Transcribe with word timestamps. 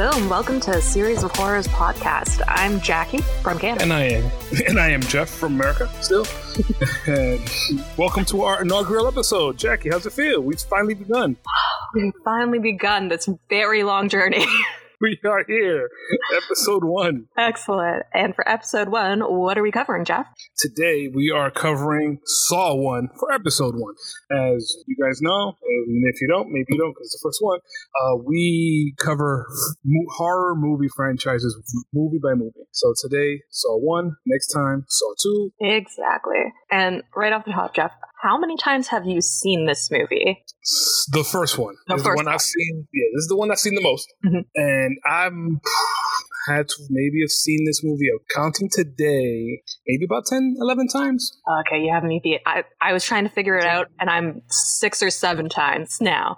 Hello 0.00 0.16
and 0.16 0.30
welcome 0.30 0.60
to 0.60 0.70
a 0.70 0.80
Series 0.80 1.24
of 1.24 1.36
Horrors 1.36 1.68
podcast. 1.68 2.40
I'm 2.48 2.80
Jackie 2.80 3.20
from 3.42 3.58
Canada. 3.58 3.82
And 3.82 3.92
I 3.92 4.04
am 4.04 4.30
and 4.66 4.80
I 4.80 4.88
am 4.88 5.02
Jeff 5.02 5.28
from 5.28 5.52
America 5.56 5.90
still. 6.00 6.24
welcome 7.98 8.24
to 8.24 8.40
our 8.40 8.62
inaugural 8.62 9.06
episode. 9.08 9.58
Jackie, 9.58 9.90
how's 9.90 10.06
it 10.06 10.14
feel? 10.14 10.40
We've 10.40 10.58
finally 10.58 10.94
begun. 10.94 11.36
We've 11.92 12.14
finally 12.24 12.60
begun 12.60 13.08
this 13.08 13.28
very 13.50 13.82
long 13.82 14.08
journey. 14.08 14.46
we 15.02 15.18
are 15.24 15.44
here, 15.48 15.88
episode 16.36 16.84
one. 16.84 17.26
Excellent. 17.38 18.02
And 18.12 18.34
for 18.34 18.46
episode 18.48 18.88
one, 18.88 19.20
what 19.20 19.56
are 19.56 19.62
we 19.62 19.70
covering, 19.70 20.04
Jeff? 20.04 20.26
Today 20.58 21.08
we 21.12 21.30
are 21.30 21.50
covering 21.50 22.18
Saw 22.26 22.74
one 22.74 23.08
for 23.18 23.32
episode 23.32 23.74
one. 23.76 23.94
As 24.30 24.76
you 24.86 24.96
guys 25.02 25.20
know, 25.22 25.54
and 25.62 26.04
if 26.12 26.20
you 26.20 26.28
don't, 26.28 26.48
maybe 26.50 26.66
you 26.70 26.78
don't 26.78 26.90
because 26.92 27.06
it's 27.06 27.20
the 27.22 27.26
first 27.26 27.38
one. 27.40 27.58
Uh, 28.02 28.16
we 28.26 28.94
cover 28.98 29.46
mo- 29.84 30.10
horror 30.16 30.54
movie 30.54 30.88
franchises 30.94 31.56
movie 31.94 32.20
by 32.22 32.34
movie. 32.34 32.52
So 32.72 32.92
today, 33.00 33.42
Saw 33.50 33.78
one. 33.78 34.16
Next 34.26 34.48
time, 34.48 34.84
Saw 34.88 35.14
two. 35.22 35.50
Exactly. 35.60 36.52
And 36.70 37.02
right 37.16 37.32
off 37.32 37.44
the 37.46 37.52
top, 37.52 37.74
Jeff, 37.74 37.92
how 38.22 38.38
many 38.38 38.56
times 38.56 38.88
have 38.88 39.06
you 39.06 39.20
seen 39.20 39.66
this 39.66 39.90
movie? 39.90 40.44
The 41.12 41.24
first 41.24 41.58
one. 41.58 41.74
The 41.86 41.94
first 41.94 42.04
the 42.04 42.14
one 42.14 42.28
I've 42.28 42.40
seen. 42.42 42.86
Yeah, 42.92 43.04
this 43.14 43.22
is 43.22 43.28
the 43.28 43.36
one 43.36 43.50
I've 43.50 43.58
seen 43.58 43.74
the 43.74 43.82
most. 43.82 44.12
Mhm. 44.24 44.44
And 44.54 44.98
I'm 45.08 45.60
had 46.48 46.68
to 46.68 46.74
maybe 46.88 47.20
have 47.22 47.30
seen 47.30 47.64
this 47.66 47.82
movie 47.84 48.08
counting 48.34 48.68
today 48.72 49.60
maybe 49.86 50.04
about 50.04 50.24
10 50.26 50.56
11 50.60 50.88
times 50.88 51.30
Okay, 51.66 51.82
you 51.84 51.92
have 51.92 52.04
me 52.04 52.20
beat. 52.22 52.40
I, 52.46 52.64
I 52.80 52.92
was 52.92 53.04
trying 53.04 53.24
to 53.24 53.30
figure 53.30 53.56
it 53.58 53.64
out, 53.64 53.88
and 53.98 54.08
I'm 54.08 54.42
six 54.48 55.02
or 55.02 55.10
seven 55.10 55.48
times 55.48 55.98
now 56.00 56.36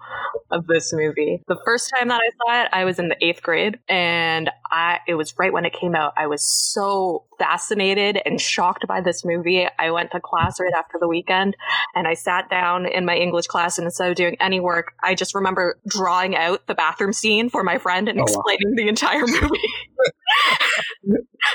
of 0.50 0.66
this 0.66 0.90
movie. 0.92 1.42
The 1.48 1.58
first 1.64 1.92
time 1.96 2.08
that 2.08 2.20
I 2.20 2.30
saw 2.56 2.62
it, 2.62 2.68
I 2.72 2.84
was 2.84 2.98
in 2.98 3.08
the 3.08 3.16
eighth 3.24 3.42
grade, 3.42 3.78
and 3.88 4.50
I 4.70 4.98
it 5.06 5.14
was 5.14 5.34
right 5.38 5.52
when 5.52 5.64
it 5.66 5.72
came 5.78 5.94
out. 5.94 6.14
I 6.16 6.26
was 6.28 6.42
so 6.72 7.24
fascinated 7.38 8.20
and 8.24 8.40
shocked 8.40 8.86
by 8.86 9.00
this 9.02 9.22
movie. 9.24 9.66
I 9.78 9.90
went 9.90 10.10
to 10.12 10.20
class 10.20 10.58
right 10.60 10.72
after 10.76 10.98
the 11.00 11.08
weekend, 11.08 11.56
and 11.94 12.08
I 12.08 12.14
sat 12.14 12.48
down 12.48 12.86
in 12.86 13.04
my 13.04 13.16
English 13.16 13.46
class, 13.48 13.76
and 13.78 13.84
instead 13.84 14.08
of 14.10 14.16
doing 14.16 14.36
any 14.40 14.60
work, 14.60 14.92
I 15.02 15.14
just 15.14 15.34
remember 15.34 15.78
drawing 15.86 16.34
out 16.36 16.66
the 16.66 16.74
bathroom 16.74 17.12
scene 17.12 17.50
for 17.50 17.62
my 17.62 17.76
friend 17.78 18.08
and 18.08 18.18
Oh, 18.18 18.22
wow. 18.22 18.26
explaining 18.28 18.74
the 18.76 18.88
entire 18.88 19.26
movie. 19.26 19.60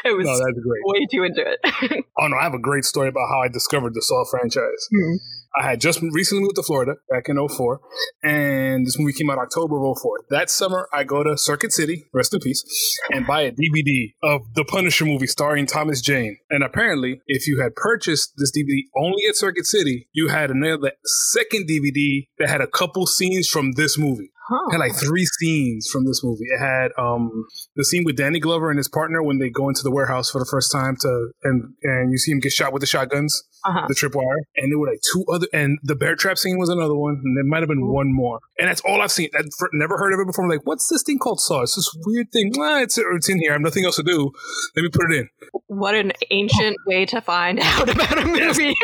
It 0.06 0.17
was 0.17 0.26
no 0.26 0.34
that's 0.34 0.59
great. 0.59 0.81
way 0.84 1.06
too 1.12 1.23
into 1.23 1.44
it. 1.45 2.06
oh 2.20 2.28
no 2.28 2.38
i 2.38 2.44
have 2.44 2.54
a 2.54 2.59
great 2.59 2.86
story 2.86 3.08
about 3.08 3.28
how 3.30 3.42
i 3.42 3.48
discovered 3.48 3.94
the 3.94 4.02
saw 4.02 4.23
franchise. 4.30 4.88
Hmm. 4.92 5.16
I 5.59 5.70
had 5.72 5.81
just 5.81 6.02
recently 6.12 6.44
moved 6.44 6.56
to 6.58 6.64
florida 6.64 6.95
back 7.09 7.30
in 7.30 7.36
04 7.48 7.80
and 8.23 8.86
this 8.86 8.98
movie 9.00 9.14
came 9.14 9.30
out 9.30 9.38
october 9.38 9.78
of 9.78 9.98
04 10.02 10.26
that 10.30 10.50
summer 10.50 10.88
i 10.94 11.04
go 11.04 11.23
to 11.23 11.38
circuit 11.38 11.72
city 11.72 12.06
rest 12.14 12.34
in 12.34 12.39
peace 12.39 12.64
and 13.12 13.26
buy 13.26 13.42
a 13.42 13.52
dvd 13.52 14.14
of 14.23 14.42
the 14.56 14.66
punisher 14.66 15.06
movie 15.06 15.28
starring 15.28 15.66
thomas 15.66 16.02
jane. 16.02 16.38
And 16.50 16.64
apparently 16.64 17.22
if 17.28 17.48
you 17.48 17.61
had 17.61 17.76
purchased 17.76 18.34
this 18.38 18.52
dvd 18.52 18.84
only 18.95 19.26
at 19.28 19.36
circuit 19.36 19.66
city 19.66 20.08
you 20.14 20.28
had 20.28 20.52
another 20.52 20.92
second 21.32 21.67
dvd 21.70 22.28
that 22.39 22.50
had 22.50 22.61
a 22.61 22.67
couple 22.67 23.08
scenes 23.08 23.48
from 23.48 23.73
this 23.73 23.98
movie 23.98 24.32
Huh. 24.50 24.72
Had 24.72 24.78
like 24.80 24.95
three 24.95 25.26
scenes 25.26 25.90
from 25.92 26.06
this 26.06 26.22
movie. 26.23 26.45
It 26.45 26.59
had 26.59 26.92
um 26.98 27.45
the 27.76 27.84
scene 27.84 28.03
with 28.06 28.16
Danny 28.16 28.40
Glover 28.40 28.70
and 28.70 28.78
his 28.78 28.88
partner 28.88 29.22
when 29.22 29.39
they 29.39 29.50
go 29.50 29.67
into 29.67 29.81
the 29.84 29.92
warehouse 29.92 30.30
for 30.31 30.39
the 30.39 30.48
first 30.50 30.72
time 30.72 30.95
to 31.02 31.30
and 31.44 31.73
and 31.84 32.12
you 32.12 32.17
see 32.17 32.31
him 32.31 32.39
get 32.39 32.52
shot 32.54 32.72
with 32.72 32.80
the 32.81 32.88
shotguns, 32.88 33.44
Uh-huh. 33.66 33.86
the 33.88 33.94
tripwire, 33.94 34.39
and 34.56 34.72
there 34.72 34.80
were 34.80 34.88
like 34.88 35.02
two 35.14 35.26
other 35.31 35.48
and 35.54 35.80
the 35.84 35.95
bear 35.95 36.16
trap 36.16 36.38
scene 36.38 36.58
was 36.58 36.70
another 36.70 36.95
one, 36.95 37.20
and 37.23 37.36
there 37.38 37.44
might 37.44 37.59
have 37.59 37.67
been 37.70 37.88
one 37.92 38.14
more, 38.14 38.39
and 38.58 38.70
that's 38.70 38.81
all 38.81 39.02
I've 39.02 39.12
seen. 39.12 39.30
I've 39.38 39.45
never 39.73 39.98
heard 39.98 40.14
of 40.14 40.20
it 40.20 40.28
before. 40.28 40.45
I'm 40.45 40.52
like, 40.52 40.66
what's 40.66 40.88
this 40.89 41.04
thing 41.04 41.20
called 41.20 41.39
Saw? 41.42 41.61
It's 41.64 41.76
this 41.76 41.89
weird 42.05 42.32
thing. 42.32 42.52
Ah, 42.60 42.80
it's 42.82 42.98
it's 42.98 43.27
in 43.30 43.39
here. 43.39 43.52
I 43.52 43.54
have 43.55 43.61
nothing 43.61 43.83
else 43.86 43.98
to 43.98 44.04
do. 44.04 44.32
Let 44.76 44.83
me 44.83 44.89
put 44.89 45.11
it 45.11 45.17
in. 45.20 45.30
What 45.67 45.95
an 45.95 46.14
ancient 46.32 46.77
way 46.86 47.05
to 47.08 47.20
find 47.21 47.60
out 47.61 47.89
about 47.89 48.17
a 48.17 48.26
movie. 48.26 48.73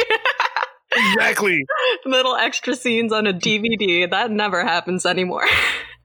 Exactly. 0.96 1.66
Little 2.06 2.36
extra 2.36 2.76
scenes 2.76 3.12
on 3.12 3.28
a 3.28 3.34
DVD. 3.34 4.10
That 4.10 4.32
never 4.32 4.64
happens 4.64 5.06
anymore. 5.06 5.46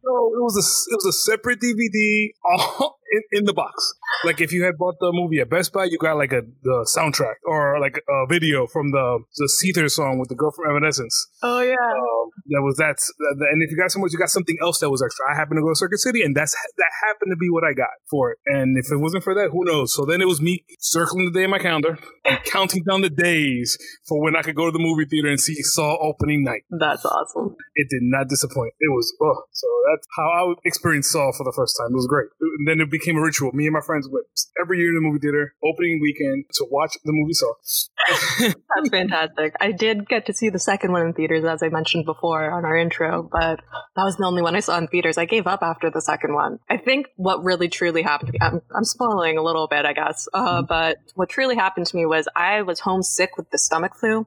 No, 0.05 0.33
it 0.33 0.41
was 0.41 0.57
a 0.57 0.65
it 0.93 0.97
was 0.97 1.07
a 1.07 1.13
separate 1.13 1.61
DVD 1.61 2.29
all 2.45 2.98
in, 3.11 3.39
in 3.39 3.45
the 3.45 3.53
box. 3.53 3.95
Like 4.25 4.41
if 4.41 4.53
you 4.53 4.65
had 4.65 4.77
bought 4.79 4.97
the 5.01 5.11
movie 5.13 5.41
at 5.41 5.51
Best 5.51 5.73
Buy, 5.73 5.85
you 5.85 5.99
got 5.99 6.17
like 6.17 6.33
a 6.33 6.43
the 6.63 6.89
soundtrack 6.97 7.35
or 7.45 7.79
like 7.81 7.99
a 8.09 8.27
video 8.29 8.67
from 8.67 8.91
the 8.91 9.21
the 9.37 9.49
Seether 9.49 9.91
song 9.91 10.19
with 10.19 10.29
the 10.29 10.35
girl 10.35 10.51
from 10.51 10.71
Evanescence. 10.71 11.29
Oh 11.43 11.61
yeah. 11.61 11.75
Um, 11.75 12.31
that 12.51 12.63
was 12.63 12.77
that, 12.77 12.97
and 13.53 13.63
if 13.63 13.71
you 13.71 13.77
got 13.77 13.91
so 13.91 13.99
much, 14.01 14.13
you 14.13 14.19
got 14.19 14.31
something 14.31 14.57
else 14.63 14.79
that 14.81 14.91
was 14.91 15.03
extra. 15.03 15.25
I 15.31 15.37
happened 15.37 15.59
to 15.59 15.63
go 15.63 15.71
to 15.71 15.77
Circuit 15.77 15.99
City, 15.99 16.23
and 16.23 16.37
that's 16.37 16.53
that 16.53 16.91
happened 17.07 17.31
to 17.33 17.37
be 17.37 17.51
what 17.51 17.65
I 17.65 17.73
got 17.75 17.93
for 18.11 18.33
it. 18.33 18.39
And 18.47 18.77
if 18.79 18.91
it 18.91 18.97
wasn't 18.97 19.25
for 19.25 19.35
that, 19.35 19.51
who 19.53 19.65
knows? 19.65 19.95
So 19.95 20.05
then 20.05 20.21
it 20.21 20.27
was 20.27 20.41
me 20.41 20.65
circling 20.81 21.27
the 21.27 21.33
day 21.39 21.45
in 21.45 21.51
my 21.51 21.59
calendar 21.59 21.99
and 22.25 22.39
counting 22.45 22.83
down 22.85 23.03
the 23.03 23.11
days 23.11 23.77
for 24.09 24.23
when 24.23 24.37
I 24.37 24.43
could 24.43 24.55
go 24.55 24.67
to 24.67 24.73
the 24.73 24.79
movie 24.79 25.05
theater 25.05 25.29
and 25.29 25.41
see 25.41 25.55
Saw 25.63 25.97
opening 26.01 26.45
night 26.45 26.63
That's 26.71 27.05
awesome. 27.05 27.57
it 27.75 27.89
did 27.91 28.03
not 28.03 28.29
disappoint. 28.29 28.73
It 28.81 28.91
was 28.91 29.15
oh, 29.21 29.43
so 29.53 29.67
that's 29.91 30.07
how 30.17 30.29
I 30.29 30.55
experienced 30.65 31.13
Saw 31.13 31.33
for 31.33 31.45
the 31.45 31.53
first 31.55 31.77
time. 31.79 31.93
It 31.93 31.97
was 31.97 32.07
great. 32.07 32.29
And 32.41 32.69
then 32.69 32.81
it 32.81 32.91
became 32.99 33.17
a 33.17 33.23
ritual. 33.23 33.53
Me 33.53 33.67
and 33.67 33.73
my 33.73 33.81
friends 33.81 34.09
went 34.11 34.27
every 34.61 34.79
year 34.79 34.89
to 34.89 34.95
the 34.95 35.01
movie 35.01 35.19
theater, 35.19 35.55
opening 35.65 36.01
weekend, 36.01 36.45
to 36.55 36.67
watch 36.71 36.97
the 37.05 37.13
movie 37.13 37.33
Saw. 37.33 37.53
That's 38.41 38.89
fantastic. 38.91 39.55
I 39.61 39.73
did 39.73 40.09
get 40.09 40.27
to 40.27 40.33
see 40.33 40.49
the 40.51 40.59
second 40.59 40.93
one 40.93 41.07
in 41.07 41.13
theaters, 41.13 41.45
as 41.45 41.63
I 41.63 41.69
mentioned 41.69 42.05
before 42.05 42.51
on 42.51 42.65
our 42.65 42.77
intro, 42.77 43.29
but 43.31 43.61
that 43.97 44.05
was 44.05 44.17
the 44.17 44.25
only 44.25 44.43
one 44.43 44.57
I 44.57 44.61
saw 44.61 44.79
in 44.79 44.89
theaters. 44.89 45.19
I 45.19 45.25
gave 45.25 45.47
up 45.47 45.61
after 45.63 45.91
the 45.91 46.01
second 46.01 46.35
one. 46.35 46.59
I 46.69 46.77
think 46.77 47.07
what 47.17 47.45
really 47.45 47.69
truly 47.69 48.03
happened 48.03 48.29
to 48.29 48.33
me, 48.33 48.39
I'm, 48.41 48.61
I'm 48.75 48.85
spoiling 48.85 49.39
a 49.39 49.43
little 49.43 49.69
bit, 49.69 49.85
I 49.85 49.93
guess, 49.93 50.29
uh, 50.33 50.63
but 50.63 50.99
what 51.15 51.29
truly 51.29 51.57
happened 51.57 51.87
to 51.87 51.97
me 51.97 52.07
was 52.07 52.29
I 52.35 52.63
was 52.63 52.81
homesick 52.81 53.37
with 53.37 53.51
the 53.51 53.59
stomach 53.59 53.93
flu, 53.99 54.27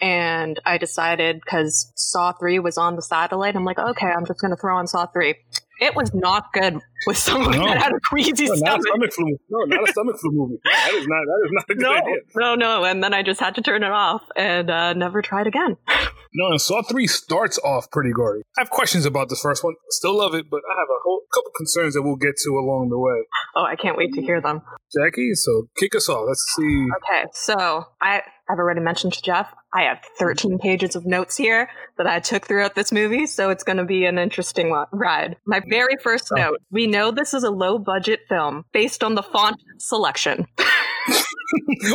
and 0.00 0.60
I 0.64 0.78
decided 0.78 1.40
because 1.44 1.92
Saw 1.96 2.32
3 2.32 2.58
was 2.60 2.78
on 2.78 2.96
the 2.96 3.02
satellite, 3.02 3.56
I'm 3.56 3.64
like, 3.64 3.78
okay, 3.78 4.06
I'm 4.06 4.26
just 4.26 4.40
going 4.40 4.52
to 4.52 4.56
throw 4.56 4.76
on 4.76 4.86
Saw 4.86 5.06
3. 5.06 5.34
It 5.80 5.94
was 5.94 6.12
not 6.12 6.52
good 6.52 6.80
with 7.06 7.16
someone 7.16 7.52
No. 7.58 7.64
that 7.66 7.78
had 7.82 7.92
a 7.92 8.00
queasy 8.08 8.46
No, 8.46 8.54
not 8.54 8.58
a 8.80 8.82
stomach. 8.82 8.82
stomach 8.86 9.12
flu. 9.12 9.38
No, 9.50 9.58
not 9.76 9.88
a 9.88 9.92
stomach 9.92 10.16
flu 10.20 10.30
movie. 10.32 10.58
No, 10.64 10.70
that 10.72 10.94
is 10.94 11.06
not. 11.06 11.20
That 11.24 11.42
is 11.44 11.52
not 11.52 11.64
a 11.70 11.74
good 11.74 11.82
No, 11.82 11.92
idea. 11.92 12.14
no, 12.36 12.54
no. 12.54 12.84
And 12.84 13.02
then 13.04 13.14
I 13.14 13.22
just 13.22 13.38
had 13.40 13.54
to 13.56 13.62
turn 13.62 13.82
it 13.84 13.92
off 13.92 14.22
and 14.36 14.70
uh, 14.70 14.92
never 14.94 15.22
tried 15.22 15.46
again. 15.46 15.76
No, 16.34 16.48
and 16.50 16.60
Saw 16.60 16.82
three 16.82 17.06
starts 17.06 17.58
off 17.64 17.90
pretty 17.90 18.12
gory. 18.12 18.42
I 18.58 18.60
have 18.60 18.68
questions 18.68 19.06
about 19.06 19.30
this 19.30 19.40
first 19.40 19.64
one. 19.64 19.74
Still 19.88 20.18
love 20.18 20.34
it, 20.34 20.44
but 20.50 20.60
I 20.70 20.78
have 20.78 20.86
a 20.86 21.00
whole 21.02 21.22
couple 21.34 21.50
concerns 21.56 21.94
that 21.94 22.02
we'll 22.02 22.16
get 22.16 22.36
to 22.44 22.50
along 22.50 22.90
the 22.90 22.98
way. 22.98 23.16
Oh, 23.56 23.64
I 23.64 23.76
can't 23.76 23.96
wait 23.96 24.12
to 24.12 24.20
hear 24.20 24.38
them. 24.38 24.60
Jackie, 24.94 25.32
so 25.32 25.68
kick 25.78 25.94
us 25.96 26.06
off. 26.10 26.26
Let's 26.28 26.44
see. 26.54 26.86
Okay, 26.98 27.24
so 27.32 27.86
I, 28.02 28.20
I've 28.48 28.58
already 28.58 28.80
mentioned 28.80 29.14
to 29.14 29.22
Jeff, 29.22 29.48
I 29.74 29.82
have 29.82 29.98
13 30.18 30.58
pages 30.58 30.96
of 30.96 31.04
notes 31.04 31.36
here 31.36 31.68
that 31.98 32.06
I 32.06 32.20
took 32.20 32.46
throughout 32.46 32.74
this 32.74 32.90
movie, 32.90 33.26
so 33.26 33.50
it's 33.50 33.64
going 33.64 33.76
to 33.76 33.84
be 33.84 34.06
an 34.06 34.18
interesting 34.18 34.74
ride. 34.92 35.36
My 35.46 35.60
very 35.68 35.96
first 36.02 36.28
oh. 36.32 36.36
note 36.36 36.58
we 36.70 36.86
know 36.86 37.10
this 37.10 37.34
is 37.34 37.44
a 37.44 37.50
low 37.50 37.78
budget 37.78 38.20
film 38.28 38.64
based 38.72 39.04
on 39.04 39.14
the 39.14 39.22
font 39.22 39.56
selection. 39.78 40.46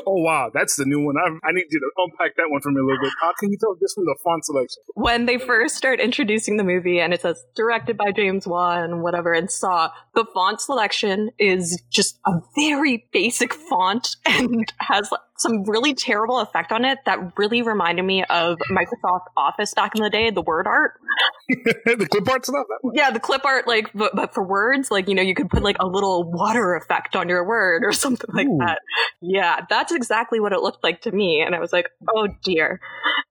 oh 0.05 0.21
wow, 0.21 0.51
that's 0.53 0.75
the 0.75 0.85
new 0.85 1.03
one. 1.03 1.15
I, 1.17 1.47
I 1.47 1.51
need 1.51 1.65
you 1.69 1.79
to 1.79 1.91
unpack 1.97 2.35
that 2.37 2.45
one 2.49 2.61
for 2.61 2.71
me 2.71 2.79
a 2.79 2.83
little 2.83 3.01
bit. 3.01 3.11
How 3.21 3.31
can 3.39 3.51
you 3.51 3.57
tell 3.59 3.75
this 3.79 3.93
from 3.93 4.05
the 4.05 4.15
font 4.23 4.45
selection? 4.45 4.83
when 4.95 5.25
they 5.25 5.37
first 5.37 5.75
start 5.75 5.99
introducing 5.99 6.57
the 6.57 6.63
movie 6.63 6.99
and 6.99 7.13
it 7.13 7.21
says 7.21 7.43
directed 7.55 7.97
by 7.97 8.11
James 8.11 8.47
Wan 8.47 8.83
and 8.83 9.03
whatever 9.03 9.33
and 9.33 9.49
Saw, 9.49 9.91
the 10.15 10.25
font 10.33 10.61
selection 10.61 11.31
is 11.37 11.81
just 11.89 12.19
a 12.25 12.39
very 12.55 13.07
basic 13.11 13.53
font 13.53 14.15
and 14.25 14.71
has 14.79 15.09
some 15.43 15.63
really 15.63 15.93
terrible 15.93 16.39
effect 16.39 16.71
on 16.71 16.85
it 16.85 16.97
that 17.05 17.37
really 17.37 17.61
reminded 17.61 18.03
me 18.03 18.23
of 18.23 18.57
Microsoft 18.71 19.25
Office 19.37 19.73
back 19.73 19.95
in 19.95 20.01
the 20.01 20.09
day, 20.09 20.31
the 20.31 20.41
word 20.41 20.65
art. 20.65 20.93
the 21.49 22.07
clip 22.09 22.27
art 22.27 22.45
stuff. 22.45 22.65
That 22.67 22.79
one. 22.81 22.95
Yeah, 22.95 23.11
the 23.11 23.19
clip 23.19 23.45
art, 23.45 23.67
like, 23.67 23.91
but, 23.93 24.15
but 24.15 24.33
for 24.33 24.43
words, 24.43 24.89
like, 24.89 25.07
you 25.07 25.15
know, 25.15 25.21
you 25.21 25.35
could 25.35 25.49
put 25.49 25.61
like 25.61 25.77
a 25.79 25.85
little 25.85 26.23
water 26.23 26.75
effect 26.75 27.15
on 27.15 27.29
your 27.29 27.45
word 27.45 27.83
or 27.83 27.91
something 27.93 28.29
like 28.33 28.47
Ooh. 28.47 28.57
that. 28.59 28.79
Yeah, 29.21 29.65
that's 29.69 29.91
exactly 29.91 30.39
what 30.39 30.53
it 30.53 30.61
looked 30.61 30.83
like 30.83 31.01
to 31.01 31.11
me. 31.11 31.43
And 31.45 31.53
I 31.53 31.59
was 31.59 31.73
like, 31.73 31.89
oh 32.15 32.27
dear. 32.43 32.79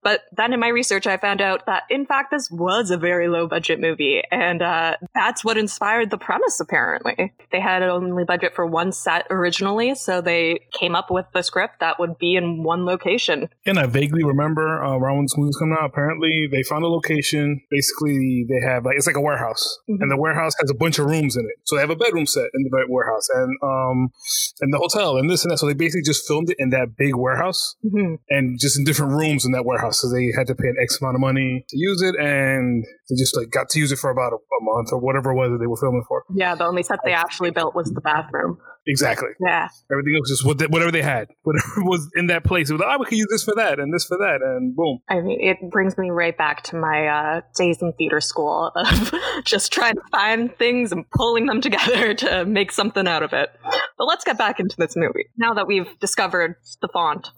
But 0.03 0.23
then 0.37 0.53
in 0.53 0.61
my 0.61 0.69
research, 0.69 1.07
I 1.07 1.17
found 1.17 1.41
out 1.41 1.67
that 1.67 1.85
in 1.89 2.07
fact, 2.07 2.31
this 2.31 2.51
was 2.51 2.91
a 2.91 2.97
very 2.97 3.29
low 3.29 3.47
budget 3.47 3.81
movie. 3.81 4.23
And 4.31 4.61
uh, 4.61 4.97
that's 5.15 5.45
what 5.45 5.57
inspired 5.57 6.11
the 6.11 6.19
premise, 6.19 6.61
apparently. 6.61 7.33
They 7.51 7.61
had 7.61 7.83
only 7.83 8.25
budget 8.25 8.55
for 8.55 8.67
one 8.67 8.93
set 8.93 9.27
originally. 9.31 9.95
So 9.95 10.21
they 10.21 10.67
came 10.79 10.95
up 10.95 11.11
with 11.11 11.27
the 11.33 11.43
script 11.43 11.81
that 11.81 11.99
would 12.03 12.19
be 12.19 12.35
in 12.35 12.65
one 12.65 12.85
location. 12.85 13.49
And 13.65 13.79
I 13.79 13.87
vaguely 13.87 14.25
remember 14.25 14.83
uh, 14.83 14.99
around 14.99 15.17
when 15.17 15.25
this 15.25 15.37
movie 15.39 15.55
was 15.55 15.57
coming 15.57 15.77
out, 15.79 15.87
apparently 15.87 16.49
they 16.51 16.65
found 16.65 16.83
a 16.83 16.89
location. 16.89 17.63
Basically, 17.71 18.45
they 18.51 18.61
have 18.67 18.85
like 18.85 18.97
it's 18.97 19.07
like 19.07 19.17
a 19.17 19.21
warehouse, 19.21 19.79
mm-hmm. 19.89 20.03
and 20.03 20.11
the 20.11 20.17
warehouse 20.17 20.53
has 20.61 20.69
a 20.71 20.75
bunch 20.75 20.99
of 20.99 21.07
rooms 21.07 21.37
in 21.37 21.45
it. 21.45 21.57
So 21.65 21.77
they 21.77 21.83
have 21.83 21.91
a 21.91 21.97
bedroom 21.97 22.27
set 22.27 22.51
in 22.55 22.65
the 22.65 22.71
warehouse, 22.89 23.29
and 23.33 23.57
um, 23.63 24.11
and 24.61 24.75
the 24.75 24.79
hotel, 24.79 25.17
and 25.17 25.31
this 25.31 25.45
and 25.45 25.53
that. 25.53 25.59
So 25.59 25.67
they 25.67 25.75
basically 25.75 26.03
just 26.03 26.27
filmed 26.27 26.51
it 26.51 26.57
in 26.59 26.71
that 26.71 26.97
big 26.99 27.15
warehouse, 27.15 27.77
mm-hmm. 27.85 28.17
and 28.29 28.59
just 28.59 28.77
in 28.77 28.85
different 28.85 29.13
rooms 29.13 29.47
in 29.47 29.53
that 29.53 29.65
warehouse. 29.65 30.01
So 30.03 30.11
they 30.11 30.33
had 30.37 30.49
to 30.49 30.55
pay 30.55 30.69
an 30.69 30.77
X 30.83 31.01
amount 31.01 31.15
of 31.15 31.21
money 31.21 31.65
to 31.69 31.77
use 31.79 32.03
it, 32.03 32.17
and 32.19 32.85
they 33.09 33.17
just 33.17 33.37
like 33.37 33.51
got 33.51 33.69
to 33.71 33.79
use 33.79 33.93
it 33.93 34.01
for 34.01 34.11
about 34.11 34.33
a, 34.33 34.37
a 34.37 34.61
month 34.63 34.89
or 34.93 34.99
whatever 34.99 35.31
it 35.31 35.37
was 35.37 35.51
that 35.53 35.59
they 35.59 35.69
were 35.69 35.79
filming 35.79 36.03
for. 36.09 36.25
Yeah, 36.35 36.57
the 36.57 36.67
only 36.67 36.83
set 36.83 36.99
they 37.05 37.13
actually 37.13 37.53
built 37.53 37.75
was 37.75 37.93
the 37.93 38.01
bathroom. 38.01 38.59
Exactly. 38.87 39.29
Yeah. 39.45 39.69
Everything 39.91 40.17
else 40.17 40.29
just 40.29 40.45
whatever 40.45 40.91
they 40.91 41.03
had, 41.03 41.29
whatever 41.43 41.85
was 41.85 42.11
in 42.17 42.27
that 42.27 42.45
place. 42.45 42.71
It 42.71 42.75
was 42.75 42.81
like, 42.81 42.95
oh, 42.95 42.99
we 42.99 43.07
could 43.07 43.19
use 43.19 43.29
this 43.31 43.45
for 43.45 43.55
that 43.57 43.79
and 43.79 43.93
this 43.93 44.05
for 44.05 44.19
that, 44.19 44.41
and 44.43 44.75
boom. 44.75 45.01
I 45.09 45.21
mean, 45.21 45.41
it 45.41 45.59
brings 45.71 45.97
me 45.97 46.11
right 46.11 46.37
back 46.37 46.63
to 46.65 46.77
my 46.77 47.07
uh, 47.07 47.41
days 47.57 47.81
in 47.81 47.93
theater 47.93 48.21
school 48.21 48.73
of 48.75 49.15
just 49.45 49.73
trying 49.73 49.95
to 49.95 50.03
find 50.11 50.57
things 50.57 50.93
and 50.93 51.09
pulling 51.11 51.47
them 51.47 51.61
together 51.61 52.15
to 52.23 52.45
make 52.45 52.73
something 52.73 53.07
out 53.07 53.23
of 53.23 53.33
it. 53.33 53.51
But 53.99 54.05
let's 54.05 54.25
get 54.25 54.39
back 54.39 54.59
into 54.59 54.77
this 54.77 54.95
movie 54.97 55.27
now 55.37 55.55
that 55.55 55.67
we've 55.67 55.99
discovered 56.01 56.57
the 56.81 56.89
font. 56.89 57.29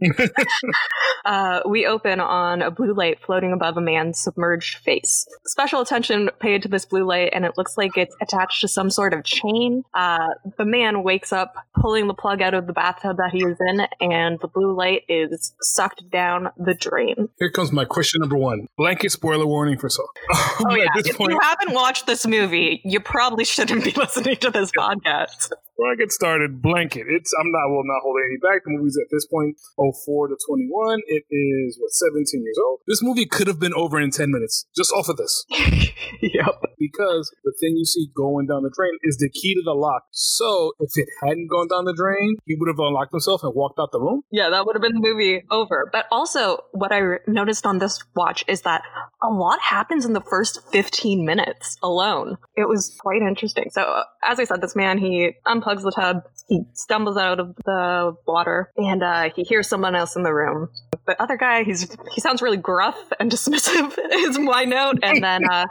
uh, 1.24 1.60
we 1.68 1.86
open 1.86 2.20
on 2.20 2.62
a 2.62 2.70
blue 2.70 2.92
light 2.94 3.18
floating 3.24 3.52
above 3.52 3.76
a 3.76 3.80
man's 3.80 4.20
submerged 4.20 4.78
face. 4.78 5.26
Special 5.46 5.80
attention 5.80 6.30
paid 6.40 6.62
to 6.62 6.68
this 6.68 6.84
blue 6.84 7.04
light, 7.04 7.30
and 7.32 7.44
it 7.44 7.52
looks 7.56 7.76
like 7.76 7.96
it's 7.96 8.14
attached 8.20 8.60
to 8.60 8.68
some 8.68 8.90
sort 8.90 9.14
of 9.14 9.24
chain. 9.24 9.82
Uh, 9.94 10.28
the 10.58 10.64
man 10.64 11.02
wakes 11.02 11.32
up, 11.32 11.54
pulling 11.80 12.06
the 12.08 12.14
plug 12.14 12.42
out 12.42 12.54
of 12.54 12.66
the 12.66 12.72
bathtub 12.72 13.16
that 13.16 13.30
he 13.32 13.42
is 13.42 13.56
in, 13.68 13.86
and 14.00 14.38
the 14.40 14.48
blue 14.48 14.76
light 14.76 15.02
is 15.08 15.54
sucked 15.62 16.10
down 16.10 16.48
the 16.56 16.74
drain. 16.74 17.28
Here 17.38 17.50
comes 17.50 17.72
my 17.72 17.84
question 17.84 18.20
number 18.20 18.36
one: 18.36 18.66
blanket 18.76 19.12
spoiler 19.12 19.46
warning 19.46 19.78
for 19.78 19.88
Saw. 19.88 20.02
oh 20.60 20.74
yeah, 20.74 20.86
if 20.96 21.16
point- 21.16 21.32
you 21.32 21.40
haven't 21.40 21.74
watched 21.74 22.06
this 22.06 22.26
movie, 22.26 22.80
you 22.84 23.00
probably 23.00 23.44
shouldn't 23.44 23.84
be 23.84 23.90
listening 23.96 24.36
to 24.36 24.50
this 24.50 24.70
podcast. 24.76 25.50
Before 25.76 25.92
I 25.92 25.94
get 25.94 26.10
started, 26.10 26.62
blanket. 26.62 27.04
It's 27.06 27.34
I'm 27.38 27.52
not 27.52 27.68
will 27.68 27.84
not 27.84 28.00
hold 28.00 28.16
any 28.24 28.38
back. 28.40 28.64
The 28.64 28.72
movie's 28.72 28.96
at 28.96 29.12
this 29.12 29.26
point 29.26 29.60
04 29.76 30.28
to 30.28 30.36
21. 30.48 31.00
It 31.06 31.24
is 31.28 31.76
what 31.78 31.92
17 31.92 32.24
years 32.42 32.56
old. 32.64 32.80
This 32.86 33.02
movie 33.02 33.26
could 33.26 33.46
have 33.46 33.60
been 33.60 33.74
over 33.74 34.00
in 34.00 34.10
10 34.10 34.30
minutes 34.30 34.64
just 34.74 34.90
off 34.92 35.10
of 35.10 35.18
this. 35.18 35.44
yep. 35.50 36.64
Because 36.78 37.30
the 37.44 37.52
thing 37.60 37.76
you 37.76 37.84
see 37.84 38.08
going 38.16 38.46
down 38.46 38.62
the 38.62 38.72
drain 38.74 38.96
is 39.02 39.18
the 39.18 39.28
key 39.28 39.52
to 39.52 39.60
the 39.62 39.74
lock. 39.74 40.04
So 40.12 40.72
if 40.80 40.92
it 40.96 41.08
hadn't 41.22 41.48
gone 41.48 41.68
down 41.68 41.84
the 41.84 41.94
drain, 41.94 42.36
he 42.46 42.56
would 42.58 42.68
have 42.68 42.78
unlocked 42.78 43.12
himself 43.12 43.42
and 43.42 43.52
walked 43.54 43.78
out 43.78 43.92
the 43.92 44.00
room. 44.00 44.22
Yeah, 44.32 44.48
that 44.48 44.64
would 44.64 44.76
have 44.76 44.82
been 44.82 44.94
the 44.94 45.06
movie 45.06 45.42
over. 45.50 45.90
But 45.92 46.06
also, 46.10 46.64
what 46.72 46.90
I 46.90 47.18
noticed 47.26 47.66
on 47.66 47.80
this 47.80 48.02
watch 48.14 48.44
is 48.48 48.62
that 48.62 48.80
a 49.22 49.28
lot 49.28 49.60
happens 49.60 50.06
in 50.06 50.14
the 50.14 50.22
first 50.22 50.60
15 50.72 51.26
minutes 51.26 51.76
alone. 51.82 52.38
It 52.54 52.66
was 52.66 52.96
quite 52.98 53.20
interesting. 53.20 53.68
So, 53.70 53.82
uh, 53.82 54.04
as 54.24 54.40
I 54.40 54.44
said, 54.44 54.62
this 54.62 54.74
man 54.74 54.96
he 54.96 55.32
unplugged 55.44 55.65
unplugs 55.66 55.82
the 55.82 55.90
tub. 55.90 56.22
He 56.48 56.62
stumbles 56.74 57.16
out 57.16 57.40
of 57.40 57.56
the 57.64 58.16
water 58.26 58.70
and 58.76 59.02
uh, 59.02 59.30
he 59.34 59.42
hears 59.42 59.68
someone 59.68 59.94
else 59.94 60.16
in 60.16 60.22
the 60.22 60.32
room. 60.32 60.68
The 61.06 61.20
other 61.20 61.36
guy, 61.36 61.64
he's 61.64 61.96
he 62.14 62.20
sounds 62.20 62.42
really 62.42 62.56
gruff 62.56 62.98
and 63.20 63.30
dismissive. 63.32 63.96
is 64.12 64.38
my 64.38 64.64
note, 64.64 64.98
and 65.02 65.22
then 65.22 65.42
uh, 65.50 65.66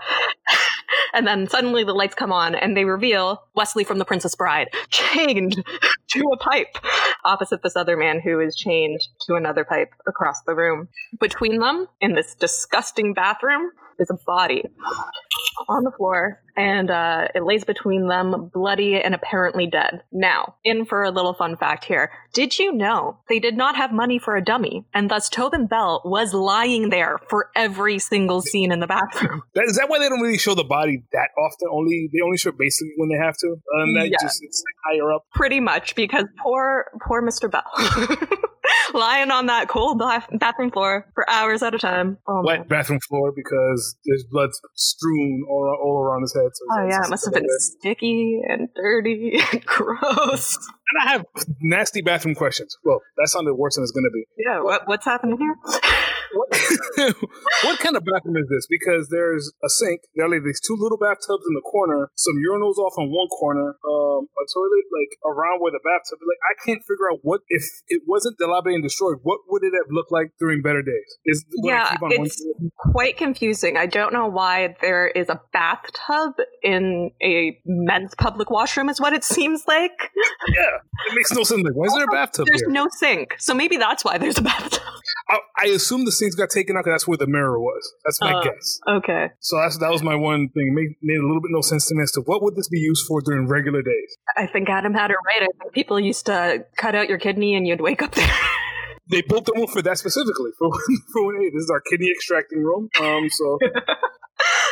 and 1.14 1.28
then 1.28 1.48
suddenly 1.48 1.84
the 1.84 1.94
lights 1.94 2.16
come 2.16 2.32
on 2.32 2.56
and 2.56 2.76
they 2.76 2.86
reveal 2.86 3.44
Wesley 3.54 3.84
from 3.84 3.98
The 3.98 4.06
Princess 4.06 4.36
Bride 4.36 4.70
chained 4.90 5.56
to 6.10 6.24
a 6.34 6.38
pipe 6.38 6.78
opposite 7.26 7.64
this 7.64 7.76
other 7.76 7.98
man 7.98 8.22
who 8.22 8.40
is 8.40 8.56
chained 8.56 9.02
to 9.28 9.36
another 9.36 9.66
pipe 9.66 9.90
across 10.08 10.42
the 10.46 10.56
room. 10.56 10.88
Between 11.20 11.60
them, 11.60 11.88
in 12.00 12.14
this 12.14 12.36
disgusting 12.36 13.14
bathroom, 13.14 13.72
is 14.00 14.10
a 14.10 14.18
body 14.26 14.64
on 15.68 15.84
the 15.84 15.92
floor 15.92 16.42
and 16.58 16.90
uh, 16.90 17.28
it 17.36 17.44
lays 17.44 17.64
between 17.64 18.08
them, 18.08 18.50
bloody 18.54 18.96
and 18.96 19.14
apparently 19.14 19.68
dead. 19.68 20.04
Now, 20.12 20.56
in 20.64 20.86
for 20.86 21.04
a 21.04 21.12
little 21.12 21.34
fun 21.34 21.58
fact 21.58 21.86
here. 21.86 22.12
Did 22.34 22.58
you 22.58 22.72
know 22.72 23.20
they 23.30 23.40
did 23.40 23.58
not 23.58 23.76
have 23.76 23.92
money 23.92 24.20
for 24.20 24.36
a 24.36 24.44
dummy, 24.44 24.86
and 24.94 25.10
thus 25.10 25.30
Tobin 25.30 25.68
Bell 25.68 26.02
was 26.06 26.34
lying 26.34 26.90
there 26.90 27.20
for 27.30 27.50
every 27.56 28.00
single 28.00 28.42
scene 28.42 28.72
in 28.72 28.80
the 28.80 28.88
bathroom? 28.88 29.42
That, 29.56 29.66
is 29.68 29.78
that 29.78 29.90
why 29.90 30.00
they 30.00 30.10
don't 30.10 30.20
really 30.20 30.38
show 30.38 30.54
the 30.54 30.66
body 30.66 31.04
that 31.14 31.30
often? 31.38 31.70
Only 31.72 32.10
they 32.12 32.20
only 32.22 32.38
show 32.38 32.52
basically 32.52 32.94
when 32.98 33.10
they 33.10 33.24
have 33.24 33.38
to. 33.38 33.48
Um, 33.48 33.94
that 33.96 34.10
yeah. 34.10 34.18
just 34.22 34.44
it's 34.44 34.62
like 34.62 34.98
higher 34.98 35.14
up. 35.14 35.24
Pretty 35.34 35.62
much 35.62 35.96
because 35.96 36.26
poor 36.44 36.86
poor 37.06 37.22
Mr. 37.22 37.50
Bell. 37.50 37.64
lying 38.94 39.32
on 39.32 39.48
that 39.48 39.68
cold 39.68 40.00
bathroom 40.00 40.72
floor 40.72 41.06
for 41.14 41.30
hours 41.30 41.64
at 41.64 41.74
a 41.74 41.78
time. 41.80 42.18
Oh, 42.28 42.42
Wet 42.44 42.60
man. 42.60 42.68
bathroom 42.68 43.00
floor 43.08 43.32
because 43.36 43.96
there's 44.06 44.24
blood 44.30 44.50
strewn 44.76 45.46
all, 45.50 45.78
all 45.84 46.00
around 46.00 46.22
his 46.22 46.34
head. 46.34 46.50
So 46.54 46.66
oh 46.72 46.88
yeah, 46.88 47.04
it 47.04 47.10
must 47.10 47.26
have 47.26 47.34
been 47.34 47.46
sticky 47.60 48.42
and 48.48 48.70
dirty 48.76 49.40
and 49.52 49.66
gross. 49.66 50.58
And 50.92 51.02
I 51.02 51.12
have 51.14 51.26
nasty 51.62 52.02
bathroom 52.02 52.36
questions. 52.36 52.78
Well, 52.84 53.02
that 53.18 53.28
sounded 53.30 53.56
worse 53.56 53.76
than 53.76 53.84
it's 53.84 53.92
going 53.92 54.06
to 54.06 54.14
be. 54.14 54.26
Yeah, 54.38 54.62
what, 54.62 54.88
what's 54.88 55.06
happening 55.06 55.38
here? 55.38 55.56
what, 56.36 56.50
what, 57.64 57.80
kind 57.80 57.96
of 57.96 58.04
bathroom 58.06 58.38
is 58.38 58.48
this? 58.50 58.68
Because 58.70 59.10
there's 59.10 59.52
a 59.64 59.70
sink. 59.70 60.02
There 60.16 60.26
are 60.26 60.40
these 60.40 60.60
two 60.60 60.76
little 60.78 60.98
bathtubs 60.98 61.44
in 61.48 61.56
the 61.56 61.66
corner, 61.66 62.12
some 62.16 62.36
urinals 62.36 62.78
off 62.78 62.94
in 62.98 63.10
one 63.10 63.28
corner, 63.30 63.76
um, 63.82 64.28
a 64.28 64.46
toilet 64.54 64.86
like 64.92 65.18
around 65.26 65.62
where 65.62 65.72
the 65.72 65.80
bathtub. 65.84 66.20
Like 66.22 66.42
I 66.44 66.54
can't 66.66 66.82
figure 66.84 67.12
out 67.12 67.20
what 67.24 67.42
if 67.50 67.64
it 67.88 68.04
wasn't 68.08 68.38
dilapidated 68.38 68.76
and 68.76 68.84
destroyed. 68.84 69.18
What 69.24 69.42
would 69.50 69.64
it 69.64 69.74
have 69.74 69.92
looked 69.92 70.12
like 70.12 70.32
during 70.40 70.62
better 70.62 70.82
days? 70.82 71.18
Is 71.26 71.46
yeah, 71.64 71.96
it's 72.02 72.44
quite 72.78 73.18
confusing. 73.18 73.78
I 73.78 73.86
don't 73.86 74.14
know 74.14 74.28
why 74.28 74.76
there 74.82 75.08
is 75.08 75.30
a 75.30 75.42
bathtub 75.54 76.34
in 76.64 77.12
a 77.24 77.60
men's 77.66 78.16
public 78.16 78.50
washroom. 78.50 78.90
Is 78.90 79.00
what 79.00 79.14
it 79.14 79.24
seems 79.24 79.64
like. 79.68 80.12
Yeah, 80.48 80.75
it 81.08 81.16
makes 81.16 81.32
no 81.32 81.44
sense. 81.44 81.64
Like, 81.64 81.74
why 81.76 81.86
is 81.86 81.94
there 81.94 82.06
a 82.06 82.08
bathtub? 82.08 82.46
There's 82.48 82.62
here? 82.62 82.70
no 82.70 82.88
sink, 82.92 83.36
so 83.40 83.54
maybe 83.54 83.78
that's 83.78 84.04
why 84.04 84.18
there's 84.18 84.38
a 84.38 84.42
bathtub. 84.42 84.82
I, 85.30 85.40
I 85.60 85.66
assume 85.68 86.06
the 86.06 86.12
sinks 86.12 86.36
got 86.36 86.50
taken 86.50 86.78
out 86.78 86.84
because 86.84 86.94
that's 86.94 87.08
where 87.08 87.18
the 87.18 87.28
mirror 87.28 87.60
was. 87.60 87.94
That's 88.06 88.22
my 88.22 88.34
uh, 88.34 88.44
guess. 88.44 88.80
Okay. 88.88 89.28
So 89.40 89.58
that's 89.58 89.78
that 89.80 89.92
was 89.92 90.04
my 90.04 90.16
one 90.16 90.50
thing. 90.50 90.68
It 90.68 90.74
made, 90.74 90.96
made 91.02 91.18
a 91.18 91.26
little 91.26 91.42
bit 91.42 91.50
no 91.52 91.62
sense 91.62 91.88
to 91.88 91.96
me 91.96 92.04
as 92.04 92.12
to 92.14 92.22
what 92.22 92.44
would 92.44 92.56
this 92.56 92.70
be 92.70 92.80
used 92.80 93.06
for 93.08 93.22
during 93.22 93.48
regular 93.48 93.82
days. 93.82 94.18
I 94.38 94.48
think 94.48 94.70
Adam 94.70 94.94
had 94.94 95.12
it 95.12 95.18
right. 95.26 95.42
I 95.42 95.48
think 95.60 95.74
people 95.74 96.00
used 96.00 96.28
to 96.28 96.66
cut 96.78 96.96
out 96.96 97.10
your 97.10 97.18
kidney 97.18 97.56
and 97.56 97.68
you'd 97.68 97.82
wake 97.82 98.02
up 98.02 98.14
there. 98.14 98.30
they 99.10 99.22
built 99.22 99.46
the 99.46 99.54
room 99.56 99.68
for 99.68 99.82
that 99.82 99.98
specifically 99.98 100.52
for 100.58 100.70
for 101.14 101.26
when 101.26 101.42
hey, 101.42 101.50
this 101.50 101.64
is 101.64 101.70
our 101.70 101.82
kidney 101.82 102.12
extracting 102.12 102.64
room. 102.64 102.90
Um, 103.02 103.28
so 103.30 103.60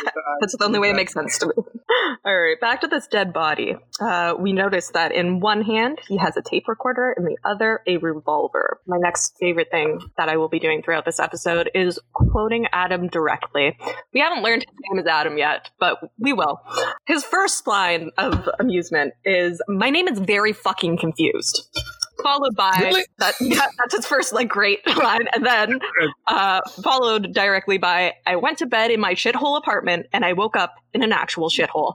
That's 0.40 0.56
the 0.56 0.64
only 0.64 0.78
way 0.78 0.90
it 0.90 0.96
makes 0.96 1.12
sense 1.12 1.38
to 1.38 1.46
me. 1.46 1.52
All 2.24 2.36
right, 2.36 2.60
back 2.60 2.80
to 2.80 2.86
this 2.86 3.06
dead 3.06 3.32
body. 3.32 3.76
Uh, 4.00 4.34
we 4.38 4.52
notice 4.52 4.90
that 4.94 5.12
in 5.12 5.40
one 5.40 5.62
hand 5.62 5.98
he 6.08 6.16
has 6.16 6.36
a 6.36 6.42
tape 6.42 6.68
recorder, 6.68 7.14
in 7.16 7.24
the 7.24 7.36
other 7.44 7.80
a 7.86 7.98
revolver. 7.98 8.80
My 8.86 8.96
next 8.98 9.36
favorite 9.38 9.68
thing 9.70 10.00
that 10.16 10.28
I 10.28 10.36
will 10.36 10.48
be 10.48 10.58
doing 10.58 10.82
throughout 10.82 11.04
this 11.04 11.20
episode 11.20 11.70
is 11.74 11.98
quoting 12.12 12.66
Adam 12.72 13.08
directly. 13.08 13.76
We 14.12 14.20
haven't 14.20 14.42
learned 14.42 14.64
his 14.68 14.78
name 14.90 15.00
is 15.00 15.06
Adam 15.06 15.38
yet, 15.38 15.70
but 15.78 15.98
we 16.18 16.32
will. 16.32 16.60
His 17.06 17.24
first 17.24 17.66
line 17.66 18.10
of 18.18 18.48
amusement 18.58 19.14
is, 19.24 19.60
"My 19.68 19.90
name 19.90 20.08
is 20.08 20.18
very 20.18 20.52
fucking 20.52 20.98
confused." 20.98 21.68
Followed 22.22 22.54
by 22.56 22.78
really? 22.80 23.04
that, 23.18 23.34
yeah, 23.40 23.66
that's 23.78 23.94
his 23.94 24.06
first 24.06 24.32
like 24.32 24.48
great 24.48 24.86
line, 24.96 25.26
and 25.34 25.44
then 25.44 25.78
uh, 26.26 26.60
followed 26.82 27.32
directly 27.32 27.78
by 27.78 28.14
I 28.26 28.36
went 28.36 28.58
to 28.58 28.66
bed 28.66 28.90
in 28.90 29.00
my 29.00 29.14
shithole 29.14 29.58
apartment 29.58 30.06
and 30.12 30.24
I 30.24 30.32
woke 30.32 30.56
up 30.56 30.74
in 30.94 31.02
an 31.02 31.12
actual 31.12 31.50
shithole. 31.50 31.94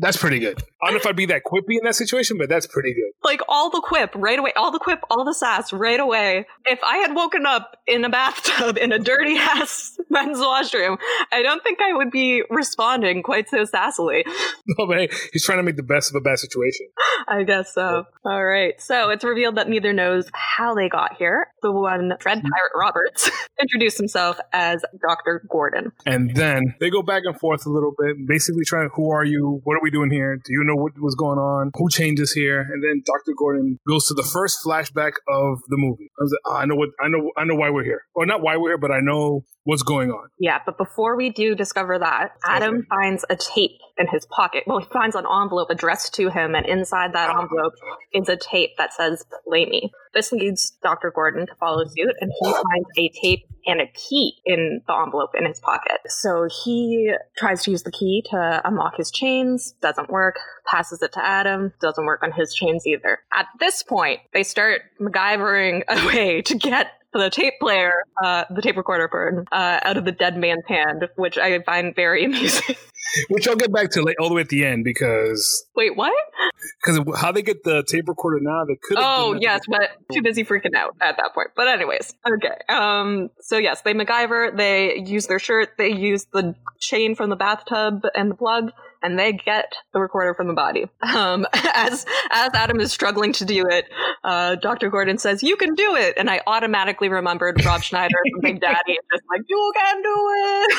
That's 0.00 0.16
pretty 0.16 0.38
good. 0.38 0.58
I 0.82 0.86
don't 0.86 0.94
know 0.94 1.00
if 1.00 1.06
I'd 1.06 1.16
be 1.16 1.26
that 1.26 1.42
quippy 1.44 1.76
in 1.76 1.84
that 1.84 1.94
situation, 1.94 2.38
but 2.38 2.48
that's 2.48 2.66
pretty 2.66 2.94
good. 2.94 3.10
Like 3.22 3.40
all 3.48 3.68
the 3.68 3.82
quip 3.84 4.12
right 4.14 4.38
away, 4.38 4.52
all 4.56 4.70
the 4.70 4.78
quip, 4.78 5.00
all 5.10 5.24
the 5.24 5.34
sass 5.34 5.72
right 5.72 6.00
away. 6.00 6.46
If 6.64 6.82
I 6.82 6.98
had 6.98 7.14
woken 7.14 7.44
up 7.46 7.76
in 7.86 8.04
a 8.04 8.08
bathtub 8.08 8.78
in 8.78 8.92
a 8.92 8.98
dirty 8.98 9.36
ass 9.38 9.98
men's 10.08 10.38
washroom, 10.38 10.96
I 11.30 11.42
don't 11.42 11.62
think 11.62 11.80
I 11.80 11.92
would 11.92 12.10
be 12.10 12.42
responding 12.48 13.22
quite 13.22 13.48
so 13.48 13.64
sassily. 13.64 14.22
No, 14.78 14.86
but 14.86 14.98
hey, 14.98 15.08
he's 15.32 15.44
trying 15.44 15.58
to 15.58 15.62
make 15.62 15.76
the 15.76 15.82
best 15.82 16.10
of 16.10 16.16
a 16.16 16.20
bad 16.20 16.38
situation. 16.38 16.88
I 17.26 17.42
guess 17.42 17.72
so. 17.72 18.04
Yeah. 18.24 18.30
All 18.30 18.44
right. 18.44 18.78
So 18.80 19.08
it's 19.08 19.24
revealed 19.24 19.56
that 19.58 19.68
neither 19.68 19.92
knows 19.92 20.30
how 20.32 20.74
they 20.74 20.88
got 20.88 21.16
here. 21.16 21.48
The 21.62 21.72
one, 21.72 22.12
Dread 22.18 22.38
hmm. 22.38 22.48
Pirate 22.48 22.72
Roberts, 22.74 23.30
introduced 23.60 23.98
himself 23.98 24.38
as 24.52 24.82
Dr. 25.06 25.44
Gordon. 25.50 25.92
And 26.06 26.34
then 26.34 26.74
they 26.80 26.90
go 26.90 27.02
back 27.02 27.22
and 27.26 27.38
forth 27.38 27.66
a 27.66 27.70
little 27.70 27.92
bit, 27.98 28.16
basically 28.26 28.64
trying, 28.64 28.90
who 28.94 29.10
are 29.10 29.24
you? 29.24 29.60
What 29.64 29.74
are 29.74 29.82
we 29.82 29.90
doing 29.90 30.10
here? 30.10 30.36
Do 30.36 30.52
you 30.52 30.64
know 30.64 30.76
what 30.76 30.98
was 30.98 31.14
going 31.14 31.38
on? 31.38 31.72
Who 31.74 31.90
changes 31.90 32.32
here? 32.32 32.60
And 32.60 32.82
then 32.82 33.02
Dr. 33.04 33.34
Gordon 33.36 33.78
goes 33.86 34.06
to 34.06 34.14
the 34.14 34.22
first 34.22 34.64
flashback 34.64 35.12
of 35.28 35.60
the 35.68 35.76
movie. 35.76 36.10
I 36.18 36.22
was 36.22 36.32
like, 36.32 36.54
oh, 36.54 36.56
I 36.56 36.64
know 36.66 36.76
what, 36.76 36.90
I 37.00 37.08
know, 37.08 37.30
I 37.36 37.44
know 37.44 37.56
why 37.56 37.70
we're 37.70 37.84
here. 37.84 38.02
Or 38.14 38.26
not 38.26 38.40
why 38.40 38.56
we're 38.56 38.70
here, 38.70 38.78
but 38.78 38.92
I 38.92 39.00
know 39.00 39.44
what's 39.68 39.82
going 39.82 40.10
on. 40.10 40.30
Yeah, 40.38 40.60
but 40.64 40.78
before 40.78 41.14
we 41.14 41.28
do 41.28 41.54
discover 41.54 41.98
that, 41.98 42.30
Adam 42.42 42.76
okay. 42.76 42.86
finds 42.88 43.26
a 43.28 43.36
tape 43.36 43.78
in 43.98 44.06
his 44.06 44.24
pocket. 44.24 44.64
Well, 44.66 44.78
he 44.78 44.86
finds 44.86 45.14
an 45.14 45.26
envelope 45.26 45.68
addressed 45.68 46.14
to 46.14 46.30
him, 46.30 46.54
and 46.54 46.64
inside 46.64 47.12
that 47.12 47.28
envelope 47.28 47.74
is 48.14 48.30
a 48.30 48.36
tape 48.38 48.70
that 48.78 48.94
says 48.94 49.26
Lamy. 49.46 49.92
This 50.14 50.32
leads 50.32 50.70
Dr. 50.82 51.12
Gordon 51.14 51.46
to 51.46 51.54
follow 51.56 51.84
suit, 51.84 52.14
and 52.18 52.32
he 52.40 52.50
finds 52.50 52.88
a 52.96 53.10
tape 53.20 53.44
and 53.66 53.82
a 53.82 53.86
key 53.88 54.38
in 54.46 54.80
the 54.86 54.94
envelope 54.94 55.32
in 55.38 55.44
his 55.44 55.60
pocket. 55.60 55.98
So 56.06 56.48
he 56.64 57.12
tries 57.36 57.62
to 57.64 57.70
use 57.70 57.82
the 57.82 57.92
key 57.92 58.24
to 58.30 58.62
unlock 58.64 58.96
his 58.96 59.10
chains, 59.10 59.74
doesn't 59.82 60.08
work, 60.08 60.38
passes 60.66 61.02
it 61.02 61.12
to 61.12 61.22
Adam, 61.22 61.74
doesn't 61.82 62.06
work 62.06 62.22
on 62.22 62.32
his 62.32 62.54
chains 62.54 62.86
either. 62.86 63.18
At 63.34 63.48
this 63.60 63.82
point, 63.82 64.20
they 64.32 64.44
start 64.44 64.80
MacGyvering 64.98 65.82
a 65.88 66.06
way 66.06 66.40
to 66.40 66.54
get 66.56 66.92
the 67.12 67.30
tape 67.30 67.54
player, 67.60 67.92
uh, 68.22 68.44
the 68.50 68.62
tape 68.62 68.76
recorder, 68.76 69.08
pardon, 69.08 69.44
uh, 69.50 69.80
out 69.82 69.96
of 69.96 70.04
the 70.04 70.12
dead 70.12 70.36
man's 70.36 70.64
hand, 70.66 71.08
which 71.16 71.38
I 71.38 71.60
find 71.60 71.94
very 71.94 72.24
amusing. 72.26 72.76
Which 73.30 73.48
I'll 73.48 73.56
get 73.56 73.72
back 73.72 73.90
to 73.92 74.02
like, 74.02 74.16
all 74.20 74.28
the 74.28 74.34
way 74.34 74.42
at 74.42 74.50
the 74.50 74.64
end 74.64 74.84
because 74.84 75.66
Wait, 75.74 75.96
what? 75.96 76.12
because 76.84 77.00
how 77.18 77.32
they 77.32 77.42
get 77.42 77.64
the 77.64 77.82
tape 77.84 78.06
recorder 78.06 78.38
now, 78.40 78.64
they 78.66 78.76
could. 78.76 78.98
Oh 79.00 79.36
yes, 79.40 79.62
but 79.66 79.90
too 80.12 80.22
busy 80.22 80.44
freaking 80.44 80.74
out 80.76 80.94
at 81.00 81.16
that 81.16 81.32
point. 81.34 81.48
But 81.56 81.68
anyways, 81.68 82.14
okay. 82.30 82.56
Um. 82.68 83.30
So 83.40 83.56
yes, 83.56 83.80
they 83.80 83.94
MacGyver. 83.94 84.56
They 84.56 84.98
use 84.98 85.26
their 85.26 85.38
shirt. 85.38 85.70
They 85.78 85.90
use 85.90 86.26
the 86.32 86.54
chain 86.78 87.14
from 87.14 87.30
the 87.30 87.36
bathtub 87.36 88.04
and 88.14 88.30
the 88.30 88.34
plug, 88.34 88.72
and 89.02 89.18
they 89.18 89.32
get 89.32 89.72
the 89.92 90.00
recorder 90.00 90.34
from 90.34 90.48
the 90.48 90.54
body. 90.54 90.86
Um. 91.02 91.46
As 91.74 92.06
as 92.30 92.50
Adam 92.54 92.80
is 92.80 92.90
struggling 92.90 93.32
to 93.34 93.44
do 93.44 93.64
it, 93.66 93.84
uh, 94.24 94.56
Doctor 94.56 94.90
Gordon 94.90 95.18
says, 95.18 95.42
"You 95.42 95.56
can 95.56 95.74
do 95.74 95.94
it," 95.94 96.14
and 96.16 96.28
I 96.28 96.40
automatically 96.46 97.08
remembered 97.08 97.64
Rob 97.64 97.82
Schneider 97.82 98.16
from 98.32 98.40
Big 98.40 98.60
Daddy, 98.60 98.76
and 98.88 98.98
just 99.12 99.22
like, 99.30 99.42
"You 99.48 99.72
can 99.76 100.02
do 100.02 100.08
it." 100.08 100.78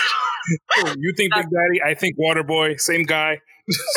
Oh, 0.78 0.96
you 0.98 1.14
think 1.16 1.34
Big 1.34 1.46
Daddy? 1.46 1.82
I 1.86 1.94
think 1.94 2.18
Waterboy. 2.18 2.80
Same 2.80 3.04
guy. 3.04 3.40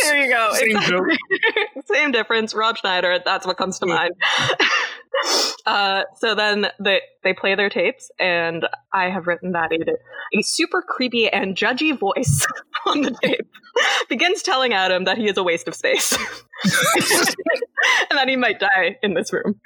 There 0.03 0.21
you 0.21 0.29
go. 0.29 0.53
Same 0.55 0.81
joke. 0.81 1.07
Same 1.87 2.13
difference. 2.13 2.55
Rob 2.55 2.77
Schneider. 2.77 3.21
That's 3.25 3.47
what 3.47 3.57
comes 3.57 3.79
to 3.81 3.87
mind. 3.87 4.13
Uh, 5.67 6.03
so 6.19 6.35
then 6.35 6.67
they 6.81 7.01
they 7.23 7.33
play 7.33 7.55
their 7.55 7.69
tapes, 7.69 8.11
and 8.19 8.67
I 8.93 9.11
have 9.11 9.27
written 9.27 9.53
that 9.53 9.73
a, 9.73 10.39
a 10.39 10.43
super 10.43 10.83
creepy 10.83 11.29
and 11.29 11.57
judgy 11.57 11.97
voice 11.97 12.47
on 12.87 13.03
the 13.03 13.17
tape 13.23 13.49
begins 14.09 14.43
telling 14.43 14.73
Adam 14.73 15.05
that 15.05 15.19
he 15.19 15.29
is 15.29 15.37
a 15.37 15.43
waste 15.43 15.69
of 15.69 15.75
space, 15.75 16.13
and 16.13 18.19
that 18.19 18.29
he 18.29 18.37
might 18.37 18.61
die 18.61 18.99
in 19.03 19.15
this 19.15 19.33
room. 19.33 19.61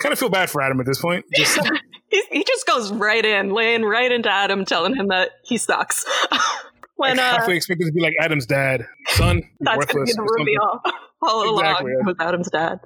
kind 0.00 0.12
of 0.12 0.18
feel 0.18 0.28
bad 0.28 0.50
for 0.50 0.60
Adam 0.60 0.80
at 0.80 0.86
this 0.86 1.00
point. 1.00 1.24
Just, 1.36 1.58
he, 2.08 2.22
he 2.30 2.44
just 2.44 2.66
goes 2.66 2.92
right 2.92 3.24
in, 3.24 3.50
laying 3.50 3.82
right 3.82 4.10
into 4.10 4.28
Adam, 4.28 4.64
telling 4.64 4.96
him 4.96 5.08
that 5.08 5.30
he 5.44 5.58
sucks. 5.58 6.04
when 6.96 7.20
I 7.20 7.22
uh, 7.22 7.38
halfway 7.38 7.56
expected 7.56 7.86
to 7.86 7.92
be 7.92 8.00
like 8.00 8.14
Adam's 8.20 8.46
dad, 8.46 8.86
son, 9.10 9.42
that's 9.60 9.86
going 9.86 10.06
to 10.06 10.12
be 10.12 10.12
the 10.12 10.36
reveal 10.38 10.80
all 11.22 11.58
Exactly, 11.58 11.92
along 11.92 12.06
with 12.06 12.20
Adam's 12.20 12.50
dad. 12.50 12.80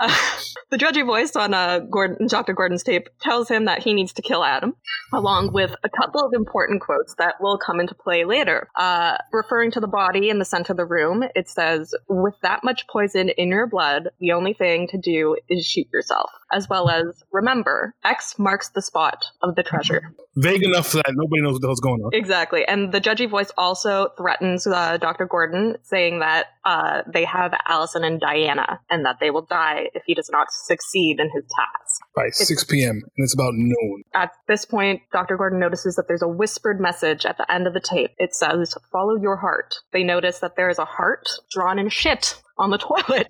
Uh, 0.00 0.14
the 0.70 0.76
judgy 0.76 1.04
voice 1.04 1.36
on 1.36 1.54
uh, 1.54 1.80
Gordon, 1.80 2.26
Dr. 2.26 2.52
Gordon's 2.52 2.82
tape 2.82 3.08
tells 3.20 3.48
him 3.48 3.66
that 3.66 3.82
he 3.82 3.92
needs 3.92 4.12
to 4.14 4.22
kill 4.22 4.44
Adam, 4.44 4.74
along 5.12 5.52
with 5.52 5.74
a 5.84 5.88
couple 5.88 6.20
of 6.24 6.32
important 6.34 6.80
quotes 6.80 7.14
that 7.16 7.36
will 7.40 7.58
come 7.58 7.80
into 7.80 7.94
play 7.94 8.24
later. 8.24 8.68
Uh, 8.76 9.16
referring 9.32 9.70
to 9.72 9.80
the 9.80 9.88
body 9.88 10.30
in 10.30 10.38
the 10.38 10.44
center 10.44 10.72
of 10.72 10.76
the 10.76 10.84
room, 10.84 11.24
it 11.34 11.48
says, 11.48 11.94
"With 12.08 12.34
that 12.42 12.64
much 12.64 12.86
poison 12.88 13.28
in 13.30 13.48
your 13.48 13.66
blood, 13.66 14.10
the 14.20 14.32
only 14.32 14.54
thing 14.54 14.88
to 14.88 14.98
do 14.98 15.36
is 15.48 15.66
shoot 15.66 15.88
yourself." 15.92 16.30
As 16.52 16.68
well 16.68 16.88
as, 16.88 17.24
remember, 17.32 17.94
X 18.04 18.38
marks 18.38 18.68
the 18.68 18.82
spot 18.82 19.24
of 19.42 19.56
the 19.56 19.62
treasure. 19.62 20.14
Vague 20.36 20.62
enough 20.62 20.92
that 20.92 21.12
nobody 21.14 21.42
knows 21.42 21.54
what 21.54 21.62
the 21.62 21.68
hell's 21.68 21.80
going 21.80 22.00
on. 22.00 22.10
Exactly. 22.12 22.64
And 22.64 22.92
the 22.92 23.00
judgy 23.00 23.28
voice 23.28 23.50
also 23.56 24.08
threatens 24.16 24.66
uh, 24.66 24.96
Dr. 24.98 25.26
Gordon, 25.26 25.76
saying 25.82 26.20
that 26.20 26.46
uh, 26.64 27.02
they 27.12 27.24
have 27.24 27.54
Allison 27.66 28.04
and 28.04 28.20
Diana 28.20 28.80
and 28.90 29.04
that 29.04 29.18
they 29.20 29.30
will 29.30 29.46
die 29.46 29.90
if 29.94 30.02
he 30.06 30.14
does 30.14 30.30
not 30.30 30.48
succeed 30.50 31.20
in 31.20 31.30
his 31.34 31.44
task. 31.44 32.03
By 32.16 32.28
6 32.30 32.64
p.m. 32.64 32.90
and 32.90 33.24
it's 33.24 33.34
about 33.34 33.54
noon. 33.54 34.02
At 34.14 34.30
this 34.46 34.64
point, 34.64 35.02
Dr. 35.12 35.36
Gordon 35.36 35.58
notices 35.58 35.96
that 35.96 36.06
there's 36.06 36.22
a 36.22 36.28
whispered 36.28 36.80
message 36.80 37.26
at 37.26 37.38
the 37.38 37.52
end 37.52 37.66
of 37.66 37.74
the 37.74 37.80
tape. 37.80 38.10
It 38.18 38.34
says, 38.34 38.74
Follow 38.92 39.16
your 39.20 39.36
heart. 39.36 39.74
They 39.92 40.04
notice 40.04 40.38
that 40.38 40.56
there 40.56 40.68
is 40.70 40.78
a 40.78 40.84
heart 40.84 41.28
drawn 41.50 41.78
in 41.78 41.88
shit 41.88 42.40
on 42.56 42.70
the 42.70 42.78
toilet. 42.78 43.26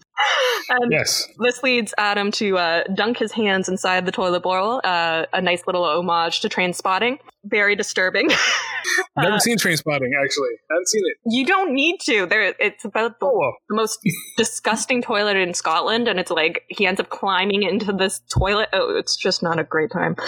and 0.69 0.93
Yes. 0.93 1.27
this 1.39 1.63
leads 1.63 1.95
Adam 1.97 2.31
to 2.33 2.59
uh, 2.59 2.85
dunk 2.95 3.17
his 3.19 3.33
hands 3.33 3.71
inside 3.71 4.05
the 4.05 4.13
toilet 4.13 4.43
bowl, 4.43 4.83
uh, 4.85 5.25
a 5.33 5.41
nice 5.41 5.63
little 5.67 5.85
homage 5.85 6.41
to 6.41 6.49
Trainspotting. 6.51 7.19
Very 7.47 7.75
disturbing. 7.77 8.29
Never 9.17 9.35
Uh, 9.37 9.39
seen 9.39 9.57
Trainspotting, 9.59 10.11
actually. 10.23 10.49
I 10.71 10.75
haven't 10.75 10.89
seen 10.89 11.03
it. 11.07 11.17
You 11.27 11.47
don't 11.47 11.75
need 11.75 12.01
to. 12.07 12.27
There, 12.27 12.55
it's 12.59 12.85
about 12.85 13.19
the, 13.21 13.27
Oh, 13.27 13.53
the 13.69 13.77
most 13.77 13.99
disgusting 14.37 15.03
toilet 15.03 15.37
in 15.37 15.53
Scotland, 15.55 16.07
and 16.09 16.19
it's 16.21 16.31
like 16.31 16.63
he 16.69 16.87
ends 16.87 17.01
up 17.01 17.09
climbing 17.11 17.63
into 17.63 17.93
this 17.93 18.21
toilet. 18.31 18.69
Oh, 18.75 18.97
it's 18.97 19.17
just 19.17 19.43
not 19.43 19.59
a 19.59 19.65
great 19.65 19.91
time. 19.93 20.17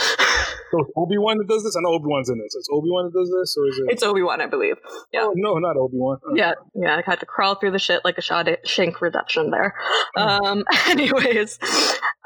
So 0.72 0.78
Obi 0.96 1.16
Wan 1.16 1.38
that 1.38 1.46
does 1.46 1.62
this? 1.62 1.76
I 1.76 1.80
know 1.80 1.94
Obi 1.94 2.06
Wan's 2.06 2.28
in 2.28 2.38
this. 2.38 2.54
Is 2.54 2.68
Obi 2.72 2.88
Wan 2.90 3.04
that 3.04 3.16
does 3.16 3.30
this, 3.30 3.56
or 3.56 3.68
is 3.68 3.78
it? 3.78 3.92
it's 3.92 4.02
Obi 4.02 4.22
Wan, 4.22 4.40
I 4.40 4.46
believe. 4.46 4.74
yeah. 5.12 5.20
Oh, 5.22 5.32
no, 5.36 5.54
not 5.58 5.76
Obi 5.76 5.96
Wan. 5.96 6.18
Yeah, 6.34 6.54
yeah. 6.74 6.96
I 6.96 7.02
had 7.08 7.20
to 7.20 7.26
crawl 7.26 7.54
through 7.54 7.70
the 7.70 7.78
shit 7.78 8.04
like 8.04 8.18
a 8.18 8.20
shot 8.20 8.48
shank 8.64 9.00
reduction 9.00 9.50
there. 9.50 9.74
Um, 10.16 10.64
anyways, 10.88 11.58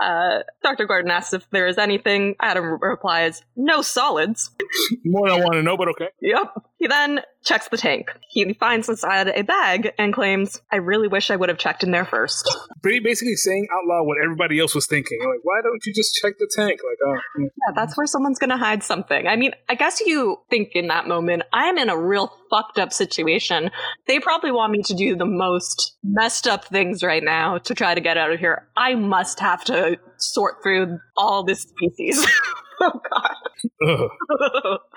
uh, 0.02 0.38
Dr. 0.62 0.86
Gordon 0.86 1.10
asks 1.10 1.34
if 1.34 1.48
there 1.50 1.66
is 1.66 1.76
anything. 1.76 2.36
Adam 2.40 2.78
replies, 2.80 3.42
"No 3.56 3.82
solids." 3.82 4.50
More 5.04 5.28
than 5.28 5.38
I 5.40 5.44
want 5.44 5.54
to 5.54 5.62
know, 5.62 5.76
but 5.76 5.88
okay. 5.90 6.08
Yep. 6.22 6.54
He 6.80 6.86
then 6.86 7.20
checks 7.44 7.68
the 7.68 7.76
tank. 7.76 8.10
He 8.26 8.54
finds 8.54 8.88
inside 8.88 9.28
a 9.28 9.42
bag 9.42 9.92
and 9.98 10.14
claims, 10.14 10.62
I 10.72 10.76
really 10.76 11.08
wish 11.08 11.30
I 11.30 11.36
would 11.36 11.50
have 11.50 11.58
checked 11.58 11.82
in 11.82 11.90
there 11.90 12.06
first. 12.06 12.48
Pretty 12.82 13.00
basically 13.00 13.36
saying 13.36 13.68
out 13.70 13.86
loud 13.86 14.06
what 14.06 14.16
everybody 14.22 14.58
else 14.58 14.74
was 14.74 14.86
thinking. 14.86 15.18
Like, 15.20 15.40
why 15.42 15.60
don't 15.62 15.84
you 15.84 15.92
just 15.92 16.14
check 16.14 16.38
the 16.38 16.50
tank? 16.50 16.80
Like, 16.82 16.96
oh, 17.04 17.38
mm. 17.38 17.44
Yeah, 17.44 17.74
that's 17.74 17.98
where 17.98 18.06
someone's 18.06 18.38
gonna 18.38 18.56
hide 18.56 18.82
something. 18.82 19.26
I 19.26 19.36
mean, 19.36 19.52
I 19.68 19.74
guess 19.74 20.00
you 20.00 20.38
think 20.48 20.70
in 20.74 20.86
that 20.86 21.06
moment, 21.06 21.42
I'm 21.52 21.76
in 21.76 21.90
a 21.90 21.98
real 21.98 22.32
fucked 22.48 22.78
up 22.78 22.94
situation. 22.94 23.70
They 24.06 24.18
probably 24.18 24.50
want 24.50 24.72
me 24.72 24.82
to 24.84 24.94
do 24.94 25.16
the 25.16 25.26
most 25.26 25.98
messed 26.02 26.46
up 26.46 26.64
things 26.64 27.02
right 27.02 27.22
now 27.22 27.58
to 27.58 27.74
try 27.74 27.94
to 27.94 28.00
get 28.00 28.16
out 28.16 28.32
of 28.32 28.40
here. 28.40 28.68
I 28.74 28.94
must 28.94 29.38
have 29.40 29.64
to 29.64 29.98
sort 30.16 30.62
through 30.62 30.98
all 31.14 31.44
this 31.44 31.60
species. 31.60 32.26
oh 32.82 33.00
god. 33.10 34.78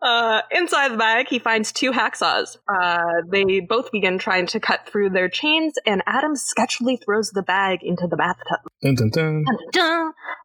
Uh, 0.00 0.40
inside 0.52 0.92
the 0.92 0.96
bag, 0.96 1.26
he 1.28 1.38
finds 1.38 1.72
two 1.72 1.90
hacksaws. 1.90 2.56
Uh, 2.68 3.22
they 3.28 3.60
both 3.60 3.90
begin 3.90 4.18
trying 4.18 4.46
to 4.46 4.60
cut 4.60 4.86
through 4.86 5.10
their 5.10 5.28
chains, 5.28 5.74
and 5.84 6.02
Adam 6.06 6.34
sketchily 6.34 7.02
throws 7.02 7.30
the 7.30 7.42
bag 7.42 7.80
into 7.82 8.06
the 8.06 8.16
bathtub. 8.16 8.60
Dun, 8.82 8.94
dun, 8.94 9.10
dun. 9.10 9.44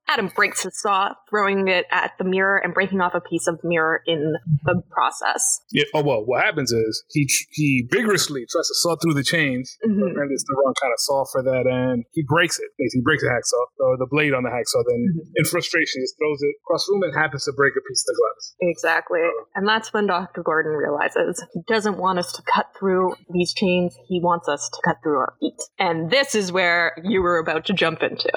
Adam 0.09 0.31
breaks 0.35 0.63
his 0.63 0.79
saw, 0.81 1.13
throwing 1.29 1.67
it 1.67 1.85
at 1.91 2.13
the 2.17 2.23
mirror 2.23 2.57
and 2.57 2.73
breaking 2.73 2.99
off 2.99 3.13
a 3.13 3.21
piece 3.21 3.45
of 3.47 3.59
mirror 3.63 4.01
in 4.07 4.33
the 4.65 4.81
process. 4.89 5.61
Yeah. 5.71 5.83
Oh 5.93 6.01
well. 6.03 6.25
What 6.25 6.43
happens 6.43 6.71
is 6.71 7.03
he 7.09 7.29
he 7.51 7.87
vigorously 7.91 8.45
tries 8.49 8.67
to 8.67 8.75
saw 8.75 8.95
through 8.95 9.13
the 9.13 9.23
chains. 9.23 9.77
Mhm. 9.85 10.17
And 10.17 10.31
it's 10.31 10.43
the 10.43 10.55
wrong 10.57 10.73
kind 10.81 10.91
of 10.91 10.99
saw 10.99 11.25
for 11.31 11.43
that, 11.43 11.67
and 11.67 12.05
he 12.11 12.23
breaks 12.27 12.57
it. 12.59 12.71
Basically, 12.77 12.99
he 12.99 13.03
breaks 13.03 13.23
the 13.23 13.29
hacksaw 13.29 13.85
or 13.85 13.97
the 13.97 14.07
blade 14.09 14.33
on 14.33 14.43
the 14.43 14.49
hacksaw. 14.49 14.83
Then, 14.87 15.13
Mhm. 15.13 15.31
in 15.35 15.45
frustration, 15.45 16.01
he 16.01 16.03
just 16.03 16.17
throws 16.17 16.41
it 16.41 16.55
across 16.65 16.87
the 16.87 16.93
room 16.93 17.03
and 17.03 17.13
happens 17.15 17.45
to 17.45 17.53
break 17.53 17.73
a 17.77 17.81
piece 17.87 18.01
of 18.03 18.15
the 18.15 18.17
glass. 18.19 18.55
Exactly. 18.61 19.21
And 19.55 19.67
that's 19.67 19.93
when 19.93 20.07
Dr. 20.07 20.41
Gordon 20.41 20.71
realizes 20.73 21.43
he 21.53 21.61
doesn't 21.67 21.97
want 21.97 22.17
us 22.17 22.31
to 22.33 22.41
cut 22.41 22.67
through 22.77 23.15
these 23.29 23.53
chains. 23.53 23.95
He 24.07 24.19
wants 24.19 24.47
us 24.49 24.69
to 24.73 24.79
cut 24.83 24.97
through 25.03 25.17
our 25.17 25.33
feet. 25.39 25.61
And 25.77 26.09
this 26.09 26.33
is 26.33 26.51
where 26.51 26.95
you 27.03 27.21
were 27.21 27.37
about 27.37 27.65
to 27.65 27.73
jump 27.73 28.01
into. 28.01 28.29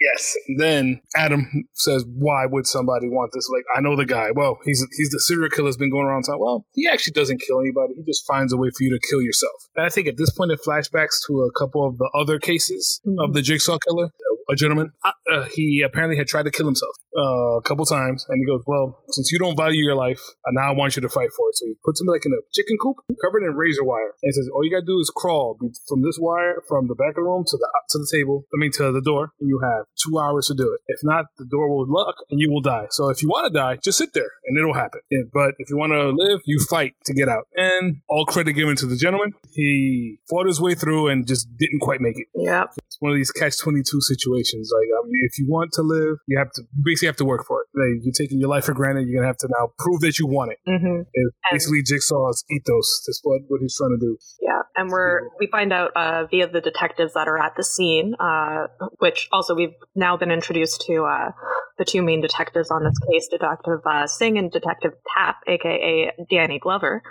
Yes. 0.00 0.36
And 0.48 0.60
then 0.60 1.00
Adam 1.16 1.68
says, 1.74 2.04
"Why 2.06 2.46
would 2.46 2.66
somebody 2.66 3.08
want 3.08 3.32
this? 3.32 3.48
Like, 3.48 3.64
I 3.76 3.80
know 3.80 3.96
the 3.96 4.06
guy. 4.06 4.30
Well, 4.34 4.58
he's 4.64 4.84
he's 4.96 5.10
the 5.10 5.20
serial 5.20 5.50
killer 5.50 5.68
has 5.68 5.76
been 5.76 5.90
going 5.90 6.06
around 6.06 6.24
time. 6.24 6.38
Well, 6.38 6.66
he 6.72 6.88
actually 6.88 7.12
doesn't 7.12 7.40
kill 7.40 7.60
anybody. 7.60 7.94
He 7.94 8.02
just 8.02 8.26
finds 8.26 8.52
a 8.52 8.56
way 8.56 8.70
for 8.70 8.82
you 8.82 8.90
to 8.90 9.00
kill 9.10 9.22
yourself. 9.22 9.54
And 9.76 9.86
I 9.86 9.88
think 9.88 10.08
at 10.08 10.16
this 10.16 10.30
point 10.30 10.52
it 10.52 10.60
flashbacks 10.66 11.24
to 11.26 11.42
a 11.42 11.52
couple 11.52 11.86
of 11.86 11.98
the 11.98 12.10
other 12.14 12.38
cases 12.38 13.00
of 13.18 13.30
hmm. 13.30 13.32
the 13.32 13.42
Jigsaw 13.42 13.78
killer. 13.78 14.10
A 14.50 14.54
gentleman, 14.54 14.92
uh, 15.04 15.44
he 15.54 15.82
apparently 15.82 16.16
had 16.16 16.26
tried 16.26 16.44
to 16.44 16.50
kill 16.50 16.66
himself 16.66 16.92
uh, 17.16 17.56
a 17.56 17.62
couple 17.62 17.86
times, 17.86 18.26
and 18.28 18.38
he 18.38 18.46
goes, 18.46 18.62
"Well, 18.66 19.02
since 19.08 19.32
you 19.32 19.38
don't 19.38 19.56
value 19.56 19.82
your 19.82 19.94
life, 19.94 20.20
uh, 20.44 20.50
now 20.52 20.72
I 20.72 20.74
want 20.74 20.96
you 20.96 21.02
to 21.02 21.08
fight 21.08 21.30
for 21.36 21.48
it." 21.48 21.56
So 21.56 21.66
he 21.66 21.74
puts 21.84 22.00
him 22.00 22.08
like 22.08 22.26
in 22.26 22.32
a 22.32 22.42
chicken 22.52 22.76
coop, 22.76 22.96
covered 23.22 23.42
in 23.42 23.56
razor 23.56 23.84
wire, 23.84 24.12
and 24.22 24.28
he 24.28 24.32
says, 24.32 24.48
"All 24.52 24.64
you 24.64 24.70
gotta 24.70 24.84
do 24.84 24.98
is 25.00 25.10
crawl 25.14 25.56
from 25.88 26.02
this 26.02 26.18
wire 26.20 26.62
from 26.68 26.88
the 26.88 26.94
back 26.94 27.10
of 27.10 27.14
the 27.16 27.22
room 27.22 27.44
to 27.46 27.56
the 27.56 27.68
to 27.90 27.98
the 27.98 28.08
table. 28.12 28.44
I 28.52 28.60
mean, 28.60 28.72
to 28.72 28.92
the 28.92 29.00
door, 29.00 29.32
and 29.40 29.48
you 29.48 29.60
have 29.62 29.86
two 29.96 30.18
hours 30.18 30.46
to 30.48 30.54
do 30.54 30.74
it. 30.74 30.80
If 30.88 31.00
not, 31.02 31.26
the 31.38 31.46
door 31.46 31.70
will 31.70 31.86
lock 31.88 32.16
and 32.30 32.38
you 32.38 32.50
will 32.50 32.60
die. 32.60 32.86
So 32.90 33.08
if 33.08 33.22
you 33.22 33.28
want 33.28 33.50
to 33.50 33.58
die, 33.58 33.78
just 33.82 33.98
sit 33.98 34.12
there 34.12 34.30
and 34.44 34.58
it'll 34.58 34.74
happen. 34.74 35.00
Yeah, 35.10 35.24
but 35.32 35.54
if 35.58 35.70
you 35.70 35.78
want 35.78 35.92
to 35.92 36.10
live, 36.10 36.40
you 36.44 36.60
fight 36.68 36.94
to 37.06 37.14
get 37.14 37.28
out." 37.28 37.46
And 37.56 38.02
all 38.08 38.26
credit 38.26 38.52
given 38.52 38.76
to 38.76 38.86
the 38.86 38.96
gentleman. 38.96 39.32
He 39.52 40.18
fought 40.28 40.46
his 40.46 40.60
way 40.60 40.74
through 40.74 41.08
and 41.08 41.26
just 41.26 41.48
didn't 41.56 41.80
quite 41.80 42.00
make 42.00 42.18
it. 42.18 42.26
Yep. 42.34 42.74
It's 42.84 42.96
one 43.00 43.12
of 43.12 43.16
these 43.16 43.30
catch 43.30 43.58
twenty 43.58 43.80
two 43.80 44.00
situations 44.00 44.33
situations. 44.34 44.70
Like, 44.72 44.88
I 44.88 45.06
mean, 45.06 45.20
if 45.24 45.38
you 45.38 45.46
want 45.48 45.72
to 45.72 45.82
live, 45.82 46.18
you 46.26 46.38
have 46.38 46.50
to 46.52 46.62
you 46.62 46.82
basically 46.84 47.06
have 47.06 47.16
to 47.16 47.24
work 47.24 47.44
for 47.46 47.62
it. 47.62 47.68
Like, 47.74 48.04
you're 48.04 48.12
taking 48.12 48.40
your 48.40 48.48
life 48.48 48.64
for 48.64 48.74
granted. 48.74 49.06
You're 49.08 49.20
gonna 49.20 49.28
have 49.28 49.38
to 49.38 49.48
now 49.58 49.72
prove 49.78 50.00
that 50.00 50.18
you 50.18 50.26
want 50.26 50.52
it. 50.52 50.58
Mm-hmm. 50.68 51.02
It's 51.12 51.36
basically 51.50 51.82
Jigsaw's 51.82 52.44
ethos. 52.50 53.02
That's 53.06 53.20
what 53.22 53.42
what 53.48 53.60
he's 53.60 53.76
trying 53.76 53.96
to 53.98 54.00
do. 54.00 54.16
Yeah, 54.40 54.62
and 54.76 54.90
we're 54.90 55.28
we 55.38 55.46
find 55.46 55.72
out 55.72 55.90
uh, 55.96 56.26
via 56.30 56.48
the 56.48 56.60
detectives 56.60 57.14
that 57.14 57.28
are 57.28 57.38
at 57.38 57.52
the 57.56 57.64
scene, 57.64 58.14
uh, 58.18 58.66
which 58.98 59.28
also 59.32 59.54
we've 59.54 59.74
now 59.94 60.16
been 60.16 60.30
introduced 60.30 60.82
to 60.86 61.04
uh, 61.04 61.30
the 61.78 61.84
two 61.84 62.02
main 62.02 62.20
detectives 62.20 62.70
on 62.70 62.84
this 62.84 62.98
case, 63.10 63.28
Detective 63.28 63.80
uh, 63.86 64.06
Sing 64.06 64.38
and 64.38 64.50
Detective 64.50 64.92
Tapp, 65.16 65.36
aka 65.46 66.12
Danny 66.30 66.58
Glover. 66.58 67.02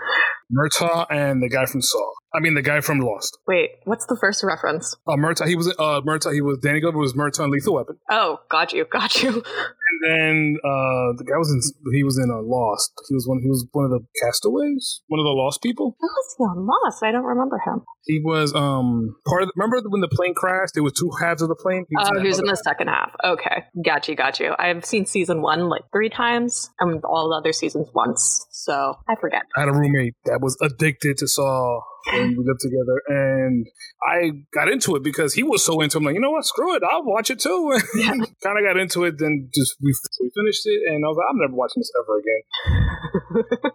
Murtaugh 0.52 1.08
and 1.10 1.42
the 1.42 1.50
guy 1.50 1.66
from 1.66 1.82
Saw. 1.82 2.12
I 2.36 2.40
mean, 2.40 2.56
the 2.56 2.62
guy 2.62 2.82
from 2.82 3.00
Lost. 3.00 3.38
Wait, 3.48 3.72
what's 3.86 4.06
the 4.08 4.18
first 4.20 4.44
reference? 4.44 4.96
Uh, 5.08 5.16
Murtaugh. 5.16 5.48
He 5.48 5.56
was 5.56 5.68
uh, 5.68 6.02
Murtaugh. 6.02 6.34
He 6.34 6.42
was 6.42 6.58
Danny 6.58 6.80
Glover 6.80 6.98
was 6.98 7.14
Murtaugh 7.14 7.46
in 7.46 7.52
Lethal 7.52 7.76
Weapon. 7.76 7.98
Oh, 8.10 8.40
got 8.50 8.74
you, 8.74 8.86
got 8.86 9.22
you. 9.22 9.44
And 9.84 9.98
then 10.04 10.58
uh, 10.64 11.14
the 11.18 11.26
guy 11.28 11.38
was 11.38 11.52
in. 11.52 11.60
He 11.94 12.04
was 12.04 12.18
in 12.18 12.32
uh, 12.32 12.42
Lost. 12.42 12.94
He 13.10 13.14
was 13.16 13.28
one. 13.28 13.40
He 13.42 13.50
was 13.50 13.68
one 13.72 13.86
of 13.86 13.92
the 13.92 14.06
castaways. 14.22 15.02
One 15.08 15.20
of 15.20 15.26
the 15.26 15.36
lost 15.36 15.62
people. 15.62 15.98
How 16.00 16.08
was 16.08 16.36
he 16.38 16.44
on 16.44 16.66
Lost? 16.66 17.04
I 17.04 17.12
don't 17.12 17.26
remember 17.26 17.60
him. 17.66 17.82
He 18.06 18.20
was 18.24 18.54
um 18.56 19.16
part 19.28 19.44
of. 19.44 19.48
The, 19.50 19.54
remember 19.56 19.82
when 19.90 20.02
the 20.02 20.08
plane 20.08 20.34
crashed? 20.34 20.74
There 20.74 20.84
was 20.84 20.94
two 20.94 21.12
halves 21.20 21.42
of 21.42 21.50
the 21.50 21.56
plane. 21.56 21.86
He 21.90 21.96
was 21.96 22.10
Oh, 22.12 22.18
in 22.18 22.24
he 22.24 22.28
was 22.28 22.40
in 22.40 22.46
the 22.46 22.56
second 22.56 22.88
half. 22.88 23.12
Okay, 23.24 23.66
got 23.84 24.08
you, 24.08 24.16
got 24.16 24.40
you. 24.40 24.56
I've 24.58 24.86
seen 24.86 25.06
season 25.06 25.42
one 25.42 25.70
like 25.70 25.84
three 25.92 26.10
times, 26.10 26.70
and 26.80 27.04
all 27.04 27.30
the 27.30 27.36
other 27.36 27.54
seasons 27.54 27.90
once, 27.94 28.46
so 28.52 28.96
I 29.10 29.16
forget. 29.20 29.44
I 29.56 29.62
had 29.62 29.70
a 29.70 29.74
roommate 29.74 30.16
that 30.26 30.40
was 30.42 30.58
addicted 30.62 31.18
to 31.18 31.28
Saw 31.28 31.82
and 32.12 32.38
we 32.38 32.44
lived 32.44 32.60
together 32.60 33.02
and 33.08 33.66
I 34.06 34.32
got 34.54 34.70
into 34.70 34.96
it 34.96 35.04
because 35.04 35.34
he 35.34 35.44
was 35.44 35.66
so 35.66 35.80
into 35.82 35.98
it. 35.98 36.02
I'm 36.02 36.06
like, 36.06 36.16
you 36.16 36.22
know 36.22 36.32
what, 36.32 36.46
screw 36.46 36.76
it, 36.76 36.84
I'll 36.90 37.06
watch 37.06 37.30
it 37.30 37.40
too. 37.40 37.80
kind 38.04 38.22
of 38.22 38.64
got 38.66 38.78
into 38.78 39.04
it, 39.06 39.16
then 39.18 39.50
just 39.54 39.76
we, 39.84 39.94
we 40.22 40.32
finished 40.34 40.66
it 40.66 40.82
and 40.90 41.04
I 41.04 41.08
was 41.08 41.18
like, 41.18 41.28
I'm 41.30 41.38
never 41.40 41.54
watching 41.54 41.82
this 41.82 41.92
ever 42.00 42.20
again. 42.20 43.72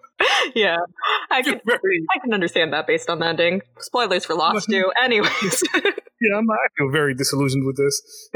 yeah, 0.54 0.76
I 1.30 1.42
can 1.42 1.60
Very, 1.66 2.06
I 2.14 2.18
can 2.20 2.32
understand 2.32 2.72
that 2.72 2.86
based 2.86 3.10
on 3.10 3.18
the 3.18 3.26
ending. 3.26 3.62
Spoilers 3.78 4.24
for 4.24 4.34
Lost 4.34 4.68
too. 4.70 4.90
Anyways, 5.02 5.62
yeah, 5.74 6.36
I'm, 6.36 6.50
I 6.50 6.56
feel 6.76 6.90
very 6.90 7.14
disillusioned 7.14 7.66
with 7.66 7.76
this. 7.76 8.30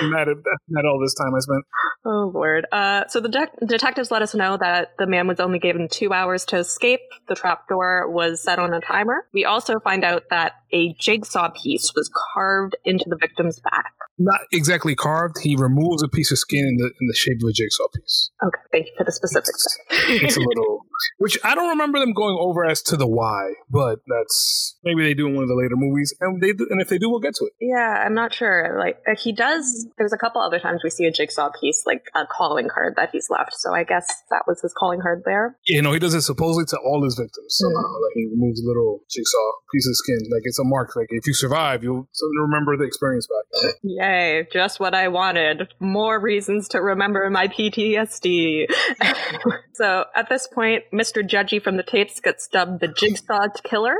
I'm 0.00 0.10
mad 0.10 0.28
at, 0.28 0.36
mad 0.68 0.80
at 0.80 0.86
all 0.86 1.00
this 1.00 1.14
time 1.14 1.34
I 1.34 1.38
spent. 1.38 1.64
oh 2.04 2.30
lord. 2.34 2.66
Uh, 2.72 3.04
so 3.08 3.20
the 3.20 3.28
de- 3.28 3.66
detectives 3.66 4.10
let 4.10 4.22
us 4.22 4.34
know 4.34 4.56
that 4.56 4.94
the 4.98 5.06
man 5.06 5.28
was 5.28 5.40
only 5.40 5.58
given 5.58 5.88
two 5.88 6.12
hours 6.12 6.44
to 6.46 6.56
escape. 6.58 7.00
The 7.28 7.34
trapdoor 7.34 8.10
was 8.10 8.42
set 8.42 8.58
on 8.58 8.74
a 8.74 8.80
timer. 8.80 9.26
We 9.32 9.44
also 9.44 9.78
find 9.80 10.04
out 10.04 10.24
that 10.30 10.52
a 10.72 10.94
jigsaw 10.98 11.50
piece 11.50 11.92
was 11.94 12.10
carved 12.34 12.76
into 12.84 13.04
the 13.08 13.16
victim's 13.16 13.60
back. 13.60 13.94
Not 14.16 14.40
exactly 14.52 14.94
carved. 14.94 15.38
He 15.42 15.56
removes 15.56 16.02
a 16.02 16.08
piece 16.08 16.30
of 16.30 16.38
skin 16.38 16.66
in 16.66 16.76
the 16.76 16.86
in 16.86 17.08
the 17.08 17.14
shape 17.14 17.38
of 17.42 17.48
a 17.48 17.52
jigsaw 17.52 17.88
piece. 17.94 18.30
Okay, 18.44 18.60
thank 18.70 18.86
you 18.86 18.92
for 18.96 19.04
the 19.04 19.12
specifics. 19.12 19.66
It's 19.90 20.36
a 20.36 20.40
little, 20.40 20.86
which 21.18 21.38
I 21.44 21.54
don't 21.54 21.68
remember 21.70 21.98
them 21.98 22.12
going 22.12 22.36
over 22.38 22.64
as 22.64 22.82
to 22.82 22.96
the 22.96 23.06
why, 23.06 23.54
but 23.70 24.00
that's 24.06 24.76
maybe 24.84 25.02
they 25.02 25.14
do 25.14 25.26
in 25.26 25.34
one 25.34 25.42
of 25.42 25.48
the 25.48 25.54
later 25.54 25.76
movies, 25.76 26.14
and 26.20 26.42
they 26.42 26.52
do, 26.52 26.66
and 26.70 26.80
if 26.80 26.88
they 26.88 26.98
do, 26.98 27.10
we'll 27.10 27.20
get 27.20 27.34
to 27.36 27.44
it. 27.46 27.52
Yeah, 27.60 28.02
I'm 28.04 28.14
not 28.14 28.32
sure. 28.32 28.76
Like 28.78 28.98
uh, 29.08 29.14
he 29.20 29.32
does. 29.32 29.86
There's 29.98 30.12
a 30.12 30.18
couple 30.18 30.42
other 30.42 30.58
times 30.58 30.82
we 30.82 30.90
see 30.90 31.04
a 31.04 31.12
jigsaw 31.12 31.50
piece, 31.60 31.84
like 31.86 32.02
a 32.14 32.26
calling 32.26 32.68
card 32.68 32.94
that 32.96 33.10
he's 33.12 33.28
left. 33.30 33.54
So 33.54 33.74
I 33.74 33.84
guess 33.84 34.06
that 34.30 34.44
was 34.46 34.60
his 34.60 34.74
calling 34.76 35.00
card 35.00 35.22
there. 35.24 35.56
You 35.66 35.82
know, 35.82 35.92
he 35.92 35.98
does 35.98 36.14
it 36.14 36.22
supposedly 36.22 36.66
to 36.66 36.78
all 36.78 37.04
his 37.04 37.14
victims 37.14 37.56
somehow. 37.58 37.88
Like 37.88 38.14
he 38.14 38.26
removes 38.26 38.62
a 38.62 38.66
little 38.66 39.00
jigsaw 39.10 39.52
piece 39.72 39.86
of 39.86 39.96
skin, 39.96 40.18
like 40.30 40.42
it's 40.44 40.58
a 40.58 40.64
mark. 40.64 40.94
Like 40.96 41.08
if 41.10 41.26
you 41.26 41.34
survive, 41.34 41.82
you'll 41.82 42.08
remember 42.40 42.76
the 42.76 42.84
experience 42.84 43.26
back. 43.26 43.74
Yay! 43.82 44.46
Just 44.52 44.80
what 44.80 44.94
I 44.94 45.08
wanted. 45.08 45.72
More 45.80 46.18
reasons 46.20 46.68
to 46.68 46.80
remember 46.80 47.28
my 47.30 47.48
PTSD. 47.48 48.66
so 49.74 50.04
at 50.14 50.28
this 50.28 50.46
point, 50.46 50.84
Mr. 50.92 51.22
Judgy 51.28 51.62
from 51.62 51.76
the 51.76 51.82
tapes 51.82 52.20
gets 52.20 52.48
dubbed 52.48 52.80
the 52.80 52.88
Jigsaw 52.88 53.48
Killer 53.62 53.96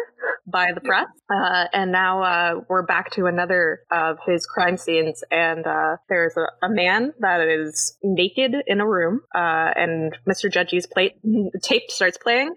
by 0.46 0.72
the 0.74 0.80
press, 0.80 1.06
uh, 1.30 1.64
and 1.72 1.90
now 1.90 2.22
uh, 2.22 2.60
we're 2.68 2.84
back 2.84 3.10
to 3.12 3.26
another 3.26 3.80
of 3.90 4.18
his 4.26 4.46
crime 4.46 4.76
scenes. 4.76 5.22
And 5.30 5.66
uh, 5.66 5.96
there's 6.08 6.34
a, 6.36 6.66
a 6.66 6.68
man 6.68 7.12
that 7.20 7.40
is 7.40 7.96
naked 8.02 8.54
in 8.66 8.80
a 8.80 8.86
room, 8.86 9.20
uh, 9.34 9.72
and 9.76 10.16
Mr. 10.28 10.50
Judgy's 10.50 10.86
plate 10.86 11.14
tape 11.62 11.90
starts 11.90 12.18
playing, 12.18 12.54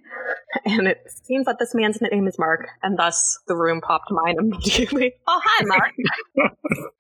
and 0.66 0.88
it 0.88 1.00
seems 1.24 1.46
that 1.46 1.58
this 1.60 1.74
man's 1.74 2.00
name 2.02 2.28
is 2.28 2.38
Mark, 2.38 2.68
and 2.84 2.98
thus 2.98 3.40
the 3.48 3.56
room 3.56 3.82
popped 3.82 4.12
mine 4.12 4.36
immediately. 4.40 5.14
Oh, 5.28 5.42
hi, 5.44 5.66
Mark. 5.66 5.92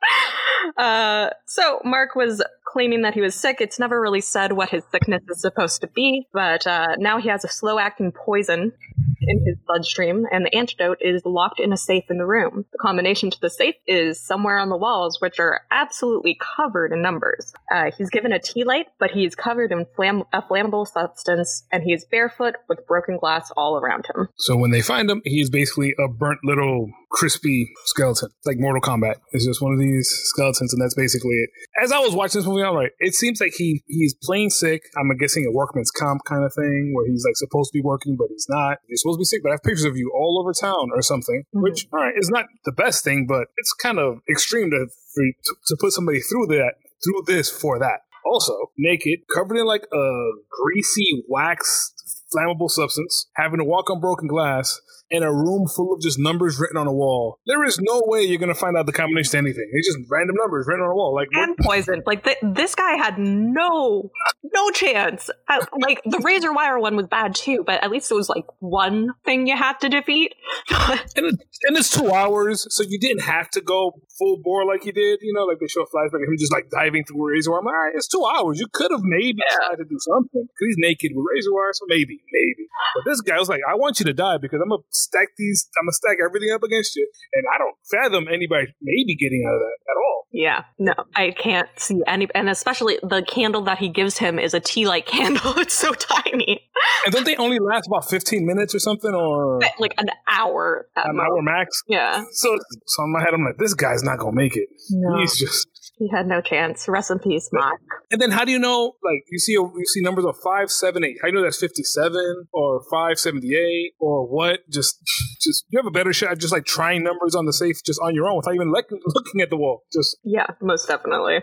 Uh, 0.75 1.29
so 1.45 1.79
Mark 1.83 2.15
was 2.15 2.43
claiming 2.77 3.01
that 3.01 3.15
he 3.15 3.21
was 3.21 3.33
sick. 3.33 3.57
It's 3.59 3.79
never 3.79 3.99
really 3.99 4.21
said 4.21 4.53
what 4.53 4.69
his 4.69 4.83
sickness 4.91 5.23
is 5.31 5.41
supposed 5.41 5.81
to 5.81 5.87
be, 5.87 6.27
but 6.31 6.67
uh, 6.67 6.95
now 6.99 7.17
he 7.17 7.27
has 7.27 7.43
a 7.43 7.47
slow-acting 7.47 8.11
poison 8.11 8.71
in 9.19 9.45
his 9.47 9.57
bloodstream, 9.65 10.25
and 10.31 10.45
the 10.45 10.55
antidote 10.55 10.99
is 11.01 11.23
locked 11.25 11.59
in 11.59 11.73
a 11.73 11.77
safe 11.77 12.03
in 12.11 12.19
the 12.19 12.25
room. 12.27 12.65
The 12.71 12.77
combination 12.79 13.31
to 13.31 13.37
the 13.41 13.49
safe 13.49 13.73
is 13.87 14.19
somewhere 14.19 14.59
on 14.59 14.69
the 14.69 14.77
walls, 14.77 15.19
which 15.19 15.39
are 15.39 15.61
absolutely 15.71 16.37
covered 16.55 16.91
in 16.91 17.01
numbers. 17.01 17.51
Uh, 17.71 17.89
he's 17.97 18.11
given 18.11 18.31
a 18.31 18.37
tea 18.37 18.63
light, 18.63 18.85
but 18.99 19.09
he 19.09 19.25
is 19.25 19.33
covered 19.33 19.71
in 19.71 19.87
flam- 19.95 20.25
a 20.31 20.43
flammable 20.43 20.85
substance, 20.85 21.63
and 21.71 21.81
he 21.81 21.93
is 21.93 22.05
barefoot 22.05 22.57
with 22.69 22.85
broken 22.85 23.17
glass 23.17 23.51
all 23.57 23.79
around 23.79 24.05
him. 24.05 24.27
So 24.37 24.55
when 24.55 24.69
they 24.69 24.83
find 24.83 25.09
him, 25.09 25.23
he's 25.25 25.49
basically 25.49 25.95
a 25.97 26.07
burnt 26.07 26.41
little 26.43 26.91
crispy 27.09 27.69
skeleton, 27.85 28.29
like 28.45 28.57
Mortal 28.59 28.81
Kombat. 28.81 29.15
It's 29.31 29.45
just 29.45 29.61
one 29.61 29.73
of 29.73 29.79
these 29.79 30.07
skeletons, 30.25 30.73
and 30.73 30.81
that's 30.81 30.95
basically 30.95 31.35
it. 31.37 31.49
As 31.81 31.91
I 31.91 31.99
was 31.99 32.13
watching 32.13 32.39
this 32.39 32.47
movie, 32.47 32.63
I'm 32.63 32.75
like, 32.75 32.93
it 32.99 33.13
seems 33.15 33.39
like 33.39 33.53
he 33.57 33.83
he's 33.87 34.15
playing 34.23 34.49
sick. 34.49 34.81
I'm 34.97 35.15
guessing 35.17 35.45
a 35.45 35.51
workman's 35.51 35.91
comp 35.91 36.21
kind 36.25 36.43
of 36.43 36.53
thing, 36.53 36.91
where 36.95 37.07
he's 37.07 37.23
like 37.25 37.35
supposed 37.35 37.71
to 37.71 37.77
be 37.77 37.81
working, 37.83 38.15
but 38.17 38.27
he's 38.29 38.47
not. 38.49 38.79
He's 38.87 39.01
supposed 39.01 39.17
to 39.17 39.21
be 39.21 39.25
sick, 39.25 39.41
but 39.43 39.49
I 39.49 39.53
have 39.53 39.63
pictures 39.63 39.85
of 39.85 39.95
you 39.97 40.11
all 40.13 40.39
over 40.41 40.53
town 40.53 40.89
or 40.93 41.01
something, 41.01 41.43
Mhm. 41.55 41.61
which 41.63 41.87
all 41.93 41.99
right 42.01 42.13
is 42.17 42.29
not 42.29 42.45
the 42.65 42.71
best 42.71 43.03
thing, 43.03 43.25
but 43.27 43.47
it's 43.57 43.73
kind 43.73 43.99
of 43.99 44.19
extreme 44.29 44.69
to 44.71 44.87
for, 45.13 45.23
to, 45.23 45.55
to 45.67 45.77
put 45.79 45.93
somebody 45.93 46.19
through 46.19 46.47
that 46.47 46.73
through 47.03 47.23
this 47.25 47.49
for 47.49 47.79
that. 47.79 48.01
Also, 48.25 48.53
naked, 48.77 49.19
covered 49.33 49.55
in 49.57 49.65
like 49.65 49.83
a 49.93 50.29
greasy 50.49 51.23
wax 51.29 51.93
flammable 52.35 52.69
substance, 52.69 53.27
having 53.37 53.59
to 53.59 53.63
walk 53.63 53.89
on 53.89 54.01
broken 54.01 54.27
glass, 54.27 54.81
in 55.09 55.23
a 55.23 55.31
room 55.33 55.67
full 55.73 55.93
of 55.93 56.01
just 56.01 56.19
numbers 56.19 56.59
written 56.59 56.77
on 56.77 56.87
a 56.87 56.93
wall. 56.93 57.39
There 57.47 57.63
is 57.63 57.79
no 57.79 58.01
way 58.05 58.23
you're 58.23 58.39
gonna 58.39 58.53
find 58.53 58.75
out 58.77 58.85
the 58.85 58.91
combination 58.91 59.31
to 59.31 59.37
anything. 59.37 59.69
It's 59.73 59.87
just 59.87 59.99
random 60.11 60.35
numbers 60.39 60.65
written 60.67 60.83
on 60.83 60.91
a 60.91 60.95
wall. 60.95 61.15
Like 61.15 61.29
and 61.33 61.55
poisoned. 61.57 62.03
Like 62.05 62.23
th- 62.23 62.37
this 62.41 62.75
guy 62.75 62.93
had 62.93 63.17
no 63.17 64.09
no 64.53 64.69
chance. 64.71 65.29
Uh, 65.47 65.65
like 65.79 66.01
the 66.05 66.19
razor 66.19 66.51
wire 66.53 66.79
one 66.79 66.95
was 66.95 67.07
bad 67.07 67.35
too, 67.35 67.63
but 67.65 67.83
at 67.83 67.89
least 67.91 68.11
it 68.11 68.15
was 68.15 68.29
like 68.29 68.45
one 68.59 69.13
thing 69.25 69.47
you 69.47 69.55
had 69.55 69.79
to 69.79 69.89
defeat. 69.89 70.33
and, 70.69 71.25
it, 71.25 71.35
and 71.63 71.77
it's 71.77 71.89
two 71.89 72.11
hours, 72.11 72.67
so 72.69 72.83
you 72.83 72.99
didn't 72.99 73.21
have 73.23 73.49
to 73.51 73.61
go 73.61 73.93
full 74.17 74.37
bore 74.43 74.65
like 74.65 74.85
you 74.85 74.91
did. 74.91 75.19
You 75.21 75.33
know, 75.33 75.43
like 75.43 75.59
they 75.59 75.67
show 75.67 75.81
a 75.83 75.85
flashback 75.85 76.23
of 76.23 76.29
him 76.29 76.35
just 76.37 76.51
like 76.51 76.69
diving 76.69 77.05
through 77.05 77.27
a 77.27 77.31
razor 77.31 77.51
wire. 77.51 77.59
I'm 77.59 77.65
like, 77.65 77.73
all 77.73 77.79
right, 77.85 77.93
it's 77.95 78.07
two 78.07 78.25
hours. 78.25 78.59
You 78.59 78.67
could 78.73 78.91
have 78.91 79.01
maybe 79.03 79.39
Yeah. 79.49 79.55
tried 79.67 79.75
to 79.77 79.85
do 79.85 79.97
something 79.99 80.43
because 80.43 80.65
he's 80.67 80.75
naked 80.77 81.11
with 81.15 81.25
razor 81.33 81.53
wire, 81.53 81.71
so 81.73 81.85
maybe, 81.87 82.19
maybe. 82.31 82.67
But 82.95 83.09
this 83.09 83.21
guy 83.21 83.37
was 83.39 83.49
like, 83.49 83.61
I 83.69 83.75
want 83.75 83.99
you 83.99 84.05
to 84.05 84.13
die 84.13 84.37
because 84.37 84.59
I'm 84.61 84.69
gonna 84.69 84.83
stack 84.97 85.29
these. 85.37 85.69
I'm 85.79 85.85
gonna 85.85 85.93
stack 85.93 86.17
everything 86.23 86.51
up 86.53 86.63
against 86.63 86.95
you, 86.95 87.07
and 87.33 87.43
I 87.53 87.57
don't 87.57 87.75
fathom 87.91 88.27
anybody 88.27 88.67
maybe 88.81 89.15
getting 89.15 89.43
out 89.47 89.55
of 89.55 89.61
that 89.61 89.77
at 89.91 89.97
all. 89.97 90.27
yeah, 90.31 90.63
no, 90.79 90.93
I 91.15 91.31
can't 91.31 91.69
see 91.77 91.99
any, 92.07 92.27
and 92.35 92.49
especially 92.49 92.99
the 93.01 93.23
candle 93.27 93.61
that 93.63 93.77
he 93.77 93.89
gives 93.89 94.17
him 94.17 94.39
is 94.39 94.53
a 94.53 94.59
tea 94.59 94.85
light 94.87 95.05
candle. 95.15 95.57
It's 95.59 95.73
so 95.73 95.93
tiny, 95.93 96.61
And 97.05 97.13
don't 97.13 97.25
they 97.25 97.35
only 97.37 97.59
last 97.59 97.87
about 97.87 98.09
15 98.09 98.45
minutes 98.45 98.75
or 98.75 98.79
something, 98.79 99.13
or 99.13 99.59
like 99.79 99.93
an 99.97 100.09
hour. 100.29 100.87
At 100.95 101.07
an 101.09 101.15
most. 101.17 101.23
hour 101.25 101.41
max? 101.41 101.83
Yeah, 101.87 102.23
So, 102.31 102.57
so 102.85 103.03
in 103.03 103.11
my 103.13 103.21
head, 103.21 103.33
I'm 103.33 103.43
like, 103.43 103.57
this 103.57 103.73
guy's 103.73 104.03
not 104.03 104.19
gonna 104.19 104.35
make 104.35 104.55
it. 104.55 104.67
no, 104.91 105.19
He's 105.19 105.37
just. 105.37 105.67
He 105.97 106.09
had 106.13 106.27
no 106.27 106.41
chance. 106.41 106.87
Rest 106.87 107.09
in 107.09 107.19
peace, 107.19 107.49
Mark. 107.51 107.81
And 108.11 108.21
then 108.21 108.31
how 108.31 108.45
do 108.45 108.51
you 108.51 108.59
know? 108.59 108.93
Like 109.03 109.23
you 109.31 109.39
see, 109.39 109.53
you 109.53 109.85
see 109.85 110.01
numbers 110.01 110.25
of 110.25 110.35
five, 110.43 110.69
seven, 110.69 111.03
eight. 111.03 111.17
How 111.21 111.27
do 111.27 111.33
you 111.33 111.39
know 111.39 111.43
that's 111.43 111.59
fifty-seven 111.59 112.47
or 112.53 112.81
five 112.91 113.19
seventy-eight 113.19 113.93
or 113.99 114.27
what? 114.27 114.59
Just, 114.69 114.99
just 115.41 115.65
you 115.69 115.79
have 115.79 115.87
a 115.87 115.91
better 115.91 116.13
shot. 116.13 116.37
Just 116.37 116.53
like 116.53 116.65
trying 116.65 117.03
numbers 117.03 117.35
on 117.35 117.45
the 117.45 117.53
safe 117.53 117.77
just 117.83 117.99
on 118.01 118.13
your 118.13 118.27
own 118.27 118.37
without 118.37 118.53
even 118.53 118.71
looking, 118.71 118.99
looking 119.07 119.41
at 119.41 119.49
the 119.49 119.57
wall. 119.57 119.83
Just 119.91 120.17
Yeah, 120.23 120.47
most 120.61 120.87
definitely. 120.87 121.39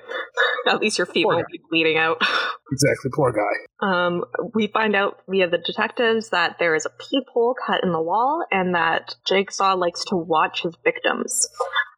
At 0.67 0.81
least 0.81 0.99
your 0.99 1.07
feet 1.07 1.25
Poor 1.25 1.35
won't 1.35 1.49
be 1.49 1.61
bleeding 1.71 1.99
out. 1.99 2.19
exactly, 2.73 3.11
poor 3.15 3.33
guy. 3.33 3.87
Um, 3.87 4.25
we 4.55 4.69
find 4.69 4.95
out 4.95 5.19
via 5.29 5.49
the 5.49 5.59
detectives 5.59 6.31
that 6.31 6.57
there 6.59 6.75
is 6.75 6.87
a 6.87 6.91
peephole 6.91 7.55
cut 7.67 7.83
in 7.83 7.93
the 7.93 8.01
wall 8.01 8.45
and 8.51 8.75
that 8.75 9.15
Jigsaw 9.27 9.75
likes 9.75 10.05
to 10.07 10.17
watch 10.17 10.63
his 10.63 10.75
victims. 10.85 11.49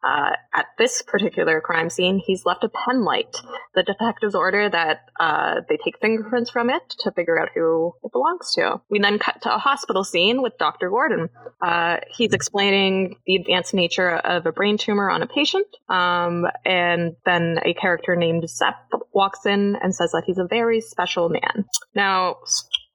Uh, 0.03 0.31
at 0.53 0.67
this 0.77 1.01
particular 1.01 1.59
crime 1.59 1.89
scene, 1.89 2.21
he's 2.23 2.45
left 2.47 2.63
a 2.63 2.69
pen 2.69 3.03
light. 3.03 3.35
The 3.75 3.83
detectives 3.83 4.33
order 4.33 4.69
that 4.69 5.01
uh, 5.19 5.55
they 5.69 5.77
take 5.83 5.99
fingerprints 5.99 6.49
from 6.49 6.69
it 6.69 6.81
to 6.99 7.11
figure 7.11 7.39
out 7.39 7.49
who 7.53 7.93
it 8.03 8.11
belongs 8.11 8.53
to. 8.53 8.81
We 8.89 8.99
then 8.99 9.19
cut 9.19 9.41
to 9.43 9.53
a 9.53 9.57
hospital 9.59 10.03
scene 10.03 10.41
with 10.41 10.57
Dr. 10.57 10.89
Gordon. 10.89 11.29
Uh, 11.61 11.97
he's 12.09 12.33
explaining 12.33 13.17
the 13.27 13.35
advanced 13.35 13.73
nature 13.73 14.09
of 14.09 14.45
a 14.45 14.51
brain 14.51 14.77
tumor 14.77 15.09
on 15.09 15.21
a 15.21 15.27
patient, 15.27 15.67
um, 15.89 16.45
and 16.65 17.15
then 17.25 17.59
a 17.65 17.73
character 17.73 18.15
named 18.15 18.49
Zep 18.49 18.75
walks 19.13 19.45
in 19.45 19.75
and 19.81 19.93
says 19.93 20.11
that 20.11 20.23
he's 20.25 20.37
a 20.37 20.47
very 20.47 20.79
special 20.79 21.29
man. 21.29 21.65
Now, 21.93 22.37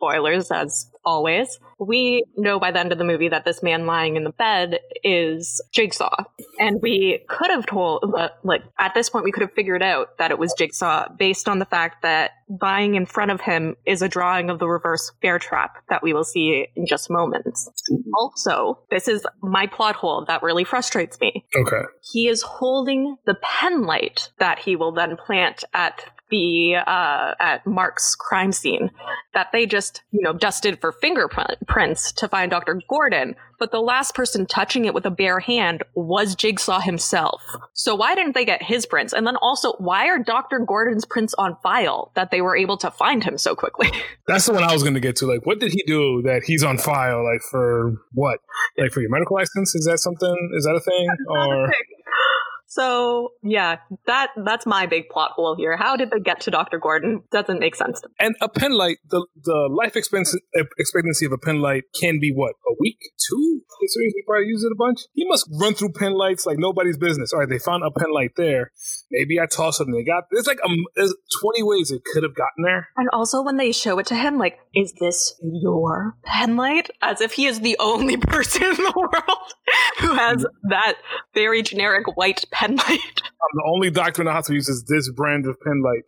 spoilers 0.03 0.51
as 0.51 0.91
always. 1.05 1.59
We 1.79 2.25
know 2.37 2.59
by 2.59 2.73
the 2.73 2.81
end 2.81 2.93
of 2.93 2.99
the 2.99 3.05
movie 3.05 3.29
that 3.29 3.45
this 3.45 3.63
man 3.63 3.87
lying 3.87 4.17
in 4.17 4.25
the 4.25 4.31
bed 4.31 4.81
is 5.05 5.61
Jigsaw. 5.73 6.25
And 6.59 6.81
we 6.83 7.25
could 7.29 7.51
have 7.51 7.67
told, 7.67 8.13
like, 8.43 8.63
at 8.79 8.95
this 8.95 9.11
point, 9.11 9.25
we 9.25 9.33
could 9.33 9.43
have 9.43 9.53
figured 9.53 9.83
out 9.83 10.19
that 10.19 10.31
it 10.31 10.39
was 10.39 10.55
Jigsaw 10.57 11.09
based 11.17 11.49
on 11.49 11.59
the 11.59 11.65
fact 11.65 12.03
that 12.03 12.33
lying 12.61 12.95
in 12.95 13.07
front 13.07 13.31
of 13.31 13.41
him 13.41 13.77
is 13.87 14.03
a 14.03 14.09
drawing 14.09 14.51
of 14.51 14.59
the 14.59 14.69
reverse 14.69 15.13
bear 15.23 15.39
trap 15.39 15.77
that 15.89 16.03
we 16.03 16.13
will 16.13 16.25
see 16.25 16.67
in 16.77 16.87
just 16.87 17.11
moments. 17.11 17.69
Mm-hmm. 17.91 18.11
Also, 18.17 18.81
this 18.91 19.09
is 19.09 19.25
my 19.41 19.67
plot 19.67 19.97
hole 19.97 20.25
that 20.27 20.43
really 20.43 20.65
frustrates 20.65 21.19
me. 21.21 21.45
Okay. 21.57 21.83
He 22.13 22.29
is 22.29 22.43
holding 22.43 23.17
the 23.27 23.37
pen 23.41 23.83
light 23.83 24.31
that 24.39 24.59
he 24.59 24.77
will 24.77 24.93
then 24.93 25.17
plant 25.17 25.65
at 25.75 26.05
the 26.33 26.77
uh, 26.85 27.35
at 27.39 27.65
Mark's 27.67 28.17
crime 28.17 28.51
scene 28.51 28.91
that 29.35 29.49
they 29.53 29.67
just 29.67 30.03
you 30.11 30.23
know 30.23 30.33
dusted 30.33 30.81
for 30.81 30.91
fingerprints 30.91 32.11
to 32.13 32.27
find 32.27 32.51
Dr. 32.51 32.83
Gordon, 32.89 33.37
but 33.61 33.71
the 33.71 33.81
last 33.81 34.17
person 34.17 34.47
touching 34.47 34.87
it 34.87 34.95
with 34.95 35.07
a 35.07 35.11
bare 35.11 35.39
hand 35.39 35.85
was 35.95 36.35
Jigsaw 36.35 36.81
himself. 36.81 37.43
So 37.75 37.95
why 37.95 38.17
didn't 38.17 38.35
they 38.35 38.45
get 38.45 38.63
his 38.63 38.87
prints? 38.87 39.13
And 39.13 39.25
then 39.25 39.37
also, 39.37 39.75
why 39.79 40.09
are 40.09 40.19
Dr. 40.19 40.59
Gordon's 40.59 41.05
prints 41.05 41.35
on 41.39 41.57
file 41.63 42.11
that 42.17 42.31
they 42.33 42.41
were 42.41 42.57
able 42.57 42.77
to 42.79 42.91
find 42.91 43.23
him 43.23 43.39
so 43.39 43.55
quickly? 43.55 43.89
That's 44.27 44.47
the 44.47 44.53
one 44.53 44.65
I 44.65 44.73
was 44.73 44.83
going 44.83 44.95
to 44.95 45.01
get 45.01 45.17
to. 45.17 45.27
Like, 45.27 45.47
what 45.47 45.61
did 45.61 45.73
he 45.73 45.85
do 45.87 46.23
that 46.23 46.43
he's 46.45 46.65
on 46.65 46.79
file? 46.79 47.23
Like 47.23 47.43
for 47.51 47.93
what? 48.13 48.41
Like 48.79 48.91
for 48.91 49.01
your 49.01 49.11
medical 49.11 49.37
license? 49.37 49.75
Is 49.75 49.85
that 49.85 49.99
something? 49.99 50.51
Is 50.57 50.65
that 50.65 50.75
a 50.75 50.81
thing? 50.81 51.09
Or 51.29 51.71
so 52.73 53.33
yeah, 53.43 53.77
that 54.07 54.29
that's 54.47 54.65
my 54.65 54.87
big 54.87 55.11
plot 55.11 55.33
hole 55.33 55.55
here. 55.55 55.77
How 55.77 55.95
did 55.95 56.11
they 56.11 56.21
get 56.21 56.41
to 56.43 56.51
Dr. 56.51 56.79
Gordon? 56.79 57.21
Doesn't 57.31 57.59
make 57.59 57.75
sense. 57.75 58.01
To 58.01 58.09
me. 58.09 58.15
And 58.19 58.35
a 58.41 58.49
pen 58.49 58.73
light, 58.73 58.97
the 59.11 59.27
the 59.45 59.69
life 59.71 59.95
expectancy 59.95 60.39
eh, 60.57 60.63
expectancy 60.79 61.27
of 61.27 61.33
a 61.33 61.39
pen 61.39 61.61
light 61.61 61.85
can 62.01 62.19
be 62.19 62.33
what 62.35 62.55
a 62.67 62.73
week, 62.81 62.97
two. 63.29 63.61
Considering 63.79 64.13
he 64.15 64.23
probably 64.27 64.47
uses 64.47 64.65
it 64.65 64.73
a 64.73 64.79
bunch, 64.79 65.01
he 65.13 65.29
must 65.29 65.51
run 65.61 65.75
through 65.75 65.93
pen 65.93 66.15
lights 66.15 66.47
like 66.47 66.57
nobody's 66.59 66.97
business. 66.97 67.35
All 67.35 67.41
right, 67.41 67.49
they 67.49 67.59
found 67.59 67.83
a 67.85 67.91
pen 67.91 68.11
light 68.11 68.31
there. 68.39 68.73
Maybe 69.11 69.39
I 69.39 69.45
tossed 69.45 69.83
it 69.83 69.89
and 69.89 69.95
they 69.95 70.03
got. 70.03 70.25
There's 70.31 70.47
like 70.47 70.61
a, 70.65 70.69
there's 70.97 71.15
twenty 71.43 71.63
ways 71.63 71.91
it 71.91 72.01
could 72.11 72.23
have 72.23 72.35
gotten 72.35 72.65
there. 72.65 72.89
And 72.97 73.11
also 73.13 73.43
when 73.43 73.59
they 73.59 73.73
show 73.73 73.99
it 73.99 74.07
to 74.07 74.15
him, 74.15 74.39
like, 74.39 74.59
is 74.75 74.95
this 74.99 75.39
your 75.43 76.17
pen 76.25 76.57
light? 76.57 76.89
As 77.03 77.21
if 77.21 77.33
he 77.33 77.45
is 77.45 77.61
the 77.61 77.77
only 77.81 78.17
person 78.33 78.63
in 78.63 78.77
the 78.77 78.95
world 78.97 79.53
who 80.01 80.15
has 80.15 80.47
that 80.71 80.95
very 81.35 81.61
generic 81.61 82.17
white 82.17 82.47
pen 82.51 82.62
pen 82.63 82.77
light. 82.77 82.89
I'm 82.89 82.95
um, 83.43 83.55
the 83.55 83.65
only 83.67 83.91
doctor 83.91 84.23
in 84.23 84.27
the 84.27 84.33
hospital 84.33 84.57
uses 84.57 84.85
this 84.85 85.11
brand 85.11 85.47
of 85.47 85.61
pen 85.61 85.83
light. 85.83 86.05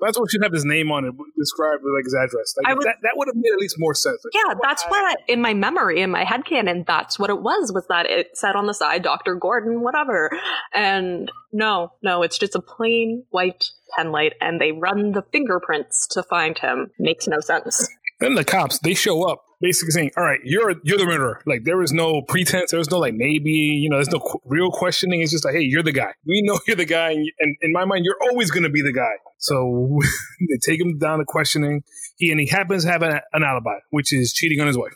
That's 0.00 0.18
what 0.18 0.30
should 0.30 0.42
have 0.42 0.52
his 0.52 0.64
name 0.64 0.90
on 0.90 1.04
it, 1.04 1.14
described 1.38 1.82
with 1.82 1.94
like 1.94 2.04
his 2.04 2.14
address. 2.14 2.54
Like 2.62 2.76
was, 2.76 2.84
that, 2.84 2.96
that 3.02 3.12
would 3.14 3.28
have 3.28 3.36
made 3.36 3.52
at 3.52 3.58
least 3.58 3.76
more 3.78 3.94
sense. 3.94 4.20
Like, 4.24 4.34
yeah, 4.34 4.54
that's 4.60 4.84
what 4.86 5.04
I, 5.04 5.14
in 5.28 5.40
my 5.40 5.54
memory, 5.54 6.02
in 6.02 6.10
my 6.10 6.24
head 6.24 6.44
canon, 6.44 6.84
that's 6.86 7.18
what 7.18 7.30
it 7.30 7.40
was. 7.40 7.72
Was 7.72 7.86
that 7.88 8.06
it 8.06 8.36
said 8.36 8.56
on 8.56 8.66
the 8.66 8.74
side, 8.74 9.02
Doctor 9.02 9.34
Gordon, 9.34 9.82
whatever. 9.82 10.30
And 10.74 11.30
no, 11.52 11.92
no, 12.02 12.22
it's 12.22 12.38
just 12.38 12.54
a 12.54 12.60
plain 12.60 13.24
white 13.30 13.64
pen 13.96 14.10
light, 14.10 14.34
and 14.40 14.60
they 14.60 14.72
run 14.72 15.12
the 15.12 15.22
fingerprints 15.32 16.08
to 16.08 16.22
find 16.24 16.58
him. 16.58 16.90
Makes 16.98 17.28
no 17.28 17.40
sense. 17.40 17.88
Then 18.20 18.34
the 18.34 18.44
cops 18.44 18.78
they 18.78 18.94
show 18.94 19.28
up 19.28 19.44
basically 19.60 19.90
saying, 19.92 20.10
"All 20.16 20.24
right, 20.24 20.40
you're 20.44 20.74
you're 20.84 20.98
the 20.98 21.06
murderer." 21.06 21.40
Like 21.46 21.64
there 21.64 21.76
was 21.76 21.92
no 21.92 22.22
pretense, 22.22 22.70
there 22.70 22.78
was 22.78 22.90
no 22.90 22.98
like 22.98 23.14
maybe, 23.14 23.50
you 23.50 23.88
know, 23.88 23.96
there's 23.96 24.10
no 24.10 24.20
qu- 24.20 24.40
real 24.44 24.70
questioning. 24.70 25.20
It's 25.20 25.32
just 25.32 25.44
like, 25.44 25.54
"Hey, 25.54 25.62
you're 25.62 25.82
the 25.82 25.92
guy. 25.92 26.12
We 26.26 26.42
know 26.42 26.58
you're 26.66 26.76
the 26.76 26.84
guy," 26.84 27.10
and, 27.10 27.26
and 27.40 27.56
in 27.62 27.72
my 27.72 27.84
mind, 27.84 28.04
you're 28.04 28.18
always 28.30 28.50
going 28.50 28.62
to 28.64 28.70
be 28.70 28.82
the 28.82 28.92
guy. 28.92 29.14
So 29.38 29.98
they 30.40 30.58
take 30.62 30.80
him 30.80 30.98
down 30.98 31.18
to 31.18 31.24
questioning. 31.24 31.82
He 32.16 32.30
and 32.30 32.40
he 32.40 32.46
happens 32.46 32.84
to 32.84 32.90
have 32.90 33.02
an, 33.02 33.20
an 33.32 33.42
alibi, 33.42 33.78
which 33.90 34.12
is 34.12 34.32
cheating 34.32 34.60
on 34.60 34.66
his 34.66 34.78
wife. 34.78 34.92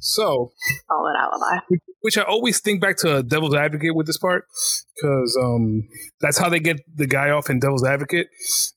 So 0.00 0.52
solid 0.88 1.14
alibi. 1.16 1.60
Which, 1.68 1.80
which 2.00 2.18
I 2.18 2.22
always 2.22 2.60
think 2.60 2.80
back 2.80 2.96
to 2.98 3.22
Devil's 3.22 3.54
Advocate 3.54 3.94
with 3.94 4.06
this 4.06 4.18
part 4.18 4.46
because 4.94 5.38
um, 5.42 5.88
that's 6.20 6.38
how 6.38 6.48
they 6.48 6.58
get 6.58 6.80
the 6.94 7.06
guy 7.06 7.30
off 7.30 7.50
in 7.50 7.60
Devil's 7.60 7.84
Advocate. 7.84 8.28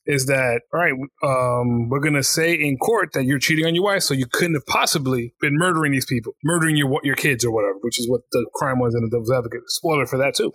Is 0.05 0.27
that 0.27 0.61
all 0.73 0.79
right? 0.79 0.93
Um, 1.23 1.89
we're 1.89 1.99
gonna 1.99 2.23
say 2.23 2.53
in 2.53 2.77
court 2.77 3.13
that 3.13 3.25
you're 3.25 3.39
cheating 3.39 3.65
on 3.65 3.73
your 3.73 3.83
wife, 3.83 4.03
so 4.03 4.13
you 4.13 4.27
couldn't 4.27 4.55
have 4.55 4.65
possibly 4.65 5.33
been 5.41 5.55
murdering 5.57 5.91
these 5.91 6.05
people, 6.05 6.33
murdering 6.43 6.75
your 6.75 6.99
your 7.03 7.15
kids 7.15 7.43
or 7.43 7.51
whatever, 7.51 7.77
which 7.81 7.99
is 7.99 8.09
what 8.09 8.21
the 8.31 8.45
crime 8.53 8.79
was 8.79 8.93
in 8.93 9.01
the 9.01 9.09
Devil's 9.09 9.31
Advocate. 9.31 9.61
Spoiler 9.67 10.05
for 10.05 10.17
that 10.17 10.35
too. 10.35 10.51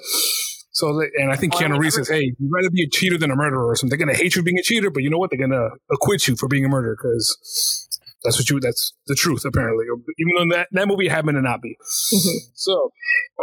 So, 0.74 1.00
and 1.16 1.32
I 1.32 1.36
think 1.36 1.54
Keanu 1.54 1.78
Reeves 1.78 1.94
says, 1.94 2.08
"Hey, 2.08 2.34
you'd 2.36 2.50
rather 2.52 2.68
be 2.68 2.82
a 2.82 2.88
cheater 2.88 3.16
than 3.16 3.30
a 3.30 3.36
murderer 3.36 3.64
or 3.64 3.76
something. 3.76 3.96
They're 3.96 4.06
gonna 4.06 4.18
hate 4.18 4.34
you 4.34 4.42
for 4.42 4.44
being 4.44 4.58
a 4.58 4.62
cheater, 4.62 4.90
but 4.90 5.04
you 5.04 5.10
know 5.10 5.18
what? 5.18 5.30
They're 5.30 5.38
gonna 5.38 5.70
acquit 5.90 6.26
you 6.26 6.34
for 6.34 6.48
being 6.48 6.64
a 6.64 6.68
murderer 6.68 6.96
because 6.96 7.88
that's 8.24 8.38
what 8.38 8.50
you. 8.50 8.58
That's 8.58 8.92
the 9.06 9.14
truth, 9.14 9.44
apparently. 9.44 9.84
Even 9.86 10.48
though 10.50 10.56
that 10.56 10.68
that 10.72 10.88
movie 10.88 11.06
happened 11.06 11.36
to 11.36 11.42
not 11.42 11.62
be. 11.62 11.76
Mm-hmm. 12.12 12.38
So, 12.54 12.90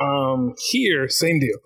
um, 0.01 0.55
here, 0.71 1.07
same 1.07 1.39
deal. 1.39 1.57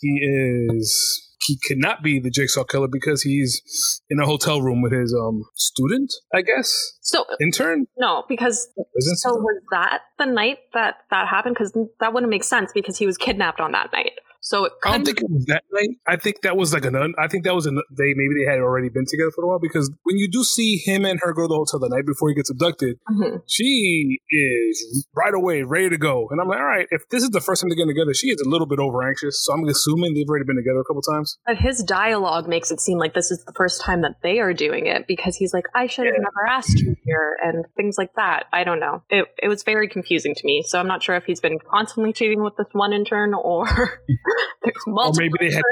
He 0.00 0.20
is 0.22 1.28
he 1.46 1.58
could 1.66 1.78
not 1.78 2.02
be 2.02 2.18
the 2.18 2.30
jigsaw 2.30 2.64
killer 2.64 2.88
because 2.88 3.22
he's 3.22 4.00
in 4.08 4.20
a 4.20 4.26
hotel 4.26 4.62
room 4.62 4.82
with 4.82 4.92
his 4.92 5.14
um 5.14 5.44
student, 5.54 6.12
I 6.34 6.42
guess. 6.42 6.98
So 7.02 7.24
intern? 7.40 7.86
No, 7.98 8.24
because 8.28 8.68
so 9.16 9.34
was 9.34 9.60
that 9.72 10.00
the 10.18 10.26
night 10.26 10.58
that 10.72 10.96
that 11.10 11.28
happened? 11.28 11.56
Because 11.58 11.76
that 12.00 12.14
wouldn't 12.14 12.30
make 12.30 12.44
sense 12.44 12.70
because 12.72 12.96
he 12.96 13.06
was 13.06 13.16
kidnapped 13.16 13.60
on 13.60 13.72
that 13.72 13.92
night. 13.92 14.12
So 14.40 14.68
I 14.84 14.92
don't 14.92 15.04
think 15.04 15.20
it 15.20 15.30
was 15.30 15.44
that 15.46 15.64
night. 15.72 15.90
I 16.06 16.16
think 16.16 16.40
that 16.42 16.56
was 16.56 16.72
like 16.72 16.84
an. 16.84 16.96
I 17.18 17.28
think 17.28 17.44
that 17.44 17.54
was 17.54 17.66
an. 17.66 17.80
They 17.90 18.14
maybe 18.16 18.34
they 18.40 18.50
had 18.50 18.60
already 18.60 18.88
been 18.88 19.04
together 19.06 19.30
for 19.34 19.44
a 19.44 19.48
while 19.48 19.58
because 19.60 19.90
when 20.04 20.16
you 20.16 20.28
do 20.30 20.42
see 20.44 20.76
him 20.76 21.04
and 21.04 21.20
her 21.22 21.32
go 21.32 21.42
to 21.42 21.48
the 21.48 21.54
hotel 21.54 21.80
the 21.80 21.88
night 21.88 22.06
before 22.06 22.30
he 22.30 22.34
gets 22.34 22.50
abducted, 22.50 22.96
mm-hmm. 23.10 23.36
she 23.46 24.18
is 24.30 25.06
right 25.14 25.34
away 25.34 25.62
ready 25.62 25.90
to 25.90 25.98
go, 25.98 26.26
and 26.30 26.40
I'm 26.40 26.48
like, 26.48 26.58
all 26.58 26.64
right, 26.64 26.86
if 26.90 27.08
this 27.10 27.22
is 27.22 27.30
the 27.30 27.40
first 27.40 27.60
time 27.60 27.68
they're 27.68 27.76
getting 27.76 27.94
together, 27.94 28.14
she 28.14 28.28
is 28.28 28.40
a 28.40 28.48
little 28.48 28.66
bit 28.66 28.78
over 28.78 29.06
anxious. 29.06 29.44
So 29.44 29.52
I'm 29.52 29.64
assuming 29.68 30.14
they've 30.14 30.28
already 30.28 30.46
been 30.46 30.56
together 30.56 30.80
a 30.80 30.84
couple 30.84 31.02
times. 31.02 31.36
But 31.46 31.58
his 31.58 31.82
dialogue 31.82 32.48
makes 32.48 32.70
it 32.70 32.80
seem 32.80 32.98
like 32.98 33.14
this 33.14 33.30
is 33.30 33.44
the 33.44 33.52
first 33.52 33.82
time 33.82 34.02
that 34.02 34.16
they 34.22 34.40
are 34.40 34.54
doing 34.54 34.86
it 34.86 35.06
because 35.06 35.36
he's 35.36 35.52
like, 35.52 35.64
I 35.74 35.86
should 35.86 36.06
have 36.06 36.14
yeah. 36.14 36.22
never 36.22 36.46
asked 36.48 36.80
you 36.80 36.96
here, 37.04 37.36
and 37.42 37.66
things 37.76 37.96
like 37.98 38.14
that. 38.16 38.46
I 38.52 38.64
don't 38.64 38.80
know. 38.80 39.02
It 39.10 39.26
it 39.42 39.48
was 39.48 39.64
very 39.64 39.88
confusing 39.88 40.34
to 40.34 40.46
me. 40.46 40.62
So 40.66 40.80
I'm 40.80 40.88
not 40.88 41.02
sure 41.02 41.16
if 41.16 41.24
he's 41.24 41.40
been 41.40 41.58
constantly 41.58 42.12
cheating 42.12 42.42
with 42.42 42.56
this 42.56 42.68
one 42.72 42.92
intern 42.94 43.34
or 43.34 43.66
there's 44.62 44.84
multiple 44.86 45.28
maybe 45.28 45.50
they 45.50 45.54
had 45.54 45.62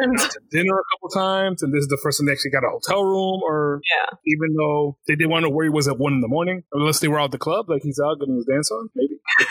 dinner 0.51 0.79
a 0.79 0.85
couple 0.93 1.09
times, 1.15 1.63
and 1.63 1.73
this 1.73 1.83
is 1.83 1.89
the 1.89 1.99
first 2.03 2.19
time 2.19 2.27
they 2.27 2.33
actually 2.33 2.51
got 2.51 2.65
a 2.65 2.71
hotel 2.71 3.05
room, 3.05 3.41
or 3.45 3.81
yeah. 3.85 4.17
even 4.27 4.55
though 4.57 4.97
they 5.07 5.15
didn't 5.15 5.31
want 5.31 5.45
to 5.45 5.51
where 5.51 5.65
he 5.65 5.71
was 5.71 5.89
at 5.89 5.99
one 5.99 6.13
in 6.13 6.21
the 6.21 6.29
morning, 6.29 6.65
unless 6.73 7.01
they 7.01 7.09
were 7.09 7.19
out 7.19 7.27
at 7.27 7.31
the 7.33 7.39
club, 7.39 7.69
like 7.69 7.83
he's 7.83 8.01
out 8.01 8.19
getting 8.21 8.37
his 8.37 8.47
dance 8.47 8.71
on, 8.71 8.91
maybe. 8.95 9.19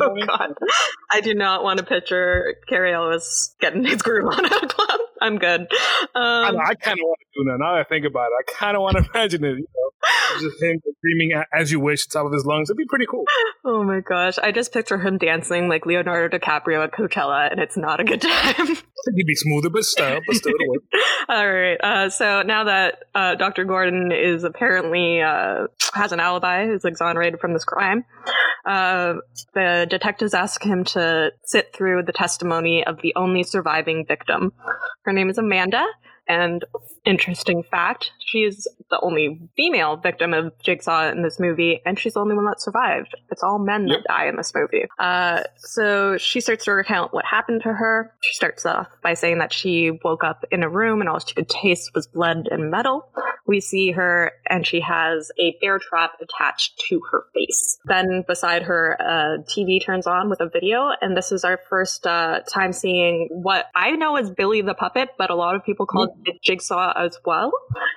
oh 0.00 0.16
God, 0.26 0.54
I 1.10 1.20
do 1.20 1.34
not 1.34 1.62
want 1.62 1.78
to 1.78 1.84
picture 1.84 2.56
Cary 2.68 2.92
Elwes 2.92 3.54
getting 3.60 3.84
his 3.84 4.02
groove 4.02 4.26
on 4.26 4.44
at 4.44 4.52
a 4.52 4.66
club. 4.66 5.00
I'm 5.20 5.38
good. 5.38 5.60
Um, 5.60 5.68
I, 6.14 6.48
I 6.48 6.74
kind 6.74 6.98
of 6.98 7.04
want 7.04 7.18
to 7.20 7.40
do 7.40 7.44
that. 7.50 7.56
Now 7.58 7.74
that 7.74 7.80
I 7.80 7.84
think 7.84 8.06
about 8.06 8.26
it, 8.26 8.48
I 8.48 8.52
kind 8.52 8.76
of 8.76 8.82
want 8.82 8.96
to 8.96 9.10
imagine 9.14 9.44
it. 9.44 9.58
You 9.58 9.66
know, 9.66 10.40
just 10.40 10.62
him 10.62 10.80
screaming 10.98 11.42
as 11.52 11.72
you 11.72 11.80
wish, 11.80 12.06
top 12.06 12.26
of 12.26 12.32
his 12.32 12.44
lungs. 12.44 12.70
It'd 12.70 12.76
be 12.76 12.84
pretty 12.88 13.06
cool. 13.06 13.24
Oh 13.64 13.82
my 13.82 14.00
gosh, 14.00 14.38
I 14.38 14.52
just 14.52 14.72
picture 14.72 14.98
him 14.98 15.18
dancing 15.18 15.68
like 15.68 15.86
Leonardo 15.86 16.36
DiCaprio 16.36 16.84
at 16.84 16.92
Coachella, 16.92 17.50
and 17.50 17.60
it's 17.60 17.76
not 17.76 18.00
a 18.00 18.04
good 18.04 18.20
time. 18.22 18.66
He'd 18.66 19.26
be 19.26 19.34
smoother, 19.34 19.70
but 19.70 19.84
still, 19.84 20.20
but 20.26 20.36
still, 20.36 20.52
All 21.28 21.52
right. 21.52 21.76
Uh, 21.82 22.10
so 22.10 22.42
now 22.42 22.64
that 22.64 23.04
uh, 23.14 23.34
Dr. 23.36 23.64
Gordon 23.64 24.10
is 24.12 24.44
apparently 24.44 25.20
uh, 25.20 25.66
has 25.94 26.12
an 26.12 26.20
alibi, 26.20 26.64
is 26.64 26.84
exonerated 26.84 27.40
from 27.40 27.52
this 27.52 27.64
crime, 27.64 28.04
uh, 28.66 29.14
the 29.54 29.86
detectives 29.88 30.34
ask 30.34 30.62
him 30.64 30.84
to 30.84 31.30
sit 31.44 31.72
through 31.72 32.02
the 32.02 32.12
testimony 32.12 32.84
of 32.84 33.00
the 33.00 33.12
only 33.14 33.44
surviving 33.44 34.04
victim. 34.06 34.52
Her 35.06 35.12
name 35.12 35.30
is 35.30 35.38
Amanda. 35.38 35.86
And 36.28 36.64
interesting 37.06 37.62
fact, 37.62 38.12
she's 38.18 38.66
the 38.90 39.00
only 39.00 39.40
female 39.56 39.96
victim 39.96 40.34
of 40.34 40.52
Jigsaw 40.62 41.10
in 41.10 41.22
this 41.22 41.40
movie, 41.40 41.80
and 41.86 41.98
she's 41.98 42.14
the 42.14 42.20
only 42.20 42.34
one 42.34 42.44
that 42.46 42.60
survived. 42.60 43.14
It's 43.30 43.42
all 43.42 43.58
men 43.58 43.88
yep. 43.88 43.98
that 43.98 44.08
die 44.08 44.26
in 44.26 44.36
this 44.36 44.52
movie. 44.54 44.86
Uh, 44.98 45.42
so 45.56 46.16
she 46.18 46.40
starts 46.40 46.64
to 46.64 46.72
recount 46.72 47.12
what 47.12 47.24
happened 47.24 47.62
to 47.62 47.72
her. 47.72 48.12
She 48.20 48.34
starts 48.34 48.66
off 48.66 48.88
by 49.02 49.14
saying 49.14 49.38
that 49.38 49.52
she 49.52 49.92
woke 50.04 50.24
up 50.24 50.44
in 50.50 50.62
a 50.62 50.68
room 50.68 51.00
and 51.00 51.08
all 51.08 51.18
she 51.18 51.34
could 51.34 51.48
taste 51.48 51.92
was 51.94 52.06
blood 52.06 52.48
and 52.50 52.70
metal. 52.70 53.08
We 53.46 53.60
see 53.60 53.92
her, 53.92 54.32
and 54.48 54.66
she 54.66 54.80
has 54.80 55.30
a 55.38 55.56
bear 55.60 55.78
trap 55.78 56.14
attached 56.20 56.82
to 56.88 57.00
her 57.12 57.24
face. 57.32 57.78
Then 57.84 58.24
beside 58.26 58.64
her, 58.64 58.92
a 58.98 59.38
TV 59.48 59.84
turns 59.84 60.06
on 60.06 60.28
with 60.28 60.40
a 60.40 60.48
video, 60.48 60.90
and 61.00 61.16
this 61.16 61.30
is 61.30 61.44
our 61.44 61.60
first 61.68 62.06
uh, 62.06 62.40
time 62.40 62.72
seeing 62.72 63.28
what 63.30 63.66
I 63.74 63.92
know 63.92 64.16
as 64.16 64.30
Billy 64.30 64.62
the 64.62 64.74
Puppet, 64.74 65.10
but 65.16 65.30
a 65.30 65.36
lot 65.36 65.54
of 65.54 65.64
people 65.64 65.86
call 65.86 66.08
mm-hmm. 66.08 66.22
it 66.26 66.42
Jigsaw 66.42 66.92
as 66.98 67.18
well. 67.24 67.52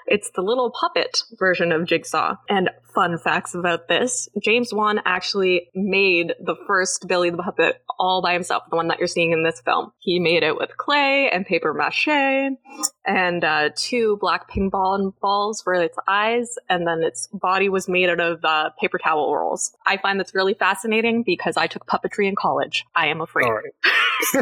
It's 0.08 0.32
the 0.36 0.42
little 0.42 0.72
puppet 0.72 1.24
version 1.38 1.72
of 1.72 1.86
Jigsaw. 1.86 2.36
And 2.50 2.70
fun 2.94 3.18
facts 3.18 3.54
about 3.54 3.88
this. 3.88 4.28
James 4.42 4.74
Wan 4.74 5.00
actually 5.06 5.70
made 5.76 6.34
the 6.40 6.56
first 6.68 7.08
Billy 7.08 7.30
the 7.30 7.38
Puppet 7.38 7.82
all 8.00 8.22
by 8.22 8.34
himself, 8.34 8.64
the 8.70 8.76
one 8.76 8.88
that 8.88 9.00
you're 9.00 9.08
seeing 9.08 9.32
in 9.32 9.44
this 9.44 9.62
film. 9.62 9.92
He 10.00 10.20
made 10.20 10.44
it 10.44 10.56
with 10.56 10.76
clay 10.78 11.30
and 11.32 11.46
paper 11.46 11.74
mache 11.74 12.58
and 13.06 13.44
uh, 13.44 13.70
two 13.76 14.18
black 14.20 14.50
ping 14.50 14.72
pong 14.72 15.14
balls 15.22 15.62
for 15.62 15.74
its 15.74 15.98
eyes, 16.08 16.56
and 16.70 16.88
then 16.88 17.04
its 17.04 17.28
body 17.34 17.70
was 17.70 17.88
made 17.88 18.10
out 18.10 18.20
of 18.20 18.44
uh, 18.44 18.70
paper 18.80 18.98
towel 18.98 19.36
rolls. 19.36 19.76
I 19.86 19.98
find 19.98 20.20
that's 20.20 20.36
really 20.36 20.54
fascinating 20.54 21.24
because 21.24 21.58
I 21.58 21.68
took 21.68 21.86
puppetry 21.86 22.28
in 22.28 22.36
college. 22.36 22.86
I 22.96 23.08
am 23.08 23.22
afraid. 23.22 23.50
Right. 23.50 23.74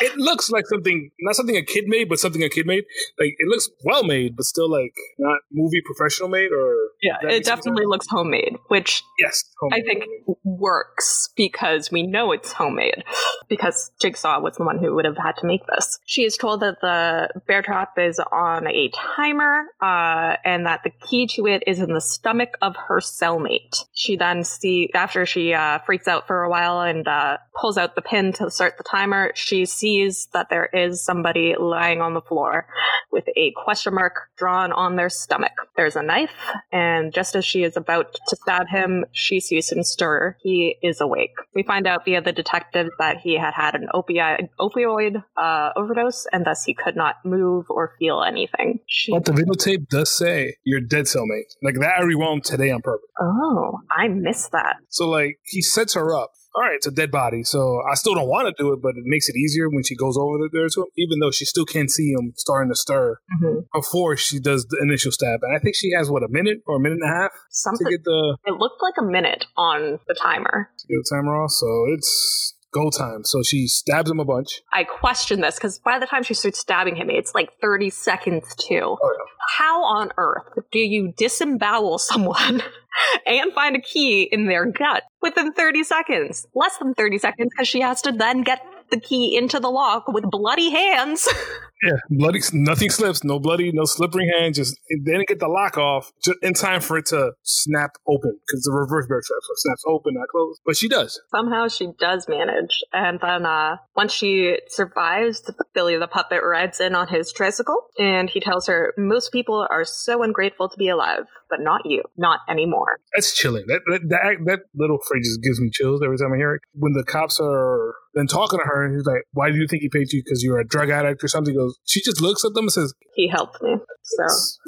it 0.00 0.16
looks 0.16 0.50
like 0.50 0.66
something, 0.66 1.10
not 1.20 1.36
something 1.36 1.56
a 1.56 1.62
kid 1.62 1.84
made, 1.86 2.08
but 2.08 2.18
something 2.18 2.42
a 2.42 2.48
kid 2.48 2.66
made. 2.66 2.84
Like 3.18 3.25
it 3.38 3.48
looks 3.48 3.68
well 3.84 4.04
made, 4.04 4.36
but 4.36 4.44
still 4.44 4.70
like 4.70 4.94
not 5.18 5.40
movie 5.52 5.82
professional 5.84 6.28
made 6.28 6.52
or 6.52 6.85
yeah, 7.02 7.16
it 7.22 7.44
definitely 7.44 7.86
looks 7.86 8.06
homemade, 8.08 8.56
which 8.68 9.02
yes, 9.18 9.44
homemade. 9.60 9.84
I 9.84 9.86
think 9.86 10.04
works 10.44 11.30
because 11.36 11.90
we 11.90 12.02
know 12.02 12.32
it's 12.32 12.52
homemade 12.52 13.04
because 13.48 13.90
Jigsaw 14.00 14.40
was 14.40 14.56
the 14.56 14.64
one 14.64 14.78
who 14.78 14.94
would 14.94 15.04
have 15.04 15.16
had 15.16 15.32
to 15.38 15.46
make 15.46 15.62
this. 15.66 15.98
She 16.06 16.22
is 16.22 16.36
told 16.36 16.60
that 16.60 16.80
the 16.80 17.28
bear 17.46 17.62
trap 17.62 17.98
is 17.98 18.18
on 18.18 18.66
a 18.66 18.90
timer 18.94 19.66
uh, 19.80 20.36
and 20.44 20.66
that 20.66 20.80
the 20.84 20.90
key 20.90 21.26
to 21.34 21.46
it 21.46 21.64
is 21.66 21.80
in 21.80 21.92
the 21.92 22.00
stomach 22.00 22.56
of 22.62 22.76
her 22.88 23.00
cellmate. 23.00 23.84
She 23.92 24.16
then 24.16 24.44
see 24.44 24.90
after 24.94 25.26
she 25.26 25.52
uh, 25.52 25.80
freaks 25.80 26.08
out 26.08 26.26
for 26.26 26.44
a 26.44 26.50
while 26.50 26.80
and 26.80 27.06
uh, 27.06 27.38
pulls 27.60 27.78
out 27.78 27.94
the 27.94 28.02
pin 28.02 28.32
to 28.34 28.50
start 28.50 28.78
the 28.78 28.84
timer, 28.84 29.32
she 29.34 29.66
sees 29.66 30.28
that 30.32 30.48
there 30.48 30.66
is 30.66 31.04
somebody 31.04 31.54
lying 31.58 32.00
on 32.00 32.14
the 32.14 32.20
floor 32.20 32.66
with 33.10 33.24
a 33.36 33.52
question 33.52 33.94
mark 33.94 34.28
drawn 34.36 34.72
on 34.72 34.96
their 34.96 35.08
stomach. 35.08 35.52
There's 35.76 35.96
a 35.96 36.02
knife 36.02 36.30
and 36.72 36.85
just 37.12 37.34
as 37.34 37.44
she 37.44 37.62
is 37.62 37.76
about 37.76 38.14
to 38.28 38.36
stab 38.36 38.68
him, 38.68 39.04
she 39.12 39.40
sees 39.40 39.70
him 39.72 39.82
stir. 39.82 40.36
He 40.42 40.76
is 40.82 41.00
awake. 41.00 41.34
We 41.54 41.62
find 41.62 41.86
out 41.86 42.04
via 42.04 42.20
the 42.20 42.32
detective 42.32 42.88
that 42.98 43.18
he 43.18 43.38
had 43.38 43.54
had 43.54 43.74
an 43.74 43.88
opioid, 43.94 44.48
opioid 44.60 45.22
uh, 45.36 45.70
overdose 45.76 46.26
and 46.32 46.44
thus 46.44 46.64
he 46.64 46.74
could 46.74 46.96
not 46.96 47.16
move 47.24 47.66
or 47.68 47.92
feel 47.98 48.22
anything. 48.22 48.80
She- 48.86 49.12
but 49.12 49.24
the 49.24 49.32
videotape 49.32 49.88
does 49.88 50.10
say 50.10 50.56
you're 50.64 50.80
dead 50.80 51.04
cellmate. 51.06 51.54
Like 51.62 51.76
that 51.80 51.94
I 51.98 52.02
rewound 52.02 52.44
today 52.44 52.70
on 52.70 52.82
purpose. 52.82 53.08
Oh, 53.20 53.80
I 53.90 54.08
missed 54.08 54.52
that. 54.52 54.76
So 54.90 55.08
like 55.08 55.38
he 55.44 55.62
sets 55.62 55.94
her 55.94 56.14
up 56.14 56.30
all 56.56 56.62
right, 56.62 56.74
it's 56.74 56.86
a 56.86 56.90
dead 56.90 57.10
body. 57.10 57.42
So 57.44 57.82
I 57.90 57.94
still 57.94 58.14
don't 58.14 58.28
want 58.28 58.48
to 58.48 58.62
do 58.62 58.72
it, 58.72 58.80
but 58.80 58.96
it 58.96 59.04
makes 59.04 59.28
it 59.28 59.36
easier 59.36 59.68
when 59.68 59.84
she 59.84 59.94
goes 59.94 60.16
over 60.16 60.38
there 60.50 60.68
to 60.68 60.80
him, 60.80 60.86
even 60.96 61.18
though 61.20 61.30
she 61.30 61.44
still 61.44 61.66
can't 61.66 61.90
see 61.90 62.12
him 62.12 62.32
starting 62.36 62.70
to 62.70 62.74
stir 62.74 63.18
mm-hmm. 63.36 63.60
before 63.74 64.16
she 64.16 64.40
does 64.40 64.64
the 64.64 64.78
initial 64.82 65.12
stab. 65.12 65.40
And 65.42 65.54
I 65.54 65.60
think 65.60 65.76
she 65.76 65.90
has 65.92 66.10
what 66.10 66.22
a 66.22 66.28
minute 66.30 66.62
or 66.66 66.76
a 66.76 66.80
minute 66.80 66.98
and 67.02 67.10
a 67.10 67.14
half 67.14 67.30
Something, 67.50 67.86
to 67.86 67.90
get 67.90 68.04
the. 68.04 68.38
It 68.46 68.54
looked 68.54 68.82
like 68.82 68.94
a 68.98 69.04
minute 69.04 69.44
on 69.56 69.98
the 70.08 70.14
timer. 70.14 70.70
To 70.78 70.86
get 70.88 70.96
the 70.96 71.14
timer 71.14 71.36
off, 71.36 71.50
so 71.50 71.84
it's 71.92 72.55
go 72.76 72.90
time. 72.90 73.24
So 73.24 73.42
she 73.42 73.66
stabs 73.66 74.10
him 74.10 74.20
a 74.20 74.24
bunch. 74.24 74.62
I 74.72 74.84
question 74.84 75.40
this 75.40 75.56
because 75.56 75.78
by 75.78 75.98
the 75.98 76.06
time 76.06 76.22
she 76.22 76.34
starts 76.34 76.58
stabbing 76.58 76.96
him, 76.96 77.08
it's 77.10 77.34
like 77.34 77.50
30 77.60 77.90
seconds 77.90 78.54
too. 78.56 78.96
Oh, 79.02 79.16
yeah. 79.18 79.24
How 79.56 79.84
on 79.84 80.10
earth 80.18 80.58
do 80.72 80.78
you 80.78 81.12
disembowel 81.16 81.98
someone 81.98 82.62
and 83.26 83.52
find 83.52 83.76
a 83.76 83.80
key 83.80 84.22
in 84.24 84.46
their 84.46 84.66
gut 84.66 85.04
within 85.22 85.52
30 85.52 85.84
seconds? 85.84 86.46
Less 86.54 86.76
than 86.78 86.94
30 86.94 87.18
seconds 87.18 87.50
because 87.50 87.68
she 87.68 87.80
has 87.80 88.02
to 88.02 88.12
then 88.12 88.42
get 88.42 88.60
the 88.90 89.00
key 89.00 89.36
into 89.36 89.60
the 89.60 89.70
lock 89.70 90.08
with 90.08 90.24
bloody 90.30 90.70
hands. 90.70 91.28
Yeah, 91.82 91.96
bloody. 92.08 92.40
Nothing 92.52 92.90
slips. 92.90 93.22
No 93.22 93.38
bloody. 93.38 93.70
No 93.70 93.84
slippery 93.84 94.28
hand. 94.28 94.54
Just 94.54 94.78
they 94.88 95.12
didn't 95.12 95.28
get 95.28 95.40
the 95.40 95.48
lock 95.48 95.76
off 95.76 96.10
just 96.24 96.38
in 96.42 96.54
time 96.54 96.80
for 96.80 96.96
it 96.98 97.06
to 97.06 97.32
snap 97.42 97.90
open 98.06 98.38
because 98.46 98.62
the 98.62 98.72
reverse 98.72 99.06
bear 99.06 99.20
trap 99.20 99.38
so 99.42 99.52
snaps 99.56 99.82
open, 99.86 100.14
not 100.14 100.28
closed. 100.28 100.60
But 100.64 100.76
she 100.76 100.88
does. 100.88 101.20
Somehow 101.30 101.68
she 101.68 101.88
does 101.98 102.26
manage, 102.28 102.82
and 102.92 103.20
then 103.20 103.44
uh, 103.44 103.76
once 103.94 104.12
she 104.12 104.58
survives, 104.68 105.48
Billy 105.74 105.98
the 105.98 106.08
puppet 106.08 106.42
rides 106.42 106.80
in 106.80 106.94
on 106.94 107.08
his 107.08 107.30
tricycle, 107.30 107.88
and 107.98 108.30
he 108.30 108.40
tells 108.40 108.66
her, 108.66 108.94
"Most 108.96 109.30
people 109.30 109.66
are 109.70 109.84
so 109.84 110.22
ungrateful 110.22 110.70
to 110.70 110.76
be 110.78 110.88
alive, 110.88 111.26
but 111.48 111.60
not 111.60 111.82
you, 111.84 112.02
not 112.16 112.40
anymore." 112.48 112.98
That's 113.14 113.34
chilling. 113.34 113.64
That 113.66 113.80
that 113.86 114.00
that, 114.08 114.36
that 114.44 114.60
little 114.74 114.98
phrase 115.06 115.28
just 115.28 115.42
gives 115.42 115.60
me 115.60 115.70
chills 115.72 116.02
every 116.04 116.18
time 116.18 116.32
I 116.32 116.36
hear 116.36 116.54
it. 116.54 116.62
When 116.74 116.92
the 116.92 117.04
cops 117.04 117.38
are 117.40 117.94
then 118.14 118.26
talking 118.26 118.58
to 118.58 118.64
her, 118.64 118.84
and 118.84 118.94
he's 118.94 119.06
like, 119.06 119.22
"Why 119.32 119.50
do 119.50 119.56
you 119.56 119.66
think 119.68 119.82
he 119.82 119.88
paid 119.88 120.12
you? 120.12 120.22
Because 120.24 120.42
you're 120.42 120.58
a 120.58 120.66
drug 120.66 120.90
addict 120.90 121.22
or 121.22 121.28
something?" 121.28 121.54
He 121.54 121.58
goes, 121.58 121.78
she 121.84 122.00
just 122.00 122.20
looks 122.20 122.44
at 122.44 122.54
them 122.54 122.64
and 122.64 122.72
says, 122.72 122.94
"He 123.14 123.28
helped 123.28 123.62
me." 123.62 123.76
So, 124.06 124.22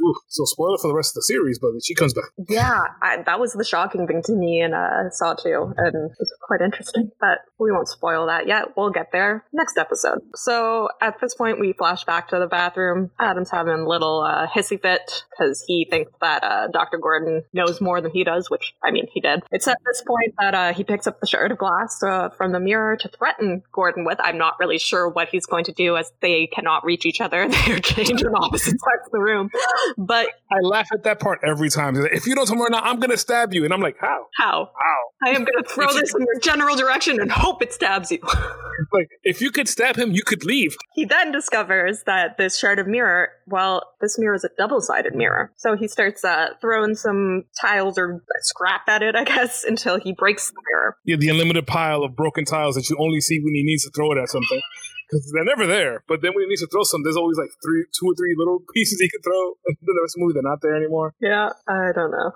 Ooh, 0.04 0.14
so 0.26 0.44
spoiler 0.44 0.78
for 0.78 0.88
the 0.88 0.94
rest 0.94 1.10
of 1.10 1.14
the 1.14 1.22
series, 1.22 1.60
but 1.60 1.70
she 1.84 1.94
comes 1.94 2.12
back. 2.12 2.24
Yeah, 2.48 2.80
I, 3.00 3.22
that 3.24 3.38
was 3.38 3.52
the 3.52 3.64
shocking 3.64 4.06
thing 4.06 4.20
to 4.24 4.32
me 4.32 4.60
and 4.60 4.74
uh, 4.74 5.10
Saw 5.10 5.34
two, 5.34 5.72
and 5.76 6.10
it's 6.18 6.34
quite 6.42 6.60
interesting. 6.60 7.10
But 7.20 7.38
we 7.58 7.70
won't 7.70 7.88
spoil 7.88 8.26
that 8.26 8.48
yet. 8.48 8.76
We'll 8.76 8.90
get 8.90 9.12
there 9.12 9.44
next 9.52 9.78
episode. 9.78 10.18
So 10.34 10.88
at 11.00 11.20
this 11.20 11.34
point, 11.34 11.60
we 11.60 11.72
flash 11.72 12.04
back 12.04 12.28
to 12.28 12.38
the 12.38 12.46
bathroom. 12.46 13.10
Adam's 13.20 13.50
having 13.50 13.74
a 13.74 13.88
little 13.88 14.22
uh, 14.22 14.48
hissy 14.48 14.80
fit 14.80 15.24
because 15.30 15.64
he 15.66 15.86
thinks 15.88 16.10
that 16.20 16.42
uh, 16.42 16.67
Dr. 16.72 16.98
Gordon 16.98 17.42
knows 17.52 17.80
more 17.80 18.00
than 18.00 18.10
he 18.10 18.24
does, 18.24 18.50
which 18.50 18.74
I 18.82 18.90
mean 18.90 19.06
he 19.12 19.20
did. 19.20 19.42
It's 19.50 19.68
at 19.68 19.78
this 19.86 20.02
point 20.06 20.34
that 20.38 20.54
uh, 20.54 20.72
he 20.72 20.84
picks 20.84 21.06
up 21.06 21.20
the 21.20 21.26
shard 21.26 21.52
of 21.52 21.58
glass 21.58 22.02
uh, 22.02 22.30
from 22.30 22.52
the 22.52 22.60
mirror 22.60 22.96
to 22.96 23.08
threaten 23.08 23.62
Gordon 23.72 24.04
with. 24.04 24.18
I'm 24.20 24.38
not 24.38 24.54
really 24.58 24.78
sure 24.78 25.08
what 25.08 25.28
he's 25.28 25.46
going 25.46 25.64
to 25.64 25.72
do 25.72 25.96
as 25.96 26.10
they 26.20 26.46
cannot 26.46 26.84
reach 26.84 27.06
each 27.06 27.20
other. 27.20 27.42
And 27.42 27.52
they're 27.66 27.78
changing 27.78 28.34
opposite 28.34 28.80
sides 28.80 29.06
of 29.06 29.12
the 29.12 29.20
room. 29.20 29.50
But 29.96 30.28
I 30.50 30.60
laugh 30.62 30.88
at 30.92 31.04
that 31.04 31.20
part 31.20 31.40
every 31.46 31.70
time. 31.70 31.96
If 31.96 32.26
you 32.26 32.34
don't 32.34 32.46
tell 32.46 32.56
me 32.56 32.64
now, 32.70 32.80
I'm 32.80 32.98
going 32.98 33.10
to 33.10 33.18
stab 33.18 33.52
you. 33.52 33.64
And 33.64 33.72
I'm 33.72 33.80
like, 33.80 33.96
how? 34.00 34.26
How? 34.36 34.70
How? 34.74 34.98
I 35.26 35.30
am 35.30 35.44
going 35.44 35.62
to 35.62 35.68
throw 35.68 35.92
this 35.92 36.14
in 36.14 36.20
your 36.20 36.40
general 36.40 36.76
direction 36.76 37.20
and 37.20 37.30
hope 37.30 37.62
it 37.62 37.72
stabs 37.72 38.10
you. 38.10 38.20
like, 38.92 39.08
if 39.24 39.40
you 39.40 39.50
could 39.50 39.68
stab 39.68 39.96
him, 39.96 40.12
you 40.12 40.22
could 40.22 40.44
leave. 40.44 40.76
He 40.94 41.04
then 41.04 41.32
discovers 41.32 42.02
that 42.06 42.38
this 42.38 42.58
shard 42.58 42.78
of 42.78 42.86
mirror, 42.86 43.30
well, 43.46 43.82
this 44.00 44.18
mirror 44.18 44.34
is 44.34 44.44
a 44.44 44.50
double 44.56 44.80
sided 44.80 45.14
mirror. 45.14 45.52
So 45.56 45.76
he 45.76 45.88
starts 45.88 46.24
uh, 46.24 46.50
throwing 46.60 46.94
some 46.94 47.44
tiles 47.60 47.98
or 47.98 48.22
scrap 48.42 48.88
at 48.88 49.02
it, 49.02 49.14
I 49.14 49.24
guess, 49.24 49.64
until 49.68 49.98
he 49.98 50.12
breaks 50.12 50.50
the 50.50 50.62
mirror. 50.70 50.96
Yeah, 51.04 51.16
the 51.16 51.28
unlimited 51.28 51.66
pile 51.66 52.02
of 52.02 52.16
broken 52.16 52.44
tiles 52.44 52.74
that 52.74 52.88
you 52.88 52.96
only 52.98 53.20
see 53.20 53.38
when 53.40 53.54
he 53.54 53.62
needs 53.62 53.84
to 53.84 53.90
throw 53.90 54.12
it 54.12 54.18
at 54.18 54.28
something 54.28 54.60
because 55.08 55.30
they're 55.32 55.44
never 55.44 55.66
there. 55.66 56.04
But 56.06 56.20
then 56.22 56.32
when 56.34 56.44
he 56.44 56.48
needs 56.48 56.60
to 56.60 56.68
throw 56.68 56.82
some, 56.82 57.02
there's 57.02 57.16
always 57.16 57.38
like 57.38 57.50
three, 57.64 57.84
two 57.98 58.06
or 58.06 58.14
three 58.14 58.34
little 58.36 58.60
pieces 58.74 59.00
he 59.00 59.08
can 59.08 59.22
throw. 59.22 59.54
the 59.64 59.98
rest 60.02 60.16
of 60.16 60.20
the 60.20 60.24
movie, 60.24 60.34
they're 60.34 60.42
not 60.42 60.60
there 60.62 60.76
anymore. 60.76 61.14
Yeah, 61.20 61.48
I 61.68 61.92
don't 61.94 62.12
know. 62.12 62.32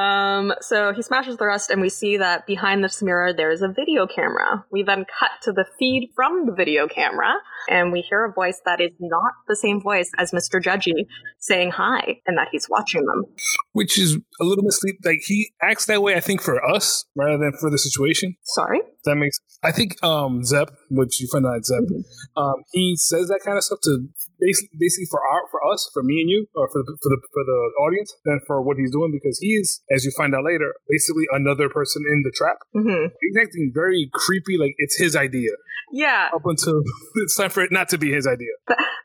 Um, 0.00 0.52
so 0.60 0.92
he 0.92 1.02
smashes 1.02 1.36
the 1.36 1.46
rest, 1.46 1.70
and 1.70 1.80
we 1.80 1.88
see 1.88 2.16
that 2.16 2.46
behind 2.46 2.82
this 2.82 3.02
mirror 3.02 3.32
there 3.32 3.50
is 3.50 3.62
a 3.62 3.68
video 3.68 4.06
camera. 4.06 4.64
We 4.70 4.82
then 4.82 5.04
cut 5.18 5.30
to 5.42 5.52
the 5.52 5.66
feed 5.78 6.10
from 6.14 6.46
the 6.46 6.52
video 6.52 6.88
camera, 6.88 7.34
and 7.68 7.92
we 7.92 8.00
hear 8.00 8.24
a 8.24 8.32
voice 8.32 8.60
that 8.64 8.80
is 8.80 8.92
not 9.00 9.32
the 9.48 9.56
same 9.56 9.80
voice 9.80 10.10
as 10.18 10.32
Mr. 10.32 10.62
Judgy 10.62 11.06
saying 11.38 11.72
hi, 11.72 12.20
and 12.26 12.38
that 12.38 12.48
he's 12.50 12.68
watching 12.68 13.04
them. 13.04 13.24
Which 13.72 13.98
is 13.98 14.18
a 14.40 14.44
little 14.44 14.64
misleading. 14.64 15.00
Like 15.04 15.20
he 15.24 15.52
acts 15.62 15.86
that 15.86 16.02
way, 16.02 16.14
I 16.14 16.20
think, 16.20 16.40
for 16.40 16.64
us 16.64 17.04
rather 17.14 17.38
than 17.38 17.52
for 17.60 17.70
the 17.70 17.78
situation. 17.78 18.36
Sorry. 18.42 18.80
That 19.04 19.16
makes. 19.16 19.38
I 19.62 19.72
think 19.72 20.02
um 20.02 20.44
Zep, 20.44 20.70
which 20.90 21.20
you 21.20 21.28
find 21.30 21.46
out 21.46 21.64
Zep, 21.64 21.80
mm-hmm. 21.80 22.01
Um, 22.36 22.64
he 22.72 22.96
says 22.96 23.28
that 23.28 23.40
kind 23.44 23.56
of 23.56 23.64
stuff 23.64 23.80
to 23.84 24.08
basically, 24.40 24.78
basically 24.78 25.06
for 25.10 25.20
our 25.20 25.46
for 25.50 25.60
us, 25.72 25.88
for 25.92 26.02
me 26.02 26.20
and 26.20 26.30
you, 26.30 26.46
or 26.54 26.68
for 26.68 26.82
the, 26.82 26.96
for 27.02 27.08
the 27.08 27.18
for 27.32 27.44
the 27.44 27.60
audience, 27.82 28.14
than 28.24 28.40
for 28.46 28.62
what 28.62 28.76
he's 28.76 28.90
doing 28.90 29.10
because 29.12 29.38
he 29.38 29.54
is, 29.54 29.82
as 29.90 30.04
you 30.04 30.12
find 30.16 30.34
out 30.34 30.44
later, 30.44 30.74
basically 30.88 31.24
another 31.32 31.68
person 31.68 32.02
in 32.10 32.22
the 32.24 32.32
trap. 32.34 32.56
Mm-hmm. 32.74 33.14
He's 33.20 33.36
acting 33.40 33.72
very 33.74 34.10
creepy, 34.12 34.58
like 34.58 34.74
it's 34.78 34.98
his 34.98 35.16
idea. 35.16 35.50
Yeah. 35.92 36.30
Up 36.34 36.42
until 36.44 36.80
it's 37.16 37.36
time 37.36 37.50
for 37.50 37.62
it 37.62 37.70
not 37.70 37.88
to 37.90 37.98
be 37.98 38.10
his 38.10 38.26
idea. 38.26 38.50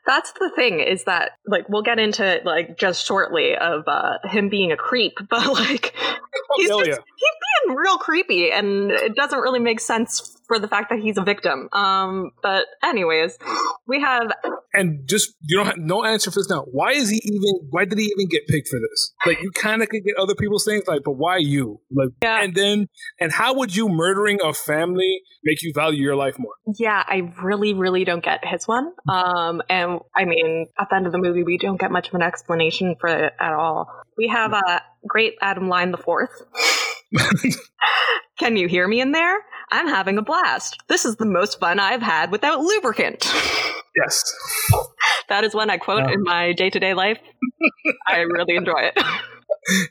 that's 0.06 0.32
the 0.32 0.50
thing 0.56 0.80
is 0.80 1.04
that 1.04 1.32
like 1.46 1.68
we'll 1.68 1.82
get 1.82 1.98
into 1.98 2.24
it, 2.24 2.44
like 2.44 2.78
just 2.78 3.06
shortly 3.06 3.56
of 3.56 3.84
uh, 3.86 4.18
him 4.24 4.48
being 4.48 4.72
a 4.72 4.76
creep, 4.76 5.12
but 5.30 5.46
like 5.46 5.94
he's, 6.56 6.68
just, 6.68 6.86
yeah. 6.86 6.94
he's 6.94 7.66
being 7.66 7.76
real 7.76 7.98
creepy, 7.98 8.50
and 8.50 8.90
it 8.90 9.14
doesn't 9.14 9.40
really 9.40 9.60
make 9.60 9.80
sense 9.80 10.37
for 10.48 10.58
the 10.58 10.66
fact 10.68 10.90
that 10.90 10.98
he's 10.98 11.16
a 11.18 11.22
victim. 11.22 11.68
Um, 11.72 12.30
but 12.42 12.64
anyways, 12.82 13.38
we 13.86 14.00
have 14.00 14.32
and 14.74 15.06
just 15.08 15.34
you 15.42 15.56
don't 15.56 15.66
have 15.66 15.78
no 15.78 16.04
answer 16.04 16.30
for 16.30 16.40
this 16.40 16.50
now. 16.50 16.62
Why 16.72 16.92
is 16.92 17.08
he 17.10 17.20
even? 17.22 17.68
Why 17.70 17.84
did 17.84 17.98
he 17.98 18.06
even 18.06 18.28
get 18.28 18.46
picked 18.48 18.68
for 18.68 18.78
this? 18.78 19.14
Like 19.26 19.40
you 19.42 19.50
kind 19.52 19.82
of 19.82 19.88
could 19.88 20.02
get 20.04 20.16
other 20.16 20.34
people's 20.34 20.64
things, 20.64 20.84
like, 20.86 21.02
but 21.04 21.12
why 21.12 21.36
you? 21.38 21.80
Like, 21.94 22.08
Yeah. 22.22 22.42
and 22.42 22.54
then 22.54 22.88
and 23.20 23.32
how 23.32 23.54
would 23.54 23.74
you 23.76 23.88
murdering 23.88 24.40
a 24.42 24.52
family 24.52 25.20
make 25.44 25.62
you 25.62 25.72
value 25.74 26.02
your 26.02 26.16
life 26.16 26.38
more? 26.38 26.52
Yeah, 26.78 27.02
I 27.06 27.32
really, 27.42 27.74
really 27.74 28.04
don't 28.04 28.24
get 28.24 28.44
his 28.44 28.66
one. 28.66 28.92
Um, 29.08 29.62
and 29.68 30.00
I 30.16 30.24
mean, 30.24 30.66
at 30.78 30.88
the 30.90 30.96
end 30.96 31.06
of 31.06 31.12
the 31.12 31.18
movie, 31.18 31.42
we 31.42 31.58
don't 31.58 31.80
get 31.80 31.90
much 31.90 32.08
of 32.08 32.14
an 32.14 32.22
explanation 32.22 32.96
for 33.00 33.08
it 33.08 33.32
at 33.38 33.52
all. 33.52 33.88
We 34.16 34.28
have 34.28 34.52
a 34.52 34.82
great 35.06 35.34
Adam 35.40 35.68
Line 35.68 35.92
the 35.92 35.98
Fourth. 35.98 36.30
Can 38.38 38.56
you 38.56 38.68
hear 38.68 38.86
me 38.86 39.00
in 39.00 39.12
there? 39.12 39.38
I'm 39.70 39.86
having 39.88 40.18
a 40.18 40.22
blast. 40.22 40.78
This 40.88 41.04
is 41.04 41.16
the 41.16 41.26
most 41.26 41.60
fun 41.60 41.78
I've 41.80 42.02
had 42.02 42.30
without 42.30 42.60
lubricant. 42.60 43.24
Yes. 44.02 44.34
That 45.28 45.44
is 45.44 45.54
one 45.54 45.70
I 45.70 45.76
quote 45.78 46.04
Yeah. 46.06 46.12
in 46.14 46.22
my 46.22 46.52
day 46.52 46.70
to 46.70 46.78
day 46.80 46.94
life. 46.94 47.18
I 48.06 48.18
really 48.20 48.56
enjoy 48.56 48.80
it. 48.80 48.98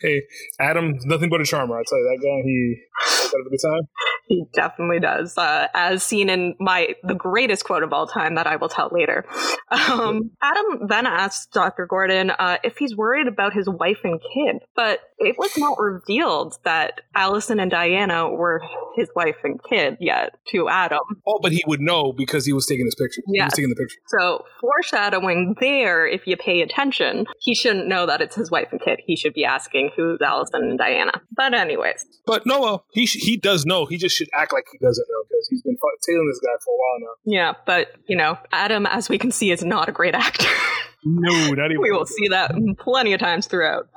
Hey, 0.02 0.24
Adam's 0.60 1.06
nothing 1.06 1.30
but 1.30 1.42
a 1.42 1.46
charmer. 1.46 1.78
I 1.80 1.84
tell 1.88 1.98
you 2.00 2.06
that 2.06 2.24
guy. 2.24 2.42
He 2.44 2.82
had 3.24 3.46
a 3.46 3.50
good 3.50 3.60
time. 3.62 3.88
He 4.28 4.44
definitely 4.54 5.00
does, 5.00 5.38
uh, 5.38 5.68
as 5.74 6.04
seen 6.04 6.30
in 6.30 6.56
my 6.60 6.96
the 7.04 7.14
greatest 7.16 7.64
quote 7.64 7.84
of 7.84 7.94
all 7.94 8.08
time 8.08 8.36
that 8.36 8.46
I 8.48 8.58
will 8.58 8.68
tell 8.70 8.90
later. 8.92 9.26
Um, 9.72 10.32
Adam 10.42 10.88
then 10.88 11.06
asks 11.06 11.48
Dr. 11.48 11.86
Gordon 11.86 12.32
uh, 12.32 12.58
if 12.64 12.78
he's 12.78 12.96
worried 12.96 13.28
about 13.28 13.54
his 13.54 13.68
wife 13.70 14.00
and 14.04 14.20
kid, 14.34 14.62
but 14.76 15.00
it 15.20 15.36
was 15.38 15.52
not 15.58 15.78
revealed 15.80 16.56
that 16.64 17.02
Allison 17.16 17.60
and 17.60 17.72
Diana 17.72 18.30
were 18.30 18.62
his 18.96 19.10
wife 19.16 19.36
and 19.44 19.60
kid 19.70 19.98
yet 20.00 20.36
to 20.50 20.68
Adam. 20.70 21.00
Oh, 21.26 21.40
but 21.42 21.52
he 21.52 21.64
would 21.68 21.82
know 21.82 22.12
because 22.12 22.46
he 22.46 22.54
was 22.54 22.66
taking 22.66 22.86
his 22.86 22.96
picture. 22.96 23.22
He 23.28 23.38
Yes. 23.38 23.48
was 23.48 23.54
taking 23.54 23.70
the 23.70 23.76
picture. 23.76 23.98
So 24.08 24.44
foreshadowing 24.62 25.56
there, 25.60 26.08
if 26.08 26.28
you 26.28 26.36
pay 26.38 26.62
attention, 26.62 27.26
he 27.40 27.54
shouldn't 27.56 27.88
know 27.88 28.06
that 28.06 28.22
it's 28.22 28.36
his 28.36 28.50
wife 28.52 28.68
and 28.72 28.82
kid. 28.82 29.00
He 29.06 29.16
should 29.16 29.34
be 29.34 29.46
asking 29.46 29.67
who's 29.96 30.20
Allison 30.22 30.64
and 30.64 30.78
Diana. 30.78 31.22
But 31.36 31.54
anyways, 31.54 32.06
But 32.26 32.46
Noah, 32.46 32.82
he 32.92 33.06
sh- 33.06 33.24
he 33.24 33.38
does 33.38 33.66
know. 33.66 33.86
He 33.86 33.98
just 33.98 34.16
should 34.16 34.30
act 34.34 34.54
like 34.54 34.66
he 34.72 34.78
doesn't 34.80 35.06
know 35.10 35.24
because 35.30 35.48
he's 35.50 35.62
been 35.62 35.78
tailing 36.08 36.28
this 36.28 36.40
guy 36.40 36.58
for 36.64 36.74
a 36.74 36.78
while 36.78 37.00
now. 37.00 37.14
yeah, 37.26 37.54
but 37.66 37.92
you 38.08 38.16
know, 38.18 38.38
Adam, 38.52 38.86
as 38.86 39.10
we 39.10 39.18
can 39.18 39.32
see, 39.32 39.52
is 39.52 39.64
not 39.64 39.90
a 39.90 39.92
great 39.92 40.16
actor. 40.16 40.48
No, 41.06 41.50
not 41.54 41.66
even. 41.72 41.82
we 41.82 41.92
will 41.92 42.06
see 42.06 42.28
that 42.30 42.52
plenty 42.80 43.14
of 43.14 43.20
times 43.20 43.48
throughout. 43.48 43.88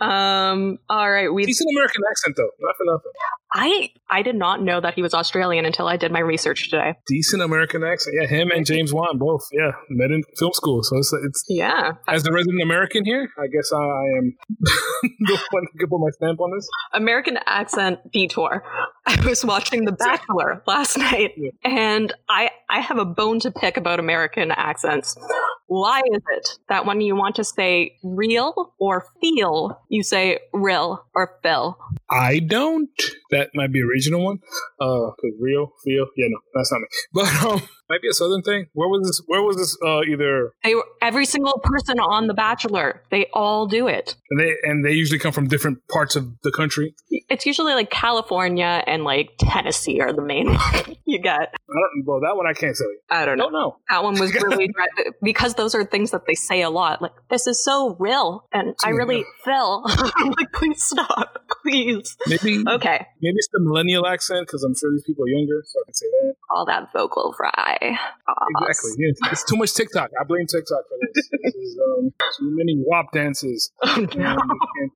Um, 0.00 0.78
all 0.88 1.10
right, 1.10 1.32
we. 1.32 1.44
He's 1.46 1.60
an 1.60 1.66
American 1.74 2.02
accent 2.10 2.36
though, 2.36 2.50
not 2.60 2.76
for 2.76 2.84
nothing. 2.84 3.12
I 3.56 3.90
I 4.10 4.22
did 4.22 4.34
not 4.34 4.62
know 4.62 4.80
that 4.80 4.94
he 4.94 5.02
was 5.02 5.14
Australian 5.14 5.64
until 5.64 5.86
I 5.86 5.96
did 5.96 6.10
my 6.12 6.18
research 6.20 6.70
today. 6.70 6.94
Decent 7.06 7.42
American 7.42 7.84
accent. 7.84 8.16
Yeah, 8.20 8.26
him 8.26 8.50
and 8.50 8.66
James 8.66 8.92
Wan 8.92 9.18
both. 9.18 9.42
Yeah, 9.52 9.72
met 9.90 10.10
in 10.10 10.22
film 10.38 10.52
school. 10.52 10.82
So 10.82 10.96
it's, 10.98 11.12
it's 11.24 11.44
Yeah, 11.48 11.92
as 12.08 12.22
the 12.24 12.32
resident 12.32 12.62
American 12.62 13.04
here. 13.04 13.28
I 13.38 13.46
guess 13.46 13.70
I, 13.72 13.78
I 13.78 14.04
am 14.18 14.36
the 15.20 15.38
one 15.50 15.62
to 15.80 15.86
put 15.86 15.98
my 16.00 16.10
stamp 16.10 16.40
on 16.40 16.50
this. 16.56 16.68
American 16.92 17.38
accent 17.46 18.00
detour. 18.12 18.64
I 19.06 19.24
was 19.26 19.44
watching 19.44 19.84
The 19.84 19.92
Bachelor 19.92 20.62
last 20.66 20.96
night, 20.98 21.32
Yeah. 21.36 21.50
and 21.64 22.12
I 22.28 22.50
I 22.68 22.80
have 22.80 22.98
a 22.98 23.04
bone 23.04 23.38
to 23.40 23.50
pick 23.52 23.76
about 23.76 24.00
American 24.00 24.50
accents. 24.50 25.16
Why 25.66 26.00
is 26.12 26.20
it 26.36 26.58
that 26.68 26.86
when 26.86 27.00
you 27.00 27.16
want 27.16 27.36
to 27.36 27.44
say 27.44 27.96
real 28.02 28.74
or 28.78 29.06
feel, 29.20 29.80
you 29.88 30.02
say 30.02 30.40
real 30.52 31.04
or 31.14 31.38
fill? 31.42 31.78
I 32.10 32.38
don't. 32.38 32.90
That 33.30 33.50
might 33.54 33.72
be 33.72 33.80
a 33.80 33.86
regional 33.86 34.22
one. 34.24 34.38
Uh, 34.80 35.10
cause 35.10 35.32
real 35.40 35.72
feel. 35.84 36.06
Yeah, 36.16 36.26
no, 36.28 36.38
that's 36.54 36.70
not 36.72 36.80
me. 36.80 36.86
But 37.14 37.44
um, 37.44 37.68
might 37.88 38.02
be 38.02 38.08
a 38.08 38.12
southern 38.12 38.42
thing. 38.42 38.66
Where 38.72 38.88
was 38.88 39.06
this? 39.06 39.22
Where 39.26 39.42
was 39.42 39.56
this? 39.56 39.76
Uh, 39.84 40.02
either 40.02 40.52
They, 40.62 40.74
every 41.02 41.26
single 41.26 41.60
person 41.62 41.98
on 42.00 42.26
The 42.26 42.34
Bachelor, 42.34 43.02
they 43.10 43.26
all 43.32 43.66
do 43.66 43.88
it. 43.88 44.16
and 44.30 44.40
they 44.40 44.54
and 44.62 44.84
they 44.84 44.92
usually 44.92 45.18
come 45.18 45.32
from 45.32 45.48
different 45.48 45.78
parts 45.88 46.14
of 46.16 46.28
the 46.42 46.52
country. 46.52 46.94
It's 47.30 47.46
usually 47.46 47.74
like 47.74 47.90
California 47.90 48.82
and 48.86 49.02
like 49.04 49.30
Tennessee 49.38 50.00
are 50.00 50.12
the 50.12 50.22
main 50.22 50.46
one 50.54 50.96
you 51.06 51.18
get. 51.18 51.40
I 51.40 51.74
don't. 51.74 52.04
Well, 52.06 52.20
that 52.20 52.36
one 52.36 52.46
I 52.46 52.52
can't 52.52 52.76
say. 52.76 52.84
I 53.10 53.24
don't 53.24 53.34
I 53.34 53.36
know. 53.36 53.44
don't 53.44 53.52
know. 53.52 53.76
That 53.90 54.02
one 54.04 54.18
was 54.20 54.32
really 54.42 54.68
dry- 54.68 55.10
because 55.54 55.72
those 55.72 55.74
are 55.80 55.84
things 55.84 56.10
that 56.10 56.22
they 56.26 56.34
say 56.34 56.62
a 56.62 56.70
lot. 56.70 57.02
Like 57.02 57.12
this 57.30 57.46
is 57.46 57.62
so 57.62 57.96
real, 57.98 58.46
and 58.52 58.74
I 58.84 58.90
really 58.90 59.24
feel. 59.44 59.82
I'm 59.86 60.30
like, 60.30 60.52
please 60.52 60.82
stop, 60.82 61.38
please. 61.62 62.16
Maybe 62.26 62.64
Okay, 62.68 63.06
maybe 63.20 63.36
it's 63.36 63.48
the 63.52 63.60
millennial 63.60 64.06
accent 64.06 64.46
because 64.46 64.62
I'm 64.64 64.74
sure 64.74 64.90
these 64.92 65.04
people 65.04 65.24
are 65.24 65.28
younger, 65.28 65.62
so 65.66 65.80
I 65.80 65.84
can 65.86 65.94
say 65.94 66.06
that. 66.06 66.34
all 66.50 66.66
that 66.66 66.92
vocal 66.92 67.34
fry. 67.36 67.76
Exactly. 67.80 68.90
Yeah, 68.98 69.30
it's 69.32 69.44
too 69.44 69.56
much 69.56 69.74
TikTok. 69.74 70.10
I 70.20 70.24
blame 70.24 70.46
TikTok 70.46 70.82
for 70.88 70.98
this. 71.14 71.28
this 71.42 71.54
is 71.54 71.78
um, 71.98 72.12
too 72.38 72.56
many 72.56 72.82
WAP 72.86 73.12
dances. 73.12 73.70
Oh, 73.84 74.06
no. 74.16 74.36
and 74.80 74.90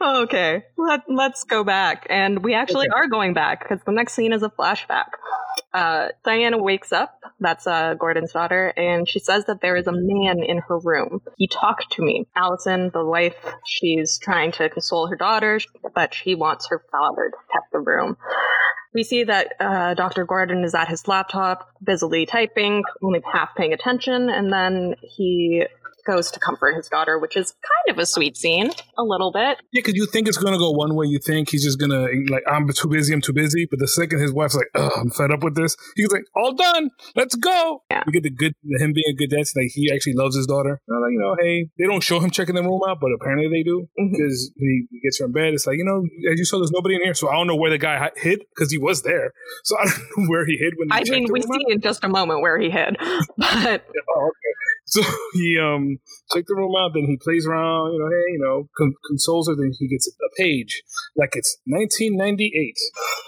okay, 0.00 0.64
Let, 0.76 1.02
let's 1.08 1.44
go 1.44 1.64
back. 1.64 2.06
And 2.10 2.42
we 2.42 2.54
actually 2.54 2.86
Okay. 2.86 2.94
are 2.96 3.08
going 3.08 3.34
back 3.34 3.60
because 3.60 3.82
the 3.84 3.92
next 3.92 4.14
scene 4.14 4.32
is 4.32 4.42
a 4.42 4.50
flashback. 4.50 5.06
Uh, 5.72 6.08
Diana 6.24 6.58
wakes 6.58 6.92
up, 6.92 7.20
that's 7.40 7.66
uh, 7.66 7.94
Gordon's 7.94 8.32
daughter, 8.32 8.72
and 8.76 9.08
she 9.08 9.18
says 9.18 9.44
that 9.46 9.60
there 9.60 9.76
is 9.76 9.86
a 9.86 9.92
man 9.92 10.42
in 10.42 10.58
her 10.58 10.78
room. 10.78 11.20
He 11.36 11.48
talked 11.48 11.92
to 11.92 12.02
me. 12.02 12.26
Allison, 12.34 12.90
the 12.92 13.04
wife, 13.04 13.36
she's 13.66 14.18
trying 14.18 14.52
to 14.52 14.68
console 14.70 15.06
her 15.08 15.16
daughter, 15.16 15.60
but 15.94 16.14
she 16.14 16.34
wants 16.34 16.68
her 16.68 16.82
father 16.90 17.30
to 17.30 17.36
protect 17.46 17.72
the 17.72 17.80
room. 17.80 18.16
We 18.94 19.02
see 19.02 19.24
that 19.24 19.54
uh, 19.60 19.94
Dr. 19.94 20.24
Gordon 20.24 20.64
is 20.64 20.74
at 20.74 20.88
his 20.88 21.06
laptop, 21.06 21.68
busily 21.82 22.24
typing, 22.24 22.82
only 23.02 23.20
half 23.30 23.54
paying 23.54 23.74
attention, 23.74 24.30
and 24.30 24.50
then 24.50 24.94
he 25.02 25.64
goes 26.06 26.30
to 26.30 26.40
comfort 26.40 26.76
his 26.76 26.88
daughter, 26.88 27.18
which 27.18 27.36
is 27.36 27.52
kind 27.52 27.96
of 27.96 28.02
a 28.02 28.06
sweet 28.06 28.36
scene, 28.36 28.70
a 28.98 29.02
little 29.02 29.32
bit. 29.32 29.58
yeah, 29.72 29.80
because 29.80 29.94
you 29.94 30.06
think 30.06 30.28
it's 30.28 30.38
gonna 30.38 30.58
go 30.58 30.70
one 30.70 30.94
way. 30.94 31.06
You 31.06 31.18
think 31.18 31.50
he's 31.50 31.64
just 31.64 31.78
gonna 31.78 32.06
like, 32.28 32.44
I'm 32.48 32.68
too 32.72 32.88
busy. 32.88 33.12
I'm 33.12 33.20
too 33.20 33.32
busy. 33.32 33.66
But 33.70 33.78
the 33.78 33.88
second 33.88 34.20
his 34.20 34.32
wife's 34.32 34.54
like, 34.54 34.68
Ugh, 34.74 34.92
I'm 34.96 35.10
fed 35.10 35.30
up 35.30 35.42
with 35.42 35.54
this. 35.54 35.76
He's 35.96 36.10
like, 36.10 36.24
all 36.34 36.54
done. 36.54 36.90
Let's 37.14 37.34
go. 37.34 37.82
Yeah. 37.90 38.02
You 38.06 38.12
get 38.12 38.22
the 38.22 38.30
good 38.30 38.54
him 38.78 38.92
being 38.92 39.06
a 39.10 39.14
good 39.14 39.30
dad. 39.30 39.46
Like 39.54 39.70
he 39.72 39.90
actually 39.92 40.14
loves 40.14 40.36
his 40.36 40.46
daughter. 40.46 40.80
And 40.88 40.96
I'm 40.96 41.02
like, 41.02 41.12
you 41.12 41.20
know, 41.20 41.36
hey, 41.40 41.68
they 41.78 41.86
don't 41.86 42.02
show 42.02 42.20
him 42.20 42.30
checking 42.30 42.54
the 42.54 42.62
room 42.62 42.80
out, 42.88 42.98
but 43.00 43.10
apparently 43.20 43.48
they 43.48 43.62
do 43.62 43.88
mm-hmm. 43.98 44.12
because 44.12 44.52
he 44.56 44.86
he 44.90 45.00
gets 45.00 45.18
her 45.20 45.26
in 45.26 45.32
bed. 45.32 45.54
It's 45.54 45.66
like, 45.66 45.76
you 45.76 45.84
know, 45.84 46.02
as 46.32 46.38
you 46.38 46.44
saw, 46.44 46.58
there's 46.58 46.72
nobody 46.72 46.96
in 46.96 47.02
here, 47.02 47.14
so 47.14 47.28
I 47.28 47.34
don't 47.34 47.46
know 47.46 47.56
where 47.56 47.70
the 47.70 47.78
guy 47.78 48.10
hid 48.16 48.40
because 48.54 48.70
he 48.70 48.78
was 48.78 49.02
there. 49.02 49.32
So 49.64 49.76
I 49.78 49.84
don't 49.84 49.98
know 50.16 50.26
where 50.28 50.46
he 50.46 50.56
hid 50.58 50.74
when. 50.76 50.88
He 50.88 51.10
I 51.10 51.18
mean, 51.18 51.26
we 51.32 51.42
see 51.42 51.48
out. 51.48 51.72
in 51.72 51.80
just 51.80 52.04
a 52.04 52.08
moment 52.08 52.40
where 52.40 52.58
he 52.58 52.70
hid, 52.70 52.96
but 53.36 53.84
Oh, 54.16 54.30
okay. 54.30 54.52
So 54.86 55.02
he 55.34 55.58
um 55.58 55.98
the 56.46 56.54
room 56.54 56.74
out. 56.78 56.92
Then 56.94 57.06
he 57.06 57.16
plays 57.16 57.46
around. 57.46 57.92
You 57.92 57.98
know, 57.98 58.08
hey, 58.08 58.32
you 58.32 58.38
know, 58.40 58.68
con- 58.76 58.94
consoles 59.06 59.48
her. 59.48 59.56
Then 59.56 59.72
he 59.78 59.88
gets 59.88 60.08
a 60.08 60.28
page 60.36 60.82
like 61.16 61.30
it's 61.34 61.58
1998, 61.66 62.76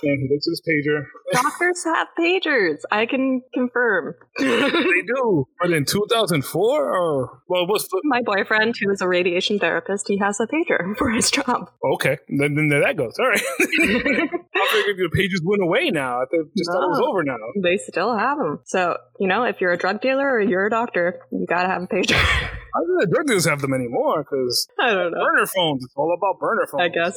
and 0.05 0.23
he 0.23 0.29
looks 0.33 0.47
at 0.47 0.53
his 0.53 0.62
pager. 0.62 1.07
Doctors 1.33 1.85
have 1.85 2.09
pagers. 2.19 2.79
I 2.91 3.07
can 3.07 3.43
confirm. 3.55 4.14
they 4.38 4.47
do, 5.14 5.45
but 5.61 5.71
in 5.71 5.85
2004, 5.85 6.62
or 6.62 7.43
well, 7.49 7.62
it 7.62 7.69
was 7.69 7.88
My 8.05 8.23
boyfriend, 8.23 8.75
who 8.81 8.91
is 8.91 9.01
a 9.01 9.09
radiation 9.09 9.59
therapist, 9.59 10.07
he 10.09 10.19
has 10.19 10.41
a 10.41 10.47
pager 10.47 10.97
for 10.99 11.11
his 11.11 11.31
job. 11.31 11.71
okay. 11.95 12.19
Then, 12.29 12.55
then 12.55 12.69
there 12.69 12.81
that 12.83 12.97
goes. 12.97 13.14
All 13.19 13.29
right. 13.29 13.41
I 13.61 14.69
figured 14.73 14.97
the 14.99 15.11
pages 15.14 15.41
went 15.45 15.62
away 15.62 15.91
now. 15.91 16.21
I 16.21 16.25
just 16.57 16.71
thought 16.71 16.83
it 16.85 16.91
was 16.91 17.03
over 17.07 17.23
now. 17.25 17.37
They 17.62 17.77
still 17.79 18.17
have 18.17 18.38
them. 18.38 18.61
So, 18.64 18.97
you 19.19 19.29
know, 19.29 19.45
if 19.45 19.61
you're 19.61 19.73
a 19.73 19.79
drug 19.79 20.01
dealer 20.01 20.29
or 20.29 20.41
you're 20.41 20.67
a 20.67 20.71
doctor, 20.71 21.21
you 21.31 21.47
gotta 21.49 21.69
have 21.69 21.83
a 21.83 21.87
pager. 21.87 22.51
I 22.74 22.81
don't 22.81 22.96
know 22.96 23.02
if 23.02 23.11
drug 23.11 23.26
dealers 23.26 23.46
have 23.46 23.61
them 23.61 23.74
anymore 23.74 24.24
because 24.24 24.68
I 24.78 24.94
don't 24.94 25.12
know. 25.12 25.18
burner 25.20 25.46
phones. 25.46 25.85
It's 25.85 25.94
all 25.96 26.14
about 26.16 26.40
burner 26.40 26.66
phones. 26.70 26.83
I 26.83 26.88
guess. 26.88 27.16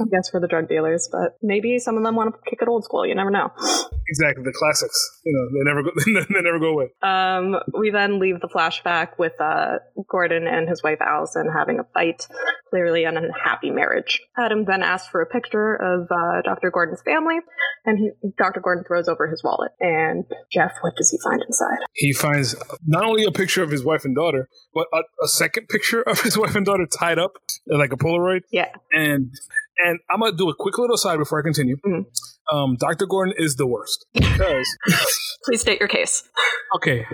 I 0.00 0.04
guess 0.10 0.30
for 0.30 0.40
the 0.40 0.48
drug 0.48 0.68
dealers, 0.68 1.08
but 1.10 1.36
maybe 1.42 1.78
some 1.78 1.96
of 1.96 2.02
them 2.04 2.16
want 2.16 2.34
to 2.34 2.50
kick 2.50 2.60
it 2.62 2.68
old 2.68 2.84
school. 2.84 3.06
You 3.06 3.14
never 3.14 3.30
know. 3.30 3.50
Exactly. 4.08 4.44
The 4.44 4.52
classics. 4.52 5.20
You 5.24 5.32
know, 5.32 5.58
they 5.58 5.64
never 5.64 5.82
go. 5.82 5.90
they 6.34 6.42
never 6.42 6.58
go 6.58 6.70
away. 6.72 6.92
Um, 7.02 7.56
we 7.78 7.90
then 7.90 8.18
leave 8.18 8.40
the 8.40 8.48
flashback 8.48 9.18
with 9.18 9.40
uh, 9.40 9.78
Gordon 10.08 10.46
and 10.46 10.68
his 10.68 10.82
wife 10.82 10.98
Allison 11.00 11.48
having 11.56 11.78
a 11.78 11.84
fight, 11.94 12.26
clearly 12.74 13.04
an 13.04 13.16
unhappy 13.16 13.70
marriage. 13.70 14.20
Adam 14.36 14.64
then 14.64 14.82
asks 14.82 15.08
for 15.08 15.22
a 15.22 15.26
picture 15.26 15.76
of 15.76 16.08
uh, 16.10 16.42
Dr. 16.42 16.72
Gordon's 16.72 17.02
family, 17.02 17.36
and 17.84 17.98
he, 17.98 18.10
Dr. 18.36 18.60
Gordon 18.60 18.82
throws 18.84 19.06
over 19.06 19.28
his 19.28 19.44
wallet. 19.44 19.70
And 19.78 20.24
Jeff, 20.52 20.72
what 20.80 20.96
does 20.96 21.08
he 21.10 21.18
find 21.22 21.40
inside? 21.42 21.78
he 21.94 22.12
finds 22.12 22.56
not 22.84 23.04
only 23.04 23.24
a 23.24 23.30
picture 23.30 23.62
of 23.62 23.70
his 23.70 23.84
wife 23.84 24.04
and 24.04 24.14
daughter, 24.16 24.48
but 24.74 24.88
a, 24.92 25.02
a 25.22 25.28
second 25.28 25.68
picture 25.68 26.02
of 26.02 26.20
his 26.22 26.36
wife 26.42 26.56
and 26.56 26.66
daughter 26.66 26.86
tied 26.98 27.18
up 27.20 27.34
like 27.68 27.92
a 27.92 27.96
Polaroid. 27.96 28.40
Yeah. 28.50 28.72
And 28.92 29.30
and 29.84 29.98
I'm 30.10 30.20
gonna 30.20 30.36
do 30.36 30.48
a 30.48 30.54
quick 30.56 30.78
little 30.78 30.96
side 30.96 31.18
before 31.18 31.38
I 31.38 31.42
continue. 31.42 31.76
Mhm. 31.86 32.06
Um, 32.52 32.76
Dr. 32.78 33.06
Gordon 33.06 33.34
is 33.38 33.54
the 33.56 33.66
worst 33.66 34.06
because 34.12 34.66
Please 35.44 35.60
state 35.60 35.78
your 35.78 35.88
case. 35.88 36.24
okay, 36.76 37.06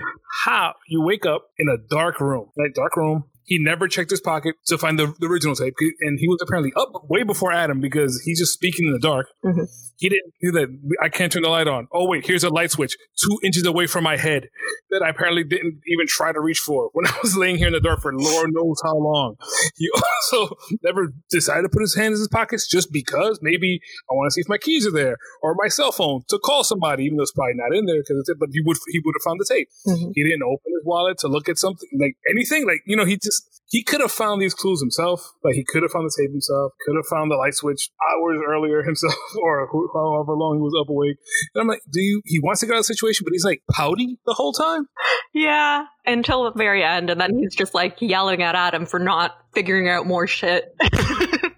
how 0.45 0.73
you 0.87 1.01
wake 1.01 1.25
up 1.25 1.47
in 1.57 1.67
a 1.69 1.77
dark 1.89 2.19
room, 2.19 2.49
like 2.57 2.73
Dark 2.73 2.95
room, 2.97 3.25
He 3.43 3.57
never 3.59 3.87
checked 3.87 4.09
his 4.09 4.21
pocket 4.21 4.55
to 4.67 4.77
find 4.77 4.97
the, 4.97 5.13
the 5.19 5.27
original 5.27 5.55
tape, 5.55 5.73
and 6.01 6.19
he 6.19 6.27
was 6.27 6.39
apparently 6.41 6.71
up 6.75 7.09
way 7.09 7.23
before 7.23 7.51
Adam 7.51 7.79
because 7.79 8.21
he's 8.25 8.39
just 8.39 8.53
speaking 8.53 8.87
in 8.87 8.93
the 8.93 8.99
dark. 8.99 9.27
Mm-hmm. 9.43 9.63
He 9.97 10.09
didn't 10.09 10.33
do 10.41 10.51
that. 10.53 10.67
I 11.01 11.09
can't 11.09 11.31
turn 11.31 11.43
the 11.43 11.49
light 11.49 11.67
on. 11.67 11.87
Oh 11.91 12.07
wait, 12.07 12.25
here's 12.25 12.43
a 12.43 12.49
light 12.49 12.71
switch 12.71 12.95
two 13.21 13.39
inches 13.43 13.65
away 13.65 13.87
from 13.87 14.03
my 14.03 14.17
head 14.17 14.47
that 14.89 15.01
I 15.03 15.09
apparently 15.09 15.43
didn't 15.43 15.79
even 15.87 16.07
try 16.07 16.31
to 16.31 16.39
reach 16.39 16.59
for 16.59 16.89
when 16.93 17.05
I 17.07 17.17
was 17.21 17.37
laying 17.37 17.57
here 17.57 17.67
in 17.67 17.73
the 17.73 17.79
dark 17.79 18.01
for 18.01 18.13
Lord 18.13 18.49
knows 18.51 18.79
how 18.83 18.95
long. 18.97 19.35
He 19.75 19.89
also 20.33 20.55
never 20.83 21.13
decided 21.29 21.63
to 21.63 21.69
put 21.69 21.81
his 21.81 21.95
hands 21.95 22.17
in 22.17 22.21
his 22.21 22.27
pockets 22.27 22.67
just 22.67 22.91
because 22.91 23.39
maybe 23.41 23.79
I 24.09 24.13
want 24.13 24.27
to 24.27 24.31
see 24.31 24.41
if 24.41 24.49
my 24.49 24.57
keys 24.57 24.87
are 24.87 24.91
there 24.91 25.17
or 25.41 25.55
my 25.55 25.67
cell 25.67 25.91
phone 25.91 26.21
to 26.29 26.39
call 26.39 26.63
somebody, 26.63 27.05
even 27.05 27.17
though 27.17 27.23
it's 27.23 27.31
probably 27.31 27.53
not 27.55 27.75
in 27.75 27.85
there 27.85 28.01
because 28.01 28.19
it's 28.19 28.29
it. 28.29 28.37
But 28.39 28.49
he 28.51 28.61
would 28.61 28.77
he 28.87 28.99
would 29.03 29.15
have 29.15 29.23
found 29.23 29.39
the 29.39 29.45
tape. 29.45 29.69
Mm-hmm. 29.87 30.11
He 30.15 30.23
didn't 30.23 30.43
open 30.43 30.71
his 30.73 30.85
wallet 30.85 31.17
to 31.19 31.27
look 31.27 31.49
at 31.49 31.57
something 31.57 31.89
like 31.99 32.15
anything. 32.29 32.65
Like 32.65 32.81
you 32.85 32.95
know, 32.95 33.05
he 33.05 33.17
just 33.31 33.61
he 33.71 33.83
could 33.83 34.01
have 34.01 34.11
found 34.11 34.41
these 34.41 34.53
clues 34.53 34.81
himself. 34.81 35.31
Like 35.43 35.55
he 35.55 35.63
could 35.63 35.81
have 35.81 35.91
found 35.91 36.05
the 36.05 36.13
tape 36.17 36.31
himself. 36.31 36.73
Could 36.85 36.97
have 36.97 37.05
found 37.09 37.31
the 37.31 37.37
light 37.37 37.53
switch 37.53 37.89
hours 38.11 38.37
earlier 38.45 38.83
himself, 38.85 39.15
or 39.41 39.67
however 39.93 40.33
long 40.35 40.57
he 40.57 40.61
was 40.61 40.73
up 40.79 40.89
awake. 40.89 41.17
And 41.55 41.61
I'm 41.61 41.67
like, 41.67 41.81
do 41.91 42.01
you? 42.01 42.21
He 42.25 42.39
wants 42.39 42.59
to 42.59 42.65
get 42.67 42.73
out 42.73 42.79
of 42.79 42.87
the 42.87 42.93
situation, 42.93 43.23
but 43.23 43.31
he's 43.31 43.45
like 43.45 43.63
pouty 43.71 44.19
the 44.25 44.33
whole 44.33 44.51
time. 44.51 44.87
Yeah, 45.33 45.85
until 46.05 46.43
the 46.43 46.51
very 46.51 46.83
end, 46.83 47.09
and 47.09 47.19
then 47.19 47.37
he's 47.39 47.55
just 47.55 47.73
like 47.73 48.01
yelling 48.01 48.43
at 48.43 48.55
Adam 48.55 48.85
for 48.85 48.99
not 48.99 49.31
figuring 49.53 49.87
out 49.87 50.05
more 50.05 50.27
shit. 50.27 50.75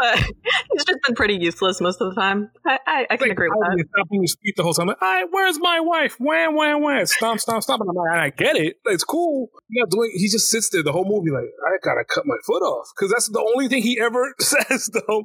but 0.00 0.18
he's 0.72 0.84
just 0.84 0.98
been 1.06 1.14
pretty 1.14 1.34
useless 1.34 1.80
most 1.80 2.00
of 2.00 2.14
the 2.14 2.20
time. 2.20 2.50
I, 2.66 2.78
I, 2.86 3.06
I 3.10 3.16
can 3.16 3.28
like, 3.28 3.32
agree 3.32 3.48
with 3.48 3.58
that. 3.60 3.84
Stopping 3.96 4.22
his 4.22 4.36
feet 4.42 4.56
the 4.56 4.62
whole 4.62 4.72
time. 4.72 4.88
Like, 4.88 5.00
right, 5.00 5.26
where's 5.30 5.60
my 5.60 5.80
wife? 5.80 6.16
Wham, 6.18 6.56
wham, 6.56 6.82
wham. 6.82 7.06
Stomp, 7.06 7.40
stomp, 7.40 7.62
stomp. 7.62 7.82
And 7.82 7.90
I'm 7.90 7.96
like, 7.96 8.18
I 8.18 8.30
get 8.30 8.56
it. 8.56 8.76
It's 8.86 9.04
cool. 9.04 9.50
Doing, 9.90 10.10
he 10.14 10.28
just 10.28 10.48
sits 10.48 10.70
there 10.70 10.82
the 10.82 10.92
whole 10.92 11.04
movie 11.04 11.30
like, 11.30 11.50
I 11.66 11.76
gotta 11.84 12.04
cut 12.04 12.24
my 12.26 12.36
foot 12.46 12.62
off. 12.62 12.88
Because 12.96 13.12
that's 13.12 13.28
the 13.28 13.40
only 13.40 13.68
thing 13.68 13.82
he 13.82 14.00
ever 14.00 14.34
says, 14.40 14.90
though. 14.92 15.24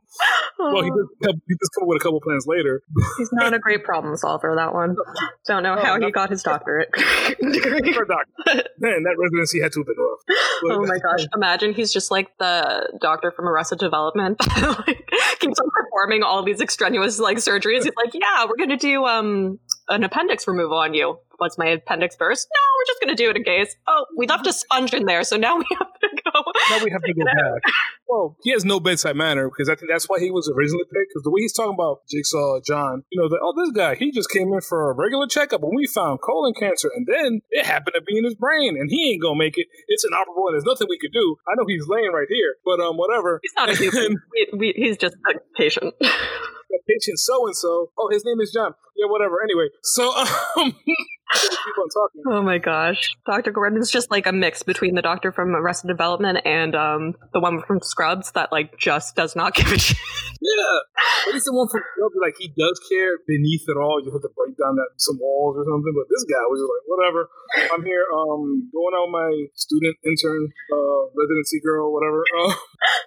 Well, 0.60 0.84
he 0.84 0.92
oh. 0.92 1.08
does, 1.22 1.36
he 1.48 1.56
does 1.56 1.70
come 1.74 1.84
up 1.84 1.88
with 1.88 2.02
a 2.02 2.04
couple 2.04 2.20
plans 2.22 2.46
later. 2.48 2.84
He's 3.18 3.32
not 3.32 3.54
a 3.54 3.60
great 3.60 3.84
problem 3.84 4.16
solver, 4.18 4.54
that 4.56 4.74
one. 4.74 4.96
Don't 5.48 5.64
know 5.64 5.76
oh, 5.80 5.84
how 5.84 6.00
he 6.00 6.12
got 6.12 6.30
his 6.30 6.44
doctorate. 6.44 6.90
Man, 6.96 9.04
that 9.04 9.16
residency 9.18 9.62
had 9.62 9.72
to 9.74 9.80
have 9.80 9.88
been 9.88 9.96
rough. 9.98 10.20
But, 10.64 10.72
oh 10.72 10.86
my 10.86 11.00
gosh. 11.00 11.26
Imagine 11.34 11.74
he's 11.74 11.94
just 11.94 12.12
like 12.12 12.38
the 12.40 12.98
doctor 13.02 13.32
from 13.32 13.48
Arrested 13.48 13.80
Development 13.80 14.38
like, 14.88 15.10
keeps 15.40 15.60
on 15.60 15.70
performing 15.70 16.24
all 16.24 16.44
these 16.44 16.62
extraneous 16.62 17.20
like 17.20 17.38
surgeries. 17.38 17.84
He's 17.84 17.94
like, 17.96 18.14
yeah, 18.14 18.46
we're 18.46 18.58
gonna 18.58 18.78
do 18.78 19.06
um 19.06 19.60
an 19.90 20.04
appendix 20.04 20.48
removal 20.48 20.78
on 20.78 20.94
you. 20.94 21.20
What's 21.38 21.58
my 21.58 21.68
appendix 21.68 22.16
burst? 22.16 22.48
No, 22.54 22.62
we're 22.78 22.86
just 22.88 23.18
to 23.18 23.24
do 23.24 23.30
it 23.30 23.36
in 23.36 23.44
case. 23.44 23.76
Oh, 23.88 24.06
we 24.18 24.26
left 24.28 24.48
a 24.48 24.54
sponge 24.54 24.94
in 24.94 25.06
there, 25.06 25.24
so 25.24 25.38
now 25.38 25.58
we 25.58 25.66
have 25.78 25.94
to. 26.00 26.25
Now 26.70 26.84
we 26.84 26.92
have 26.92 27.04
to 27.04 27.14
go 27.14 27.26
back. 27.26 27.62
Well, 28.08 28.38
he 28.44 28.52
has 28.52 28.64
no 28.64 28.80
bedside 28.80 29.16
manner 29.16 29.50
because 29.50 29.68
I 29.68 29.74
think 29.74 29.90
that's 29.90 30.06
why 30.06 30.20
he 30.20 30.30
was 30.30 30.46
originally 30.48 30.86
picked. 30.86 31.10
Because 31.10 31.24
the 31.24 31.32
way 31.32 31.42
he's 31.42 31.54
talking 31.54 31.74
about 31.74 32.06
Jigsaw 32.08 32.62
John, 32.62 33.02
you 33.10 33.20
know, 33.20 33.28
that 33.28 33.42
oh, 33.42 33.52
this 33.58 33.72
guy, 33.72 33.96
he 33.96 34.12
just 34.12 34.30
came 34.30 34.54
in 34.54 34.62
for 34.62 34.92
a 34.92 34.94
regular 34.94 35.26
checkup 35.26 35.64
and 35.64 35.74
we 35.76 35.88
found 35.88 36.22
colon 36.22 36.54
cancer, 36.54 36.92
and 36.96 37.08
then 37.10 37.42
it 37.50 37.66
happened 37.66 37.96
to 37.96 38.04
be 38.06 38.16
in 38.20 38.24
his 38.24 38.36
brain, 38.36 38.78
and 38.78 38.92
he 38.92 39.12
ain't 39.12 39.24
gonna 39.24 39.40
make 39.40 39.58
it. 39.58 39.66
It's 39.88 40.06
inoperable, 40.06 40.46
and 40.48 40.54
there's 40.54 40.70
nothing 40.70 40.86
we 40.88 41.00
could 41.00 41.14
do. 41.14 41.36
I 41.50 41.56
know 41.58 41.66
he's 41.68 41.88
laying 41.88 42.14
right 42.14 42.30
here, 42.30 42.54
but 42.64 42.80
um, 42.80 42.96
whatever. 42.96 43.40
He's 43.42 43.54
not 43.58 43.70
a 43.70 43.76
human. 43.82 44.22
we, 44.32 44.48
we, 44.54 44.74
he's 44.78 44.98
just 44.98 45.16
a 45.26 45.40
patient 45.58 45.96
patient 46.88 47.20
so 47.20 47.46
and 47.46 47.56
so. 47.56 47.92
Oh, 47.98 48.10
his 48.12 48.24
name 48.26 48.40
is 48.42 48.52
John. 48.52 48.74
Yeah, 48.96 49.08
whatever. 49.10 49.42
Anyway, 49.44 49.70
so 49.84 50.16
um, 50.16 50.76
Oh 52.28 52.42
my 52.42 52.58
gosh. 52.58 53.16
Dr. 53.26 53.52
Gordon 53.52 53.80
is 53.80 53.92
just 53.92 54.12
like 54.12 54.28
a 54.28 54.32
mix 54.32 54.64
between 54.64 54.96
the 54.96 55.02
doctor 55.02 55.32
from 55.32 55.56
Arrested 55.56 55.88
Development 55.88 56.38
and 56.46 56.76
um, 56.76 57.16
the 57.34 57.40
one 57.40 57.62
from 57.66 57.80
Scrubs 57.82 58.32
that 58.34 58.52
like 58.52 58.78
just 58.78 59.16
does 59.16 59.36
not 59.36 59.54
give 59.58 59.72
a 59.72 59.78
shit. 59.80 59.98
Yeah. 60.42 60.78
At 61.28 61.34
least 61.34 61.46
the 61.46 61.54
one 61.54 61.68
from 61.68 61.82
Scrubs, 61.82 62.16
like 62.22 62.36
he 62.38 62.48
does 62.50 62.80
care 62.90 63.18
beneath 63.28 63.66
it 63.68 63.78
all. 63.78 64.00
You 64.04 64.12
have 64.14 64.22
to 64.22 64.30
break 64.38 64.56
down 64.58 64.76
that 64.76 64.90
some 64.98 65.18
walls 65.20 65.58
or 65.58 65.66
something. 65.66 65.94
But 65.96 66.08
this 66.10 66.24
guy 66.30 66.44
was 66.46 66.62
just 66.62 66.72
like, 66.72 66.86
whatever. 66.86 67.22
I'm 67.74 67.84
here 67.84 68.06
um 68.14 68.70
going 68.72 68.94
out 68.94 69.10
my 69.10 69.32
student 69.56 69.98
intern 70.06 70.54
uh 70.72 71.02
residency 71.18 71.60
girl, 71.64 71.92
whatever. 71.92 72.22
Uh, 72.36 72.54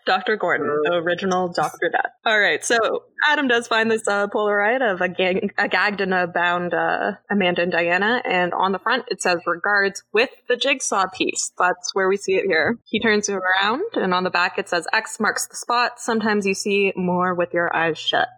Dr. 0.06 0.36
Gordon, 0.36 0.68
uh, 0.90 0.94
original 0.94 1.52
Dr. 1.52 1.90
Death. 1.92 2.12
All 2.24 2.40
right, 2.40 2.64
so 2.64 3.04
Adam 3.28 3.46
does 3.46 3.68
find 3.68 3.90
this 3.90 4.08
uh, 4.08 4.26
Polaroid 4.28 4.80
of 4.80 5.00
a, 5.02 5.08
gang- 5.08 5.50
a 5.58 5.68
gagged 5.68 6.00
and 6.00 6.14
a 6.14 6.26
bound 6.26 6.72
uh, 6.72 7.12
Amanda 7.30 7.62
and 7.62 7.72
Diana 7.72 8.07
and 8.24 8.52
on 8.52 8.72
the 8.72 8.78
front 8.78 9.04
it 9.08 9.22
says 9.22 9.40
regards 9.46 10.02
with 10.12 10.30
the 10.48 10.56
jigsaw 10.56 11.06
piece. 11.08 11.52
That's 11.58 11.94
where 11.94 12.08
we 12.08 12.16
see 12.16 12.34
it 12.34 12.46
here. 12.46 12.78
He 12.84 13.00
turns 13.00 13.28
around, 13.28 13.82
and 13.94 14.14
on 14.14 14.24
the 14.24 14.30
back 14.30 14.58
it 14.58 14.68
says 14.68 14.86
X 14.92 15.18
marks 15.20 15.46
the 15.46 15.56
spot. 15.56 15.98
Sometimes 15.98 16.46
you 16.46 16.54
see 16.54 16.92
more 16.96 17.34
with 17.34 17.52
your 17.52 17.74
eyes 17.74 17.98
shut. 17.98 18.28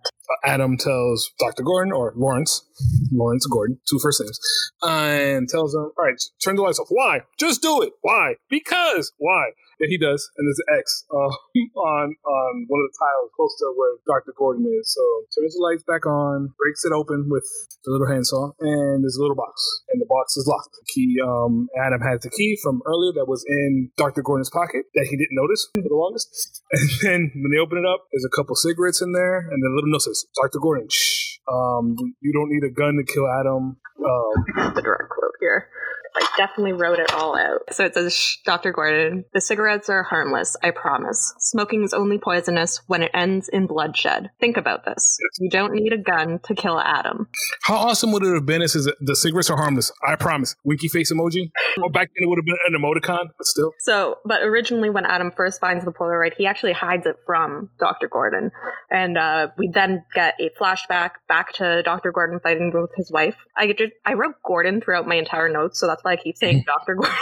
Adam 0.44 0.76
tells 0.76 1.32
Dr. 1.40 1.64
Gordon 1.64 1.92
or 1.92 2.12
Lawrence, 2.16 2.62
Lawrence 3.10 3.46
Gordon, 3.46 3.80
two 3.90 3.98
first 3.98 4.20
names, 4.20 4.38
and 4.82 5.48
tells 5.48 5.74
him, 5.74 5.90
"All 5.98 6.04
right, 6.04 6.14
turn 6.44 6.56
the 6.56 6.62
lights 6.62 6.78
off. 6.78 6.86
Why? 6.88 7.22
Just 7.38 7.62
do 7.62 7.82
it. 7.82 7.92
Why? 8.02 8.34
Because. 8.48 9.12
Why?" 9.18 9.50
Yeah, 9.80 9.88
he 9.88 9.96
does, 9.96 10.20
and 10.36 10.44
there's 10.44 10.60
an 10.68 10.76
X 10.76 11.08
uh, 11.08 11.32
on 11.80 12.12
on 12.12 12.52
one 12.68 12.80
of 12.84 12.86
the 12.92 12.96
tiles 13.00 13.32
close 13.32 13.56
to 13.64 13.72
where 13.72 13.96
Doctor 14.04 14.36
Gordon 14.36 14.68
is. 14.68 14.92
So 14.92 15.00
turns 15.32 15.56
the 15.56 15.64
lights 15.64 15.88
back 15.88 16.04
on, 16.04 16.52
breaks 16.60 16.84
it 16.84 16.92
open 16.92 17.32
with 17.32 17.48
the 17.84 17.96
little 17.96 18.06
handsaw, 18.12 18.52
and 18.60 19.00
there's 19.00 19.16
a 19.16 19.24
little 19.24 19.40
box, 19.40 19.56
and 19.88 19.96
the 19.96 20.04
box 20.04 20.36
is 20.36 20.44
locked. 20.44 20.76
The 20.76 20.86
key, 20.92 21.16
um, 21.24 21.72
Adam 21.80 22.04
has 22.04 22.20
the 22.20 22.28
key 22.28 22.60
from 22.60 22.84
earlier 22.84 23.16
that 23.16 23.24
was 23.24 23.40
in 23.48 23.88
Doctor 23.96 24.20
Gordon's 24.20 24.52
pocket 24.52 24.84
that 24.92 25.08
he 25.08 25.16
didn't 25.16 25.32
notice 25.40 25.64
for 25.72 25.88
the 25.88 25.96
longest. 25.96 26.28
And 26.70 26.88
then 27.02 27.20
when 27.34 27.50
they 27.50 27.58
open 27.58 27.78
it 27.78 27.88
up, 27.88 28.06
there's 28.12 28.24
a 28.24 28.36
couple 28.36 28.54
cigarettes 28.54 29.02
in 29.02 29.12
there, 29.12 29.38
and 29.40 29.58
the 29.64 29.72
little 29.74 29.90
note 29.90 30.02
says, 30.02 30.24
"Doctor 30.36 30.60
Gordon, 30.60 30.86
shh, 30.92 31.40
um, 31.50 31.96
you 32.20 32.32
don't 32.32 32.52
need 32.52 32.62
a 32.62 32.70
gun 32.70 33.00
to 33.00 33.04
kill 33.04 33.26
Adam." 33.26 33.80
Um, 33.98 34.36
the 34.76 34.82
direct 34.82 35.08
quote 35.10 35.34
here. 35.40 35.68
I 36.16 36.26
definitely 36.36 36.72
wrote 36.72 36.98
it 36.98 37.12
all 37.12 37.36
out. 37.36 37.60
So 37.72 37.84
it 37.84 37.94
says, 37.94 38.38
Dr. 38.44 38.72
Gordon, 38.72 39.24
the 39.32 39.40
cigarettes 39.40 39.88
are 39.88 40.02
harmless, 40.02 40.56
I 40.62 40.70
promise. 40.70 41.34
Smoking 41.38 41.82
is 41.82 41.94
only 41.94 42.18
poisonous 42.18 42.80
when 42.86 43.02
it 43.02 43.10
ends 43.14 43.48
in 43.48 43.66
bloodshed. 43.66 44.30
Think 44.40 44.56
about 44.56 44.84
this. 44.84 45.18
You 45.38 45.50
don't 45.50 45.72
need 45.72 45.92
a 45.92 45.98
gun 45.98 46.40
to 46.44 46.54
kill 46.54 46.78
Adam. 46.78 47.28
How 47.62 47.76
awesome 47.76 48.12
would 48.12 48.24
it 48.24 48.34
have 48.34 48.46
been 48.46 48.62
if 48.62 48.72
the 48.72 49.16
cigarettes 49.16 49.50
are 49.50 49.56
harmless? 49.56 49.92
I 50.06 50.16
promise. 50.16 50.56
Winky 50.64 50.88
face 50.88 51.12
emoji? 51.12 51.50
Or 51.82 51.90
back 51.90 52.10
then 52.14 52.24
it 52.24 52.28
would 52.28 52.38
have 52.38 52.44
been 52.44 52.56
an 52.66 52.74
emoticon, 52.74 53.30
but 53.36 53.46
still. 53.46 53.72
So, 53.78 54.18
but 54.24 54.42
originally 54.42 54.90
when 54.90 55.06
Adam 55.06 55.32
first 55.36 55.60
finds 55.60 55.84
the 55.84 55.92
Polaroid, 55.92 56.34
he 56.36 56.46
actually 56.46 56.72
hides 56.72 57.06
it 57.06 57.16
from 57.26 57.70
Dr. 57.78 58.08
Gordon. 58.08 58.50
And 58.90 59.16
uh, 59.16 59.48
we 59.56 59.70
then 59.72 60.04
get 60.14 60.34
a 60.40 60.50
flashback 60.60 61.12
back 61.28 61.52
to 61.54 61.82
Dr. 61.82 62.12
Gordon 62.12 62.40
fighting 62.40 62.72
with 62.74 62.90
his 62.96 63.10
wife. 63.10 63.36
I, 63.56 63.68
just, 63.68 63.92
I 64.04 64.14
wrote 64.14 64.36
Gordon 64.44 64.80
throughout 64.80 65.06
my 65.06 65.16
entire 65.16 65.48
notes, 65.48 65.78
so 65.78 65.86
that's 65.86 65.99
that's 66.00 66.04
why 66.04 66.12
I 66.12 66.16
keep 66.16 66.36
saying 66.36 66.64
Dr. 66.66 66.94
Gordon. 66.94 67.14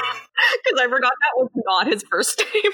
Because 0.65 0.81
I 0.81 0.89
forgot 0.89 1.11
that 1.11 1.35
was 1.37 1.51
not 1.55 1.87
his 1.87 2.05
first 2.05 2.39
name. 2.55 2.73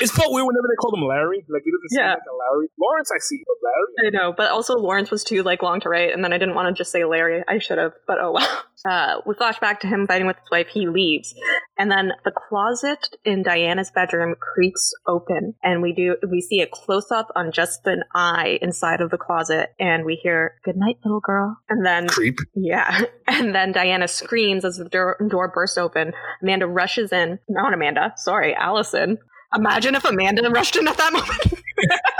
it's 0.00 0.12
felt 0.12 0.32
weird 0.32 0.46
whenever 0.46 0.68
they 0.68 0.76
called 0.76 0.94
him 0.94 1.06
Larry. 1.06 1.44
Like 1.48 1.62
he 1.64 1.70
doesn't 1.70 1.88
yeah. 1.90 2.14
seem 2.14 2.20
like 2.20 2.30
a 2.30 2.36
Larry. 2.36 2.68
Lawrence, 2.78 3.10
I 3.14 3.18
see, 3.18 3.42
but 3.46 3.56
Larry. 3.64 4.08
I 4.08 4.10
know, 4.10 4.34
but 4.36 4.50
also 4.50 4.74
Lawrence 4.74 5.10
was 5.10 5.24
too 5.24 5.42
like 5.42 5.62
long 5.62 5.80
to 5.80 5.88
write, 5.88 6.12
and 6.12 6.22
then 6.22 6.32
I 6.32 6.38
didn't 6.38 6.54
want 6.54 6.74
to 6.74 6.78
just 6.78 6.92
say 6.92 7.04
Larry. 7.04 7.42
I 7.48 7.58
should 7.58 7.78
have, 7.78 7.92
but 8.06 8.18
oh 8.20 8.32
well. 8.32 8.62
Uh, 8.84 9.16
we 9.26 9.34
flash 9.34 9.58
back 9.58 9.80
to 9.80 9.86
him 9.86 10.06
fighting 10.06 10.26
with 10.26 10.36
his 10.36 10.50
wife. 10.50 10.68
He 10.68 10.86
leaves, 10.88 11.34
and 11.78 11.90
then 11.90 12.12
the 12.24 12.30
closet 12.30 13.08
in 13.24 13.42
Diana's 13.42 13.90
bedroom 13.90 14.34
creaks 14.40 14.92
open, 15.06 15.54
and 15.62 15.82
we 15.82 15.92
do 15.92 16.16
we 16.28 16.40
see 16.40 16.60
a 16.60 16.66
close 16.66 17.10
up 17.10 17.28
on 17.34 17.52
just 17.52 17.86
an 17.86 18.04
eye 18.14 18.58
inside 18.62 19.00
of 19.00 19.10
the 19.10 19.18
closet, 19.18 19.74
and 19.80 20.04
we 20.04 20.14
hear 20.22 20.54
"Good 20.64 20.76
night, 20.76 20.98
little 21.04 21.20
girl," 21.20 21.56
and 21.68 21.84
then 21.84 22.08
creep. 22.08 22.38
Yeah, 22.54 23.02
and 23.26 23.54
then 23.54 23.72
Diana 23.72 24.08
screams 24.08 24.64
as 24.64 24.76
the 24.76 24.88
door, 24.88 25.16
door 25.28 25.48
bursts 25.48 25.78
open. 25.78 26.12
Amanda 26.42 26.66
rushes 26.66 27.12
in. 27.12 27.38
Not 27.48 27.74
Amanda. 27.74 28.14
Sorry, 28.16 28.54
Allison. 28.54 29.18
Imagine 29.54 29.94
if 29.94 30.04
Amanda 30.04 30.48
rushed 30.50 30.76
in 30.76 30.86
at 30.88 30.96
that 30.98 31.12
moment. 31.12 31.64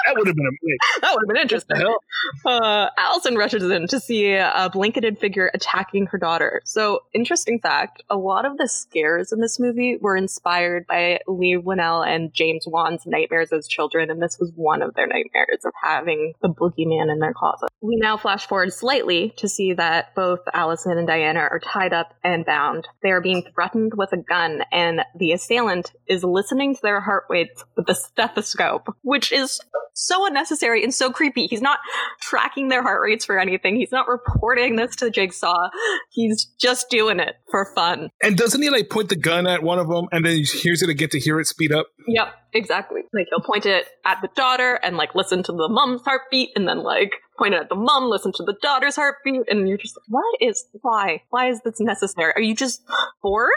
That 0.08 0.16
would 0.16 0.26
have 0.26 0.36
been 0.36 0.46
amazing. 0.46 0.78
That 1.00 1.14
would 1.14 1.22
have 1.22 1.34
been 1.34 1.42
interesting. 1.42 1.94
Uh, 2.44 2.88
Allison 2.96 3.36
rushes 3.36 3.62
in 3.70 3.86
to 3.88 4.00
see 4.00 4.32
a 4.34 4.70
blanketed 4.72 5.18
figure 5.18 5.50
attacking 5.54 6.06
her 6.06 6.18
daughter. 6.18 6.62
So, 6.64 7.00
interesting 7.12 7.60
fact: 7.60 8.02
a 8.10 8.16
lot 8.16 8.44
of 8.44 8.56
the 8.58 8.68
scares 8.68 9.32
in 9.32 9.40
this 9.40 9.60
movie 9.60 9.96
were 10.00 10.16
inspired 10.16 10.86
by 10.86 11.20
Leigh 11.26 11.56
Whannell 11.56 12.06
and 12.06 12.32
James 12.32 12.64
Wan's 12.66 13.06
nightmares 13.06 13.52
as 13.52 13.68
children, 13.68 14.10
and 14.10 14.20
this 14.20 14.38
was 14.38 14.50
one 14.54 14.82
of 14.82 14.94
their 14.94 15.06
nightmares 15.06 15.64
of 15.64 15.72
having 15.82 16.32
the 16.42 16.48
boogeyman 16.48 17.12
in 17.12 17.18
their 17.18 17.34
closet. 17.34 17.68
We 17.80 17.96
now 17.96 18.16
flash 18.16 18.46
forward 18.46 18.72
slightly 18.72 19.34
to 19.36 19.48
see 19.48 19.74
that 19.74 20.14
both 20.14 20.40
Allison 20.52 20.98
and 20.98 21.06
Diana 21.06 21.40
are 21.40 21.60
tied 21.60 21.92
up 21.92 22.14
and 22.24 22.44
bound. 22.44 22.88
They 23.02 23.10
are 23.10 23.20
being 23.20 23.44
threatened 23.54 23.92
with 23.94 24.12
a 24.12 24.16
gun, 24.16 24.62
and 24.72 25.02
the 25.16 25.32
assailant 25.32 25.92
is 26.06 26.24
listening 26.24 26.74
to 26.74 26.82
their 26.82 27.00
heart 27.00 27.24
rates 27.28 27.64
with 27.76 27.88
a 27.88 27.94
stethoscope, 27.94 28.94
which 29.02 29.32
is 29.32 29.47
so 29.94 30.26
unnecessary 30.26 30.84
and 30.84 30.94
so 30.94 31.10
creepy. 31.10 31.46
He's 31.46 31.60
not 31.60 31.78
tracking 32.20 32.68
their 32.68 32.82
heart 32.82 33.00
rates 33.02 33.24
for 33.24 33.38
anything. 33.38 33.76
He's 33.76 33.92
not 33.92 34.06
reporting 34.06 34.76
this 34.76 34.94
to 34.96 35.10
Jigsaw. 35.10 35.68
He's 36.10 36.46
just 36.60 36.88
doing 36.88 37.18
it 37.20 37.36
for 37.50 37.72
fun. 37.74 38.10
And 38.22 38.36
doesn't 38.36 38.62
he 38.62 38.70
like 38.70 38.90
point 38.90 39.08
the 39.08 39.16
gun 39.16 39.46
at 39.46 39.62
one 39.62 39.78
of 39.78 39.88
them 39.88 40.06
and 40.12 40.24
then 40.24 40.36
he 40.36 40.42
hears 40.42 40.82
it 40.82 40.88
again 40.88 41.08
to 41.10 41.18
hear 41.18 41.40
it 41.40 41.46
speed 41.46 41.72
up? 41.72 41.88
Yep, 42.06 42.28
exactly. 42.52 43.02
Like 43.12 43.26
he'll 43.30 43.40
point 43.40 43.66
it 43.66 43.86
at 44.04 44.20
the 44.22 44.28
daughter 44.34 44.74
and 44.82 44.96
like 44.96 45.14
listen 45.14 45.42
to 45.44 45.52
the 45.52 45.68
mom's 45.68 46.02
heartbeat 46.02 46.50
and 46.56 46.68
then 46.68 46.82
like 46.82 47.12
point 47.38 47.54
it 47.54 47.60
at 47.60 47.68
the 47.68 47.76
mom, 47.76 48.10
listen 48.10 48.32
to 48.32 48.42
the 48.42 48.54
daughter's 48.60 48.96
heartbeat, 48.96 49.42
and 49.48 49.68
you're 49.68 49.78
just 49.78 49.96
like, 49.96 50.04
what 50.08 50.36
is 50.40 50.64
why? 50.82 51.22
Why 51.30 51.48
is 51.48 51.60
this 51.64 51.80
necessary? 51.80 52.32
Are 52.34 52.42
you 52.42 52.54
just 52.54 52.82
bored? 53.22 53.52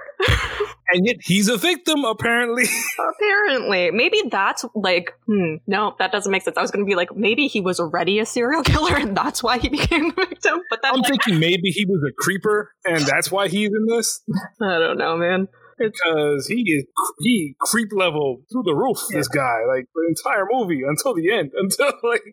and 0.89 1.05
yet 1.05 1.17
he's 1.21 1.49
a 1.49 1.57
victim, 1.57 2.05
apparently. 2.05 2.65
apparently. 3.15 3.91
Maybe 3.91 4.21
that's 4.29 4.63
like, 4.75 5.13
hmm, 5.25 5.55
no, 5.67 5.95
that 5.99 6.11
doesn't 6.11 6.31
make 6.31 6.43
sense. 6.43 6.57
I 6.57 6.61
was 6.61 6.71
gonna 6.71 6.85
be 6.85 6.95
like, 6.95 7.15
maybe 7.15 7.47
he 7.47 7.59
was 7.59 7.79
already 7.79 8.19
a 8.19 8.25
serial 8.25 8.63
killer 8.63 8.95
and 8.95 9.17
that's 9.17 9.43
why 9.43 9.57
he 9.57 9.69
became 9.79 10.11
a 10.11 10.25
victim. 10.25 10.61
But 10.69 10.81
then 10.83 10.93
I'm 10.93 11.01
like, 11.01 11.09
thinking 11.09 11.39
maybe 11.39 11.71
he 11.71 11.85
was 11.85 12.01
a 12.07 12.13
creeper 12.17 12.71
and 12.85 13.01
that's 13.01 13.31
why 13.31 13.47
he's 13.47 13.69
in 13.69 13.85
this. 13.87 14.21
I 14.61 14.79
don't 14.79 14.97
know, 14.97 15.17
man 15.17 15.47
because 15.81 16.47
he 16.47 16.61
is 16.71 16.85
he 17.19 17.55
creep 17.59 17.89
level 17.91 18.41
through 18.51 18.63
the 18.63 18.73
roof. 18.73 18.97
This 19.09 19.27
guy, 19.27 19.59
like 19.67 19.87
the 19.93 20.05
entire 20.07 20.45
movie 20.49 20.81
until 20.87 21.13
the 21.15 21.31
end, 21.31 21.51
until 21.55 21.91
like 22.03 22.23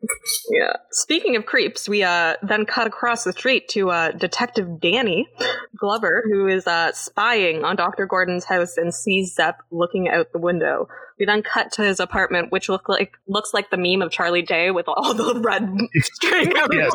yeah. 0.50 0.74
Speaking 0.90 1.36
of 1.36 1.46
creeps, 1.46 1.88
we 1.88 2.02
uh 2.02 2.34
then 2.42 2.66
cut 2.66 2.86
across 2.86 3.24
the 3.24 3.32
street 3.32 3.68
to 3.68 3.90
uh 3.90 4.12
Detective 4.12 4.80
Danny 4.80 5.28
Glover, 5.76 6.24
who 6.30 6.46
is 6.46 6.66
uh 6.66 6.92
spying 6.92 7.64
on 7.64 7.76
Doctor 7.76 8.06
Gordon's 8.06 8.44
house 8.44 8.76
and 8.76 8.92
sees 8.94 9.34
Zep 9.34 9.62
looking 9.70 10.08
out 10.08 10.32
the 10.32 10.38
window. 10.38 10.88
We 11.18 11.26
then 11.26 11.42
cut 11.42 11.72
to 11.72 11.82
his 11.82 11.98
apartment, 11.98 12.52
which 12.52 12.68
look 12.68 12.88
like 12.88 13.14
looks 13.26 13.52
like 13.52 13.70
the 13.70 13.76
meme 13.76 14.02
of 14.02 14.12
Charlie 14.12 14.42
Day 14.42 14.70
with 14.70 14.86
all 14.86 15.14
the 15.14 15.40
red 15.40 15.68
string 15.96 16.56
everywhere. 16.56 16.90
yes. 16.90 16.92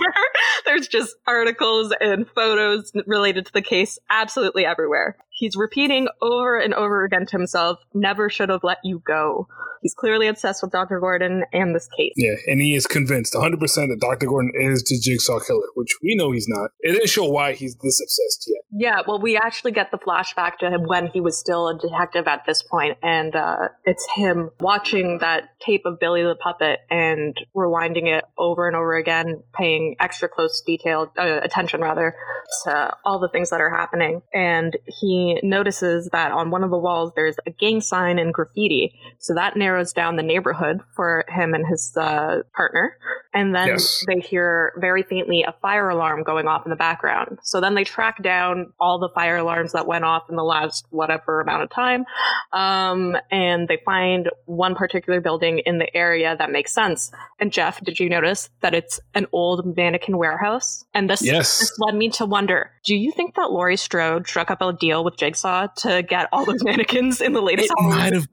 There's 0.66 0.88
just 0.88 1.16
articles 1.28 1.93
and 1.99 2.26
photos 2.34 2.91
related 3.06 3.45
to 3.47 3.54
the 3.54 3.62
case 3.62 3.99
absolutely 4.10 4.66
everywhere. 4.66 5.18
He's 5.44 5.58
repeating 5.58 6.08
over 6.22 6.58
and 6.58 6.74
over 6.74 7.04
again 7.04 7.26
to 7.26 7.38
himself, 7.38 7.84
never 7.94 8.30
should 8.30 8.48
have 8.48 8.64
let 8.64 8.78
you 8.82 9.00
go. 9.06 9.50
He's 9.84 9.93
clearly 9.93 10.27
obsessed 10.27 10.63
with 10.63 10.71
Dr. 10.71 10.99
Gordon 10.99 11.43
and 11.53 11.75
this 11.75 11.88
case. 11.95 12.13
Yeah, 12.15 12.36
and 12.47 12.61
he 12.61 12.73
is 12.73 12.88
convinced 12.88 13.34
100% 13.34 13.59
that 13.59 13.97
Dr. 13.99 14.27
Gordon 14.27 14.51
is 14.55 14.81
the 14.84 14.97
jigsaw 14.99 15.39
killer, 15.39 15.67
which 15.75 15.97
we 16.01 16.15
know 16.15 16.31
he's 16.31 16.47
not. 16.47 16.71
It 16.79 16.93
didn't 16.93 17.09
show 17.09 17.27
why 17.27 17.53
he's 17.53 17.75
this 17.75 17.99
obsessed 18.01 18.45
yet. 18.47 18.63
Yeah, 18.75 19.01
well, 19.05 19.19
we 19.19 19.38
actually 19.38 19.73
get 19.73 19.91
the 19.91 19.97
flashback 19.97 20.57
to 20.59 20.69
him 20.69 20.84
when 20.86 21.07
he 21.07 21.21
was 21.21 21.38
still 21.38 21.67
a 21.67 21.77
detective 21.77 22.27
at 22.27 22.45
this 22.47 22.63
point, 22.63 22.97
and 23.03 23.36
uh, 23.36 23.67
it's 23.86 24.07
him 24.15 24.49
watching 24.59 25.19
that 25.19 25.49
tape 25.59 25.84
of 25.86 25.99
Billy 25.99 26.23
the 26.23 26.36
Puppet 26.36 26.79
and 26.89 27.36
rewinding 27.55 28.07
it 28.07 28.23
over 28.38 28.67
and 28.67 28.75
over 28.75 28.95
again, 28.95 29.43
paying 29.53 29.95
extra 29.99 30.29
close 30.29 30.63
detail 30.65 31.11
uh, 31.17 31.39
attention 31.43 31.81
rather 31.81 32.15
to 32.63 32.95
all 33.05 33.19
the 33.19 33.29
things 33.29 33.49
that 33.49 33.61
are 33.61 33.69
happening. 33.69 34.21
And 34.34 34.75
he 34.88 35.39
notices 35.43 36.09
that 36.11 36.31
on 36.31 36.49
one 36.49 36.63
of 36.63 36.71
the 36.71 36.77
walls 36.77 37.11
there's 37.15 37.36
a 37.45 37.51
gang 37.51 37.81
sign 37.81 38.17
and 38.17 38.34
graffiti, 38.34 38.95
so 39.19 39.36
that 39.36 39.55
narrows 39.55 39.72
narrows 39.74 39.93
down 39.93 40.15
the 40.15 40.24
neighborhood 40.24 40.82
for 40.95 41.26
him 41.28 41.53
and 41.53 41.65
his 41.67 41.95
uh, 41.97 42.41
partner. 42.55 42.95
And 43.34 43.55
then 43.55 43.69
yes. 43.69 44.05
they 44.07 44.19
hear 44.19 44.74
very 44.78 45.01
faintly 45.01 45.43
a 45.43 45.55
fire 45.61 45.89
alarm 45.89 46.21
going 46.21 46.47
off 46.47 46.65
in 46.65 46.69
the 46.69 46.76
background. 46.76 47.39
So 47.41 47.59
then 47.59 47.74
they 47.74 47.84
track 47.84 48.21
down 48.21 48.74
all 48.80 48.99
the 48.99 49.09
fire 49.09 49.38
alarms 49.38 49.71
that 49.71 49.88
went 49.88 50.03
off 50.03 50.30
in 50.30 50.36
the 50.36 50.43
last 50.43 50.86
whatever 50.91 51.41
amount 51.41 51.63
of 51.63 51.71
time. 51.71 52.05
Um, 52.51 53.17
and 53.32 53.67
they 53.67 53.80
find 53.84 54.30
one 54.45 54.76
particular 54.76 55.19
building 55.19 55.61
in 55.65 55.80
the 55.80 55.95
area 55.97 56.36
that 56.38 56.51
makes 56.51 56.71
sense. 56.71 57.11
And 57.39 57.51
Jeff, 57.51 57.82
did 57.84 57.99
you 57.99 58.07
notice 58.07 58.49
that 58.61 58.76
it's 58.76 58.99
an 59.15 59.26
old 59.32 59.76
mannequin 59.76 60.17
warehouse? 60.17 60.86
And 60.93 61.09
this, 61.09 61.24
yes. 61.24 61.59
this 61.59 61.71
led 61.80 61.95
me 61.95 62.09
to 62.11 62.26
wonder 62.26 62.69
do 62.86 62.95
you 62.95 63.11
think 63.11 63.36
that 63.36 63.51
Laurie 63.51 63.78
Strode 63.78 64.28
struck 64.28 64.51
up 64.51 64.61
a 64.61 64.74
deal 64.74 65.03
with 65.03 65.15
Jigsaw 65.15 65.67
to 65.78 66.03
get 66.03 66.28
all 66.34 66.45
those 66.45 66.63
mannequins 66.63 67.21
in 67.21 67.34
the 67.34 67.41
latest 67.41 67.71
it 67.71 67.84
might 67.84 68.13
have 68.13 68.28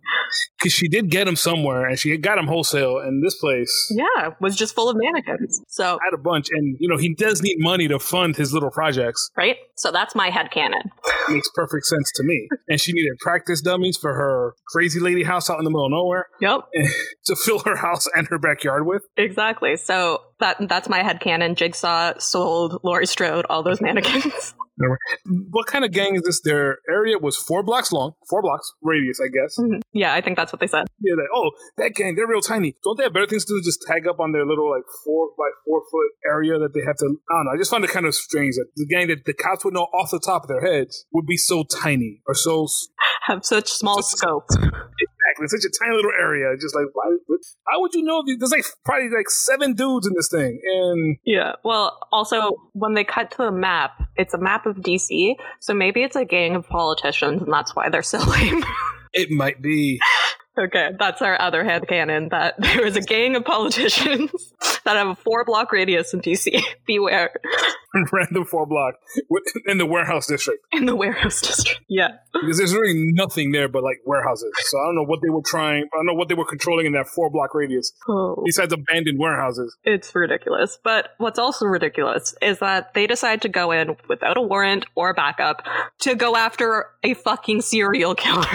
because 0.58 0.72
she 0.72 0.88
did 0.88 1.10
get 1.10 1.28
them 1.30 1.36
somewhere 1.36 1.86
and 1.86 1.98
she 1.98 2.16
got 2.16 2.36
them 2.36 2.46
wholesale 2.46 2.98
and 2.98 3.24
this 3.24 3.34
place. 3.36 3.72
Yeah 3.90 4.30
was 4.40 4.56
just 4.56 4.74
full 4.74 4.88
of 4.88 4.96
mannequins. 4.98 5.62
So 5.68 5.98
had 6.04 6.14
a 6.14 6.18
bunch 6.18 6.48
and 6.52 6.76
you 6.80 6.88
know 6.88 6.96
he 6.96 7.14
does 7.14 7.42
need 7.42 7.56
money 7.58 7.88
to 7.88 7.98
fund 7.98 8.36
his 8.36 8.52
little 8.52 8.70
projects. 8.70 9.30
right? 9.36 9.56
So 9.76 9.90
that's 9.90 10.14
my 10.14 10.28
head 10.30 10.50
canon. 10.50 10.82
Makes 11.28 11.48
perfect 11.54 11.86
sense 11.86 12.10
to 12.16 12.22
me. 12.22 12.48
And 12.68 12.80
she 12.80 12.92
needed 12.92 13.12
practice 13.20 13.60
dummies 13.60 13.96
for 13.96 14.12
her 14.14 14.54
crazy 14.68 15.00
lady 15.00 15.22
house 15.22 15.48
out 15.48 15.58
in 15.58 15.64
the 15.64 15.70
middle 15.70 15.86
of 15.86 15.92
nowhere 15.92 16.26
yep 16.40 16.60
to 17.26 17.36
fill 17.36 17.60
her 17.60 17.76
house 17.76 18.06
and 18.14 18.26
her 18.28 18.38
backyard 18.38 18.86
with. 18.86 19.02
Exactly. 19.16 19.76
So 19.76 20.20
that 20.40 20.56
that's 20.68 20.88
my 20.88 21.02
head 21.02 21.20
canon. 21.20 21.54
Jigsaw 21.54 22.18
sold 22.18 22.80
Laurie 22.82 23.06
Strode 23.06 23.46
all 23.48 23.62
those 23.62 23.80
mannequins 23.80 24.54
what 25.50 25.66
kind 25.66 25.84
of 25.84 25.92
gang 25.92 26.16
is 26.16 26.22
this? 26.22 26.40
Their 26.42 26.78
area 26.88 27.18
was 27.18 27.36
four 27.36 27.62
blocks 27.62 27.92
long, 27.92 28.12
four 28.28 28.42
blocks 28.42 28.72
radius, 28.82 29.20
I 29.20 29.28
guess. 29.28 29.58
Mm-hmm. 29.58 29.80
Yeah, 29.92 30.14
I 30.14 30.20
think 30.20 30.36
that's 30.36 30.52
what 30.52 30.60
they 30.60 30.66
said. 30.66 30.86
Yeah, 31.00 31.14
like, 31.14 31.28
oh, 31.34 31.50
that 31.78 31.94
gang, 31.94 32.14
they're 32.14 32.26
real 32.26 32.40
tiny. 32.40 32.76
Don't 32.82 32.96
they 32.96 33.04
have 33.04 33.12
better 33.12 33.26
things 33.26 33.44
to 33.46 33.54
do? 33.54 33.62
Just 33.64 33.82
tag 33.82 34.06
up 34.06 34.20
on 34.20 34.32
their 34.32 34.46
little 34.46 34.70
like 34.70 34.84
four 35.04 35.28
by 35.36 35.48
four 35.66 35.82
foot 35.90 36.10
area 36.30 36.58
that 36.58 36.72
they 36.74 36.80
have 36.86 36.96
to. 36.98 37.06
I 37.06 37.34
don't 37.34 37.44
know. 37.46 37.50
I 37.54 37.56
just 37.58 37.70
find 37.70 37.84
it 37.84 37.90
kind 37.90 38.06
of 38.06 38.14
strange 38.14 38.56
that 38.56 38.66
the 38.76 38.86
gang 38.86 39.08
that 39.08 39.24
the 39.24 39.34
cops 39.34 39.64
would 39.64 39.74
know 39.74 39.88
off 39.94 40.10
the 40.10 40.20
top 40.20 40.44
of 40.44 40.48
their 40.48 40.60
heads 40.60 41.06
would 41.12 41.26
be 41.26 41.36
so 41.36 41.64
tiny 41.64 42.22
or 42.26 42.34
so 42.34 42.68
have 43.26 43.44
such 43.44 43.68
small 43.70 44.02
scope. 44.02 44.48
Exactly, 45.30 45.48
such 45.48 45.64
a 45.64 45.84
tiny 45.84 45.96
little 45.96 46.12
area. 46.18 46.56
Just 46.60 46.74
like 46.74 46.86
why? 46.92 47.04
How 47.68 47.80
would 47.80 47.94
you 47.94 48.02
know? 48.02 48.22
There's 48.26 48.50
like 48.50 48.64
probably 48.84 49.08
like 49.10 49.30
seven 49.30 49.74
dudes 49.74 50.06
in 50.06 50.14
this 50.14 50.28
thing, 50.30 50.60
and 50.64 51.16
yeah. 51.24 51.52
Well, 51.64 51.98
also 52.12 52.56
when 52.72 52.94
they 52.94 53.04
cut 53.04 53.30
to 53.32 53.36
the 53.38 53.52
map, 53.52 53.92
it's 54.16 54.34
a 54.34 54.38
map 54.38 54.66
of 54.66 54.76
DC, 54.76 55.34
so 55.60 55.74
maybe 55.74 56.02
it's 56.02 56.16
a 56.16 56.24
gang 56.24 56.56
of 56.56 56.68
politicians, 56.68 57.42
and 57.42 57.52
that's 57.52 57.74
why 57.74 57.88
they're 57.88 58.02
so 58.02 58.18
lame. 58.30 58.64
it 59.12 59.30
might 59.30 59.62
be. 59.62 60.00
Okay, 60.58 60.90
that's 60.98 61.22
our 61.22 61.40
other 61.40 61.64
head 61.64 61.86
canon 61.88 62.28
that 62.30 62.54
there 62.58 62.84
is 62.84 62.96
a 62.96 63.00
gang 63.00 63.36
of 63.36 63.44
politicians 63.44 64.30
that 64.84 64.96
have 64.96 65.08
a 65.08 65.14
four 65.14 65.44
block 65.44 65.72
radius 65.72 66.12
in 66.12 66.20
DC. 66.20 66.60
Beware. 66.86 67.30
Random 68.12 68.44
four 68.44 68.66
block 68.66 68.94
in 69.66 69.78
the 69.78 69.86
warehouse 69.86 70.26
district. 70.26 70.64
In 70.72 70.86
the 70.86 70.94
warehouse 70.94 71.40
district, 71.40 71.80
yeah. 71.88 72.08
Because 72.32 72.58
there's 72.58 72.72
really 72.72 72.94
nothing 72.94 73.50
there 73.50 73.68
but 73.68 73.82
like 73.82 73.98
warehouses. 74.06 74.52
So 74.60 74.78
I 74.78 74.86
don't 74.86 74.94
know 74.94 75.04
what 75.04 75.20
they 75.22 75.28
were 75.28 75.42
trying, 75.44 75.84
I 75.92 75.96
don't 75.96 76.06
know 76.06 76.14
what 76.14 76.28
they 76.28 76.34
were 76.34 76.46
controlling 76.46 76.86
in 76.86 76.92
that 76.92 77.08
four 77.08 77.30
block 77.30 77.54
radius. 77.54 77.92
Oh. 78.08 78.40
Besides 78.44 78.72
abandoned 78.72 79.18
warehouses. 79.18 79.76
It's 79.84 80.14
ridiculous. 80.14 80.78
But 80.84 81.10
what's 81.18 81.38
also 81.38 81.66
ridiculous 81.66 82.34
is 82.40 82.60
that 82.60 82.94
they 82.94 83.06
decide 83.06 83.42
to 83.42 83.48
go 83.48 83.72
in 83.72 83.96
without 84.08 84.36
a 84.36 84.42
warrant 84.42 84.86
or 84.94 85.12
backup 85.12 85.62
to 86.00 86.14
go 86.14 86.36
after 86.36 86.86
a 87.02 87.14
fucking 87.14 87.62
serial 87.62 88.14
killer. 88.14 88.46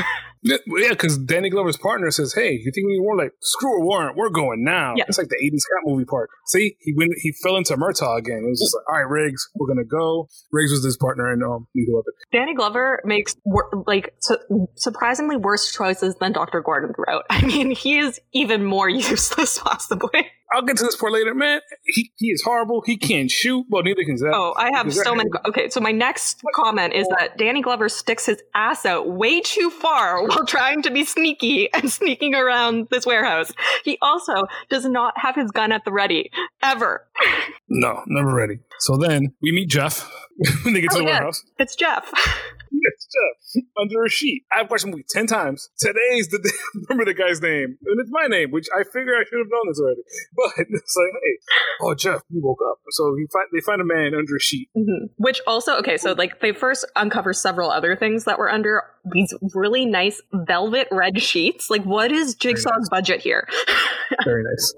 Yeah, 0.45 0.89
because 0.89 1.17
Danny 1.17 1.49
Glover's 1.49 1.77
partner 1.77 2.11
says, 2.11 2.33
"Hey, 2.33 2.51
you 2.51 2.71
think 2.73 2.85
we 2.87 2.93
need 2.93 3.01
warrant? 3.01 3.23
Like, 3.23 3.31
screw 3.41 3.81
a 3.81 3.85
warrant, 3.85 4.15
we're 4.15 4.29
going 4.29 4.63
now." 4.63 4.93
Yeah. 4.95 5.05
It's 5.07 5.17
like 5.17 5.27
the 5.27 5.37
'80s 5.43 5.63
cat 5.63 5.83
movie 5.85 6.05
part. 6.05 6.29
See, 6.47 6.77
he 6.79 6.93
went, 6.95 7.11
he 7.21 7.33
fell 7.43 7.57
into 7.57 7.75
Murtaugh 7.75 8.19
again. 8.19 8.43
It 8.45 8.49
was 8.49 8.59
just 8.59 8.75
like, 8.75 8.85
"All 8.89 8.95
right, 9.03 9.09
Riggs, 9.09 9.49
we're 9.55 9.67
gonna 9.67 9.85
go." 9.85 10.27
Riggs 10.51 10.71
was 10.71 10.83
his 10.83 10.97
partner 10.97 11.33
in 11.33 11.41
um, 11.43 11.67
Lethal 11.75 11.95
Weapon. 11.95 12.13
Danny 12.31 12.53
Glover 12.53 13.01
makes 13.05 13.35
like 13.87 14.13
su- 14.19 14.67
surprisingly 14.75 15.37
worse 15.37 15.71
choices 15.71 16.15
than 16.19 16.31
Dr. 16.31 16.61
Gordon 16.61 16.93
throughout. 16.93 17.25
I 17.29 17.45
mean, 17.45 17.71
he 17.71 17.97
is 17.97 18.19
even 18.33 18.63
more 18.63 18.89
useless, 19.09 19.57
possibly. 19.57 20.27
I'll 20.55 20.61
get 20.61 20.77
to 20.77 20.83
this 20.85 20.95
part 20.95 21.11
later, 21.11 21.35
man. 21.35 21.59
He, 21.83 22.11
he 22.15 22.27
is 22.27 22.41
horrible. 22.41 22.81
He 22.85 22.95
can't 22.97 23.29
shoot. 23.29 23.65
Well, 23.69 23.83
neither 23.83 24.03
can 24.05 24.17
Zach. 24.17 24.31
Oh, 24.33 24.53
I 24.57 24.69
have 24.73 24.93
so 24.93 25.13
many. 25.13 25.29
Okay, 25.45 25.69
so 25.69 25.81
my 25.81 25.91
next 25.91 26.41
comment 26.53 26.93
is 26.93 27.07
that 27.09 27.37
Danny 27.37 27.61
Glover 27.61 27.89
sticks 27.89 28.25
his 28.25 28.41
ass 28.53 28.85
out 28.85 29.09
way 29.09 29.41
too 29.41 29.69
far 29.69 30.25
while 30.25 30.45
trying 30.45 30.81
to 30.83 30.91
be 30.91 31.03
sneaky 31.03 31.71
and 31.73 31.91
sneaking 31.91 32.35
around 32.35 32.87
this 32.89 33.05
warehouse. 33.05 33.51
He 33.83 33.97
also 34.01 34.45
does 34.69 34.85
not 34.85 35.13
have 35.17 35.35
his 35.35 35.51
gun 35.51 35.73
at 35.73 35.83
the 35.83 35.91
ready 35.91 36.31
ever. 36.63 37.05
No, 37.67 38.03
never 38.07 38.33
ready. 38.33 38.59
So 38.79 38.95
then 38.97 39.33
we 39.41 39.51
meet 39.51 39.69
Jeff 39.69 40.09
when 40.63 40.73
they 40.73 40.81
get 40.81 40.91
oh, 40.93 40.97
to 40.97 41.03
the 41.03 41.09
yeah. 41.09 41.19
warehouse. 41.19 41.43
It's 41.59 41.75
Jeff. 41.75 42.11
under 43.79 44.03
a 44.03 44.09
sheet. 44.09 44.43
I've 44.51 44.69
watched 44.69 44.85
the 44.85 44.91
movie 44.91 45.05
ten 45.07 45.27
times. 45.27 45.69
Today's 45.77 46.29
the 46.29 46.39
day. 46.39 46.49
Remember 46.89 47.05
the 47.05 47.17
guy's 47.17 47.41
name, 47.41 47.77
and 47.85 47.99
it's 47.99 48.11
my 48.11 48.27
name, 48.27 48.51
which 48.51 48.67
I 48.75 48.83
figure 48.83 49.13
I 49.15 49.23
should 49.29 49.39
have 49.39 49.51
known 49.51 49.67
this 49.67 49.79
already. 49.79 50.01
But 50.35 50.65
it's 50.69 50.95
like, 50.95 51.21
hey, 51.23 51.55
oh 51.81 51.95
Jeff, 51.95 52.21
you 52.29 52.41
woke 52.41 52.59
up. 52.69 52.79
So 52.89 53.15
he 53.17 53.25
find, 53.31 53.47
they 53.53 53.61
find 53.61 53.81
a 53.81 53.85
man 53.85 54.13
under 54.13 54.35
a 54.35 54.39
sheet. 54.39 54.69
Mm-hmm. 54.75 55.05
Which 55.17 55.41
also, 55.47 55.77
okay, 55.77 55.97
so 55.97 56.13
like 56.13 56.41
they 56.41 56.51
first 56.51 56.85
uncover 56.95 57.33
several 57.33 57.71
other 57.71 57.95
things 57.95 58.25
that 58.25 58.37
were 58.37 58.49
under 58.49 58.83
these 59.11 59.33
really 59.53 59.85
nice 59.85 60.21
velvet 60.33 60.87
red 60.91 61.21
sheets. 61.21 61.69
Like, 61.69 61.83
what 61.83 62.11
is 62.11 62.35
Jigsaw's 62.35 62.65
nice. 62.65 62.89
budget 62.89 63.21
here? 63.21 63.47
Very 64.23 64.43
nice. 64.43 64.73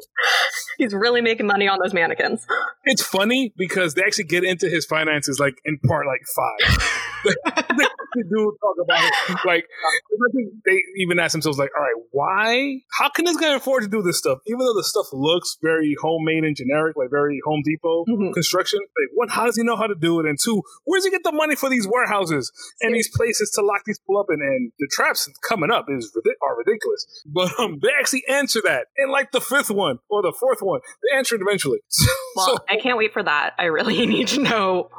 He's 0.77 0.93
really 0.93 1.21
making 1.21 1.47
money 1.47 1.67
on 1.67 1.79
those 1.81 1.93
mannequins. 1.93 2.45
It's 2.85 3.01
funny 3.01 3.53
because 3.57 3.93
they 3.93 4.03
actually 4.03 4.25
get 4.25 4.43
into 4.43 4.69
his 4.69 4.85
finances 4.85 5.39
like 5.39 5.55
in 5.65 5.79
part 5.87 6.05
like 6.05 6.21
five. 6.35 6.77
the 7.23 7.89
dude 8.29 8.53
talk 8.61 8.75
about 8.83 9.03
it. 9.03 9.13
Like, 9.47 9.63
I 9.63 10.29
think 10.33 10.51
they 10.65 10.81
even 10.97 11.19
ask 11.19 11.31
themselves, 11.31 11.57
like, 11.57 11.69
all 11.77 11.81
right, 11.81 12.03
why? 12.11 12.79
How 12.99 13.09
can 13.09 13.25
this 13.25 13.37
guy 13.37 13.55
afford 13.55 13.83
to 13.83 13.89
do 13.89 14.01
this 14.01 14.17
stuff? 14.17 14.39
Even 14.47 14.59
though 14.59 14.73
the 14.73 14.83
stuff 14.83 15.07
looks 15.13 15.57
very 15.61 15.95
homemade 16.01 16.43
and 16.43 16.55
generic, 16.55 16.97
like 16.97 17.09
very 17.09 17.39
Home 17.45 17.61
Depot 17.63 18.03
mm-hmm. 18.05 18.31
construction. 18.33 18.79
Like, 18.79 19.09
one, 19.13 19.29
how 19.29 19.45
does 19.45 19.55
he 19.55 19.63
know 19.63 19.77
how 19.77 19.87
to 19.87 19.95
do 19.95 20.19
it? 20.19 20.25
And 20.25 20.37
two, 20.41 20.61
where 20.85 20.97
does 20.97 21.05
he 21.05 21.11
get 21.11 21.23
the 21.23 21.31
money 21.31 21.55
for 21.55 21.69
these 21.69 21.87
warehouses 21.87 22.51
and 22.81 22.93
these 22.93 23.09
places 23.15 23.51
to 23.51 23.61
lock 23.61 23.83
these 23.85 23.99
people 23.99 24.19
up 24.19 24.27
in? 24.29 24.41
And 24.41 24.71
the 24.79 24.89
traps 24.91 25.29
coming 25.47 25.71
up 25.71 25.85
is 25.89 26.11
are 26.41 26.57
ridiculous. 26.57 27.23
But 27.25 27.57
um, 27.59 27.79
they 27.81 27.89
actually 27.97 28.23
answer 28.29 28.61
that 28.65 28.87
in 28.97 29.11
like 29.11 29.31
the 29.31 29.41
fifth 29.41 29.71
one 29.71 29.99
or 30.09 30.21
the 30.21 30.33
fourth 30.37 30.61
one. 30.61 30.81
They 31.03 31.17
answer 31.17 31.35
it 31.35 31.41
eventually. 31.41 31.79
well, 32.35 32.47
so, 32.47 32.57
I 32.69 32.77
can't 32.77 32.97
wait 32.97 33.13
for 33.13 33.23
that. 33.23 33.53
I 33.57 33.65
really 33.65 34.05
need 34.05 34.27
to 34.29 34.41
know 34.41 34.89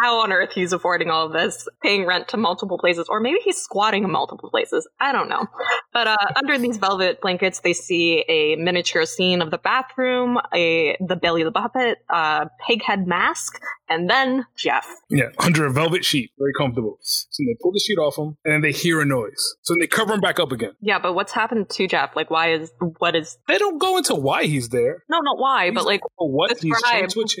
how 0.00 0.20
on 0.20 0.32
earth 0.32 0.50
he's 0.52 0.72
affording 0.72 1.10
all 1.10 1.26
of 1.26 1.32
this, 1.32 1.68
paying 1.82 2.06
rent 2.06 2.28
to 2.28 2.36
multiple 2.36 2.78
places, 2.78 3.06
or 3.08 3.20
maybe 3.20 3.38
he's 3.42 3.58
squatting 3.58 4.04
in 4.04 4.10
multiple 4.10 4.50
places. 4.50 4.88
I 5.00 5.12
don't 5.12 5.28
know. 5.28 5.46
But 5.92 6.06
uh, 6.06 6.16
under 6.36 6.58
these 6.58 6.78
velvet 6.78 7.20
blankets, 7.20 7.60
they 7.60 7.72
see 7.72 8.24
a 8.28 8.56
miniature 8.56 9.04
scene 9.04 9.42
of 9.42 9.50
the 9.50 9.58
bathroom, 9.58 10.38
a 10.54 10.96
the 11.06 11.16
belly 11.16 11.42
of 11.42 11.52
the 11.52 11.58
puppet, 11.60 11.98
a 12.08 12.48
pig 12.66 12.82
head 12.82 13.06
mask, 13.06 13.60
and 13.88 14.08
then 14.08 14.46
Jeff. 14.56 14.86
Yeah, 15.10 15.28
under 15.38 15.66
a 15.66 15.70
velvet 15.70 16.04
sheet, 16.04 16.30
very 16.38 16.52
comfortable. 16.58 16.98
So 17.02 17.44
they 17.46 17.56
pull 17.60 17.72
the 17.72 17.80
sheet 17.80 17.98
off 17.98 18.16
him, 18.16 18.36
and 18.44 18.54
then 18.54 18.60
they 18.62 18.72
hear 18.72 19.00
a 19.00 19.04
noise. 19.04 19.56
So 19.62 19.74
they 19.78 19.86
cover 19.86 20.14
him 20.14 20.20
back 20.20 20.40
up 20.40 20.50
again. 20.50 20.72
Yeah, 20.80 20.98
but 20.98 21.12
what's 21.14 21.32
happened 21.32 21.68
to 21.70 21.86
Jeff? 21.86 22.16
Like, 22.16 22.30
why 22.30 22.52
is 22.52 22.72
what 22.98 23.14
is? 23.14 23.36
They 23.48 23.58
don't 23.58 23.78
go 23.78 23.98
into 23.98 24.14
why 24.14 24.44
he's 24.44 24.70
there. 24.70 25.04
No, 25.10 25.20
not 25.20 25.38
why, 25.38 25.66
he's, 25.66 25.74
but 25.74 25.84
like 25.84 26.00
what 26.16 26.58
describe. 26.58 27.10
he's 27.12 27.14
changed. 27.14 27.40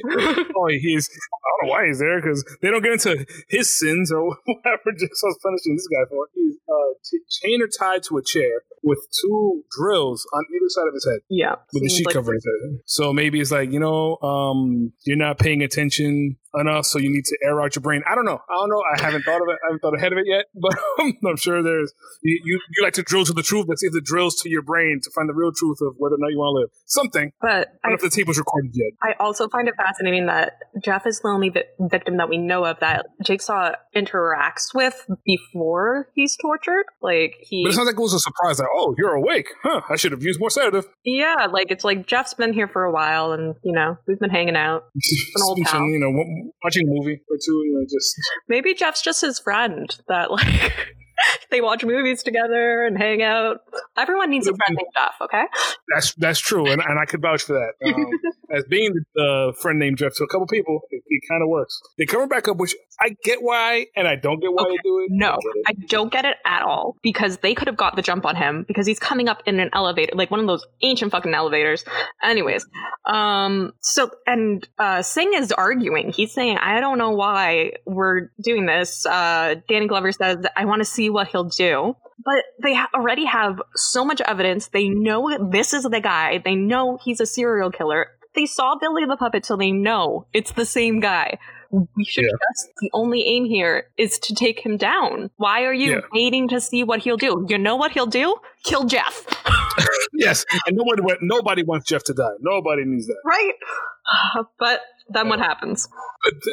oh, 0.56 0.68
he's. 0.68 1.08
I 1.08 1.48
don't 1.48 1.68
know 1.68 1.72
why 1.72 1.86
he's 1.86 1.98
there 1.98 2.20
because 2.22 2.44
they 2.62 2.70
don't 2.70 2.82
get 2.82 2.92
into 2.92 3.26
his 3.48 3.76
sins 3.76 4.12
or 4.12 4.24
whatever 4.46 4.92
Jigsaw's 4.98 5.38
punishing 5.42 5.76
this 5.76 5.88
guy 5.88 6.08
for. 6.08 6.28
He's 6.34 6.56
uh, 6.68 6.94
t- 7.04 7.20
chained 7.28 7.62
or 7.62 7.68
tied 7.68 8.02
to 8.04 8.18
a 8.18 8.22
chair 8.22 8.62
with 8.82 8.98
two 9.22 9.62
drills 9.76 10.26
on 10.32 10.44
either 10.54 10.68
side 10.68 10.88
of 10.88 10.94
his 10.94 11.06
head. 11.10 11.20
Yeah. 11.28 11.54
With 11.72 11.82
the 11.84 11.88
sheet 11.88 12.06
like- 12.06 12.14
covering 12.14 12.36
his 12.36 12.44
head. 12.46 12.80
So 12.86 13.12
maybe 13.12 13.40
it's 13.40 13.50
like, 13.50 13.72
you 13.72 13.80
know, 13.80 14.16
um, 14.22 14.92
you're 15.04 15.16
not 15.16 15.38
paying 15.38 15.62
attention 15.62 16.36
enough, 16.54 16.86
so 16.86 16.98
you 16.98 17.10
need 17.10 17.24
to 17.24 17.38
air 17.44 17.60
out 17.60 17.74
your 17.74 17.82
brain. 17.82 18.02
I 18.10 18.14
don't 18.14 18.24
know. 18.24 18.38
I 18.48 18.54
don't 18.54 18.70
know. 18.70 18.82
I 18.96 19.02
haven't 19.02 19.22
thought 19.22 19.40
of 19.42 19.48
it. 19.48 19.58
I 19.62 19.66
haven't 19.66 19.80
thought 19.80 19.96
ahead 19.96 20.12
of 20.12 20.18
it 20.18 20.26
yet, 20.26 20.46
but 20.54 20.78
um, 21.00 21.18
I'm 21.26 21.36
sure 21.36 21.62
there's 21.62 21.92
you, 22.22 22.40
you, 22.44 22.60
you 22.76 22.82
like 22.82 22.94
to 22.94 23.02
drill 23.02 23.24
to 23.24 23.32
the 23.32 23.42
truth. 23.42 23.66
Let's 23.68 23.80
see 23.80 23.86
if 23.86 23.92
the 23.92 24.00
drills 24.00 24.36
to 24.42 24.50
your 24.50 24.62
brain 24.62 25.00
to 25.02 25.10
find 25.14 25.28
the 25.28 25.34
real 25.34 25.52
truth 25.52 25.78
of 25.82 25.94
whether 25.98 26.14
or 26.14 26.18
not 26.18 26.28
you 26.28 26.38
want 26.38 26.56
to 26.56 26.60
live. 26.60 26.70
Something. 26.86 27.32
But 27.40 27.68
I 27.84 27.88
don't 27.88 27.92
know 27.92 27.94
if 27.94 28.00
the 28.00 28.10
tape 28.10 28.28
was 28.28 28.38
recorded 28.38 28.72
yet. 28.74 28.92
I 29.02 29.14
also 29.22 29.48
find 29.48 29.68
it 29.68 29.74
fascinating 29.76 30.26
that 30.26 30.52
Jeff 30.82 31.06
is 31.06 31.20
the 31.20 31.28
only 31.28 31.50
vi- 31.50 31.64
victim 31.80 32.16
that 32.18 32.28
we 32.28 32.38
know 32.38 32.64
of 32.64 32.78
that 32.80 33.06
Jigsaw 33.24 33.72
interacts 33.96 34.74
with 34.74 35.06
before 35.24 36.08
he's 36.14 36.36
tortured. 36.36 36.84
Like 37.00 37.34
he. 37.40 37.64
But 37.64 37.70
it's 37.70 37.78
not 37.78 37.86
like 37.86 37.96
it 37.96 38.00
was 38.00 38.14
a 38.14 38.20
surprise. 38.20 38.58
that 38.58 38.68
oh, 38.74 38.94
you're 38.98 39.14
awake. 39.14 39.48
Huh? 39.62 39.82
I 39.88 39.96
should 39.96 40.12
have 40.12 40.22
used 40.22 40.40
more 40.40 40.50
sedative. 40.50 40.86
Yeah, 41.04 41.46
like 41.50 41.70
it's 41.70 41.84
like 41.84 42.06
Jeff's 42.06 42.34
been 42.34 42.52
here 42.52 42.68
for 42.68 42.84
a 42.84 42.92
while, 42.92 43.32
and 43.32 43.54
you 43.62 43.72
know 43.72 43.96
we've 44.06 44.18
been 44.18 44.30
hanging 44.30 44.56
out. 44.56 44.84
an 45.34 45.42
old 45.42 45.58
pal. 45.64 45.80
You 45.82 45.98
know, 45.98 46.10
watching 46.62 46.88
a 46.88 46.90
movie 46.90 47.20
or 47.28 47.36
two. 47.44 47.52
You 47.52 47.78
know, 47.78 47.84
just 47.84 48.14
maybe 48.48 48.74
Jeff's 48.74 49.02
just 49.02 49.20
his 49.20 49.38
friend 49.38 49.94
that 50.08 50.30
like 50.30 50.72
they 51.50 51.60
watch 51.60 51.84
movies 51.84 52.22
together 52.22 52.84
and 52.84 52.96
hang 52.96 53.22
out. 53.22 53.58
Everyone 53.96 54.30
needs 54.30 54.46
a 54.46 54.54
friend 54.54 54.76
named 54.76 54.90
Jeff, 54.94 55.14
okay? 55.20 55.44
That's 55.94 56.14
that's 56.14 56.40
true, 56.40 56.66
and, 56.66 56.82
and 56.82 56.98
I 56.98 57.04
could 57.04 57.22
vouch 57.22 57.42
for 57.42 57.54
that. 57.54 57.72
Um, 57.94 58.10
as 58.52 58.64
being 58.68 58.92
the 59.14 59.22
uh, 59.22 59.52
friend 59.60 59.78
named 59.78 59.98
Jeff 59.98 60.12
to 60.16 60.24
a 60.24 60.28
couple 60.28 60.46
people, 60.46 60.80
it, 60.90 61.02
it 61.06 61.22
kind 61.28 61.42
of 61.42 61.48
works. 61.48 61.80
They 61.98 62.04
come 62.04 62.28
back 62.28 62.48
up, 62.48 62.58
which 62.58 62.74
I 63.00 63.16
get 63.24 63.42
why, 63.42 63.86
and 63.96 64.06
I 64.06 64.16
don't 64.16 64.40
get 64.40 64.52
why 64.52 64.64
okay. 64.64 64.72
they 64.72 64.80
do 64.84 64.98
it. 65.00 65.06
No, 65.10 65.30
I, 65.66 65.70
I, 65.70 65.72
don't 65.88 66.12
get 66.12 66.24
it 66.24 66.36
at 66.44 66.62
all 66.62 66.96
because 67.02 67.38
they 67.38 67.54
could 67.54 67.68
have 67.68 67.76
got 67.76 67.96
the 67.96 68.02
jump 68.02 68.26
on 68.26 68.36
him 68.36 68.64
because 68.68 68.86
he's 68.86 68.98
coming 68.98 69.28
up 69.28 69.42
in 69.46 69.58
an 69.58 69.70
elevator, 69.72 70.12
like 70.14 70.30
one 70.30 70.40
of 70.40 70.46
those 70.46 70.64
ancient 70.82 71.12
fucking 71.12 71.34
elevators. 71.34 71.84
Anyways, 72.22 72.66
um, 73.06 73.72
so 73.80 74.10
and 74.26 74.68
uh, 74.78 75.02
Sing 75.02 75.32
is 75.34 75.50
arguing. 75.52 76.12
He's 76.12 76.32
saying, 76.32 76.58
"I 76.58 76.80
don't 76.80 76.98
know 76.98 77.10
why 77.10 77.72
we're 77.86 78.30
doing 78.42 78.66
this." 78.66 79.06
Uh, 79.06 79.56
Danny 79.68 79.86
Glover 79.86 80.12
says, 80.12 80.38
"I 80.56 80.66
want 80.66 80.80
to 80.80 80.86
see 80.86 81.10
what 81.10 81.28
he'll 81.28 81.48
do." 81.48 81.96
But 82.24 82.44
they 82.62 82.74
ha- 82.74 82.90
already 82.94 83.24
have 83.24 83.60
so 83.74 84.04
much 84.04 84.20
evidence. 84.20 84.68
They 84.68 84.88
know 84.88 85.50
this 85.50 85.72
is 85.72 85.82
the 85.84 86.00
guy. 86.00 86.38
They 86.38 86.54
know 86.54 86.98
he's 87.02 87.20
a 87.20 87.26
serial 87.26 87.70
killer. 87.70 88.08
They 88.34 88.46
saw 88.46 88.76
Billy 88.76 89.04
the 89.04 89.16
Puppet, 89.16 89.44
so 89.44 89.56
they 89.56 89.72
know 89.72 90.26
it's 90.32 90.52
the 90.52 90.66
same 90.66 91.00
guy 91.00 91.38
we 91.72 92.04
should 92.04 92.24
yeah. 92.24 92.30
just 92.52 92.70
the 92.80 92.90
only 92.92 93.24
aim 93.26 93.46
here 93.46 93.88
is 93.96 94.18
to 94.20 94.34
take 94.34 94.60
him 94.60 94.76
down. 94.76 95.30
Why 95.36 95.62
are 95.64 95.72
you 95.72 95.92
yeah. 95.92 96.00
waiting 96.12 96.48
to 96.48 96.60
see 96.60 96.84
what 96.84 97.00
he'll 97.00 97.16
do? 97.16 97.46
You 97.48 97.58
know 97.58 97.76
what 97.76 97.92
he'll 97.92 98.06
do? 98.06 98.36
Kill 98.64 98.84
Jeff. 98.84 99.26
yes, 100.22 100.44
and 100.66 100.76
nobody 100.76 101.02
nobody 101.20 101.62
wants 101.62 101.88
Jeff 101.88 102.04
to 102.04 102.14
die. 102.14 102.36
Nobody 102.40 102.84
needs 102.84 103.06
that. 103.06 103.20
Right. 103.24 103.54
But 104.58 104.80
then 105.08 105.28
what 105.28 105.38
happens? 105.38 105.88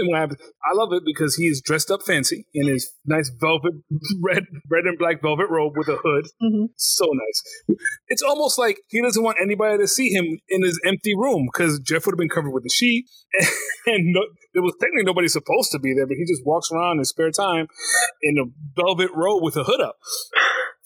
what 0.07 0.19
happens? 0.19 0.39
I 0.63 0.75
love 0.75 0.89
it 0.93 1.03
because 1.05 1.35
he 1.35 1.47
is 1.47 1.61
dressed 1.61 1.91
up 1.91 2.01
fancy 2.03 2.45
in 2.53 2.67
his 2.67 2.91
nice 3.05 3.31
velvet, 3.39 3.73
red, 4.23 4.43
red 4.69 4.85
and 4.85 4.97
black 4.97 5.21
velvet 5.21 5.47
robe 5.49 5.73
with 5.75 5.87
a 5.87 5.95
hood. 5.95 6.25
Mm-hmm. 6.41 6.65
So 6.75 7.05
nice. 7.05 7.79
It's 8.07 8.21
almost 8.21 8.57
like 8.57 8.79
he 8.89 9.01
doesn't 9.01 9.23
want 9.23 9.37
anybody 9.41 9.77
to 9.77 9.87
see 9.87 10.09
him 10.09 10.39
in 10.49 10.63
his 10.63 10.79
empty 10.85 11.15
room 11.15 11.47
because 11.51 11.79
Jeff 11.79 12.05
would 12.05 12.13
have 12.13 12.19
been 12.19 12.29
covered 12.29 12.51
with 12.51 12.63
the 12.63 12.69
sheet, 12.73 13.05
and 13.85 14.13
no, 14.13 14.21
there 14.53 14.63
was 14.63 14.75
technically 14.79 15.05
nobody 15.05 15.27
supposed 15.27 15.71
to 15.71 15.79
be 15.79 15.93
there, 15.93 16.07
but 16.07 16.17
he 16.17 16.25
just 16.25 16.45
walks 16.45 16.69
around 16.71 16.93
in 16.93 16.99
his 16.99 17.09
spare 17.09 17.31
time 17.31 17.67
in 18.21 18.37
a 18.37 18.45
velvet 18.75 19.11
robe 19.13 19.43
with 19.43 19.55
a 19.55 19.63
hood 19.63 19.81
up 19.81 19.97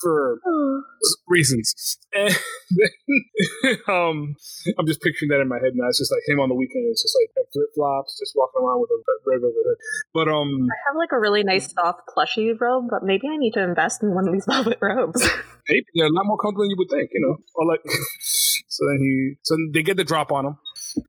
for 0.04 0.40
reasons. 1.28 1.98
And 2.14 2.36
then, 2.70 3.78
um, 3.88 4.36
I'm 4.78 4.86
just 4.86 5.02
picturing 5.02 5.30
that 5.30 5.40
in 5.40 5.48
my 5.48 5.58
head 5.58 5.74
now. 5.74 5.88
It's 5.88 5.98
just 5.98 6.12
like 6.12 6.22
him 6.28 6.40
on 6.40 6.50
the 6.50 6.56
weekend. 6.56 6.86
It's 6.92 7.02
just 7.02 7.18
like 7.18 7.48
flip 7.54 7.70
flops, 7.76 8.20
just 8.20 8.34
walking 8.36 8.62
around 8.62 8.82
with 8.82 8.92
a 8.92 9.00
red 9.26 9.42
velvet 9.42 9.64
hood. 9.66 9.78
But 10.14 10.28
um, 10.28 10.68
I 10.70 10.78
have 10.90 10.98
like 10.98 11.12
a 11.12 11.20
really 11.20 11.44
nice 11.44 11.72
soft 11.72 12.02
plushy 12.14 12.52
robe, 12.54 12.86
but 12.90 13.04
maybe 13.04 13.28
I 13.32 13.38
need 13.38 13.54
to 13.54 13.64
invest 13.64 14.04
in 14.04 14.14
one 14.14 14.28
of 14.28 14.34
these 14.34 14.46
velvet 14.50 14.78
robes. 14.82 15.22
maybe 15.70 15.86
yeah, 15.94 16.08
a 16.08 16.14
lot 16.14 16.26
more 16.26 16.38
comfortable 16.38 16.66
than 16.66 16.72
you 16.72 16.78
would 16.78 16.90
think, 16.90 17.10
you 17.14 17.22
know. 17.22 17.38
Or 17.56 17.66
like, 17.66 17.82
so 18.68 18.86
then 18.88 19.00
he, 19.00 19.36
so 19.44 19.56
they 19.74 19.84
get 19.84 19.98
the 19.98 20.04
drop 20.04 20.32
on 20.32 20.46
him. 20.46 20.58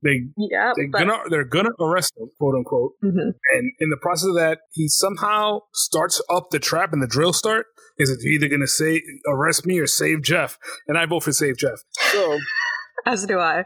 They 0.02 0.28
yeah, 0.36 0.72
they're 0.76 0.88
but- 0.90 0.98
gonna 0.98 1.18
they're 1.30 1.44
gonna 1.44 1.70
arrest 1.80 2.12
him, 2.16 2.30
quote 2.38 2.54
unquote. 2.56 2.92
Mm-hmm. 3.04 3.18
And 3.52 3.72
in 3.78 3.90
the 3.90 3.98
process 4.00 4.28
of 4.28 4.34
that, 4.36 4.58
he 4.72 4.88
somehow 4.88 5.60
starts 5.72 6.20
up 6.30 6.50
the 6.50 6.58
trap 6.58 6.92
and 6.92 7.02
the 7.02 7.06
drill 7.08 7.32
start. 7.32 7.66
Is 7.98 8.10
it 8.10 8.20
either 8.26 8.48
gonna 8.48 8.66
say 8.66 9.02
arrest 9.28 9.66
me 9.66 9.78
or 9.78 9.86
save 9.86 10.22
Jeff? 10.22 10.58
And 10.88 10.98
I 10.98 11.06
vote 11.06 11.22
for 11.22 11.32
save 11.32 11.56
Jeff. 11.58 11.78
So 12.12 12.38
as 13.06 13.26
do 13.26 13.38
I. 13.38 13.64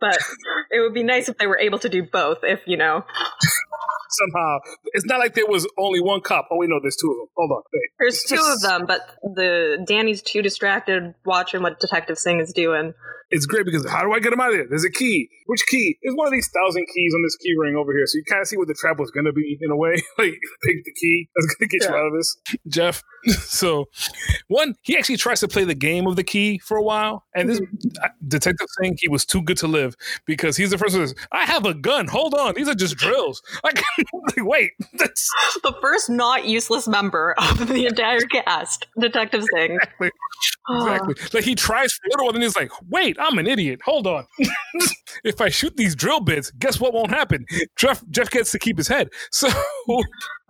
But 0.00 0.18
it 0.70 0.80
would 0.80 0.94
be 0.94 1.02
nice 1.02 1.28
if 1.28 1.38
they 1.38 1.46
were 1.46 1.58
able 1.58 1.78
to 1.80 1.88
do 1.88 2.02
both, 2.02 2.38
if 2.42 2.60
you 2.66 2.76
know 2.76 3.04
somehow. 4.10 4.58
It's 4.94 5.06
not 5.06 5.18
like 5.18 5.34
there 5.34 5.46
was 5.46 5.66
only 5.78 6.00
one 6.00 6.20
cop. 6.20 6.48
Oh, 6.50 6.56
we 6.56 6.66
know 6.66 6.78
there's 6.82 6.96
two 6.96 7.10
of 7.10 7.16
them. 7.16 7.26
Hold 7.36 7.50
on. 7.52 7.62
Wait. 7.72 7.90
There's 7.98 8.22
two 8.22 8.42
of 8.52 8.60
them, 8.62 8.86
but 8.86 9.00
the 9.22 9.84
Danny's 9.86 10.22
too 10.22 10.42
distracted 10.42 11.14
watching 11.24 11.62
what 11.62 11.80
Detective 11.80 12.18
Sing 12.18 12.40
is 12.40 12.52
doing. 12.52 12.94
It's 13.30 13.46
great 13.46 13.66
because 13.66 13.88
how 13.88 14.02
do 14.02 14.12
I 14.12 14.20
get 14.20 14.32
him 14.32 14.40
out 14.40 14.50
of 14.50 14.56
there? 14.56 14.66
There's 14.68 14.84
a 14.84 14.90
key. 14.90 15.28
Which 15.46 15.64
key? 15.66 15.98
There's 16.02 16.14
one 16.14 16.26
of 16.26 16.32
these 16.32 16.48
thousand 16.48 16.86
keys 16.94 17.12
on 17.14 17.22
this 17.22 17.36
key 17.36 17.54
ring 17.58 17.76
over 17.76 17.92
here. 17.92 18.06
So 18.06 18.16
you 18.16 18.24
kind 18.24 18.40
of 18.40 18.48
see 18.48 18.56
what 18.56 18.68
the 18.68 18.74
trap 18.74 18.98
was 18.98 19.10
going 19.10 19.26
to 19.26 19.32
be 19.32 19.58
in 19.60 19.70
a 19.70 19.76
way. 19.76 19.94
like, 20.18 20.38
pick 20.62 20.84
the 20.84 20.92
key 20.92 21.28
that's 21.34 21.54
going 21.54 21.68
to 21.68 21.78
get 21.78 21.84
yeah. 21.84 21.90
you 21.90 21.96
out 21.96 22.06
of 22.06 22.12
this. 22.14 22.36
Jeff. 22.68 23.02
so, 23.40 23.88
one, 24.48 24.74
he 24.82 24.96
actually 24.96 25.16
tries 25.16 25.40
to 25.40 25.48
play 25.48 25.64
the 25.64 25.74
game 25.74 26.06
of 26.06 26.16
the 26.16 26.24
key 26.24 26.58
for 26.58 26.76
a 26.76 26.82
while. 26.82 27.24
And 27.34 27.48
this 27.48 27.60
mm-hmm. 27.60 28.28
detective 28.28 28.66
saying 28.80 28.98
he 29.00 29.08
was 29.08 29.24
too 29.24 29.42
good 29.42 29.58
to 29.58 29.66
live 29.66 29.96
because 30.26 30.56
he's 30.56 30.70
the 30.70 30.78
first 30.78 30.96
one 30.96 31.06
says, 31.06 31.16
I 31.32 31.44
have 31.44 31.66
a 31.66 31.74
gun. 31.74 32.06
Hold 32.08 32.34
on. 32.34 32.54
These 32.54 32.68
are 32.68 32.74
just 32.74 32.96
drills. 32.96 33.42
Like, 33.64 33.82
like 34.12 34.46
wait. 34.46 34.70
That's 34.94 35.30
the 35.62 35.74
first 35.82 36.08
not 36.08 36.46
useless 36.46 36.86
member 36.86 37.34
of 37.38 37.68
the 37.68 37.86
entire 37.86 38.20
cast, 38.20 38.86
Detective 38.98 39.44
Sing. 39.54 39.72
Exactly. 39.72 40.10
Exactly. 40.70 41.14
like 41.32 41.44
he 41.44 41.54
tries 41.54 41.92
for 41.94 42.06
a 42.06 42.10
little, 42.10 42.34
and 42.34 42.42
he's 42.42 42.54
like, 42.54 42.70
"Wait, 42.90 43.17
I'm 43.18 43.38
an 43.38 43.46
idiot. 43.46 43.80
Hold 43.84 44.06
on. 44.06 44.26
if 45.24 45.40
I 45.40 45.48
shoot 45.48 45.76
these 45.76 45.94
drill 45.94 46.20
bits, 46.20 46.50
guess 46.52 46.80
what 46.80 46.92
won't 46.92 47.10
happen? 47.10 47.46
Jeff 47.76 48.02
Jeff 48.10 48.30
gets 48.30 48.52
to 48.52 48.58
keep 48.58 48.78
his 48.78 48.88
head. 48.88 49.10
So 49.30 49.48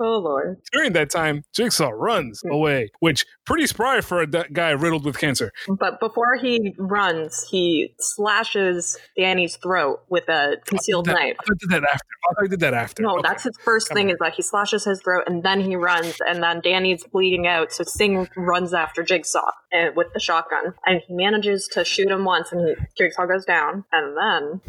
Oh 0.00 0.18
Lord! 0.18 0.60
During 0.72 0.92
that 0.92 1.10
time, 1.10 1.42
Jigsaw 1.54 1.90
runs 1.90 2.40
hmm. 2.42 2.52
away, 2.52 2.90
which 3.00 3.26
pretty 3.44 3.66
spry 3.66 4.00
for 4.00 4.20
a 4.20 4.26
guy 4.26 4.70
riddled 4.70 5.04
with 5.04 5.18
cancer. 5.18 5.52
But 5.68 5.98
before 5.98 6.36
he 6.36 6.74
runs, 6.78 7.46
he 7.50 7.94
slashes 7.98 8.96
Danny's 9.16 9.56
throat 9.56 10.00
with 10.08 10.28
a 10.28 10.56
concealed 10.64 11.06
that, 11.06 11.14
knife. 11.14 11.36
I 11.40 11.54
did 11.58 11.70
that 11.70 11.84
after. 11.84 12.06
I 12.40 12.46
did 12.46 12.60
that 12.60 12.74
after. 12.74 13.02
No, 13.02 13.14
okay. 13.14 13.22
that's 13.24 13.42
his 13.42 13.56
first 13.64 13.88
Come 13.88 13.96
thing. 13.96 14.06
On. 14.06 14.12
Is 14.12 14.18
that 14.20 14.34
he 14.34 14.42
slashes 14.42 14.84
his 14.84 15.00
throat 15.00 15.24
and 15.26 15.42
then 15.42 15.60
he 15.60 15.74
runs, 15.74 16.16
and 16.26 16.42
then 16.42 16.60
Danny's 16.60 17.04
bleeding 17.04 17.46
out. 17.46 17.72
So 17.72 17.84
Sing 17.84 18.28
runs 18.36 18.72
after 18.72 19.02
Jigsaw 19.02 19.50
and, 19.72 19.96
with 19.96 20.08
the 20.14 20.20
shotgun, 20.20 20.74
and 20.86 21.00
he 21.06 21.14
manages 21.14 21.68
to 21.72 21.84
shoot 21.84 22.08
him 22.08 22.24
once, 22.24 22.52
and 22.52 22.68
he, 22.68 22.74
Jigsaw 22.96 23.26
goes 23.26 23.44
down, 23.44 23.84
and 23.92 24.16
then 24.16 24.60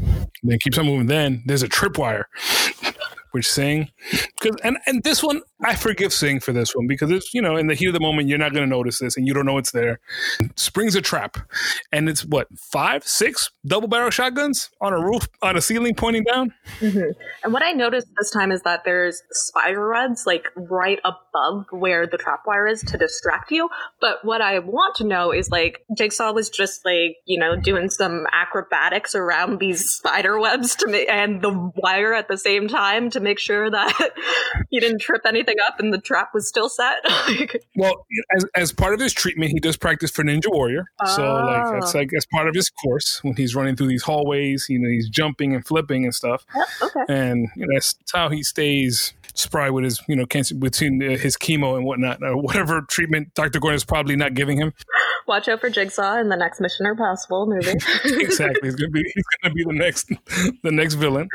then 0.44 0.60
keeps 0.60 0.78
on 0.78 0.86
moving. 0.86 1.08
Then 1.08 1.44
there's 1.46 1.64
a 1.64 1.70
tripwire 1.70 2.24
which 3.32 3.50
Sing 3.50 3.92
because 4.40 4.60
and 4.64 4.78
and 4.86 5.04
this 5.04 5.24
one 5.24 5.42
I 5.62 5.76
forgive 5.76 6.14
Sing 6.14 6.39
for 6.39 6.53
this 6.53 6.74
one 6.74 6.88
because 6.88 7.12
it's 7.12 7.34
you 7.34 7.41
know 7.41 7.57
in 7.57 7.68
the 7.68 7.76
heat 7.76 7.88
of 7.88 7.93
the 7.93 7.99
moment 7.99 8.30
you're 8.30 8.38
not 8.38 8.53
going 8.53 8.64
to 8.64 8.70
notice 8.70 8.99
this 8.99 9.18
and 9.18 9.28
you 9.28 9.34
don't 9.34 9.45
know 9.45 9.57
it's 9.57 9.72
there. 9.72 9.99
Springs 10.55 10.95
a 10.95 11.01
trap, 11.01 11.38
and 11.91 12.07
it's 12.07 12.24
what 12.24 12.47
five, 12.57 13.05
six 13.05 13.51
double 13.66 13.89
barrel 13.89 14.10
shotguns 14.10 14.70
on 14.80 14.93
a 14.93 14.97
roof 14.97 15.28
on 15.41 15.57
a 15.57 15.62
ceiling 15.62 15.95
pointing 15.95 16.24
down. 16.24 16.53
Mm-hmm. 16.80 17.12
And 17.43 17.53
what 17.53 17.62
I 17.62 17.72
noticed 17.74 18.07
this 18.18 18.32
time 18.32 18.53
is 18.53 18.62
that 18.62 18.84
there's 18.86 19.22
spider 19.32 19.91
webs 19.91 20.26
like 20.26 20.45
right 20.55 20.99
above 21.03 21.66
where 21.72 22.07
the 22.07 22.18
trap 22.18 22.43
wire 22.47 22.68
is 22.68 22.82
to 22.84 22.97
distract 22.97 23.51
you. 23.51 23.70
But 23.99 24.24
what 24.24 24.41
I 24.41 24.60
want 24.60 24.95
to 24.95 25.03
know 25.03 25.34
is 25.34 25.49
like 25.49 25.84
Jigsaw 25.97 26.32
was 26.32 26.49
just 26.49 26.86
like 26.86 27.18
you 27.26 27.38
know 27.38 27.57
doing 27.57 27.89
some 27.89 28.26
acrobatics 28.32 29.14
around 29.14 29.60
these 29.60 29.89
spider 29.89 30.39
webs 30.39 30.76
to 30.78 30.88
make 30.88 31.10
and 31.10 31.41
the 31.41 31.72
wire 31.76 32.14
at 32.14 32.30
the 32.30 32.38
same 32.38 32.70
time 32.70 33.10
to 33.10 33.20
make 33.20 33.39
sure 33.39 33.70
that 33.70 34.12
he 34.70 34.80
didn't 34.80 34.99
trip 34.99 35.24
anything 35.26 35.49
up 35.68 35.80
and 35.80 35.93
the 35.93 36.00
trap 36.00 36.30
was 36.34 36.47
still 36.47 36.70
set. 36.70 36.97
well, 37.76 38.06
as, 38.36 38.45
as 38.56 38.72
part 38.72 38.93
of 38.93 39.00
his 39.00 39.14
treatment, 39.14 39.52
he 39.52 39.60
does 39.60 39.78
practice 39.78 40.12
for 40.12 40.24
Ninja 40.24 40.47
Warrior. 40.47 40.86
So 41.16 41.24
like 41.24 41.74
that's 41.74 41.95
ah. 41.95 42.00
like 42.00 42.10
as 42.16 42.26
part 42.32 42.47
of 42.47 42.56
his 42.56 42.70
course 42.70 43.20
when 43.24 43.36
he's 43.36 43.56
running 43.56 43.76
through 43.76 43.88
these 43.88 44.04
hallways, 44.04 44.68
you 44.70 44.80
know, 44.80 44.89
he's 44.89 45.10
jumping 45.10 45.56
and 45.56 45.66
flipping 45.66 46.04
and 46.04 46.14
stuff. 46.14 46.45
Yep, 46.56 46.68
okay. 46.84 47.14
And 47.14 47.47
you 47.56 47.66
know, 47.66 47.74
that's 47.74 47.95
how 48.14 48.30
he 48.30 48.43
stays 48.43 49.14
spry 49.39 49.70
with 49.70 49.84
his, 49.84 50.02
you 50.08 50.16
know, 50.16 50.26
cancer 50.26 50.56
between 50.56 51.02
uh, 51.02 51.18
his 51.18 51.38
chemo 51.38 51.76
and 51.76 51.86
whatnot, 51.86 52.22
or 52.22 52.38
whatever 52.38 52.82
treatment 52.82 53.34
Dr. 53.34 53.60
Gordon 53.60 53.76
is 53.76 53.86
probably 53.86 54.16
not 54.16 54.34
giving 54.34 54.58
him. 54.58 54.74
Watch 55.28 55.47
out 55.47 55.62
for 55.62 55.70
Jigsaw 55.70 56.20
in 56.20 56.30
the 56.30 56.36
next 56.36 56.60
Mission 56.60 56.86
Impossible 56.88 57.45
movie. 57.47 57.70
exactly, 58.06 58.60
he's 58.64 58.76
gonna 58.76 58.89
be 58.89 59.04
he's 59.04 59.24
gonna 59.41 59.54
be 59.54 59.64
the 59.64 59.74
next 59.74 60.10
the 60.64 60.72
next 60.72 60.95
villain. 60.95 61.28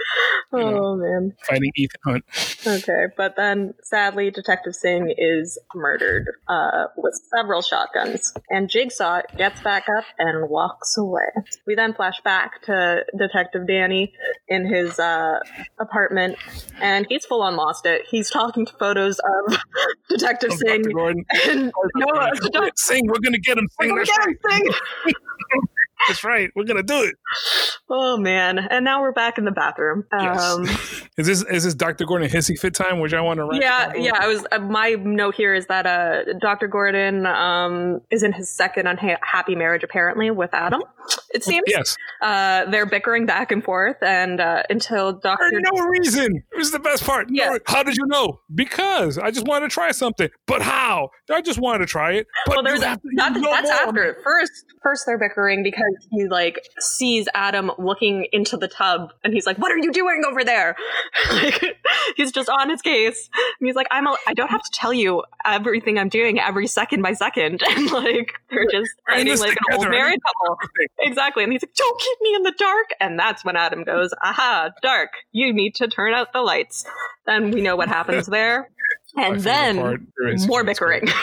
Oh 0.52 0.58
know, 0.58 0.96
man, 0.96 1.32
fighting 1.48 1.70
Ethan 1.76 2.00
Hunt. 2.04 2.24
Okay, 2.66 3.06
but 3.16 3.36
then 3.36 3.74
sadly, 4.04 4.30
Detective 4.30 4.74
Sing 4.74 5.14
is 5.16 5.58
murdered 5.74 6.28
uh, 6.48 6.86
with 6.96 7.14
several 7.34 7.62
shotguns, 7.62 8.32
and 8.50 8.68
Jigsaw 8.68 9.22
gets 9.36 9.62
back 9.62 9.84
up 9.88 10.04
and 10.18 10.48
walks 10.48 10.96
away. 10.98 11.22
We 11.66 11.74
then 11.74 11.94
flash 11.94 12.20
back 12.22 12.62
to 12.62 13.04
Detective 13.16 13.66
Danny 13.66 14.12
in 14.48 14.66
his 14.66 14.98
uh, 14.98 15.38
apartment, 15.78 16.36
and 16.80 17.06
he's 17.08 17.24
full 17.24 17.42
on 17.42 17.56
lost 17.56 17.86
it. 17.86 18.02
He's 18.08 18.30
talking 18.30 18.66
to 18.66 18.72
photos 18.74 19.18
of 19.18 19.56
Detective 20.08 20.50
oh, 20.52 20.56
Sing 20.56 20.84
and 21.46 21.72
Noah. 21.96 22.30
Sing, 22.76 23.06
we're 23.06 23.20
gonna 23.22 23.38
get 23.38 23.56
him. 23.56 23.68
Sing, 23.80 23.92
we're 23.92 24.04
gonna 24.04 24.04
get 24.04 24.28
him. 24.28 24.38
Sing. 24.50 24.72
That's 26.08 26.22
right. 26.22 26.50
We're 26.54 26.64
gonna 26.64 26.82
do 26.82 27.02
it. 27.02 27.14
Oh 27.90 28.16
man! 28.16 28.58
And 28.58 28.84
now 28.84 29.02
we're 29.02 29.12
back 29.12 29.36
in 29.36 29.44
the 29.44 29.50
bathroom. 29.50 30.04
Um, 30.10 30.64
yes. 30.64 31.02
is 31.18 31.26
this 31.26 31.44
is 31.44 31.64
this 31.64 31.74
Dr. 31.74 32.06
Gordon 32.06 32.30
hissy 32.30 32.58
fit 32.58 32.74
time, 32.74 32.98
which 33.00 33.12
I 33.12 33.20
want 33.20 33.38
to? 33.38 33.44
Write? 33.44 33.60
Yeah, 33.60 33.92
yeah. 33.94 34.12
I 34.18 34.26
was. 34.26 34.46
Uh, 34.50 34.58
my 34.58 34.92
note 34.92 35.34
here 35.34 35.54
is 35.54 35.66
that 35.66 35.86
uh, 35.86 36.32
Dr. 36.40 36.66
Gordon 36.66 37.26
um, 37.26 38.00
is 38.10 38.22
in 38.22 38.32
his 38.32 38.48
second 38.50 38.86
unhappy 38.86 39.54
marriage, 39.54 39.84
apparently, 39.84 40.30
with 40.30 40.54
Adam. 40.54 40.82
It 41.34 41.42
seems. 41.42 41.64
Yes. 41.66 41.96
Uh, 42.22 42.64
they're 42.70 42.86
bickering 42.86 43.26
back 43.26 43.50
and 43.50 43.62
forth, 43.62 43.96
and 44.02 44.40
uh, 44.40 44.62
until 44.70 45.12
Doctor. 45.12 45.50
For 45.50 45.60
no 45.60 45.84
reason. 45.86 46.42
It 46.52 46.56
was 46.56 46.70
the 46.70 46.78
best 46.78 47.04
part. 47.04 47.28
Yeah. 47.30 47.50
No, 47.50 47.58
how 47.66 47.82
did 47.82 47.96
you 47.96 48.06
know? 48.06 48.40
Because 48.54 49.18
I 49.18 49.30
just 49.30 49.46
wanted 49.46 49.70
to 49.70 49.74
try 49.74 49.90
something. 49.90 50.28
But 50.46 50.62
how? 50.62 51.10
I 51.30 51.40
just 51.42 51.58
wanted 51.58 51.78
to 51.80 51.86
try 51.86 52.12
it. 52.12 52.26
But 52.46 52.56
well, 52.56 52.64
there's 52.64 52.80
that, 52.80 53.00
that's 53.16 53.40
more. 53.40 53.54
after. 53.54 54.16
First, 54.22 54.52
first 54.82 55.04
they're 55.06 55.18
bickering 55.18 55.62
because 55.62 56.06
he 56.10 56.28
like 56.28 56.60
sees 56.78 57.28
Adam 57.34 57.70
looking 57.78 58.28
into 58.32 58.56
the 58.56 58.68
tub, 58.68 59.10
and 59.24 59.34
he's 59.34 59.46
like, 59.46 59.58
"What 59.58 59.72
are 59.72 59.78
you 59.78 59.92
doing 59.92 60.22
over 60.26 60.44
there?" 60.44 60.76
like, 61.32 61.76
he's 62.16 62.30
just 62.30 62.48
on 62.48 62.70
his 62.70 62.80
case. 62.80 63.28
And 63.60 63.66
he's 63.66 63.76
like, 63.76 63.88
"I'm. 63.90 64.06
A, 64.06 64.16
I 64.26 64.34
don't 64.34 64.50
have 64.50 64.62
to 64.62 64.70
tell 64.72 64.92
you 64.92 65.24
everything 65.44 65.98
I'm 65.98 66.08
doing 66.08 66.38
every 66.38 66.66
second 66.66 67.02
by 67.02 67.12
second. 67.12 67.62
and 67.68 67.90
like 67.90 68.34
they're 68.50 68.66
just 68.70 68.90
fighting 69.08 69.38
like 69.38 69.56
an 69.68 69.76
old 69.76 69.90
married 69.90 70.20
couple. 70.22 70.58
Exactly. 71.00 71.42
And 71.42 71.52
he's 71.52 71.62
like, 71.62 71.74
"Don't 71.74 72.00
keep 72.00 72.18
me 72.20 72.34
in 72.34 72.42
the 72.44 72.54
dark." 72.58 72.90
And 73.00 73.18
that's 73.18 73.44
when 73.44 73.56
Adam 73.56 73.84
goes, 73.84 74.12
"Aha, 74.22 74.70
dark. 74.82 75.10
You 75.32 75.52
need 75.52 75.74
to 75.76 75.88
turn 75.88 76.14
out 76.14 76.32
the 76.32 76.40
lights." 76.40 76.84
Then 77.26 77.50
we 77.50 77.60
know 77.62 77.76
what 77.76 77.88
happens 77.88 78.26
there. 78.26 78.70
And 79.16 79.40
then 79.40 79.76
more 80.46 80.64
bickering. 80.64 81.08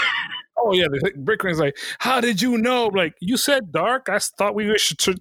oh 0.61 0.73
yeah, 0.73 0.87
the 0.87 1.11
Brickman's 1.17 1.59
like, 1.59 1.77
how 1.99 2.21
did 2.21 2.41
you 2.41 2.57
know? 2.57 2.87
Like 2.87 3.15
you 3.19 3.37
said 3.37 3.71
dark. 3.71 4.09
I 4.09 4.19
thought 4.19 4.55
we 4.55 4.77
should. 4.77 5.19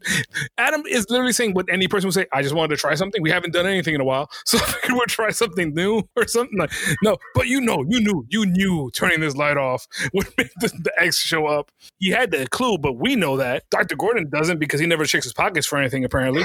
Adam 0.58 0.82
is 0.86 1.08
literally 1.10 1.32
saying 1.32 1.54
what 1.54 1.66
any 1.70 1.88
person 1.88 2.08
would 2.08 2.14
say. 2.14 2.26
I 2.32 2.42
just 2.42 2.54
wanted 2.54 2.76
to 2.76 2.80
try 2.80 2.94
something. 2.94 3.22
We 3.22 3.30
haven't 3.30 3.52
done 3.52 3.66
anything 3.66 3.94
in 3.94 4.00
a 4.00 4.04
while, 4.04 4.30
so 4.44 4.58
we 4.88 4.94
would 4.94 5.08
try 5.08 5.30
something 5.30 5.74
new 5.74 6.02
or 6.16 6.26
something 6.26 6.58
like. 6.58 6.72
No, 7.02 7.16
but 7.34 7.46
you 7.46 7.60
know, 7.60 7.84
you 7.88 8.00
knew, 8.00 8.26
you 8.28 8.46
knew 8.46 8.90
turning 8.94 9.20
this 9.20 9.36
light 9.36 9.56
off 9.56 9.86
would 10.14 10.28
make 10.36 10.52
the, 10.60 10.68
the 10.68 10.92
X 10.98 11.18
show 11.18 11.46
up. 11.46 11.70
He 11.98 12.10
had 12.10 12.30
the 12.30 12.46
clue, 12.48 12.78
but 12.78 12.94
we 12.94 13.16
know 13.16 13.36
that 13.36 13.64
Dr. 13.70 13.96
Gordon 13.96 14.28
doesn't 14.28 14.58
because 14.58 14.80
he 14.80 14.86
never 14.86 15.04
checks 15.04 15.24
his 15.24 15.32
pockets 15.32 15.66
for 15.66 15.78
anything 15.78 16.04
apparently. 16.04 16.44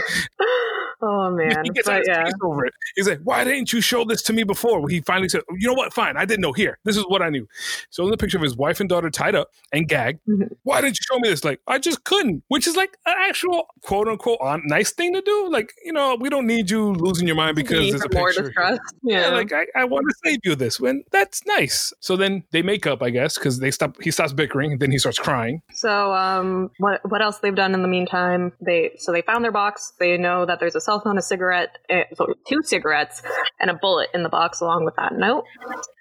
Oh 1.02 1.30
man, 1.32 1.64
he 1.64 1.70
gets 1.70 1.88
but, 1.88 2.04
yeah. 2.08 2.30
over 2.44 2.66
it. 2.66 2.74
He's 2.96 3.08
like, 3.08 3.20
"Why 3.24 3.44
didn't 3.44 3.74
you 3.74 3.82
show 3.82 4.06
this 4.06 4.22
to 4.24 4.34
me 4.34 4.44
before?" 4.44 4.88
He 4.90 5.02
finally 5.02 5.30
said, 5.30 5.42
"You 5.58 5.68
know 5.68 5.74
what? 5.74 5.94
Fine, 5.94 6.18
I 6.18 6.26
didn't 6.26 6.42
know. 6.42 6.54
Here, 6.54 6.78
this 6.84 6.98
is 6.98 7.04
what 7.08 7.22
I 7.22 7.30
knew." 7.30 7.48
So 7.90 8.04
in 8.04 8.12
the 8.12 8.18
picture 8.18 8.38
of 8.38 8.44
his 8.44 8.56
wife 8.56 8.80
and 8.80 8.90
daughter 8.90 9.10
tied 9.10 9.36
up 9.36 9.50
and 9.72 9.88
gagged. 9.88 10.20
Mm-hmm. 10.28 10.54
Why 10.64 10.82
didn't 10.82 10.98
you 10.98 11.04
show 11.12 11.20
me 11.20 11.30
this? 11.30 11.44
Like, 11.44 11.62
I 11.68 11.78
just 11.80 12.04
couldn't. 12.04 12.44
Which 12.48 12.68
is 12.68 12.76
like 12.76 12.98
an 13.06 13.16
actual 13.18 13.68
quote 13.82 14.08
unquote 14.08 14.40
on, 14.42 14.62
nice 14.66 14.92
thing 14.92 15.14
to 15.14 15.22
do. 15.22 15.50
Like, 15.50 15.74
you 15.84 15.94
know, 15.94 16.16
we 16.20 16.30
don't 16.30 16.48
need 16.48 16.70
you 16.70 16.94
losing 16.94 17.28
your 17.28 17.36
mind 17.36 17.56
because 17.56 17.90
there's 17.90 18.04
a 18.04 18.10
picture. 18.10 18.54
Yeah. 18.58 18.78
yeah. 19.04 19.28
like 19.30 19.52
I, 19.54 19.66
I 19.76 19.86
want 19.86 20.06
to 20.10 20.16
save 20.24 20.40
you 20.44 20.56
this. 20.56 20.80
When 20.80 21.04
that's 21.12 21.46
nice. 21.46 21.94
So 22.00 22.16
then 22.16 22.44
they 22.52 22.62
make 22.62 22.88
up, 22.88 23.02
I 23.02 23.10
guess, 23.10 23.38
because 23.38 23.60
they 23.60 23.72
stop. 23.72 24.02
He 24.02 24.12
stops 24.12 24.34
bickering, 24.34 24.78
then 24.80 24.92
he 24.92 24.98
starts 24.98 25.20
crying. 25.20 25.62
So 25.74 26.14
um, 26.14 26.72
what 26.80 27.02
what 27.10 27.22
else 27.22 27.40
they've 27.40 27.56
done 27.56 27.74
in 27.74 27.82
the 27.82 27.88
meantime? 27.88 28.54
They 28.62 28.96
so 28.98 29.12
they 29.12 29.22
found 29.22 29.44
their 29.44 29.52
box. 29.52 29.94
They 30.00 30.18
know 30.18 30.46
that 30.46 30.60
there's 30.60 30.76
a 30.76 30.82
cell 30.82 30.95
phone, 31.00 31.18
a 31.18 31.22
cigarette 31.22 31.78
uh, 31.90 32.04
two 32.48 32.62
cigarettes, 32.64 33.22
and 33.60 33.70
a 33.70 33.74
bullet 33.74 34.10
in 34.14 34.24
the 34.24 34.30
box 34.30 34.62
along 34.62 34.86
with 34.86 34.96
that 34.96 35.14
note. 35.14 35.46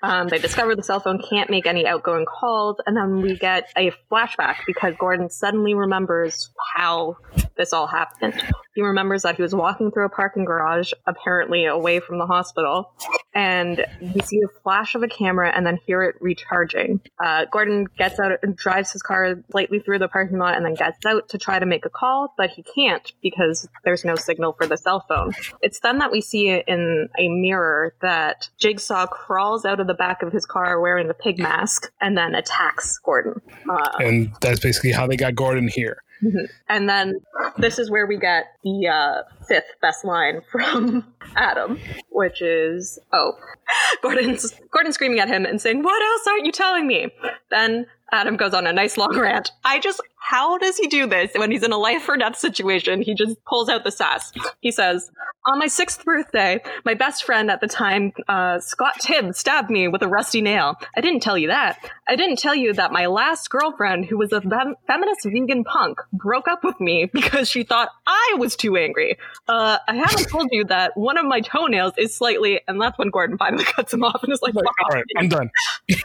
Um, 0.03 0.29
they 0.29 0.39
discover 0.39 0.77
the 0.77 0.83
cell 0.83 1.01
phone 1.01 1.21
can't 1.31 1.51
make 1.51 1.67
any 1.67 1.87
outgoing 1.87 2.27
calls, 2.27 2.77
and 2.87 2.97
then 2.97 3.23
we 3.23 3.37
get 3.37 3.71
a 3.77 3.93
flashback 4.11 4.57
because 4.67 4.95
Gordon 4.99 5.31
suddenly 5.31 5.75
remembers 5.75 6.51
how 6.75 7.17
this 7.57 7.73
all 7.73 7.87
happened. 7.87 8.35
He 8.75 8.83
remembers 8.83 9.23
that 9.23 9.37
he 9.37 9.43
was 9.43 9.55
walking 9.55 9.91
through 9.93 10.07
a 10.07 10.11
parking 10.11 10.45
garage, 10.45 10.93
apparently 11.07 11.67
away 11.67 12.01
from 12.01 12.19
the 12.19 12.27
hospital, 12.27 12.93
and 13.35 13.85
we 14.01 14.21
see 14.21 14.41
a 14.41 14.61
flash 14.63 14.95
of 14.95 15.03
a 15.03 15.09
camera 15.09 15.53
and 15.55 15.67
then 15.67 15.79
hear 15.87 16.03
it 16.03 16.17
recharging. 16.21 17.01
Uh, 17.23 17.47
Gordon 17.51 17.87
gets 17.97 18.19
out 18.19 18.33
and 18.43 18.57
drives 18.57 18.93
his 18.93 19.03
car 19.03 19.37
slightly 19.51 19.79
through 19.79 19.99
the 20.01 20.09
parking 20.09 20.39
lot 20.39 20.57
and 20.57 20.65
then 20.65 20.75
gets 20.75 21.05
out 21.07 21.29
to 21.31 21.39
try 21.39 21.59
to 21.59 21.67
make 21.67 21.87
a 21.87 21.91
call, 21.91 22.35
but 22.37 22.51
he 22.51 22.63
can't 22.63 23.13
because 23.23 23.69
there's 23.85 24.05
no 24.05 24.17
signal 24.17 24.53
for 24.53 24.67
the 24.67 24.74
cell 24.77 25.05
phone. 25.09 25.33
It's 25.61 25.81
then 25.81 25.99
that 25.99 26.11
we 26.11 26.21
see 26.21 26.49
in 26.51 27.09
a 27.19 27.29
mirror 27.29 27.95
that 28.01 28.49
Jigsaw 28.59 29.07
crawls 29.07 29.65
out 29.65 29.81
of 29.81 29.87
the 29.87 29.95
back 29.95 30.23
of 30.23 30.33
his 30.33 30.47
car 30.47 30.81
wearing 30.81 31.11
a 31.11 31.15
pig 31.15 31.39
mask 31.39 31.91
and 32.01 32.17
then 32.17 32.35
attacks 32.35 32.99
Gordon. 32.99 33.41
Uh, 33.69 33.91
and 33.99 34.33
that's 34.41 34.61
basically 34.61 34.93
how 34.93 35.07
they 35.07 35.17
got 35.17 35.35
Gordon 35.35 35.69
here. 35.69 35.99
Mm-hmm. 36.23 36.45
And 36.69 36.89
then 36.89 37.21
this 37.59 37.79
is 37.79 37.91
where 37.91 38.07
we 38.07 38.19
get 38.19 38.45
the 38.63 38.89
uh, 38.89 39.23
fifth 39.47 39.75
best 39.83 40.05
line 40.05 40.41
from 40.51 41.05
Adam, 41.37 41.79
which 42.11 42.41
is, 42.41 42.99
"Oh, 43.13 43.33
Gordon's 44.03 44.55
Gordon 44.71 44.93
screaming 44.93 45.21
at 45.21 45.29
him 45.29 45.45
and 45.45 45.61
saying, 45.61 45.83
"What 45.83 46.03
else 46.03 46.27
aren't 46.29 46.47
you 46.47 46.53
telling 46.53 46.87
me?" 46.87 47.09
Then 47.51 47.87
Adam 48.13 48.37
goes 48.37 48.55
on 48.55 48.67
a 48.67 48.73
nice 48.73 48.97
long 48.97 49.19
rant. 49.19 49.51
I 49.65 49.81
just, 49.81 50.01
how 50.25 50.57
does 50.57 50.79
he 50.79 50.87
do 50.87 51.07
this 51.07 51.33
when 51.37 51.51
he's 51.51 51.63
in 51.63 51.71
a 51.71 51.77
life 51.77 52.09
or 52.09 52.17
death 52.17 52.39
situation? 52.39 53.03
He 53.03 53.15
just 53.15 53.37
pulls 53.45 53.69
out 53.69 53.85
the 53.85 53.91
sass. 53.91 54.33
He 54.61 54.71
says, 54.71 55.11
On 55.47 55.59
my 55.59 55.67
sixth 55.67 56.03
birthday, 56.03 56.63
my 56.83 56.95
best 56.95 57.25
friend 57.25 57.51
at 57.51 57.61
the 57.61 57.67
time, 57.67 58.11
uh, 58.27 58.59
Scott 58.59 58.95
Tibbs, 59.01 59.39
stabbed 59.39 59.69
me 59.69 59.87
with 59.87 60.01
a 60.03 60.09
rusty 60.09 60.41
nail. 60.41 60.77
I 60.97 61.03
didn't 61.03 61.21
tell 61.21 61.37
you 61.37 61.49
that. 61.49 61.79
I 62.09 62.17
didn't 62.17 62.39
tell 62.39 62.55
you 62.55 62.73
that 62.73 62.91
my 62.91 63.05
last 63.05 63.51
girlfriend, 63.51 64.07
who 64.07 64.17
was 64.17 64.33
a 64.33 64.41
fem- 64.41 64.77
feminist 64.87 65.25
vegan 65.25 65.63
punk, 65.63 66.01
broke 66.11 66.49
up 66.49 66.65
with 66.65 66.81
me 66.81 67.05
because 67.13 67.51
she 67.51 67.63
thought 67.63 67.91
I 68.07 68.37
was 68.39 68.57
too 68.57 68.79
angry. 68.79 69.19
Uh, 69.47 69.77
I 69.87 69.95
haven't 69.95 70.31
told 70.31 70.49
you 70.53 70.65
that 70.65 70.97
one 70.97 71.19
of 71.19 71.27
my 71.27 71.41
toenails 71.43 71.93
is 71.99 72.15
slightly, 72.15 72.63
and 72.67 72.81
that's 72.81 72.99
when 72.99 73.11
Gordon 73.11 73.37
finally 73.37 73.65
cuts 73.77 73.93
him 73.93 74.05
off 74.05 74.23
and 74.23 74.33
is 74.33 74.41
like, 74.41 74.55
like 74.55 74.65
All 74.65 74.95
right, 74.95 75.05
I'm 75.19 75.29
done. 75.29 75.51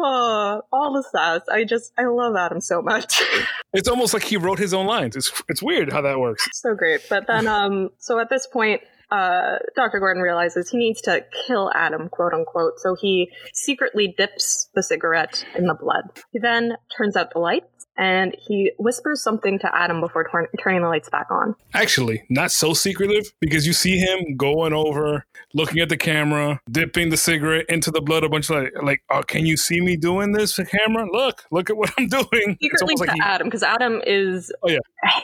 oh, 0.00 0.62
all 0.72 0.92
the 0.94 1.04
sass. 1.04 1.42
I 1.48 1.62
just, 1.62 1.92
I 1.96 2.06
love 2.06 2.34
Adam 2.34 2.60
so 2.60 2.82
much. 2.82 3.19
it's 3.72 3.88
almost 3.88 4.14
like 4.14 4.24
he 4.24 4.36
wrote 4.36 4.58
his 4.58 4.74
own 4.74 4.86
lines. 4.86 5.16
It's, 5.16 5.32
it's 5.48 5.62
weird 5.62 5.92
how 5.92 6.00
that 6.02 6.18
works. 6.18 6.46
So 6.52 6.74
great. 6.74 7.02
But 7.08 7.26
then, 7.26 7.46
um, 7.46 7.90
so 7.98 8.18
at 8.18 8.28
this 8.30 8.46
point, 8.46 8.82
uh, 9.10 9.58
Dr. 9.76 9.98
Gordon 9.98 10.22
realizes 10.22 10.70
he 10.70 10.78
needs 10.78 11.00
to 11.02 11.24
kill 11.46 11.70
Adam, 11.74 12.08
quote 12.08 12.32
unquote, 12.32 12.78
so 12.78 12.96
he 13.00 13.30
secretly 13.52 14.14
dips 14.16 14.68
the 14.74 14.82
cigarette 14.82 15.44
in 15.56 15.66
the 15.66 15.74
blood. 15.74 16.04
He 16.32 16.38
then 16.38 16.76
turns 16.96 17.16
out 17.16 17.32
the 17.32 17.40
lights 17.40 17.80
and 18.00 18.34
he 18.40 18.72
whispers 18.78 19.22
something 19.22 19.58
to 19.58 19.76
Adam 19.76 20.00
before 20.00 20.26
turning 20.62 20.82
the 20.82 20.88
lights 20.88 21.10
back 21.10 21.26
on. 21.30 21.54
Actually, 21.74 22.22
not 22.30 22.50
so 22.50 22.72
secretive 22.72 23.30
because 23.40 23.66
you 23.66 23.72
see 23.72 23.98
him 23.98 24.36
going 24.36 24.72
over, 24.72 25.26
looking 25.54 25.82
at 25.82 25.90
the 25.90 25.96
camera, 25.96 26.60
dipping 26.70 27.10
the 27.10 27.16
cigarette 27.16 27.66
into 27.68 27.90
the 27.90 28.00
blood 28.00 28.24
a 28.24 28.28
bunch 28.28 28.48
of 28.48 28.56
like, 28.56 28.72
like 28.82 29.02
oh, 29.10 29.22
can 29.22 29.44
you 29.44 29.56
see 29.56 29.80
me 29.80 29.96
doing 29.96 30.32
this 30.32 30.56
camera? 30.56 31.06
Look, 31.12 31.44
look 31.50 31.68
at 31.68 31.76
what 31.76 31.92
I'm 31.98 32.08
doing. 32.08 32.56
Secretly 32.60 32.94
to 32.94 33.00
like 33.00 33.10
he, 33.12 33.20
Adam 33.20 33.48
because 33.48 33.62
Adam 33.62 34.00
is 34.06 34.50
oh, 34.62 34.70
yeah. 34.70 34.78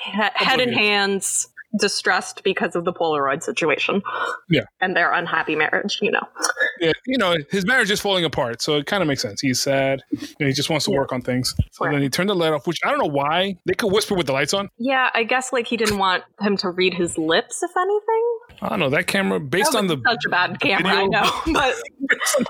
he- 0.05 0.45
head 0.45 0.61
in 0.61 0.73
hands 0.73 1.49
distressed 1.79 2.43
because 2.45 2.77
of 2.77 2.85
the 2.85 2.93
Polaroid 2.93 3.43
situation. 3.43 4.03
Yeah. 4.49 4.65
And 4.81 4.97
their 4.97 5.13
unhappy 5.13 5.57
marriage, 5.57 5.99
you 6.01 6.11
know. 6.11 6.27
Yeah, 6.81 6.93
you 7.07 7.19
know, 7.19 7.37
his 7.51 7.67
marriage 7.67 7.91
is 7.91 8.01
falling 8.01 8.25
apart, 8.25 8.61
so 8.61 8.77
it 8.77 8.87
kind 8.87 9.03
of 9.03 9.09
makes 9.09 9.23
sense. 9.23 9.41
He's 9.41 9.61
sad. 9.61 10.03
he 10.39 10.53
just 10.53 10.69
wants 10.69 10.85
to 10.87 10.91
yeah. 10.91 10.99
work 10.99 11.13
on 11.13 11.23
things. 11.23 11.55
So 11.73 11.85
right. 11.85 11.93
then 11.93 12.03
he 12.03 12.09
turned 12.09 12.29
the 12.29 12.35
light 12.35 12.53
off, 12.53 12.67
which 12.67 12.79
I 12.85 12.91
don't 12.91 12.99
know 12.99 13.13
why. 13.13 13.57
They 13.67 13.75
could 13.75 13.93
whisper 13.93 14.15
with 14.15 14.27
the 14.27 14.33
lights 14.33 14.53
on. 14.55 14.69
Yeah, 14.79 15.11
I 15.15 15.25
guess 15.25 15.53
like 15.53 15.67
he 15.67 15.77
didn't 15.77 15.99
want 15.99 16.25
him 16.41 16.57
to 16.59 16.71
read 16.71 16.95
his 16.95 17.17
lips, 17.17 17.63
if 17.63 17.71
anything. 17.77 18.36
I 18.63 18.69
don't 18.69 18.81
know 18.81 18.91
that 18.91 19.07
camera 19.07 19.41
based 19.41 19.75
on 19.75 19.87
the 19.87 20.01
such 20.07 20.25
a 20.27 20.31
bad 20.31 20.61
camera. 20.61 20.83
Video, 20.83 21.01
I 21.01 21.07
know, 21.07 21.43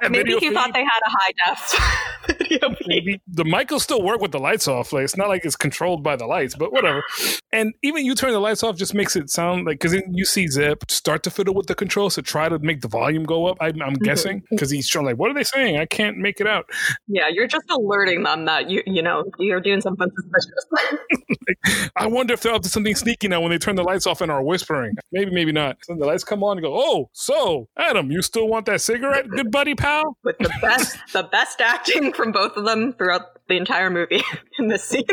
but 0.01 0.11
maybe 0.11 0.33
he 0.35 0.41
feed. 0.41 0.55
thought 0.55 0.73
they 0.73 0.85
had 0.85 1.01
a 1.05 1.11
high 1.11 1.33
def 1.47 2.39
video 2.39 2.75
feed. 2.75 2.87
Maybe 2.87 3.23
the 3.27 3.45
mic 3.45 3.71
will 3.71 3.81
still 3.81 4.03
work 4.03 4.21
with 4.21 4.33
the 4.33 4.39
lights 4.39 4.69
off. 4.69 4.93
Like 4.93 5.05
it's 5.05 5.17
not 5.17 5.29
like 5.29 5.45
it's 5.45 5.57
controlled 5.57 6.03
by 6.03 6.17
the 6.17 6.27
lights, 6.27 6.55
but 6.55 6.73
whatever. 6.73 7.03
And 7.53 7.75
even 7.83 8.05
you 8.05 8.15
turn 8.15 8.33
the 8.33 8.41
lights 8.41 8.63
off 8.63 8.77
just 8.77 8.95
makes 8.95 9.17
it 9.17 9.31
sound 9.31 9.67
like 9.67 9.81
because 9.81 9.95
you 10.11 10.25
see 10.25 10.47
Zep 10.47 10.91
start 10.91 11.23
to 11.25 11.31
fiddle 11.31 11.55
with 11.55 11.67
the 11.67 11.75
controls 11.75 12.15
to 12.15 12.23
try 12.23 12.49
to 12.49 12.59
make 12.59 12.81
the 12.81 12.89
volume 12.89 13.25
go 13.25 13.47
up. 13.47 13.57
I, 13.61 13.69
am 13.69 13.75
mm-hmm. 13.75 14.05
guessing 14.05 14.43
because 14.51 14.71
he's 14.71 14.89
trying 14.89 15.07
like, 15.07 15.17
what 15.17 15.31
are 15.31 15.35
they 15.35 15.45
saying? 15.45 15.79
I 15.79 15.87
can't 15.87 16.19
make 16.19 16.41
it 16.41 16.47
out. 16.47 16.67
Yeah, 17.09 17.29
you're 17.29 17.49
just 17.49 17.69
alerting 17.71 18.23
them 18.23 18.45
that 18.47 18.71
you 18.71 18.83
you 18.87 19.03
know 19.03 19.25
you're 19.39 19.61
doing 19.61 19.81
something 19.81 20.09
suspicious. 20.15 20.67
like, 21.47 21.91
I 21.97 22.07
wonder 22.07 22.35
if 22.35 22.43
they're 22.43 22.55
up 22.55 22.63
to 22.63 22.69
something 22.69 22.95
sneaky 22.95 23.29
now 23.29 23.41
when 23.41 23.51
they 23.51 23.59
turn 23.59 23.77
the 23.77 23.83
lights 23.83 24.07
off 24.07 24.21
and 24.21 24.31
are 24.31 24.43
whispering. 24.43 24.95
Maybe, 25.13 25.31
maybe 25.31 25.53
not. 25.53 25.79
So 25.83 25.96
the 25.99 26.07
lights 26.07 26.25
come 26.25 26.43
on 26.43 26.59
and 26.59 26.65
go, 26.65 26.73
oh, 26.75 27.11
so 27.13 27.69
Adam, 27.77 28.11
you 28.11 28.23
still 28.23 28.49
want 28.49 28.67
that 28.67 28.81
cigarette, 28.81 29.29
good 29.29 29.51
buddy 29.51 29.75
pal? 29.75 30.17
With 30.25 30.39
the 30.39 30.53
best, 30.61 30.99
the 31.13 31.25
best 31.25 31.61
acting 31.61 32.13
from 32.13 32.33
both 32.33 32.57
of 32.57 32.65
them 32.65 32.93
throughout 32.93 33.23
the 33.49 33.57
entire 33.57 33.91
movie 33.91 34.23
in 34.59 34.69
this 34.69 34.85
scene. 34.85 35.05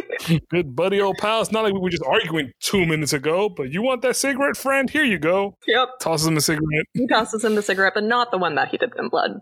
Good 0.50 0.76
buddy, 0.76 1.02
old 1.02 1.18
pal. 1.18 1.42
It's 1.42 1.52
not 1.52 1.64
like 1.64 1.74
we 1.74 1.80
were 1.80 1.90
just 1.90 2.04
arguing 2.04 2.52
two 2.60 2.86
minutes 2.86 3.14
ago, 3.14 3.50
but 3.50 3.72
you 3.72 3.82
want 3.82 4.02
that 4.04 4.16
cigarette, 4.16 4.58
friend? 4.58 4.90
Here 4.90 5.04
you 5.04 5.20
go. 5.20 5.58
Yep. 5.68 6.00
Tosses 6.00 6.28
him 6.28 6.38
a 6.38 6.42
cigarette. 6.42 6.86
He 6.94 7.08
tosses 7.08 7.44
him 7.44 7.56
the 7.56 7.62
cigarette, 7.62 7.94
but 7.96 8.04
not 8.04 8.32
the 8.32 8.38
one 8.38 8.56
that 8.56 8.70
he 8.70 8.78
dipped 8.78 8.98
in 8.98 9.10
blood. 9.10 9.42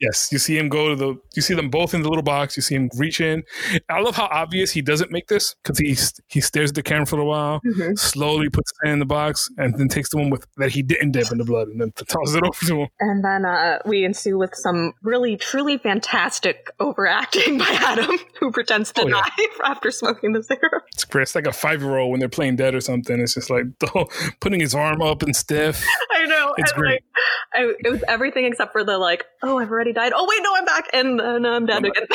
Yes, 0.00 0.30
you 0.32 0.38
see 0.38 0.58
him 0.58 0.68
go 0.68 0.88
to 0.88 0.96
the. 0.96 1.14
You 1.34 1.42
see 1.42 1.54
them 1.54 1.70
both 1.70 1.94
in 1.94 2.02
the 2.02 2.08
little 2.08 2.22
box. 2.22 2.56
You 2.56 2.62
see 2.62 2.74
him 2.74 2.90
reach 2.96 3.20
in. 3.20 3.42
I 3.88 4.00
love 4.00 4.16
how 4.16 4.28
obvious 4.30 4.72
he 4.72 4.82
doesn't 4.82 5.10
make 5.10 5.28
this 5.28 5.54
because 5.62 5.78
he 5.78 5.96
he 6.28 6.40
stares 6.40 6.70
at 6.70 6.74
the 6.74 6.82
camera 6.82 7.06
for 7.06 7.20
a 7.20 7.24
while, 7.24 7.60
mm-hmm. 7.60 7.94
slowly 7.94 8.48
puts 8.48 8.72
it 8.82 8.88
in 8.88 8.98
the 8.98 9.06
box, 9.06 9.48
and 9.58 9.78
then 9.78 9.88
takes 9.88 10.10
the 10.10 10.18
one 10.18 10.30
with 10.30 10.46
that 10.56 10.70
he 10.70 10.82
didn't 10.82 11.12
dip 11.12 11.30
in 11.30 11.38
the 11.38 11.44
blood, 11.44 11.68
and 11.68 11.80
then 11.80 11.92
tosses 11.92 12.34
it 12.34 12.42
over 12.44 12.66
to 12.66 12.82
him. 12.82 12.88
And 13.00 13.24
then 13.24 13.44
uh, 13.44 13.78
we 13.84 14.04
ensue 14.04 14.38
with 14.38 14.54
some 14.54 14.92
really 15.02 15.36
truly 15.36 15.78
fantastic 15.78 16.70
overacting 16.80 17.58
by 17.58 17.68
Adam 17.68 18.18
who 18.40 18.50
pretends 18.50 18.92
to 18.92 19.02
oh, 19.02 19.08
die 19.08 19.30
yeah. 19.38 19.41
after 19.64 19.90
smoking 19.90 20.32
the 20.32 20.42
cigarette. 20.42 20.82
It's 20.92 21.04
great. 21.04 21.22
It's 21.22 21.34
like 21.34 21.46
a 21.46 21.52
five 21.52 21.82
year 21.82 21.98
old 21.98 22.10
when 22.10 22.20
they're 22.20 22.28
playing 22.28 22.56
dead 22.56 22.74
or 22.74 22.80
something. 22.80 23.20
It's 23.20 23.34
just 23.34 23.50
like 23.50 23.64
whole, 23.84 24.10
putting 24.40 24.60
his 24.60 24.74
arm 24.74 25.02
up 25.02 25.22
and 25.22 25.34
stiff. 25.34 25.84
I 26.12 26.26
know. 26.26 26.54
It's 26.58 26.72
and 26.72 26.80
great. 26.80 27.02
Like, 27.54 27.64
I, 27.64 27.74
it 27.84 27.90
was 27.90 28.04
everything 28.08 28.44
except 28.44 28.72
for 28.72 28.84
the 28.84 28.98
like, 28.98 29.26
oh, 29.42 29.58
I've 29.58 29.70
already 29.70 29.92
died. 29.92 30.12
Oh 30.14 30.26
wait, 30.28 30.42
no, 30.42 30.54
I'm 30.56 30.64
back, 30.64 30.88
and 30.92 31.20
then 31.20 31.46
I'm 31.46 31.66
dead 31.66 31.84
again. 31.84 32.06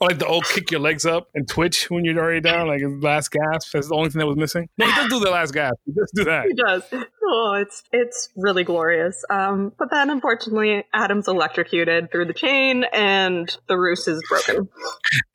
or 0.00 0.08
like 0.08 0.18
the 0.18 0.26
old 0.26 0.44
kick 0.44 0.70
your 0.70 0.80
legs 0.80 1.04
up 1.04 1.28
and 1.34 1.48
twitch 1.48 1.90
when 1.90 2.04
you're 2.04 2.18
already 2.18 2.40
down, 2.40 2.68
like 2.68 2.80
his 2.80 3.02
last 3.02 3.30
gasp. 3.30 3.72
That's 3.72 3.88
the 3.88 3.94
only 3.94 4.10
thing 4.10 4.20
that 4.20 4.26
was 4.26 4.36
missing. 4.36 4.68
No, 4.78 4.86
he 4.86 4.94
does 4.94 5.08
do 5.08 5.20
the 5.20 5.30
last 5.30 5.52
gasp. 5.52 5.76
He 5.84 5.92
does 5.92 6.10
do 6.14 6.24
that. 6.24 6.46
He 6.46 6.54
does. 6.54 6.82
Oh, 7.24 7.54
it's 7.54 7.82
it's 7.92 8.30
really 8.36 8.64
glorious. 8.64 9.24
Um, 9.30 9.72
but 9.78 9.90
then 9.90 10.10
unfortunately, 10.10 10.84
Adam's 10.92 11.28
electrocuted 11.28 12.10
through 12.10 12.26
the 12.26 12.34
chain, 12.34 12.84
and 12.92 13.54
the 13.68 13.76
roost 13.76 14.08
is 14.08 14.22
broken. 14.28 14.68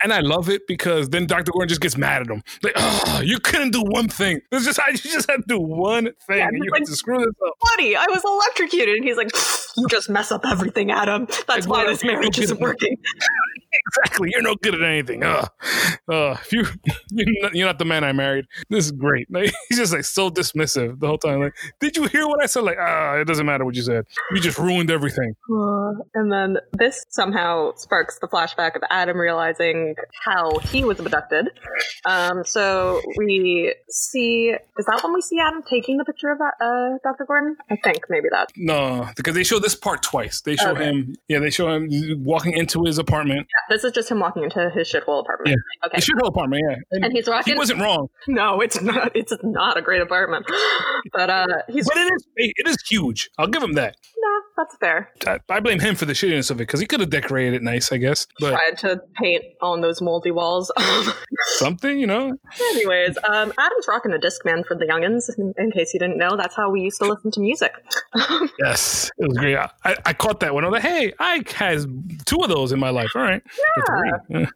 And 0.03 0.13
I 0.13 0.16
love 0.21 0.49
it 0.49 0.67
because 0.67 1.09
then 1.09 1.25
Doctor 1.25 1.51
Gordon 1.51 1.69
just 1.69 1.81
gets 1.81 1.97
mad 1.97 2.21
at 2.21 2.27
him, 2.29 2.43
like, 2.63 2.73
"Oh, 2.75 3.21
you 3.23 3.39
couldn't 3.39 3.71
do 3.71 3.81
one 3.81 4.07
thing. 4.07 4.41
It's 4.51 4.65
just 4.65 4.79
you 4.87 5.11
just 5.11 5.29
had 5.29 5.37
to 5.37 5.43
do 5.47 5.59
one 5.59 6.05
thing, 6.27 6.37
yeah, 6.37 6.47
and 6.47 6.57
you 6.63 6.71
like, 6.71 6.81
had 6.81 6.87
to 6.87 6.95
screw 6.95 7.17
this 7.17 7.35
up." 7.45 7.53
Buddy, 7.71 7.95
I 7.95 8.05
was 8.09 8.23
electrocuted, 8.23 8.95
and 8.95 9.03
he's 9.03 9.17
like, 9.17 9.29
"You 9.77 9.87
just 9.87 10.09
mess 10.09 10.31
up 10.31 10.41
everything, 10.45 10.91
Adam. 10.91 11.27
That's 11.47 11.67
why 11.67 11.85
this 11.85 12.03
marriage 12.03 12.39
isn't 12.39 12.59
working." 12.59 12.97
exactly. 13.87 14.29
You're 14.31 14.41
no 14.41 14.55
good 14.55 14.75
at 14.75 14.81
anything. 14.81 15.23
Ugh. 15.23 15.49
Uh, 16.11 16.37
if 16.41 16.51
you 16.51 16.65
you're 17.11 17.41
not, 17.41 17.55
you're 17.55 17.67
not, 17.67 17.79
the 17.79 17.85
man 17.85 18.03
I 18.03 18.11
married. 18.11 18.45
This 18.69 18.85
is 18.85 18.91
great. 18.91 19.27
Like, 19.37 19.53
he's 19.69 19.77
just 19.77 19.93
like 19.93 20.03
so 20.03 20.31
dismissive 20.31 20.99
the 20.99 21.07
whole 21.07 21.19
time. 21.19 21.41
Like, 21.41 21.53
did 21.79 21.95
you 21.95 22.05
hear 22.07 22.25
what 22.27 22.41
I 22.41 22.47
said? 22.47 22.63
Like, 22.63 22.77
ah, 22.79 23.17
it 23.17 23.25
doesn't 23.25 23.45
matter 23.45 23.65
what 23.65 23.75
you 23.75 23.83
said. 23.83 24.05
You 24.31 24.41
just 24.41 24.57
ruined 24.57 24.89
everything. 24.89 25.35
Uh, 25.51 25.91
and 26.15 26.31
then 26.31 26.57
this 26.73 27.05
somehow 27.09 27.73
sparks 27.75 28.17
the 28.19 28.27
flashback 28.27 28.75
of 28.75 28.81
Adam 28.89 29.17
realizing 29.17 29.95
how 30.23 30.57
he 30.59 30.83
was 30.83 30.99
abducted. 30.99 31.49
Um, 32.05 32.43
so 32.45 33.01
we 33.15 33.75
see. 33.89 34.55
Is 34.79 34.85
that 34.85 35.03
when 35.03 35.13
we 35.13 35.21
see 35.21 35.39
Adam 35.39 35.61
taking 35.69 35.97
the 35.97 36.05
picture 36.05 36.31
of 36.31 36.39
uh, 36.41 36.97
Dr. 37.03 37.25
Gordon? 37.25 37.57
I 37.69 37.75
think 37.75 38.05
maybe 38.09 38.29
that. 38.31 38.51
No, 38.55 39.07
because 39.15 39.35
they 39.35 39.43
show 39.43 39.59
this 39.67 39.75
part 39.75 40.01
twice. 40.01 40.41
They 40.41 40.55
show 40.55 40.71
okay. 40.71 40.85
him. 40.85 41.15
Yeah, 41.27 41.39
they 41.39 41.49
show 41.49 41.69
him 41.69 41.89
walking 42.23 42.53
into 42.53 42.83
his 42.85 42.97
apartment. 42.97 43.39
Yeah, 43.39 43.75
this 43.75 43.83
is 43.83 43.91
just 43.91 44.09
him 44.09 44.21
walking 44.21 44.43
into 44.43 44.69
his 44.69 44.89
shithole 44.89 45.21
apartment. 45.21 45.49
Yeah. 45.57 45.87
Okay. 45.87 45.97
His 45.97 46.05
shithole 46.07 46.29
apartment, 46.29 46.63
yeah. 46.69 46.75
And, 46.91 47.05
and, 47.05 47.13
he's 47.13 47.27
rocking. 47.27 47.53
He 47.53 47.57
wasn't 47.57 47.81
wrong. 47.81 48.07
No, 48.27 48.61
it's 48.61 48.81
not. 48.81 49.11
It's 49.13 49.33
not 49.43 49.77
a 49.77 49.81
great 49.81 50.01
apartment. 50.01 50.45
But 51.13 51.29
uh, 51.29 51.47
he's. 51.69 51.87
But 51.87 51.97
it 51.97 52.13
is. 52.13 52.27
It 52.35 52.67
is 52.67 52.77
huge. 52.87 53.29
I'll 53.37 53.47
give 53.47 53.63
him 53.63 53.73
that. 53.73 53.95
No, 54.27 54.41
that's 54.57 54.75
fair. 54.77 55.11
I, 55.25 55.39
I 55.47 55.59
blame 55.61 55.79
him 55.79 55.95
for 55.95 56.05
the 56.05 56.13
shittiness 56.13 56.51
of 56.51 56.57
it 56.57 56.63
because 56.63 56.81
he 56.81 56.85
could 56.85 56.99
have 56.99 57.09
decorated 57.09 57.53
it 57.53 57.63
nice, 57.63 57.91
I 57.93 57.97
guess. 57.97 58.27
But 58.39 58.51
tried 58.51 58.77
to 58.79 59.01
paint 59.15 59.45
on 59.61 59.79
those 59.79 60.01
moldy 60.01 60.31
walls. 60.31 60.69
something, 61.57 61.97
you 61.97 62.07
know. 62.07 62.37
Anyways, 62.71 63.17
um, 63.29 63.53
Adam's 63.57 63.87
rocking 63.87 64.11
a 64.11 64.17
Discman 64.17 64.65
for 64.65 64.75
the 64.75 64.85
youngins. 64.85 65.29
In, 65.37 65.53
in, 65.57 65.71
case 65.71 65.93
you 65.93 65.99
didn't 65.99 66.17
know, 66.17 66.35
that's 66.35 66.55
how 66.55 66.69
we 66.69 66.81
used 66.81 66.99
to 66.99 67.07
listen 67.07 67.31
to 67.31 67.39
music. 67.39 67.71
yes, 68.59 69.09
it 69.17 69.27
was 69.29 69.37
great. 69.37 69.55
I, 69.55 69.95
I 70.05 70.13
caught 70.13 70.41
that 70.41 70.53
one. 70.53 70.65
I 70.65 70.67
was 70.67 70.83
like, 70.83 70.91
hey, 70.91 71.13
I 71.19 71.43
has 71.55 71.87
two 72.25 72.41
of 72.41 72.49
those 72.49 72.73
in 72.73 72.79
my 72.79 72.89
life. 72.89 73.11
All 73.15 73.21
right. 73.21 73.41
Yeah 74.27 74.47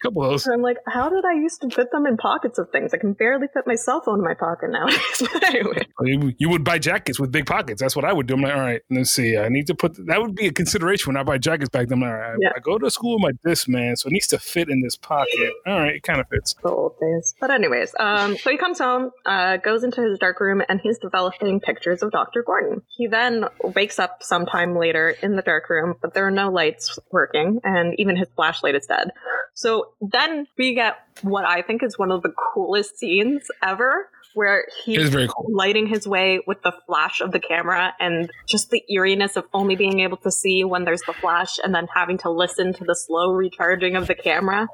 a 0.00 0.06
couple 0.06 0.24
of 0.24 0.30
those. 0.30 0.46
I'm 0.46 0.62
like, 0.62 0.76
how 0.86 1.08
did 1.08 1.24
I 1.24 1.34
used 1.34 1.60
to 1.62 1.70
fit 1.70 1.90
them 1.90 2.06
in 2.06 2.16
pockets 2.16 2.58
of 2.58 2.70
things? 2.70 2.94
I 2.94 2.98
can 2.98 3.12
barely 3.12 3.46
fit 3.52 3.64
my 3.66 3.74
cell 3.74 4.00
phone 4.00 4.18
in 4.18 4.24
my 4.24 4.34
pocket 4.34 4.70
nowadays. 4.70 5.22
anyway, 5.44 5.86
you, 6.02 6.32
you, 6.38 6.48
would 6.48 6.64
buy 6.64 6.78
jackets 6.78 7.18
with 7.18 7.32
big 7.32 7.46
pockets. 7.46 7.80
That's 7.80 7.96
what 7.96 8.04
I 8.04 8.12
would 8.12 8.26
do. 8.26 8.34
I'm 8.34 8.42
like, 8.42 8.54
all 8.54 8.60
right, 8.60 8.80
let's 8.90 9.10
see. 9.10 9.36
I 9.36 9.48
need 9.48 9.66
to 9.66 9.74
put 9.74 9.94
that 10.06 10.20
would 10.20 10.34
be 10.34 10.46
a 10.46 10.52
consideration 10.52 11.12
when 11.12 11.20
I 11.20 11.24
buy 11.24 11.38
jackets 11.38 11.70
back 11.70 11.88
then. 11.88 12.02
All 12.02 12.12
right, 12.12 12.36
yeah. 12.40 12.50
I 12.54 12.60
go 12.60 12.78
to 12.78 12.90
school 12.90 13.18
with 13.20 13.34
my 13.44 13.50
Discman, 13.50 13.96
so 13.98 14.08
it 14.08 14.12
needs 14.12 14.28
to 14.28 14.38
fit 14.38 14.68
in 14.68 14.82
this 14.82 14.96
pocket. 14.96 15.52
All 15.66 15.78
right, 15.78 15.96
it 15.96 16.02
kind 16.02 16.20
of 16.20 16.28
fits. 16.28 16.54
The 16.62 16.70
old 16.70 16.98
days. 17.00 17.34
But 17.40 17.50
anyways, 17.50 17.94
um, 17.98 18.36
so 18.36 18.50
he 18.50 18.56
comes 18.56 18.78
home, 18.78 19.10
uh, 19.26 19.56
goes 19.58 19.84
into 19.84 20.02
his 20.02 20.18
dark 20.18 20.40
room, 20.40 20.62
and 20.68 20.80
he's 20.80 20.98
developing 20.98 21.60
pictures 21.60 22.02
of 22.02 22.12
Dr. 22.12 22.42
Gordon. 22.42 22.82
He 22.96 23.06
then 23.06 23.46
wakes 23.62 23.98
up 23.98 24.22
sometime 24.22 24.76
later 24.76 25.10
in 25.22 25.36
the 25.36 25.42
dark 25.42 25.68
room, 25.68 25.94
but 26.00 26.14
there 26.14 26.26
are 26.26 26.30
no 26.30 26.50
lights 26.50 26.98
working, 27.10 27.60
and 27.64 27.94
even 27.98 28.16
his 28.16 28.28
flashlight 28.36 28.74
is 28.74 28.86
dead. 28.86 29.10
So 29.54 29.87
then 30.00 30.46
we 30.56 30.74
get 30.74 30.96
what 31.22 31.44
I 31.44 31.62
think 31.62 31.82
is 31.82 31.98
one 31.98 32.10
of 32.10 32.22
the 32.22 32.32
coolest 32.54 32.98
scenes 32.98 33.48
ever 33.62 34.08
where 34.38 34.66
he's 34.84 35.10
cool. 35.10 35.46
lighting 35.48 35.88
his 35.88 36.06
way 36.06 36.40
with 36.46 36.62
the 36.62 36.72
flash 36.86 37.20
of 37.20 37.32
the 37.32 37.40
camera 37.40 37.92
and 37.98 38.30
just 38.48 38.70
the 38.70 38.84
eeriness 38.88 39.36
of 39.36 39.44
only 39.52 39.74
being 39.74 39.98
able 39.98 40.16
to 40.16 40.30
see 40.30 40.62
when 40.62 40.84
there's 40.84 41.02
the 41.08 41.12
flash 41.12 41.58
and 41.64 41.74
then 41.74 41.88
having 41.92 42.16
to 42.16 42.30
listen 42.30 42.72
to 42.72 42.84
the 42.84 42.94
slow 42.94 43.32
recharging 43.32 43.96
of 43.96 44.06
the 44.06 44.14
camera. 44.14 44.68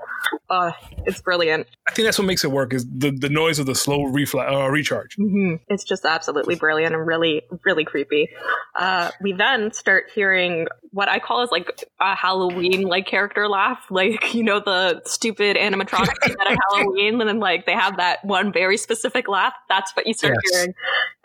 Uh, 0.50 0.72
it's 1.06 1.22
brilliant. 1.22 1.66
I 1.88 1.92
think 1.92 2.06
that's 2.06 2.18
what 2.18 2.26
makes 2.26 2.44
it 2.44 2.50
work 2.50 2.74
is 2.74 2.86
the, 2.86 3.10
the 3.10 3.30
noise 3.30 3.58
of 3.58 3.64
the 3.64 3.74
slow 3.74 4.00
refla- 4.00 4.52
uh, 4.52 4.70
recharge. 4.70 5.16
Mm-hmm. 5.16 5.54
It's 5.68 5.84
just 5.84 6.04
absolutely 6.04 6.56
brilliant 6.56 6.94
and 6.94 7.06
really, 7.06 7.42
really 7.64 7.86
creepy. 7.86 8.28
Uh, 8.76 9.12
we 9.22 9.32
then 9.32 9.72
start 9.72 10.10
hearing 10.14 10.66
what 10.90 11.08
I 11.08 11.20
call 11.20 11.42
is 11.42 11.50
like 11.50 11.88
a 12.00 12.14
Halloween 12.14 12.82
like 12.82 13.06
character 13.06 13.48
laugh, 13.48 13.86
like, 13.90 14.34
you 14.34 14.42
know, 14.44 14.60
the 14.60 15.00
stupid 15.06 15.56
animatronic 15.56 16.16
at 16.22 16.58
Halloween, 16.68 17.20
and 17.20 17.28
then 17.28 17.40
like 17.40 17.64
they 17.64 17.72
have 17.72 17.96
that 17.96 18.24
one 18.24 18.52
very 18.52 18.76
specific 18.76 19.26
laugh. 19.26 19.53
That's 19.68 19.92
what 19.96 20.06
you 20.06 20.14
start 20.14 20.34
Yes. 20.44 20.54
hearing. 20.56 20.74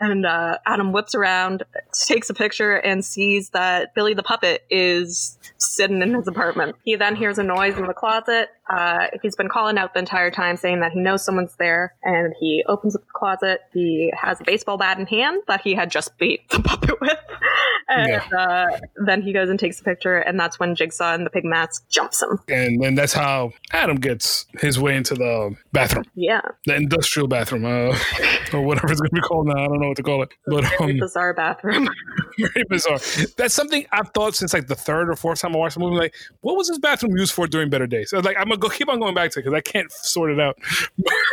And 0.00 0.26
uh, 0.26 0.58
Adam 0.66 0.92
whips 0.92 1.14
around, 1.14 1.62
takes 2.06 2.30
a 2.30 2.34
picture, 2.34 2.74
and 2.76 3.04
sees 3.04 3.50
that 3.50 3.94
Billy 3.94 4.14
the 4.14 4.22
puppet 4.22 4.64
is 4.70 5.38
sitting 5.58 6.00
in 6.02 6.14
his 6.14 6.26
apartment. 6.26 6.76
He 6.84 6.96
then 6.96 7.16
hears 7.16 7.38
a 7.38 7.42
noise 7.42 7.76
in 7.76 7.86
the 7.86 7.94
closet. 7.94 8.48
Uh, 8.68 9.06
he's 9.22 9.36
been 9.36 9.48
calling 9.48 9.76
out 9.78 9.92
the 9.94 10.00
entire 10.00 10.30
time, 10.30 10.56
saying 10.56 10.80
that 10.80 10.92
he 10.92 11.00
knows 11.00 11.24
someone's 11.24 11.54
there. 11.58 11.94
And 12.02 12.34
he 12.40 12.64
opens 12.66 12.96
up 12.96 13.02
the 13.02 13.12
closet. 13.12 13.60
He 13.72 14.12
has 14.18 14.40
a 14.40 14.44
baseball 14.44 14.78
bat 14.78 14.98
in 14.98 15.06
hand 15.06 15.42
that 15.48 15.60
he 15.62 15.74
had 15.74 15.90
just 15.90 16.16
beat 16.18 16.48
the 16.50 16.60
puppet 16.60 17.00
with. 17.00 17.18
And 17.92 18.22
uh, 18.32 18.66
then 19.04 19.20
he 19.20 19.32
goes 19.32 19.50
and 19.50 19.58
takes 19.58 19.80
a 19.80 19.82
picture, 19.84 20.14
and 20.14 20.38
that's 20.38 20.60
when 20.60 20.76
Jigsaw 20.76 21.12
and 21.12 21.26
the 21.26 21.30
pig 21.30 21.44
mask 21.44 21.88
jumps 21.88 22.22
him. 22.22 22.38
and 22.48 22.80
then 22.80 22.94
that's 22.94 23.12
how 23.12 23.50
Adam 23.72 23.96
gets 23.96 24.46
his 24.60 24.78
way 24.78 24.94
into 24.94 25.14
the 25.14 25.56
bathroom, 25.72 26.04
Yeah, 26.14 26.40
the 26.66 26.76
industrial 26.76 27.26
bathroom, 27.26 27.64
uh, 27.64 27.98
or 28.52 28.62
whatever 28.62 28.92
it's 28.92 29.00
going 29.00 29.10
to 29.10 29.14
be 29.14 29.20
called 29.20 29.48
now. 29.48 29.64
I 29.64 29.66
don't 29.66 29.80
know 29.80 29.88
what 29.88 29.96
to 29.96 30.04
call 30.04 30.22
it, 30.22 30.28
but 30.46 30.64
very 30.78 30.92
um, 30.92 30.98
bizarre 31.00 31.34
bathroom. 31.34 31.88
very 32.38 32.64
bizarre. 32.68 33.00
That's 33.36 33.54
something 33.54 33.84
I've 33.90 34.10
thought 34.10 34.36
since 34.36 34.54
like 34.54 34.68
the 34.68 34.76
third 34.76 35.10
or 35.10 35.16
fourth 35.16 35.40
time 35.40 35.56
I 35.56 35.58
watched 35.58 35.74
the 35.74 35.80
movie. 35.80 35.96
Like, 35.96 36.14
what 36.42 36.56
was 36.56 36.68
this 36.68 36.78
bathroom 36.78 37.16
used 37.16 37.32
for 37.32 37.48
during 37.48 37.70
Better 37.70 37.88
Days? 37.88 38.12
Was 38.12 38.24
like, 38.24 38.36
I'm 38.36 38.44
gonna 38.44 38.58
go 38.58 38.68
keep 38.68 38.88
on 38.88 39.00
going 39.00 39.14
back 39.14 39.32
to 39.32 39.40
it 39.40 39.42
because 39.42 39.56
I 39.56 39.62
can't 39.62 39.90
sort 39.90 40.30
it 40.30 40.38
out. 40.38 40.56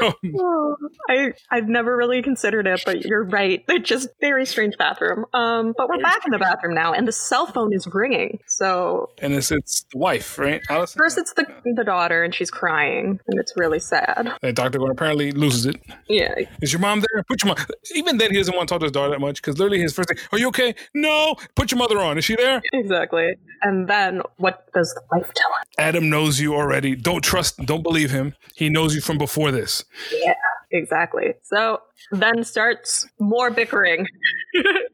Um, 0.01 0.75
I 1.09 1.33
I've 1.51 1.67
never 1.67 1.95
really 1.95 2.21
considered 2.21 2.67
it, 2.67 2.81
but 2.85 3.03
you're 3.05 3.23
right. 3.23 3.63
It's 3.67 3.87
just 3.87 4.09
very 4.21 4.45
strange 4.45 4.77
bathroom. 4.77 5.25
Um, 5.33 5.73
but 5.77 5.89
we're 5.89 6.01
back 6.01 6.16
in 6.25 6.31
the 6.31 6.37
bathroom 6.37 6.73
now, 6.73 6.93
and 6.93 7.07
the 7.07 7.11
cell 7.11 7.45
phone 7.45 7.73
is 7.73 7.87
ringing. 7.87 8.39
So 8.47 9.09
and 9.19 9.33
it's 9.33 9.51
it's 9.51 9.85
the 9.91 9.97
wife, 9.97 10.37
right? 10.37 10.61
Alice. 10.69 10.93
first, 10.93 11.17
it's 11.17 11.33
the 11.33 11.45
the 11.75 11.83
daughter, 11.83 12.23
and 12.23 12.33
she's 12.33 12.51
crying, 12.51 13.19
and 13.27 13.39
it's 13.39 13.53
really 13.55 13.79
sad. 13.79 14.31
And 14.41 14.55
Dr. 14.55 14.79
Gordon 14.79 14.95
apparently 14.95 15.31
loses 15.31 15.65
it. 15.65 15.77
Yeah, 16.07 16.33
Is 16.61 16.73
your 16.73 16.79
mom 16.79 17.01
there? 17.01 17.23
Put 17.23 17.43
your 17.43 17.55
mom. 17.55 17.65
Even 17.95 18.17
then, 18.17 18.31
he 18.31 18.37
doesn't 18.37 18.55
want 18.55 18.69
to 18.69 18.73
talk 18.73 18.79
to 18.81 18.85
his 18.85 18.91
daughter 18.91 19.11
that 19.11 19.21
much 19.21 19.41
because 19.41 19.57
literally 19.57 19.79
his 19.79 19.93
first 19.93 20.09
thing, 20.09 20.17
"Are 20.31 20.39
you 20.39 20.47
okay? 20.49 20.75
No. 20.93 21.35
Put 21.55 21.71
your 21.71 21.79
mother 21.79 21.99
on. 21.99 22.17
Is 22.17 22.25
she 22.25 22.35
there?" 22.35 22.61
exactly. 22.73 23.35
And 23.61 23.87
then 23.87 24.21
what 24.37 24.71
does 24.73 24.93
the 24.93 25.01
wife 25.11 25.31
tell 25.33 25.49
him? 25.49 25.65
Adam 25.79 26.09
knows 26.09 26.39
you 26.39 26.55
already. 26.55 26.95
Don't 26.95 27.23
trust. 27.23 27.57
Don't 27.65 27.83
believe 27.83 28.11
him. 28.11 28.33
He 28.55 28.69
knows 28.69 28.93
you 28.95 29.01
from 29.01 29.17
before 29.17 29.51
this. 29.51 29.83
Yeah, 30.11 30.33
exactly. 30.71 31.33
So 31.43 31.81
then 32.11 32.43
starts 32.43 33.07
more 33.19 33.49
bickering. 33.51 34.07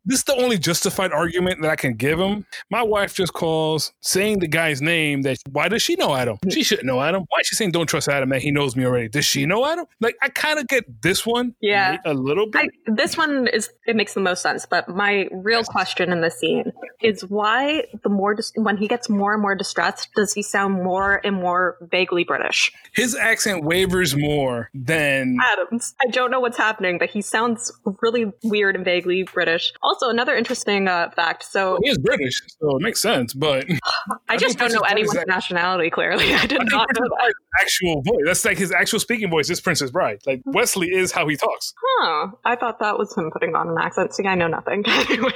This 0.06 0.20
is 0.20 0.26
the 0.26 0.36
only 0.36 0.58
justified 0.58 1.14
argument 1.14 1.62
that 1.62 1.72
I 1.72 1.78
can 1.78 1.94
give 1.94 2.20
him. 2.20 2.46
My 2.70 2.82
wife 2.84 3.14
just 3.14 3.32
calls 3.32 3.94
saying 4.02 4.40
the 4.40 4.50
guy's 4.50 4.82
name. 4.82 5.22
That 5.22 5.38
why 5.50 5.70
does 5.70 5.82
she 5.82 5.96
know 5.96 6.14
Adam? 6.14 6.38
She 6.52 6.62
shouldn't 6.62 6.86
know 6.86 7.02
Adam. 7.02 7.24
Why 7.30 7.40
is 7.40 7.48
she 7.48 7.56
saying 7.56 7.72
don't 7.72 7.88
trust 7.88 8.10
Adam? 8.10 8.30
That 8.30 8.42
he 8.42 8.52
knows 8.52 8.76
me 8.76 8.86
already. 8.86 9.08
Does 9.08 9.24
she 9.24 9.46
know 9.46 9.66
Adam? 9.66 9.86
Like 10.02 10.16
I 10.22 10.28
kind 10.28 10.60
of 10.60 10.68
get 10.68 11.02
this 11.02 11.26
one. 11.26 11.56
Yeah. 11.62 11.98
a 12.04 12.14
little 12.14 12.50
bit. 12.50 12.64
I, 12.64 12.92
this 12.94 13.16
one 13.16 13.48
is 13.48 13.70
it 13.88 13.96
makes 13.96 14.14
the 14.14 14.20
most 14.20 14.42
sense, 14.42 14.66
but 14.66 14.90
my 14.90 15.30
real 15.32 15.64
question 15.64 16.12
in 16.12 16.20
this 16.20 16.38
scene 16.38 16.74
is 17.02 17.24
why 17.26 17.86
the 18.04 18.10
more 18.10 18.34
dis- 18.34 18.52
when 18.56 18.76
he 18.76 18.90
gets 18.90 19.10
more 19.10 19.34
and 19.34 19.42
more 19.42 19.56
distressed, 19.56 20.10
does 20.16 20.34
he 20.34 20.42
sound 20.42 20.84
more 20.84 21.22
and 21.24 21.36
more 21.38 21.78
vaguely 21.82 22.26
British? 22.26 22.74
His 22.94 23.16
accent 23.16 23.64
wavers 23.64 24.18
more 24.18 24.70
than 24.74 25.38
Adams, 25.66 25.94
I 26.06 26.10
don't 26.10 26.32
know 26.32 26.40
what's 26.40 26.58
happening, 26.58 26.98
but 26.98 27.10
he 27.10 27.22
sounds 27.22 27.72
really 28.02 28.32
weird 28.44 28.76
and 28.76 28.86
vaguely 28.86 29.24
British. 29.24 29.74
Also, 29.82 30.10
another 30.10 30.36
interesting 30.36 30.88
uh, 30.88 31.10
fact. 31.16 31.44
So 31.44 31.80
he 31.84 31.90
is 31.90 31.98
British, 31.98 32.42
so 32.60 32.78
it 32.78 32.82
makes 32.82 33.02
sense. 33.02 33.34
But 33.34 33.66
I 34.30 34.38
just 34.38 34.58
think 34.58 34.72
don't 34.72 34.82
know 34.82 34.88
anyone's 34.88 35.24
nationality. 35.28 35.90
Clearly, 35.90 36.34
I 36.34 36.46
did 36.46 36.62
I 36.62 36.64
not 36.66 36.90
know 37.00 37.08
that. 37.08 37.34
Actual 37.62 38.02
voice. 38.02 38.24
That's 38.26 38.46
like 38.46 38.58
his 38.58 38.72
actual 38.72 39.00
speaking 39.00 39.30
voice 39.30 39.50
is 39.50 39.62
Princess 39.62 39.92
Bride. 39.92 40.20
Like 40.26 40.42
Wesley 40.46 40.94
is 40.94 41.12
how 41.12 41.28
he 41.28 41.36
talks. 41.36 41.74
Huh. 42.00 42.28
I 42.44 42.56
thought 42.56 42.80
that 42.80 42.98
was 42.98 43.16
him 43.16 43.30
putting 43.32 43.56
on 43.56 43.70
an 43.70 43.78
accent. 43.80 44.14
See, 44.14 44.26
I 44.26 44.36
know 44.36 44.48
nothing. 44.48 44.84
anyway. 44.88 45.32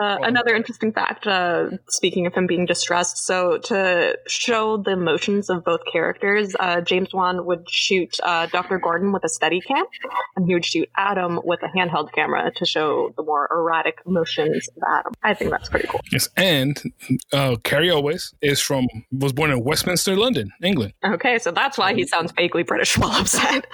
Uh, 0.00 0.18
another 0.22 0.54
interesting 0.54 0.92
fact, 0.92 1.26
uh, 1.26 1.68
speaking 1.88 2.26
of 2.26 2.34
him 2.34 2.46
being 2.46 2.66
distressed, 2.66 3.18
so 3.18 3.58
to 3.58 4.16
show 4.26 4.76
the 4.76 4.92
emotions 4.92 5.50
of 5.50 5.64
both 5.64 5.80
characters, 5.90 6.54
uh, 6.58 6.80
James 6.80 7.12
Wan 7.12 7.44
would 7.46 7.68
shoot 7.68 8.18
uh, 8.22 8.46
Dr. 8.46 8.78
Gordon 8.78 9.12
with 9.12 9.24
a 9.24 9.28
steady 9.28 9.60
cam, 9.60 9.84
and 10.36 10.46
he 10.46 10.54
would 10.54 10.64
shoot 10.64 10.88
Adam 10.96 11.40
with 11.44 11.60
a 11.62 11.68
handheld 11.76 12.12
camera 12.12 12.50
to 12.56 12.64
show 12.64 13.12
the 13.16 13.22
more 13.22 13.48
erratic 13.50 13.98
emotions 14.06 14.68
of 14.76 14.82
Adam. 14.90 15.12
I 15.22 15.34
think 15.34 15.50
that's 15.50 15.68
pretty 15.68 15.88
cool. 15.88 16.00
Yes, 16.10 16.28
and 16.36 16.80
uh, 17.32 17.56
Cary 17.62 17.90
Elwes 17.90 18.34
is 18.40 18.60
from 18.60 18.86
was 19.10 19.32
born 19.32 19.50
in 19.50 19.62
Westminster, 19.62 20.16
London, 20.16 20.52
England, 20.62 20.94
Okay, 21.04 21.38
so 21.38 21.50
that's 21.50 21.76
why 21.76 21.94
he 21.94 22.06
sounds 22.06 22.32
vaguely 22.32 22.62
British 22.62 22.96
while 22.98 23.12
upset. 23.12 23.66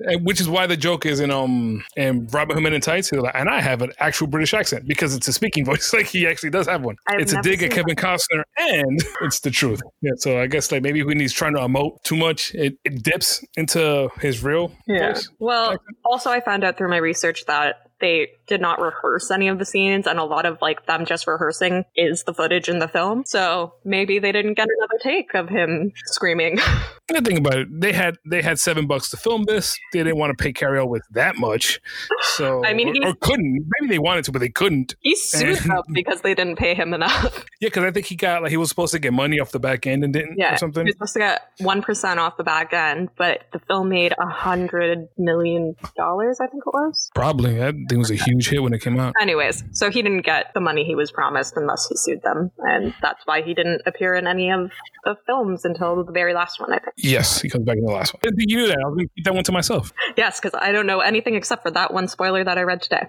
Yeah, 0.00 0.16
which 0.16 0.40
is 0.40 0.48
why 0.48 0.66
the 0.66 0.76
joke 0.76 1.06
is 1.06 1.20
in 1.20 1.30
um 1.30 1.84
in 1.96 2.26
Robin 2.28 2.56
Hood 2.56 2.62
Men 2.62 2.74
in 2.74 2.80
Tights. 2.80 3.12
like, 3.12 3.34
And 3.34 3.48
I 3.48 3.60
have 3.60 3.82
an 3.82 3.92
actual 3.98 4.26
British 4.26 4.54
accent 4.54 4.86
because 4.86 5.14
it's 5.14 5.28
a 5.28 5.32
voice. 5.62 5.92
Like 5.94 6.06
he 6.06 6.26
actually 6.26 6.50
does 6.50 6.66
have 6.66 6.82
one. 6.82 6.96
I've 7.06 7.20
it's 7.20 7.32
a 7.32 7.40
dig 7.42 7.62
at 7.62 7.70
Kevin 7.70 7.94
Costner, 7.94 8.42
and 8.58 9.00
it's 9.22 9.40
the 9.40 9.50
truth. 9.50 9.80
Yeah, 10.02 10.12
so 10.16 10.40
I 10.40 10.46
guess 10.48 10.72
like 10.72 10.82
maybe 10.82 11.02
when 11.04 11.20
he's 11.20 11.32
trying 11.32 11.54
to 11.54 11.60
emote 11.60 12.02
too 12.02 12.16
much, 12.16 12.52
it, 12.54 12.76
it 12.84 13.02
dips 13.02 13.44
into 13.56 14.08
his 14.20 14.42
real 14.42 14.72
Yeah. 14.86 15.12
voice. 15.12 15.28
Well, 15.38 15.76
also, 16.04 16.30
I 16.30 16.40
found 16.40 16.64
out 16.64 16.76
through 16.76 16.88
my 16.90 16.96
research 16.96 17.44
that 17.46 17.76
they 18.00 18.28
did 18.46 18.60
not 18.60 18.80
rehearse 18.80 19.30
any 19.30 19.48
of 19.48 19.58
the 19.58 19.64
scenes, 19.64 20.06
and 20.06 20.18
a 20.18 20.24
lot 20.24 20.44
of 20.46 20.58
like 20.60 20.86
them 20.86 21.04
just 21.06 21.26
rehearsing 21.26 21.84
is 21.96 22.24
the 22.24 22.34
footage 22.34 22.68
in 22.68 22.78
the 22.78 22.88
film. 22.88 23.22
So 23.26 23.74
maybe 23.84 24.18
they 24.18 24.32
didn't 24.32 24.54
get 24.54 24.66
another 24.78 24.98
take 25.02 25.34
of 25.34 25.48
him 25.48 25.92
screaming. 26.06 26.58
And 27.06 27.18
the 27.18 27.28
thing 27.30 27.36
about 27.36 27.58
it, 27.58 27.68
they 27.70 27.92
had 27.92 28.16
they 28.24 28.40
had 28.40 28.58
seven 28.58 28.86
bucks 28.86 29.10
to 29.10 29.18
film 29.18 29.44
this. 29.44 29.76
They 29.92 29.98
didn't 29.98 30.16
want 30.16 30.30
to 30.38 30.42
pay 30.42 30.54
Cary 30.54 30.82
with 30.86 31.02
that 31.10 31.36
much, 31.36 31.78
so 32.22 32.64
I 32.66 32.72
mean, 32.72 33.04
or, 33.04 33.10
or 33.10 33.14
couldn't. 33.20 33.66
Maybe 33.78 33.92
they 33.92 33.98
wanted 33.98 34.24
to, 34.24 34.32
but 34.32 34.38
they 34.38 34.48
couldn't. 34.48 34.94
he 35.00 35.14
sued 35.14 35.58
And- 35.58 35.70
them 35.70 35.82
because 35.92 36.22
they 36.22 36.34
didn't 36.34 36.56
pay 36.56 36.74
him 36.74 36.94
enough. 36.94 37.44
Yeah, 37.60 37.68
because 37.68 37.84
I 37.84 37.90
think 37.92 38.06
he 38.06 38.16
got 38.16 38.42
like 38.42 38.50
he 38.50 38.56
was 38.58 38.68
supposed 38.70 38.92
to 38.92 38.98
get 38.98 39.12
money 39.14 39.38
off 39.38 39.50
the 39.52 39.58
back 39.60 39.86
end 39.86 40.02
and 40.04 40.12
didn't, 40.14 40.36
Yeah, 40.38 40.54
or 40.54 40.58
something. 40.58 40.84
he 40.86 40.88
was 40.90 40.94
supposed 40.94 41.12
to 41.14 41.18
get 41.20 41.42
one 41.60 41.82
percent 41.82 42.18
off 42.20 42.36
the 42.38 42.44
back 42.44 42.72
end, 42.72 43.10
but 43.18 43.44
the 43.52 43.58
film 43.58 43.88
made 43.90 44.12
a 44.18 44.26
hundred 44.26 45.08
million 45.18 45.74
dollars. 45.96 46.40
I 46.40 46.46
think 46.46 46.62
it 46.66 46.72
was. 46.72 47.10
Probably 47.14 47.54
that 47.58 47.74
thing 47.88 47.98
was 47.98 48.10
a 48.10 48.14
huge 48.14 48.48
hit 48.48 48.62
when 48.62 48.72
it 48.72 48.80
came 48.80 48.98
out. 48.98 49.14
Anyways, 49.20 49.64
so 49.72 49.90
he 49.90 50.02
didn't 50.02 50.22
get 50.22 50.52
the 50.54 50.60
money 50.60 50.84
he 50.84 50.94
was 50.94 51.10
promised, 51.10 51.56
and 51.56 51.68
thus 51.68 51.86
he 51.88 51.96
sued 51.96 52.22
them, 52.22 52.50
and 52.58 52.94
that's 53.00 53.24
why 53.26 53.42
he 53.42 53.54
didn't 53.54 53.82
appear 53.86 54.14
in 54.14 54.26
any 54.26 54.50
of 54.50 54.70
the 55.04 55.16
films 55.26 55.64
until 55.64 56.04
the 56.04 56.12
very 56.12 56.34
last 56.34 56.60
one. 56.60 56.72
I 56.72 56.78
think. 56.78 56.94
Yes, 56.96 57.40
he 57.40 57.48
comes 57.48 57.64
back 57.64 57.76
in 57.76 57.84
the 57.84 57.92
last 57.92 58.14
one. 58.14 58.20
I 58.22 58.26
didn't 58.26 58.38
think 58.38 58.50
you 58.50 58.56
knew 58.58 58.66
that. 58.68 58.78
I 58.78 58.88
was 58.88 58.94
going 58.96 59.08
to 59.08 59.14
keep 59.14 59.24
that 59.24 59.34
one 59.34 59.44
to 59.44 59.52
myself. 59.52 59.92
Yes, 60.16 60.40
because 60.40 60.58
I 60.60 60.72
don't 60.72 60.86
know 60.86 61.00
anything 61.00 61.34
except 61.34 61.62
for 61.62 61.70
that 61.70 61.92
one 61.92 62.08
spoiler 62.08 62.44
that 62.44 62.58
I 62.58 62.62
read 62.62 62.82
today. 62.82 63.06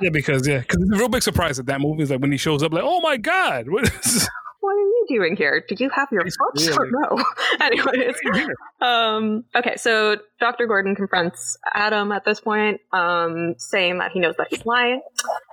Yeah, 0.00 0.10
because 0.10 0.46
yeah, 0.46 0.58
because 0.58 0.82
it's 0.82 0.92
a 0.92 0.96
real 0.96 1.08
big 1.08 1.22
surprise 1.22 1.56
that 1.56 1.66
that 1.66 1.80
movie 1.80 2.02
is 2.02 2.10
like 2.10 2.20
when 2.20 2.32
he 2.32 2.38
shows 2.38 2.62
up, 2.62 2.72
like, 2.72 2.84
oh 2.84 3.00
my 3.00 3.16
god, 3.16 3.68
what 3.68 3.84
is 4.04 4.28
What 4.60 4.72
are 4.72 4.80
you 4.80 5.06
doing 5.08 5.36
here? 5.36 5.64
Do 5.66 5.76
you 5.78 5.88
have 5.90 6.08
your 6.10 6.24
books 6.24 6.68
or 6.76 6.90
no? 6.90 7.24
Anyways, 7.60 8.16
um, 8.80 9.44
okay, 9.54 9.76
so 9.76 10.16
Dr. 10.40 10.66
Gordon 10.66 10.96
confronts 10.96 11.56
Adam 11.72 12.10
at 12.10 12.24
this 12.24 12.40
point, 12.40 12.80
um, 12.92 13.54
saying 13.58 13.98
that 13.98 14.10
he 14.12 14.20
knows 14.20 14.34
that 14.36 14.48
he's 14.50 14.66
lying. 14.66 15.00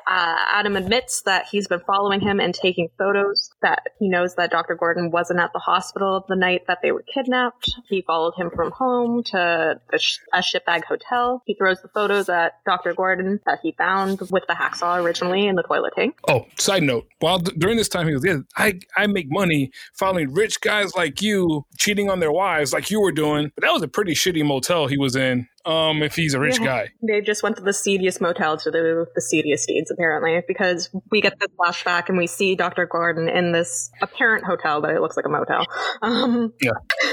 Uh, 0.07 0.35
Adam 0.53 0.75
admits 0.75 1.23
that 1.23 1.47
he's 1.51 1.67
been 1.67 1.79
following 1.79 2.21
him 2.21 2.39
and 2.39 2.53
taking 2.53 2.89
photos, 2.97 3.49
that 3.63 3.81
he 3.97 4.07
knows 4.07 4.35
that 4.35 4.51
Dr. 4.51 4.75
Gordon 4.75 5.09
wasn't 5.09 5.39
at 5.39 5.51
the 5.51 5.59
hospital 5.59 6.23
the 6.29 6.35
night 6.35 6.67
that 6.67 6.79
they 6.83 6.91
were 6.91 7.03
kidnapped. 7.11 7.73
He 7.89 8.03
followed 8.03 8.35
him 8.37 8.51
from 8.55 8.71
home 8.71 9.23
to 9.23 9.81
the 9.91 9.97
sh- 9.97 10.19
a 10.31 10.39
shipbag 10.39 10.83
hotel. 10.83 11.41
He 11.45 11.55
throws 11.55 11.81
the 11.81 11.87
photos 11.87 12.29
at 12.29 12.63
Dr. 12.65 12.93
Gordon 12.93 13.39
that 13.47 13.59
he 13.63 13.71
found 13.71 14.19
with 14.29 14.43
the 14.47 14.53
hacksaw 14.53 15.03
originally 15.03 15.47
in 15.47 15.55
the 15.55 15.63
toilet 15.63 15.93
tank. 15.95 16.17
Oh, 16.29 16.45
side 16.59 16.83
note. 16.83 17.07
While 17.19 17.39
during 17.39 17.77
this 17.77 17.89
time 17.89 18.07
he 18.07 18.13
was, 18.13 18.23
yeah, 18.23 18.39
I 18.57 18.79
I 18.95 19.07
make 19.07 19.31
money 19.31 19.71
following 19.93 20.31
rich 20.33 20.61
guys 20.61 20.95
like 20.95 21.21
you 21.21 21.65
cheating 21.77 22.11
on 22.11 22.19
their 22.19 22.31
wives 22.31 22.73
like 22.73 22.91
you 22.91 23.01
were 23.01 23.11
doing. 23.11 23.51
But 23.55 23.63
that 23.63 23.73
was 23.73 23.81
a 23.81 23.87
pretty 23.87 24.13
shitty 24.13 24.45
motel 24.45 24.85
he 24.85 24.97
was 24.97 25.15
in. 25.15 25.47
Um, 25.65 26.03
if 26.03 26.15
he's 26.15 26.33
a 26.33 26.39
rich 26.39 26.59
Yeah. 26.59 26.65
guy. 26.65 26.89
They 27.01 27.21
just 27.21 27.41
went 27.43 27.55
to 27.57 27.63
the 27.63 27.73
seediest 27.73 28.21
motel 28.21 28.57
to 28.57 28.71
do 28.71 29.05
the 29.15 29.21
seediest 29.21 29.67
deeds, 29.67 29.89
apparently, 29.91 30.41
because 30.47 30.89
we 31.11 31.21
get 31.21 31.39
this 31.39 31.49
flashback 31.59 32.07
and 32.09 32.17
we 32.17 32.27
see 32.27 32.55
Dr. 32.55 32.85
Gordon 32.85 33.27
in 33.27 33.51
this 33.51 33.89
apparent 34.01 34.43
hotel, 34.45 34.81
but 34.81 34.91
it 34.91 35.01
looks 35.01 35.15
like 35.17 35.25
a 35.25 35.29
motel. 35.29 35.65
Um, 36.01 36.53
Yeah. 36.61 36.71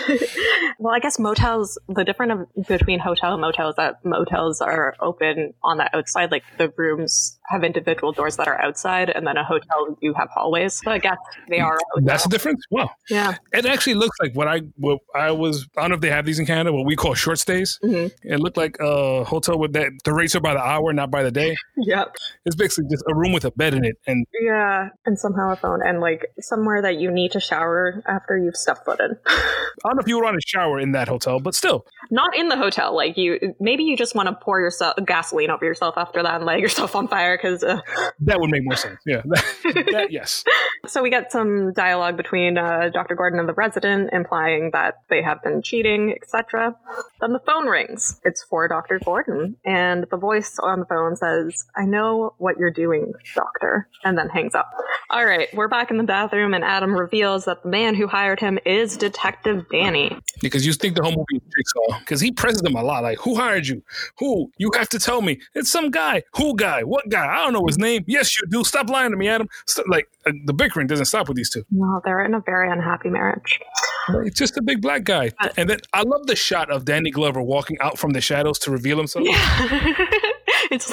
well, 0.79 0.95
I 0.95 0.99
guess 0.99 1.19
motels, 1.19 1.79
the 1.89 2.05
difference 2.05 2.47
between 2.69 2.99
hotel 2.99 3.33
and 3.33 3.41
motel 3.41 3.71
is 3.71 3.77
that 3.77 4.05
motels 4.05 4.61
are 4.61 4.95
open 5.01 5.55
on 5.63 5.79
the 5.79 5.95
outside, 5.97 6.31
like 6.31 6.45
the 6.59 6.73
rooms 6.77 7.39
have 7.51 7.65
individual 7.65 8.13
doors 8.13 8.37
that 8.37 8.49
are 8.49 8.61
outside, 8.61 9.11
and 9.11 9.27
then 9.27 9.37
a 9.37 9.45
hotel, 9.45 9.97
you 10.01 10.15
have 10.15 10.29
hallways. 10.35 10.81
So 10.85 10.91
I 10.91 10.99
guess 10.99 11.19
they 11.49 11.61
are. 11.61 11.79
That's 12.03 12.25
the 12.25 12.29
difference. 12.31 12.63
Wow. 12.71 12.91
yeah. 13.09 13.37
It 13.53 13.67
actually 13.67 13.95
looks 13.95 14.17
like 14.21 14.35
what 14.35 14.49
I 14.49 14.61
what 14.77 14.99
I 15.15 15.31
was. 15.31 15.67
I 15.77 15.83
don't 15.83 15.91
know 15.91 15.95
if 15.97 16.01
they 16.01 16.11
have 16.11 16.25
these 16.27 16.39
in 16.39 16.47
Canada. 16.47 16.73
What 16.73 16.87
we 16.87 16.97
call 16.97 17.15
short 17.15 17.39
stays. 17.39 17.79
Mhm. 17.85 18.11
It 18.23 18.41
look 18.43 18.57
like 18.57 18.77
a 18.81 19.25
hotel 19.25 19.59
with 19.59 19.73
that 19.73 19.93
the 20.05 20.13
rates 20.13 20.35
are 20.35 20.41
by 20.41 20.55
the 20.55 20.61
hour, 20.61 20.93
not 20.93 21.11
by 21.11 21.23
the 21.23 21.31
day. 21.31 21.57
Yep. 21.85 22.15
It's 22.45 22.55
basically 22.55 22.89
just 22.91 23.03
a 23.09 23.15
room 23.15 23.33
with 23.33 23.45
a 23.45 23.51
bed 23.51 23.75
in 23.75 23.85
it, 23.85 23.97
and 24.07 24.25
Yeah, 24.41 24.91
and 25.05 25.19
somehow 25.19 25.53
a 25.53 25.57
phone, 25.57 25.81
and 25.85 26.01
like 26.01 26.27
somewhere 26.39 26.81
that 26.83 26.97
you 26.97 27.11
need 27.11 27.33
to 27.33 27.41
shower 27.41 28.05
after 28.07 28.37
you've 28.37 28.57
stepped 28.57 28.85
foot 28.85 29.01
in. 29.01 29.17
I 29.27 29.89
don't 29.89 29.97
know 29.97 30.01
if 30.01 30.07
you 30.07 30.19
were 30.19 30.27
on 30.27 30.37
a 30.37 30.41
shower 30.47 30.79
in 30.79 30.93
that 30.93 31.09
hotel, 31.09 31.41
but 31.41 31.55
still, 31.57 31.85
Not 32.11 32.37
in 32.37 32.49
the 32.49 32.57
hotel. 32.57 32.95
Like 32.95 33.17
you, 33.17 33.55
maybe 33.59 33.83
you 33.83 33.97
just 33.97 34.15
want 34.15 34.29
to 34.29 34.35
pour 34.35 34.61
yourself 34.61 34.95
gasoline 35.05 35.51
over 35.51 35.65
yourself 35.65 35.95
after 35.97 36.23
that 36.23 36.37
and 36.37 36.45
light 36.45 36.61
yourself 36.61 36.95
on 36.95 37.09
fire. 37.09 37.37
Because 37.37 37.65
uh, 37.65 37.81
that 38.21 38.39
would 38.39 38.51
make 38.51 38.65
more 38.65 38.77
sense. 38.77 39.01
Yeah, 39.07 39.23
that, 39.25 40.09
yes. 40.11 40.45
so 40.87 41.03
we 41.03 41.11
get 41.11 41.33
some 41.33 41.73
dialogue 41.73 42.17
between 42.17 42.59
uh, 42.59 42.91
Dr. 42.93 43.17
Gordon 43.17 43.41
and 43.41 43.49
the 43.49 43.55
resident, 43.55 44.11
implying 44.13 44.71
that 44.73 44.99
they 45.09 45.23
have 45.23 45.43
been 45.43 45.63
cheating, 45.63 46.15
etc. 46.21 46.77
Then 47.23 47.33
the 47.33 47.41
phone 47.47 47.67
rings. 47.67 48.21
It's 48.25 48.43
for 48.43 48.67
Dr. 48.67 48.99
Gordon, 49.03 49.57
and 49.65 50.07
the 50.11 50.17
voice 50.17 50.59
on 50.61 50.81
the 50.81 50.87
phone 50.87 51.15
says, 51.15 51.65
"I 51.77 51.85
know 51.85 52.35
what 52.39 52.59
you're 52.59 52.73
doing, 52.73 53.13
Doctor," 53.37 53.89
and 54.03 54.19
then 54.19 54.29
hangs 54.29 54.57
up. 54.57 54.69
All 55.09 55.25
right, 55.25 55.49
we're 55.55 55.69
back 55.69 55.93
in 55.93 55.99
the 55.99 56.03
bathroom, 56.03 56.53
and 56.53 56.65
Adam 56.65 56.93
reveals 56.93 57.45
that 57.45 57.63
the 57.63 57.69
man 57.69 57.95
who 57.95 58.09
hired 58.09 58.41
him 58.41 58.59
is 58.67 58.97
Detective 58.97 59.67
Danny. 59.71 60.19
Because 60.41 60.67
you 60.67 60.73
think 60.73 60.97
the 60.97 61.03
whole 61.05 61.13
movie 61.13 61.37
is 61.37 61.43
jigsaw. 61.57 62.01
Because 62.01 62.21
he 62.21 62.33
presses 62.33 62.63
them 62.63 62.75
a 62.75 62.83
lot. 62.83 63.05
Like, 63.05 63.19
who 63.19 63.37
hired 63.37 63.69
you? 63.69 63.85
Who? 64.19 64.51
You 64.59 64.73
have 64.75 64.89
to 64.89 64.99
tell 64.99 65.23
me. 65.23 65.39
It's 65.55 65.71
some 65.71 65.91
guy. 65.91 66.25
Who 66.37 66.57
guy? 66.57 66.83
What 66.83 67.09
guy? 67.09 67.25
I 67.25 67.45
don't 67.45 67.53
know 67.53 67.67
his 67.69 67.79
name. 67.79 68.03
Yes, 68.09 68.37
you 68.37 68.49
do. 68.49 68.65
Stop 68.65 68.91
lying 68.91 69.13
to 69.13 69.17
me, 69.17 69.29
Adam. 69.29 69.47
Stop, 69.67 69.87
like 69.89 70.09
uh, 70.27 70.33
the 70.45 70.53
bickering 70.53 70.89
doesn't 70.89 71.07
stop 71.07 71.29
with 71.29 71.37
these 71.37 71.51
two. 71.51 71.65
No, 71.71 72.01
they're 72.05 72.25
in 72.25 72.35
a 72.35 72.41
very 72.41 72.69
unhappy 72.69 73.11
marriage. 73.11 73.61
It's 74.09 74.39
just 74.39 74.57
a 74.57 74.63
big 74.63 74.81
black 74.81 75.05
guy. 75.05 75.33
And 75.57 75.69
then 75.71 75.79
I 75.93 76.03
love 76.03 76.27
the 76.27 76.37
shot 76.37 76.71
of 76.71 76.85
Danny 76.85 77.11
Glover 77.11 77.43
walking 77.43 77.79
out 77.81 77.99
from 77.99 78.13
the 78.13 78.21
shadows 78.21 78.59
to 78.61 78.71
reveal 78.71 78.99
himself. 78.99 79.27
Yeah. 79.27 79.93
it's, 80.73 80.93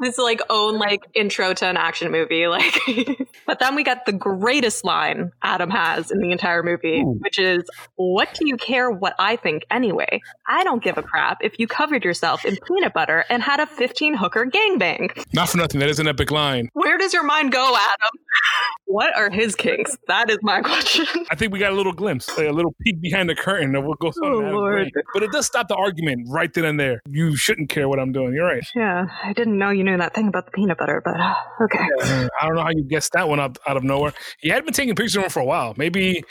it's 0.00 0.18
like 0.18 0.40
own 0.50 0.78
like 0.78 1.02
intro 1.14 1.54
to 1.54 1.66
an 1.66 1.76
action 1.76 2.10
movie 2.10 2.46
like 2.48 2.78
but 3.46 3.58
then 3.60 3.74
we 3.74 3.82
get 3.84 4.04
the 4.06 4.12
greatest 4.12 4.84
line 4.84 5.30
adam 5.42 5.70
has 5.70 6.10
in 6.10 6.18
the 6.20 6.30
entire 6.32 6.62
movie 6.62 7.00
Ooh. 7.00 7.18
which 7.20 7.38
is 7.38 7.62
what 7.96 8.32
do 8.34 8.46
you 8.46 8.56
care 8.56 8.90
what 8.90 9.14
i 9.18 9.36
think 9.36 9.64
anyway 9.70 10.20
i 10.48 10.64
don't 10.64 10.82
give 10.82 10.98
a 10.98 11.02
crap 11.02 11.38
if 11.42 11.58
you 11.58 11.66
covered 11.66 12.04
yourself 12.04 12.44
in 12.44 12.56
peanut 12.66 12.92
butter 12.92 13.24
and 13.30 13.42
had 13.42 13.60
a 13.60 13.66
15 13.66 14.14
hooker 14.14 14.44
gangbang 14.46 15.24
Not 15.32 15.48
for 15.48 15.58
nothing. 15.58 15.80
That 15.80 15.88
is 15.88 15.98
an 15.98 16.08
epic 16.08 16.30
line. 16.30 16.68
where 16.74 16.98
does 16.98 17.12
your 17.12 17.24
mind 17.24 17.52
go 17.52 17.64
adam 17.76 18.10
what 18.86 19.16
are 19.16 19.30
his 19.30 19.54
kinks 19.54 19.96
that 20.08 20.30
is 20.30 20.38
my 20.42 20.60
question 20.60 21.06
I 21.30 21.34
think 21.34 21.52
we 21.52 21.58
got 21.58 21.72
a 21.72 21.74
little 21.74 21.92
glimpse, 21.92 22.28
like 22.36 22.48
a 22.48 22.52
little 22.52 22.74
peek 22.82 23.00
behind 23.00 23.28
the 23.28 23.34
curtain 23.34 23.74
of 23.74 23.84
what 23.84 23.98
goes 23.98 24.16
on. 24.18 24.32
Oh, 24.32 24.38
Lord. 24.38 24.90
But 25.12 25.22
it 25.22 25.32
does 25.32 25.44
stop 25.46 25.68
the 25.68 25.74
argument 25.74 26.28
right 26.30 26.52
then 26.54 26.64
and 26.64 26.78
there. 26.78 27.02
You 27.08 27.36
shouldn't 27.36 27.68
care 27.68 27.88
what 27.88 27.98
I'm 27.98 28.12
doing. 28.12 28.32
You're 28.34 28.46
right. 28.46 28.64
yeah 28.74 28.95
i 29.24 29.32
didn't 29.32 29.58
know 29.58 29.70
you 29.70 29.84
knew 29.84 29.96
that 29.96 30.14
thing 30.14 30.28
about 30.28 30.46
the 30.46 30.52
peanut 30.52 30.78
butter 30.78 31.00
but 31.04 31.18
uh, 31.18 31.34
okay 31.64 31.86
Uh, 32.02 32.28
I 32.40 32.46
don't 32.46 32.56
know 32.56 32.62
how 32.62 32.70
you 32.70 32.84
guessed 32.84 33.12
that 33.12 33.28
one 33.28 33.40
up 33.40 33.58
out 33.66 33.76
of 33.76 33.84
nowhere. 33.84 34.12
He 34.40 34.48
had 34.50 34.64
been 34.64 34.74
taking 34.74 34.94
pictures 34.94 35.16
of 35.16 35.24
him 35.24 35.30
for 35.30 35.40
a 35.40 35.44
while. 35.44 35.74
Maybe, 35.76 36.22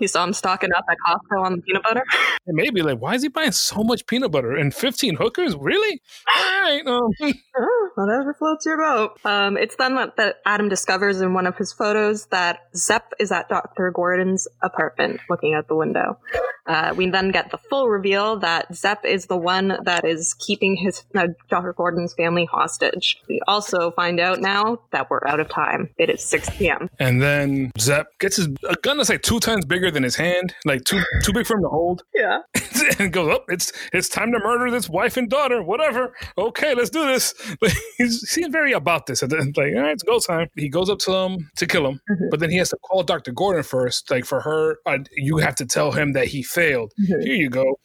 you 0.00 0.08
saw 0.08 0.24
him 0.24 0.32
stocking 0.32 0.70
up 0.72 0.84
at 0.90 0.96
costco 1.06 1.44
on 1.44 1.56
the 1.56 1.62
peanut 1.62 1.82
butter 1.82 2.02
maybe 2.46 2.82
like, 2.82 2.98
why 2.98 3.14
is 3.14 3.22
he 3.22 3.28
buying 3.28 3.52
so 3.52 3.82
much 3.84 4.06
peanut 4.06 4.30
butter 4.30 4.56
and 4.56 4.74
15 4.74 5.16
hookers? 5.16 5.54
Really? 5.56 6.00
All 6.36 6.60
right. 6.60 6.82
Um, 6.86 7.10
Oh, 7.62 7.90
whatever 7.96 8.32
floats 8.34 8.64
your 8.64 8.78
boat. 8.78 9.18
Um, 9.24 9.56
it's 9.58 9.76
then 9.76 9.94
that, 9.96 10.16
that 10.16 10.36
Adam 10.46 10.68
discovers 10.68 11.20
in 11.20 11.34
one 11.34 11.46
of 11.46 11.56
his 11.58 11.72
photos 11.72 12.26
that 12.26 12.60
Zep 12.74 13.12
is 13.18 13.30
at 13.32 13.48
Dr. 13.48 13.90
Gordon's 13.94 14.48
apartment 14.62 15.20
looking 15.28 15.52
out 15.54 15.68
the 15.68 15.74
window. 15.76 16.18
Uh, 16.66 16.94
we 16.96 17.10
then 17.10 17.30
get 17.32 17.50
the 17.50 17.58
full 17.58 17.88
reveal 17.88 18.38
that 18.38 18.74
Zep 18.74 19.04
is 19.04 19.26
the 19.26 19.36
one 19.36 19.76
that 19.84 20.04
is 20.04 20.34
keeping 20.46 20.76
his 20.76 21.02
uh, 21.14 21.26
Dr. 21.50 21.72
Gordon's 21.74 22.09
family 22.14 22.44
hostage. 22.44 23.20
We 23.28 23.40
also 23.46 23.90
find 23.92 24.20
out 24.20 24.40
now 24.40 24.80
that 24.92 25.08
we're 25.10 25.20
out 25.26 25.40
of 25.40 25.48
time. 25.48 25.90
It 25.98 26.10
is 26.10 26.22
6 26.24 26.50
p.m. 26.56 26.88
and 26.98 27.20
then 27.22 27.70
Zep 27.78 28.06
gets 28.18 28.36
his 28.36 28.48
a 28.68 28.74
gun 28.82 28.96
that's 28.98 29.08
like 29.08 29.22
two 29.22 29.40
times 29.40 29.64
bigger 29.64 29.90
than 29.90 30.02
his 30.02 30.16
hand, 30.16 30.54
like 30.64 30.84
too 30.84 31.00
too 31.22 31.32
big 31.32 31.46
for 31.46 31.56
him 31.56 31.62
to 31.62 31.68
hold. 31.68 32.02
Yeah. 32.14 32.40
and 32.98 33.12
goes, 33.12 33.34
"Oh, 33.34 33.44
it's 33.48 33.72
it's 33.94 34.08
time 34.08 34.30
to 34.32 34.38
murder 34.40 34.70
this 34.70 34.88
wife 34.90 35.16
and 35.16 35.30
daughter. 35.30 35.62
Whatever. 35.62 36.14
Okay, 36.36 36.74
let's 36.74 36.90
do 36.90 37.06
this." 37.06 37.32
Like, 37.62 37.72
he's, 37.98 38.20
he 38.20 38.26
seems 38.26 38.52
very 38.52 38.72
about 38.72 39.06
this. 39.06 39.22
And 39.22 39.30
then, 39.30 39.52
like, 39.56 39.74
all 39.74 39.82
right, 39.82 39.92
it's 39.92 40.02
go 40.02 40.18
time. 40.18 40.48
He 40.56 40.68
goes 40.68 40.88
up 40.90 40.98
to 41.00 41.12
him 41.12 41.50
to 41.56 41.66
kill 41.66 41.86
him, 41.86 42.00
Mhm. 42.10 42.30
but 42.30 42.40
then 42.40 42.50
he 42.50 42.56
has 42.58 42.68
to 42.70 42.76
call 42.78 43.02
Doctor 43.02 43.32
Gordon 43.32 43.62
first. 43.62 44.10
Like 44.10 44.24
for 44.24 44.40
her, 44.40 44.78
uh, 44.86 44.98
you 45.16 45.38
have 45.38 45.54
to 45.56 45.66
tell 45.66 45.92
him 45.92 46.12
that 46.12 46.26
he 46.28 46.42
failed. 46.42 46.92
Mhm. 47.00 47.22
Here 47.22 47.34
you 47.34 47.50
go. 47.50 47.78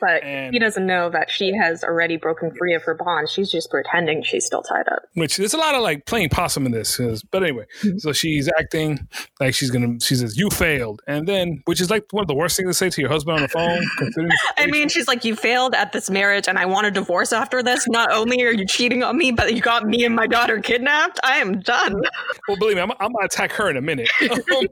But 0.00 0.22
And- 0.24 0.52
he 0.52 0.58
doesn't 0.58 0.86
know 0.86 1.08
that 1.10 1.30
she 1.30 1.52
has 1.56 1.84
already 1.84 2.16
broken 2.16 2.52
free 2.56 2.74
of 2.74 2.82
her 2.84 2.94
bond. 2.94 3.28
She's 3.42 3.50
just 3.50 3.70
pretending 3.70 4.22
she's 4.22 4.46
still 4.46 4.62
tied 4.62 4.86
up. 4.88 5.02
Which 5.14 5.36
there's 5.36 5.54
a 5.54 5.56
lot 5.58 5.74
of 5.74 5.82
like 5.82 6.06
playing 6.06 6.28
possum 6.28 6.64
in 6.66 6.72
this. 6.72 7.00
But 7.30 7.42
anyway, 7.42 7.64
Mhm. 7.82 8.00
so 8.00 8.12
she's 8.12 8.48
acting 8.58 9.08
like 9.40 9.54
she's 9.54 9.70
gonna. 9.70 9.98
She 10.00 10.14
says, 10.14 10.36
"You 10.38 10.48
failed," 10.50 11.02
and 11.08 11.26
then, 11.26 11.62
which 11.64 11.80
is 11.80 11.90
like 11.90 12.04
one 12.12 12.22
of 12.22 12.28
the 12.28 12.34
worst 12.34 12.56
things 12.56 12.68
to 12.68 12.74
say 12.74 12.88
to 12.90 13.00
your 13.00 13.10
husband 13.10 13.36
on 13.36 13.42
the 13.42 13.48
phone. 13.48 13.82
I 14.58 14.66
mean, 14.66 14.88
she's 14.88 15.08
like, 15.08 15.24
you 15.24 15.34
failed 15.34 15.74
at 15.74 15.92
this 15.92 16.08
marriage 16.10 16.46
and 16.48 16.58
I 16.58 16.66
want 16.66 16.86
a 16.86 16.90
divorce 16.90 17.32
after 17.32 17.62
this. 17.62 17.88
Not 17.88 18.12
only 18.12 18.42
are 18.44 18.52
you 18.52 18.66
cheating 18.66 19.02
on 19.02 19.16
me, 19.18 19.32
but 19.32 19.54
you 19.54 19.60
got 19.60 19.86
me 19.86 20.04
and 20.04 20.14
my 20.14 20.26
daughter 20.26 20.60
kidnapped. 20.60 21.18
I 21.24 21.38
am 21.38 21.60
done. 21.60 22.02
Well, 22.48 22.56
believe 22.56 22.76
me, 22.76 22.82
I'm, 22.82 22.90
I'm 22.92 23.12
gonna 23.12 23.24
attack 23.26 23.52
her 23.52 23.70
in 23.70 23.76
a 23.76 23.80
minute. 23.80 24.08
Um, 24.52 24.66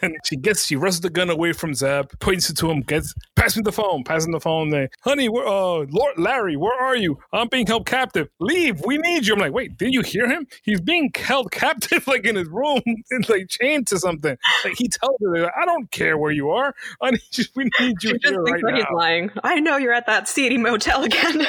then 0.00 0.14
she 0.24 0.36
gets, 0.36 0.66
she 0.66 0.76
wrestles 0.76 1.00
the 1.00 1.10
gun 1.10 1.30
away 1.30 1.52
from 1.52 1.74
Zep, 1.74 2.12
points 2.20 2.48
it 2.50 2.56
to 2.58 2.70
him, 2.70 2.80
gets, 2.82 3.12
pass 3.36 3.56
me 3.56 3.62
the 3.64 3.72
phone, 3.72 4.04
passing 4.04 4.32
the 4.32 4.40
phone. 4.40 4.70
There, 4.70 4.88
honey, 5.02 5.28
where, 5.28 5.46
uh, 5.46 5.86
Lord 5.90 6.18
Larry, 6.18 6.56
where 6.56 6.78
are 6.78 6.96
you? 6.96 7.18
I'm 7.32 7.48
being 7.48 7.66
held 7.66 7.86
captive. 8.04 8.28
Leave, 8.40 8.82
we 8.84 8.98
need 8.98 9.26
you. 9.26 9.34
I'm 9.34 9.40
like, 9.40 9.52
wait, 9.52 9.78
didn't 9.78 9.94
you 9.94 10.02
hear 10.02 10.28
him? 10.28 10.46
He's 10.62 10.80
being 10.80 11.10
held 11.14 11.50
captive, 11.50 12.06
like 12.06 12.24
in 12.26 12.36
his 12.36 12.48
room, 12.48 12.82
and 13.10 13.28
like 13.28 13.48
chained 13.48 13.86
to 13.88 13.98
something. 13.98 14.36
Like 14.64 14.74
he 14.76 14.88
tells 14.88 15.16
her, 15.20 15.50
I 15.58 15.64
don't 15.64 15.90
care 15.90 16.18
where 16.18 16.32
you 16.32 16.50
are. 16.50 16.74
I 17.02 17.12
need 17.12 17.20
you. 17.32 17.44
We 17.56 17.70
need 17.80 18.02
you 18.02 18.18
here 18.22 18.42
right 18.42 18.62
that 18.62 18.74
he's 18.74 18.84
lying. 18.94 19.30
I 19.42 19.60
know 19.60 19.76
you're 19.76 19.92
at 19.92 20.06
that 20.06 20.28
seedy 20.28 20.58
motel 20.58 21.04
again. 21.04 21.46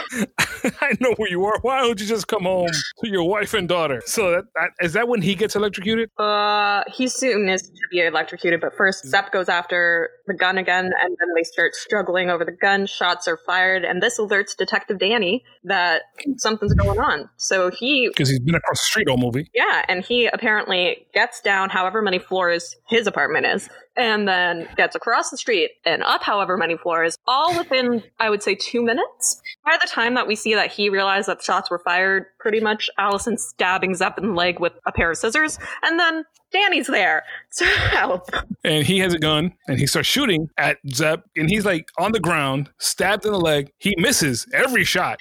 I 0.82 0.98
know 1.00 1.14
where 1.18 1.30
you 1.30 1.46
are. 1.46 1.60
Why 1.62 1.82
don't 1.82 2.00
you 2.00 2.06
just 2.06 2.28
come 2.28 2.44
home 2.44 2.70
to 3.04 3.10
your 3.10 3.28
wife 3.28 3.54
and 3.54 3.68
daughter? 3.68 4.02
So 4.06 4.32
that, 4.32 4.46
that 4.56 4.70
is 4.80 4.94
that 4.94 5.08
when 5.08 5.22
he 5.22 5.36
gets 5.36 5.56
electrocuted? 5.56 6.10
uh, 6.18 6.84
he 6.92 7.08
soon 7.08 7.50
is 7.50 7.64
to 7.64 7.88
be 7.92 8.00
electrocuted, 8.00 8.62
but 8.62 8.74
first 8.76 9.06
Zep 9.06 9.32
goes 9.32 9.50
after 9.50 10.10
the 10.28 10.34
gun 10.34 10.58
again, 10.58 10.86
and 10.86 11.18
then 11.20 11.28
they 11.36 11.44
start 11.44 11.76
struggling 11.76 12.30
over 12.30 12.46
the 12.46 12.52
gun. 12.52 12.86
Shots 12.86 13.28
are 13.28 13.38
fired, 13.38 13.84
and 13.84 14.02
this 14.02 14.20
alerts 14.20 14.56
Detective 14.58 14.98
Danny 14.98 15.44
that 15.64 16.04
something's 16.46 16.76
going 16.76 17.00
on. 17.00 17.28
So 17.38 17.72
he 17.72 18.08
Because 18.08 18.30
he's 18.30 18.40
been 18.40 18.54
across 18.54 18.80
the 18.80 18.86
street 18.86 19.10
all 19.10 19.18
movie. 19.18 19.50
Yeah, 19.54 19.84
and 19.90 20.06
he 20.06 20.28
apparently 20.28 21.08
gets 21.14 21.42
down 21.42 21.72
however 21.72 22.04
many 22.04 22.20
floors 22.20 22.76
his 22.88 23.08
apartment 23.08 23.48
is, 23.48 23.68
and 23.98 24.28
then 24.28 24.68
gets 24.76 24.96
across 24.96 25.30
the 25.30 25.38
street 25.38 25.72
and 25.86 26.04
up 26.04 26.24
however 26.24 26.58
many 26.58 26.78
floors, 26.78 27.18
all 27.28 27.58
within, 27.58 28.04
I 28.20 28.30
would 28.30 28.44
say, 28.44 28.56
two 28.56 28.84
minutes. 28.84 29.42
By 29.66 29.78
the 29.82 29.88
time 29.88 30.16
that 30.16 30.28
we 30.28 30.36
see 30.36 30.54
that 30.56 30.72
he 30.72 30.90
realized 30.90 31.28
that 31.28 31.42
shots 31.42 31.70
were 31.70 31.80
fired, 31.80 32.26
pretty 32.40 32.60
much 32.60 32.90
Allison 32.98 33.38
stabbing 33.38 33.96
Zep 33.96 34.18
in 34.18 34.28
the 34.28 34.34
leg 34.34 34.60
with 34.60 34.74
a 34.86 34.92
pair 34.92 35.12
of 35.12 35.18
scissors, 35.18 35.58
and 35.84 36.00
then 36.00 36.24
Danny's 36.52 36.88
there 36.88 37.24
to 37.58 37.66
help. 37.66 38.30
and 38.64 38.86
he 38.86 39.00
has 39.00 39.14
a 39.14 39.20
gun 39.20 39.54
and 39.68 39.78
he 39.80 39.86
starts 39.88 40.08
shooting 40.08 40.48
at 40.58 40.78
Zep 40.94 41.24
and 41.36 41.50
he's 41.50 41.66
like 41.66 41.90
on 41.98 42.12
the 42.12 42.20
ground, 42.20 42.70
stabbed 42.78 43.26
in 43.26 43.32
the 43.32 43.40
leg. 43.40 43.72
He 43.78 43.94
misses 43.98 44.46
every 44.54 44.84
shot, 44.84 45.18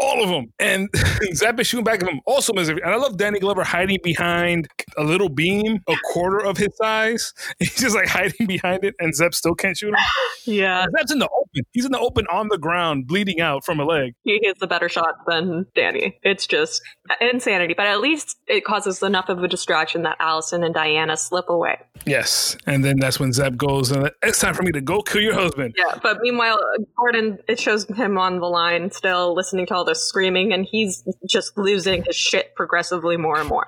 all 0.00 0.22
of 0.22 0.28
them. 0.30 0.52
And 0.58 0.88
Zep 1.34 1.60
is 1.60 1.66
shooting 1.68 1.84
back 1.84 2.02
at 2.02 2.08
him, 2.08 2.20
also 2.26 2.52
misses. 2.52 2.70
And 2.70 2.84
I 2.84 2.96
love 2.96 3.16
Danny 3.16 3.38
Glover 3.38 3.62
hiding 3.62 3.98
behind 4.02 4.68
a 4.96 5.04
little 5.04 5.28
beam, 5.28 5.78
a 5.88 5.94
quarter 6.12 6.44
of 6.44 6.56
his 6.56 6.76
size. 6.76 7.32
He's 7.72 7.82
just 7.82 7.94
like 7.94 8.08
hiding 8.08 8.46
behind 8.46 8.84
it, 8.84 8.94
and 8.98 9.14
Zep 9.14 9.34
still 9.34 9.54
can't 9.54 9.76
shoot 9.76 9.88
him. 9.88 9.96
yeah, 10.44 10.86
Zep's 10.96 11.12
in 11.12 11.18
the 11.18 11.28
open. 11.28 11.62
He's 11.72 11.84
in 11.84 11.92
the 11.92 11.98
open 11.98 12.26
on 12.32 12.48
the 12.48 12.58
ground, 12.58 13.06
bleeding 13.06 13.40
out 13.40 13.64
from 13.64 13.80
a 13.80 13.84
leg. 13.84 14.14
he 14.24 14.40
hits 14.42 14.60
a 14.62 14.66
better 14.66 14.88
shot 14.88 15.14
than 15.26 15.66
Danny. 15.74 16.18
It's 16.22 16.46
just 16.46 16.82
insanity, 17.20 17.74
but 17.74 17.86
at 17.86 18.00
least 18.00 18.38
it 18.46 18.64
causes 18.64 19.02
enough 19.02 19.28
of 19.28 19.42
a 19.42 19.48
distraction 19.48 20.02
that 20.02 20.16
Allison 20.20 20.62
and 20.64 20.74
Diana 20.74 21.16
slip 21.16 21.48
away. 21.48 21.78
Yes. 22.06 22.56
And 22.66 22.84
then 22.84 22.98
that's 22.98 23.20
when 23.20 23.32
Zep 23.32 23.56
goes, 23.56 23.90
and 23.90 24.10
it's 24.22 24.38
time 24.38 24.54
for 24.54 24.62
me 24.62 24.72
to 24.72 24.80
go 24.80 25.02
kill 25.02 25.22
your 25.22 25.34
husband. 25.34 25.74
Yeah, 25.76 25.98
but 26.02 26.20
meanwhile, 26.20 26.58
Gordon, 26.96 27.38
it 27.48 27.60
shows 27.60 27.84
him 27.84 28.18
on 28.18 28.40
the 28.40 28.46
line 28.46 28.90
still 28.90 29.34
listening 29.34 29.66
to 29.66 29.74
all 29.74 29.84
this 29.84 30.02
screaming, 30.02 30.52
and 30.52 30.64
he's 30.64 31.04
just 31.28 31.56
losing 31.56 32.04
his 32.04 32.16
shit 32.16 32.54
progressively 32.54 33.16
more 33.16 33.38
and 33.38 33.48
more. 33.48 33.66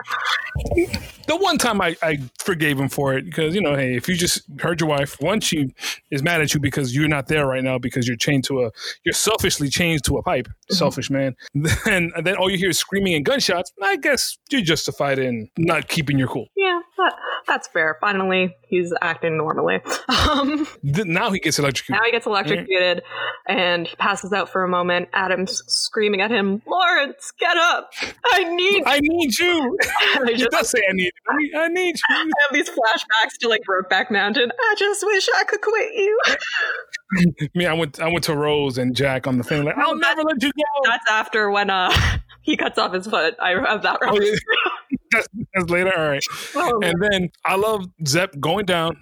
The 1.26 1.36
one 1.36 1.58
time 1.58 1.80
I, 1.80 1.96
I 2.02 2.18
forgave 2.38 2.78
him 2.78 2.88
for 2.88 3.14
it 3.14 3.24
because 3.24 3.54
you 3.54 3.60
know 3.60 3.74
hey 3.74 3.96
if 3.96 4.08
you 4.08 4.16
just 4.16 4.42
heard 4.60 4.80
your 4.80 4.88
wife 4.88 5.16
once 5.20 5.44
she 5.44 5.74
is 6.10 6.22
mad 6.22 6.40
at 6.40 6.54
you 6.54 6.60
because 6.60 6.94
you're 6.94 7.08
not 7.08 7.28
there 7.28 7.46
right 7.46 7.62
now 7.62 7.78
because 7.78 8.06
you're 8.06 8.16
chained 8.16 8.44
to 8.44 8.64
a 8.64 8.70
you're 9.04 9.12
selfishly 9.14 9.68
chained 9.68 10.04
to 10.04 10.16
a 10.16 10.22
pipe 10.22 10.48
selfish 10.70 11.10
man 11.10 11.34
then 11.54 12.12
and 12.16 12.26
then 12.26 12.36
all 12.36 12.50
you 12.50 12.58
hear 12.58 12.70
is 12.70 12.78
screaming 12.78 13.14
and 13.14 13.24
gunshots 13.24 13.72
i 13.82 13.96
guess 13.96 14.38
you're 14.50 14.62
justified 14.62 15.18
in 15.18 15.48
not 15.58 15.88
keeping 15.88 16.18
your 16.18 16.28
cool 16.28 16.48
Yeah, 16.56 16.80
but 16.96 17.14
that's 17.46 17.68
fair. 17.68 17.96
Finally, 18.00 18.56
he's 18.68 18.92
acting 19.00 19.36
normally. 19.36 19.80
Um, 20.24 20.66
now 20.84 21.30
he 21.30 21.38
gets 21.38 21.58
electrocuted. 21.58 22.00
Now 22.00 22.06
he 22.06 22.10
gets 22.12 22.26
electrocuted, 22.26 22.98
mm-hmm. 22.98 23.58
and 23.58 23.86
he 23.86 23.94
passes 23.96 24.32
out 24.32 24.48
for 24.48 24.64
a 24.64 24.68
moment. 24.68 25.08
Adam's 25.12 25.62
screaming 25.66 26.22
at 26.22 26.30
him, 26.30 26.62
"Lawrence, 26.66 27.32
get 27.38 27.56
up! 27.56 27.90
I 28.32 28.44
need, 28.44 28.84
I 28.86 29.00
need 29.02 29.38
you." 29.38 29.78
he 30.26 30.34
just, 30.34 30.50
does 30.50 30.70
say, 30.70 30.78
"I 30.88 30.92
need, 30.92 31.12
I 31.28 31.36
need, 31.36 31.54
I 31.54 31.68
need 31.68 31.96
you." 31.96 32.16
I 32.16 32.18
have 32.18 32.52
these 32.52 32.68
flashbacks 32.68 33.38
to 33.40 33.48
like 33.48 33.62
Brokeback 33.68 34.10
Mountain. 34.10 34.52
I 34.58 34.74
just 34.78 35.04
wish 35.06 35.28
I 35.36 35.44
could 35.44 35.60
quit 35.60 35.94
you. 35.94 36.20
Me, 37.54 37.66
I 37.66 37.72
went, 37.72 38.00
I 38.00 38.08
went 38.08 38.24
to 38.24 38.36
Rose 38.36 38.78
and 38.78 38.94
Jack 38.94 39.26
on 39.26 39.38
the 39.38 39.44
thing. 39.44 39.64
Like, 39.64 39.76
I'll 39.78 39.96
never 39.96 40.22
let 40.22 40.42
you 40.42 40.50
go. 40.50 40.90
That's 40.90 41.10
after 41.10 41.50
when 41.50 41.70
uh 41.70 41.92
he 42.42 42.56
cuts 42.56 42.78
off 42.78 42.92
his 42.92 43.06
foot. 43.06 43.36
I 43.40 43.50
have 43.50 43.82
that. 43.82 43.98
Oh, 44.02 44.20
yeah. 44.20 44.34
that's, 45.14 45.28
that's, 45.54 45.70
later. 45.70 45.92
All 45.96 46.08
right. 46.08 46.24
Oh, 46.54 46.80
and 46.82 46.94
then 47.02 47.30
I 47.44 47.56
love 47.56 47.86
Zep 48.06 48.38
going 48.40 48.66
down, 48.66 48.96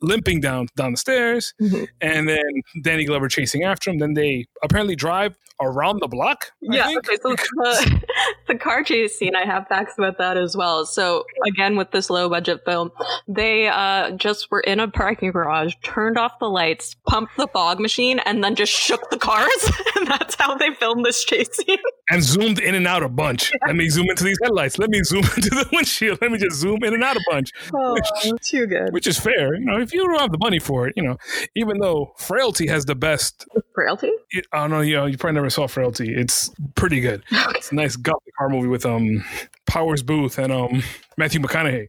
limping 0.00 0.40
down 0.40 0.68
down 0.76 0.92
the 0.92 0.98
stairs, 0.98 1.54
mm-hmm. 1.60 1.84
and 2.00 2.28
then 2.28 2.62
Danny 2.82 3.04
Glover 3.04 3.28
chasing 3.28 3.62
after 3.62 3.90
him. 3.90 3.98
Then 3.98 4.14
they 4.14 4.46
apparently 4.62 4.96
drive 4.96 5.36
around 5.62 6.00
the 6.00 6.08
block. 6.08 6.52
I 6.70 6.74
yeah. 6.74 6.94
Okay. 6.98 7.16
So 7.22 7.30
the, 7.30 8.02
the 8.48 8.54
car 8.56 8.82
chase 8.82 9.18
scene, 9.18 9.34
I 9.34 9.44
have 9.44 9.66
facts 9.68 9.94
about 9.96 10.18
that 10.18 10.36
as 10.36 10.56
well. 10.56 10.84
So 10.84 11.24
again, 11.46 11.76
with 11.76 11.90
this 11.92 12.10
low 12.10 12.28
budget 12.28 12.62
film, 12.64 12.90
they 13.28 13.68
uh, 13.68 14.12
just 14.12 14.50
were 14.50 14.60
in 14.60 14.80
a 14.80 14.88
parking 14.88 15.30
garage, 15.30 15.74
turned 15.82 16.18
off 16.18 16.38
the 16.38 16.48
lights, 16.48 16.96
pumped 17.08 17.36
the 17.36 17.46
fog 17.48 17.80
machine, 17.80 18.18
and 18.20 18.42
then 18.42 18.54
just 18.54 18.72
shook 18.72 19.10
the 19.10 19.18
cars, 19.18 19.70
and 19.96 20.06
that's 20.06 20.34
how 20.34 20.56
they 20.56 20.74
filmed 20.74 21.04
this 21.04 21.24
chase 21.24 21.48
scene. 21.52 21.78
And 22.10 22.22
zoomed 22.22 22.58
in 22.58 22.74
and 22.74 22.86
out 22.86 23.02
a 23.02 23.08
bunch. 23.08 23.52
Yeah. 23.52 23.68
Let 23.68 23.76
me 23.76 23.88
zoom 23.88 24.10
into 24.10 24.24
these 24.24 24.38
headlights. 24.42 24.78
Let 24.78 24.90
me 24.90 25.02
zoom 25.04 25.24
the 25.50 25.68
windshield. 25.72 26.18
Let 26.20 26.30
me 26.32 26.38
just 26.38 26.56
zoom 26.56 26.82
in 26.84 26.94
and 26.94 27.02
out 27.02 27.16
a 27.16 27.20
bunch. 27.30 27.50
Oh, 27.74 27.94
which, 27.94 28.42
too 28.42 28.66
good. 28.66 28.92
Which 28.92 29.06
is 29.06 29.18
fair. 29.18 29.54
You 29.54 29.64
know, 29.64 29.80
if 29.80 29.92
you 29.92 30.00
don't 30.00 30.20
have 30.20 30.32
the 30.32 30.38
money 30.38 30.58
for 30.58 30.88
it, 30.88 30.94
you 30.96 31.02
know, 31.02 31.16
even 31.54 31.78
though 31.78 32.14
Frailty 32.18 32.66
has 32.68 32.84
the 32.84 32.94
best. 32.94 33.46
Frailty? 33.74 34.10
I 34.52 34.58
don't 34.58 34.70
know. 34.70 34.80
You 34.80 34.96
know, 34.96 35.06
you 35.06 35.16
probably 35.16 35.34
never 35.34 35.50
saw 35.50 35.66
Frailty. 35.66 36.14
It's 36.14 36.50
pretty 36.74 37.00
good. 37.00 37.22
Okay. 37.42 37.58
It's 37.58 37.72
a 37.72 37.74
nice 37.74 37.96
gothic 37.96 38.32
horror 38.38 38.50
movie 38.50 38.68
with 38.68 38.86
um 38.86 39.24
Powers 39.66 40.02
Boothe 40.02 40.38
and 40.38 40.52
um 40.52 40.82
Matthew 41.16 41.40
McConaughey. 41.40 41.88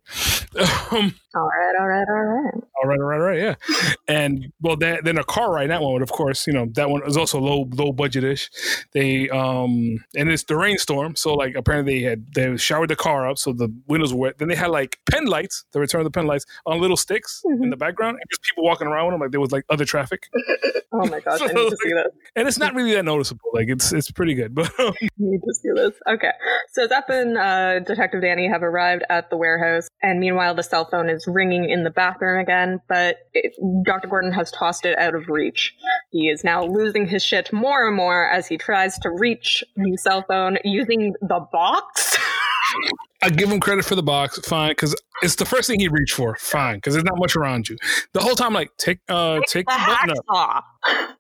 Um, 0.91 1.15
all 1.35 1.47
right, 1.49 1.73
all 1.79 1.87
right, 1.87 2.05
all 2.07 2.23
right, 2.23 2.63
all 2.83 2.89
right, 2.89 2.99
all 2.99 3.05
right, 3.05 3.19
all 3.19 3.25
right, 3.25 3.39
yeah. 3.39 3.93
And 4.07 4.51
well, 4.61 4.75
that, 4.77 5.05
then 5.05 5.17
a 5.17 5.23
car 5.23 5.53
ride 5.53 5.69
that 5.69 5.81
one, 5.81 5.93
would, 5.93 6.01
of 6.01 6.11
course, 6.11 6.45
you 6.45 6.53
know 6.53 6.67
that 6.73 6.89
one 6.89 7.01
is 7.07 7.15
also 7.15 7.39
low 7.39 7.69
low 7.73 7.93
budgetish. 7.93 8.49
They 8.91 9.29
um 9.29 10.03
and 10.15 10.29
it's 10.29 10.43
the 10.43 10.57
rainstorm, 10.57 11.15
so 11.15 11.33
like 11.33 11.55
apparently 11.55 11.99
they 11.99 12.05
had 12.05 12.33
they 12.33 12.57
showered 12.57 12.89
the 12.89 12.95
car 12.95 13.29
up 13.29 13.37
so 13.37 13.53
the 13.53 13.73
windows 13.87 14.13
were 14.13 14.19
wet. 14.19 14.37
Then 14.39 14.49
they 14.49 14.55
had 14.55 14.69
like 14.69 14.99
pen 15.09 15.25
lights, 15.25 15.65
the 15.71 15.79
return 15.79 16.01
of 16.01 16.05
the 16.05 16.11
pen 16.11 16.27
lights 16.27 16.45
on 16.65 16.81
little 16.81 16.97
sticks 16.97 17.41
mm-hmm. 17.45 17.63
in 17.63 17.69
the 17.69 17.77
background, 17.77 18.17
and 18.19 18.29
just 18.29 18.41
people 18.43 18.63
walking 18.63 18.87
around 18.87 19.05
with 19.05 19.13
them 19.13 19.21
like 19.21 19.31
there 19.31 19.39
was 19.39 19.51
like 19.51 19.65
other 19.69 19.85
traffic. 19.85 20.27
oh 20.91 21.05
my 21.07 21.19
gosh, 21.19 21.39
so, 21.39 21.45
I 21.45 21.53
need 21.53 21.69
to 21.69 21.77
see 21.77 21.89
this. 21.93 22.07
And 22.35 22.47
it's 22.47 22.57
not 22.57 22.73
really 22.73 22.93
that 22.93 23.05
noticeable. 23.05 23.49
Like 23.53 23.67
it's 23.69 23.93
it's 23.93 24.11
pretty 24.11 24.33
good, 24.33 24.53
but 24.53 24.71
um, 24.79 24.93
need 25.17 25.41
to 25.41 25.53
see 25.53 25.69
this. 25.75 25.93
Okay, 26.07 26.31
so 26.71 26.87
Zep 26.87 27.09
and 27.09 27.37
uh, 27.37 27.79
Detective 27.79 28.21
Danny 28.21 28.49
have 28.49 28.63
arrived 28.63 29.03
at 29.09 29.29
the 29.29 29.37
warehouse, 29.37 29.87
and 30.01 30.19
meanwhile 30.19 30.55
the 30.55 30.63
cell 30.63 30.85
phone 30.89 31.09
is 31.09 31.25
ringing 31.27 31.69
in 31.69 31.83
the 31.83 31.91
bathroom 31.91 32.39
again, 32.39 32.72
but 32.87 33.17
it, 33.33 33.53
Dr. 33.85 34.07
Gordon 34.07 34.31
has 34.31 34.51
tossed 34.51 34.85
it 34.85 34.97
out 34.97 35.15
of 35.15 35.27
reach. 35.29 35.75
He 36.11 36.29
is 36.29 36.43
now 36.43 36.65
losing 36.65 37.07
his 37.07 37.23
shit 37.23 37.51
more 37.51 37.87
and 37.87 37.95
more 37.95 38.29
as 38.29 38.47
he 38.47 38.57
tries 38.57 38.97
to 38.99 39.09
reach 39.09 39.63
the 39.75 39.97
cell 39.97 40.23
phone 40.27 40.57
using 40.63 41.13
the 41.21 41.45
box. 41.51 42.17
I 43.21 43.29
give 43.29 43.49
him 43.49 43.59
credit 43.59 43.85
for 43.85 43.95
the 43.95 44.03
box, 44.03 44.39
fine, 44.39 44.71
because 44.71 44.95
it's 45.21 45.35
the 45.35 45.45
first 45.45 45.67
thing 45.69 45.79
he 45.79 45.87
reached 45.87 46.15
for, 46.15 46.35
fine, 46.37 46.75
because 46.75 46.93
there's 46.93 47.05
not 47.05 47.17
much 47.17 47.35
around 47.35 47.69
you. 47.69 47.77
The 48.13 48.19
whole 48.19 48.35
time, 48.35 48.53
like 48.53 48.71
take 48.77 48.99
uh 49.09 49.39
take, 49.47 49.47
take 49.47 49.67
the, 49.67 49.83
button 49.85 50.15
up, 50.33 50.65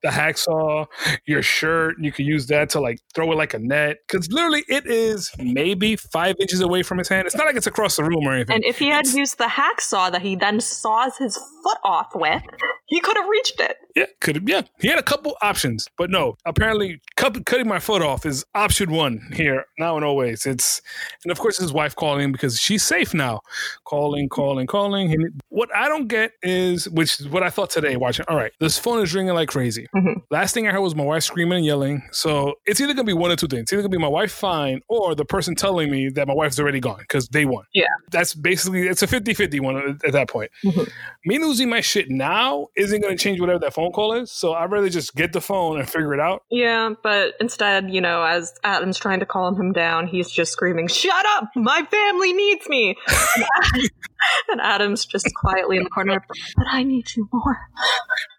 the 0.01 0.09
hacksaw, 0.09 0.87
your 1.25 1.41
shirt. 1.41 1.95
You 1.99 2.11
could 2.11 2.25
use 2.25 2.47
that 2.47 2.69
to 2.71 2.79
like 2.79 2.99
throw 3.13 3.31
it 3.31 3.35
like 3.35 3.53
a 3.53 3.59
net, 3.59 3.97
because 4.07 4.31
literally 4.31 4.63
it 4.67 4.85
is 4.87 5.31
maybe 5.37 5.95
five 5.95 6.35
inches 6.39 6.61
away 6.61 6.83
from 6.83 6.97
his 6.97 7.07
hand. 7.07 7.27
It's 7.27 7.35
not 7.35 7.45
like 7.45 7.55
it's 7.55 7.67
across 7.67 7.95
the 7.95 8.03
room 8.03 8.27
or 8.27 8.33
anything. 8.33 8.55
And 8.55 8.65
if 8.65 8.79
he 8.79 8.89
had 8.89 9.05
it's, 9.05 9.15
used 9.15 9.37
the 9.37 9.45
hacksaw 9.45 10.11
that 10.11 10.21
he 10.21 10.35
then 10.35 10.59
saws 10.59 11.17
his 11.17 11.37
foot 11.63 11.77
off 11.83 12.09
with, 12.15 12.41
he 12.85 12.99
could 12.99 13.15
have 13.15 13.27
reached 13.27 13.59
it. 13.59 13.77
Yeah, 13.95 14.05
could 14.21 14.35
have. 14.35 14.49
Yeah, 14.49 14.63
he 14.79 14.87
had 14.87 14.99
a 14.99 15.03
couple 15.03 15.37
options, 15.41 15.87
but 15.97 16.09
no. 16.09 16.35
Apparently, 16.45 16.99
cut, 17.15 17.45
cutting 17.45 17.67
my 17.67 17.79
foot 17.79 18.01
off 18.01 18.25
is 18.25 18.43
option 18.55 18.91
one 18.91 19.29
here 19.33 19.65
now 19.77 19.95
and 19.95 20.03
always. 20.03 20.45
It's 20.45 20.81
and 21.23 21.31
of 21.31 21.39
course 21.39 21.57
his 21.57 21.71
wife 21.71 21.95
calling 21.95 22.23
him 22.23 22.31
because 22.31 22.59
she's 22.59 22.83
safe 22.83 23.13
now. 23.13 23.41
Calling, 23.85 24.29
calling, 24.29 24.65
calling. 24.65 25.11
And 25.11 25.41
what 25.49 25.69
I 25.75 25.87
don't 25.87 26.07
get 26.07 26.31
is, 26.41 26.89
which 26.89 27.19
is 27.19 27.27
what 27.27 27.43
I 27.43 27.49
thought 27.49 27.69
today 27.69 27.95
watching. 27.95 28.25
All 28.27 28.37
right, 28.37 28.51
this 28.59 28.77
phone 28.77 29.01
is 29.03 29.13
ringing 29.13 29.33
like 29.33 29.49
crazy. 29.49 29.87
Mm-hmm. 29.95 30.19
Last 30.31 30.53
thing 30.53 30.67
I 30.67 30.71
heard 30.71 30.81
was 30.81 30.95
my 30.95 31.03
wife 31.03 31.23
screaming 31.23 31.57
and 31.57 31.65
yelling. 31.65 32.03
So 32.11 32.55
it's 32.65 32.79
either 32.79 32.93
gonna 32.93 33.03
be 33.03 33.13
one 33.13 33.31
or 33.31 33.35
two 33.35 33.47
things. 33.47 33.63
It's 33.63 33.73
either 33.73 33.81
gonna 33.81 33.91
be 33.91 33.97
my 33.97 34.07
wife 34.07 34.31
fine 34.31 34.81
or 34.87 35.15
the 35.15 35.25
person 35.25 35.55
telling 35.55 35.91
me 35.91 36.09
that 36.09 36.27
my 36.27 36.33
wife's 36.33 36.59
already 36.59 36.79
gone 36.79 36.99
because 36.99 37.27
they 37.29 37.45
won. 37.45 37.65
Yeah, 37.73 37.87
that's 38.11 38.33
basically 38.33 38.87
it's 38.87 39.03
a 39.03 39.07
50-50 39.07 39.59
one 39.59 39.77
at, 39.77 40.05
at 40.05 40.13
that 40.13 40.29
point. 40.29 40.51
Mm-hmm. 40.65 40.83
Me 41.25 41.39
losing 41.39 41.69
my 41.69 41.81
shit 41.81 42.09
now 42.09 42.67
isn't 42.75 43.01
gonna 43.01 43.17
change 43.17 43.39
whatever 43.39 43.59
that 43.59 43.73
phone 43.73 43.91
call 43.91 44.13
is. 44.13 44.31
So 44.31 44.53
I'd 44.53 44.71
rather 44.71 44.89
just 44.89 45.15
get 45.15 45.33
the 45.33 45.41
phone 45.41 45.79
and 45.79 45.89
figure 45.89 46.13
it 46.13 46.19
out. 46.19 46.43
Yeah, 46.49 46.93
but 47.03 47.33
instead, 47.39 47.91
you 47.91 48.01
know, 48.01 48.23
as 48.23 48.53
Adam's 48.63 48.97
trying 48.97 49.19
to 49.19 49.25
calm 49.25 49.59
him 49.59 49.71
down, 49.71 50.07
he's 50.07 50.29
just 50.29 50.51
screaming, 50.51 50.87
"Shut 50.87 51.25
up! 51.37 51.49
My 51.55 51.83
family 51.89 52.33
needs 52.33 52.67
me!" 52.69 52.95
and 54.49 54.61
Adam's 54.61 55.05
just 55.05 55.27
quietly 55.35 55.77
in 55.77 55.83
the 55.83 55.89
corner, 55.89 56.23
but 56.55 56.67
I 56.71 56.83
need 56.83 57.05
you 57.15 57.27
more. 57.31 57.57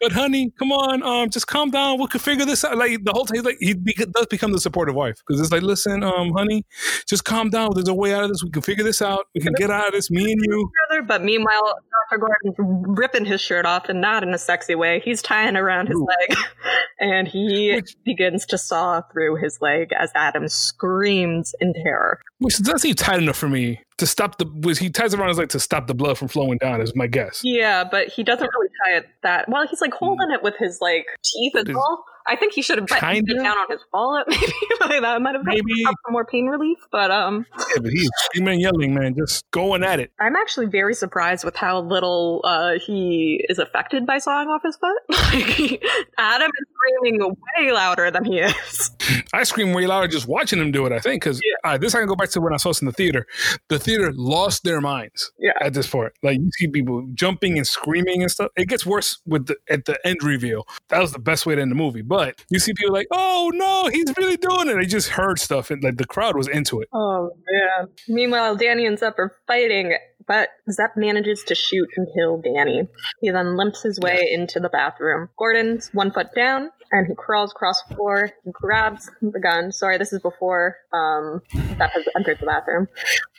But 0.00 0.12
honey, 0.12 0.52
come 0.58 0.72
on, 0.72 1.02
um, 1.02 1.30
just 1.30 1.46
calm 1.46 1.70
down. 1.70 2.00
We 2.00 2.06
can 2.08 2.20
figure 2.20 2.44
this 2.44 2.64
out. 2.64 2.76
Like 2.76 3.04
the 3.04 3.12
whole 3.12 3.24
time, 3.24 3.42
like 3.42 3.56
he 3.60 3.74
be- 3.74 3.94
does 3.94 4.26
become 4.26 4.52
the 4.52 4.60
supportive 4.60 4.94
wife 4.94 5.16
because 5.26 5.40
it's 5.40 5.52
like, 5.52 5.62
listen, 5.62 6.02
um, 6.02 6.32
honey, 6.32 6.64
just 7.06 7.24
calm 7.24 7.50
down. 7.50 7.70
There's 7.74 7.88
a 7.88 7.94
way 7.94 8.12
out 8.14 8.24
of 8.24 8.30
this. 8.30 8.42
We 8.42 8.50
can 8.50 8.62
figure 8.62 8.84
this 8.84 9.02
out. 9.02 9.26
We 9.34 9.40
can 9.40 9.52
get 9.54 9.70
out 9.70 9.88
of 9.88 9.92
this. 9.92 10.10
Me 10.10 10.32
and 10.32 10.40
you. 10.42 10.70
But 11.06 11.22
meanwhile, 11.22 11.78
Dr. 12.10 12.20
Gordon's 12.20 12.98
ripping 12.98 13.24
his 13.24 13.40
shirt 13.40 13.66
off, 13.66 13.88
and 13.88 14.00
not 14.00 14.22
in 14.22 14.32
a 14.34 14.38
sexy 14.38 14.74
way. 14.74 15.00
He's 15.04 15.22
tying 15.22 15.56
around 15.56 15.88
his 15.88 15.96
Ooh. 15.96 16.06
leg, 16.06 16.38
and 17.00 17.28
he 17.28 17.74
Which, 17.74 17.96
begins 18.04 18.46
to 18.46 18.58
saw 18.58 19.02
through 19.12 19.36
his 19.36 19.58
leg 19.60 19.90
as 19.98 20.10
Adam 20.14 20.48
screams 20.48 21.54
in 21.60 21.74
terror. 21.74 22.20
Which 22.38 22.58
doesn't 22.58 22.80
seem 22.80 22.94
tight 22.94 23.22
enough 23.22 23.36
for 23.36 23.48
me 23.48 23.80
to 23.98 24.06
stop 24.06 24.38
the 24.38 24.46
was 24.62 24.78
he 24.78 24.90
ties 24.90 25.14
it 25.14 25.20
around 25.20 25.28
his 25.28 25.38
leg 25.38 25.48
to 25.50 25.60
stop 25.60 25.86
the 25.86 25.94
blood 25.94 26.18
from 26.18 26.28
flowing 26.28 26.58
down 26.58 26.80
is 26.80 26.94
my 26.94 27.06
guess. 27.06 27.40
Yeah, 27.44 27.84
but 27.84 28.08
he 28.08 28.22
doesn't 28.22 28.48
really 28.52 28.68
tie 28.84 28.96
it 28.98 29.08
that 29.22 29.48
well. 29.48 29.66
He's 29.66 29.80
like 29.80 29.94
holding 29.94 30.28
mm. 30.28 30.34
it 30.34 30.42
with 30.42 30.56
his 30.58 30.80
like 30.80 31.06
teeth 31.24 31.54
as 31.56 31.66
well. 31.66 32.04
I 32.26 32.36
think 32.36 32.54
he 32.54 32.62
should 32.62 32.78
have 32.78 32.86
it 32.90 33.26
down 33.26 33.58
on 33.58 33.66
his 33.70 33.80
wallet. 33.92 34.26
Maybe 34.30 35.00
that 35.00 35.20
might 35.20 35.34
have 35.34 35.44
maybe 35.44 35.82
some 35.84 35.94
more 36.12 36.24
pain 36.24 36.46
relief. 36.46 36.78
But 36.90 37.10
um, 37.10 37.46
yeah, 37.58 37.80
but 37.82 37.90
he's 37.90 38.08
screaming, 38.24 38.60
yelling, 38.60 38.94
man, 38.94 39.14
just 39.16 39.44
going 39.50 39.82
at 39.82 40.00
it. 40.00 40.10
I'm 40.18 40.36
actually 40.36 40.66
very 40.66 40.94
surprised 40.94 41.44
with 41.44 41.56
how 41.56 41.80
little 41.80 42.40
uh, 42.44 42.78
he 42.84 43.44
is 43.48 43.58
affected 43.58 44.06
by 44.06 44.18
sawing 44.18 44.48
off 44.48 44.62
his 44.62 44.76
foot. 44.76 45.02
like 45.10 45.84
Adam 46.18 46.50
is 46.50 46.66
screaming 46.74 47.20
way 47.20 47.72
louder 47.72 48.10
than 48.10 48.24
he 48.24 48.38
is. 48.38 48.90
I 49.32 49.44
scream 49.44 49.72
way 49.72 49.86
louder 49.86 50.08
just 50.08 50.26
watching 50.26 50.58
him 50.58 50.72
do 50.72 50.86
it. 50.86 50.92
I 50.92 51.00
think 51.00 51.22
because 51.22 51.40
yeah. 51.42 51.72
uh, 51.72 51.78
this 51.78 51.94
I 51.94 51.98
can 51.98 52.08
go 52.08 52.16
back 52.16 52.30
to 52.30 52.40
when 52.40 52.54
I 52.54 52.56
saw 52.56 52.70
this 52.70 52.80
in 52.80 52.86
the 52.86 52.92
theater. 52.92 53.26
The 53.68 53.78
theater 53.78 54.12
lost 54.14 54.64
their 54.64 54.80
minds. 54.80 55.32
Yeah. 55.38 55.52
At 55.60 55.74
this 55.74 55.88
point, 55.88 56.12
like 56.22 56.38
you 56.38 56.50
see 56.58 56.68
people 56.68 57.06
jumping 57.14 57.58
and 57.58 57.66
screaming 57.66 58.22
and 58.22 58.30
stuff. 58.30 58.50
It 58.56 58.68
gets 58.68 58.86
worse 58.86 59.20
with 59.26 59.46
the 59.46 59.56
at 59.68 59.84
the 59.84 59.98
end 60.06 60.22
reveal. 60.22 60.66
That 60.88 61.00
was 61.00 61.12
the 61.12 61.18
best 61.18 61.46
way 61.46 61.54
to 61.54 61.62
end 61.62 61.70
the 61.70 61.76
movie, 61.76 62.02
but 62.02 62.13
you 62.50 62.58
see 62.58 62.72
people 62.74 62.94
like, 62.94 63.08
oh 63.10 63.50
no, 63.54 63.88
he's 63.92 64.16
really 64.16 64.36
doing 64.36 64.68
it. 64.68 64.76
I 64.76 64.84
just 64.84 65.10
heard 65.10 65.38
stuff 65.38 65.70
and 65.70 65.82
like 65.82 65.96
the 65.96 66.06
crowd 66.06 66.36
was 66.36 66.48
into 66.48 66.80
it. 66.80 66.88
Oh 66.92 67.30
man. 67.50 67.88
Meanwhile, 68.08 68.56
Danny 68.56 68.86
and 68.86 68.98
Zep 68.98 69.18
are 69.18 69.32
fighting, 69.46 69.96
but 70.26 70.50
Zep 70.70 70.96
manages 70.96 71.42
to 71.44 71.54
shoot 71.54 71.88
and 71.96 72.06
kill 72.14 72.40
Danny. 72.40 72.88
He 73.20 73.30
then 73.30 73.56
limps 73.56 73.82
his 73.82 74.00
way 74.00 74.28
into 74.30 74.60
the 74.60 74.68
bathroom. 74.68 75.28
Gordon's 75.36 75.90
one 75.92 76.10
foot 76.10 76.28
down 76.34 76.70
and 76.94 77.06
he 77.08 77.14
crawls 77.14 77.50
across 77.50 77.82
the 77.82 77.94
floor, 77.96 78.30
and 78.44 78.54
grabs 78.54 79.10
the 79.20 79.40
gun. 79.40 79.72
Sorry, 79.72 79.98
this 79.98 80.12
is 80.12 80.20
before 80.20 80.76
um, 80.92 81.42
Zep 81.52 81.90
has 81.90 82.04
entered 82.16 82.38
the 82.38 82.46
bathroom. 82.46 82.88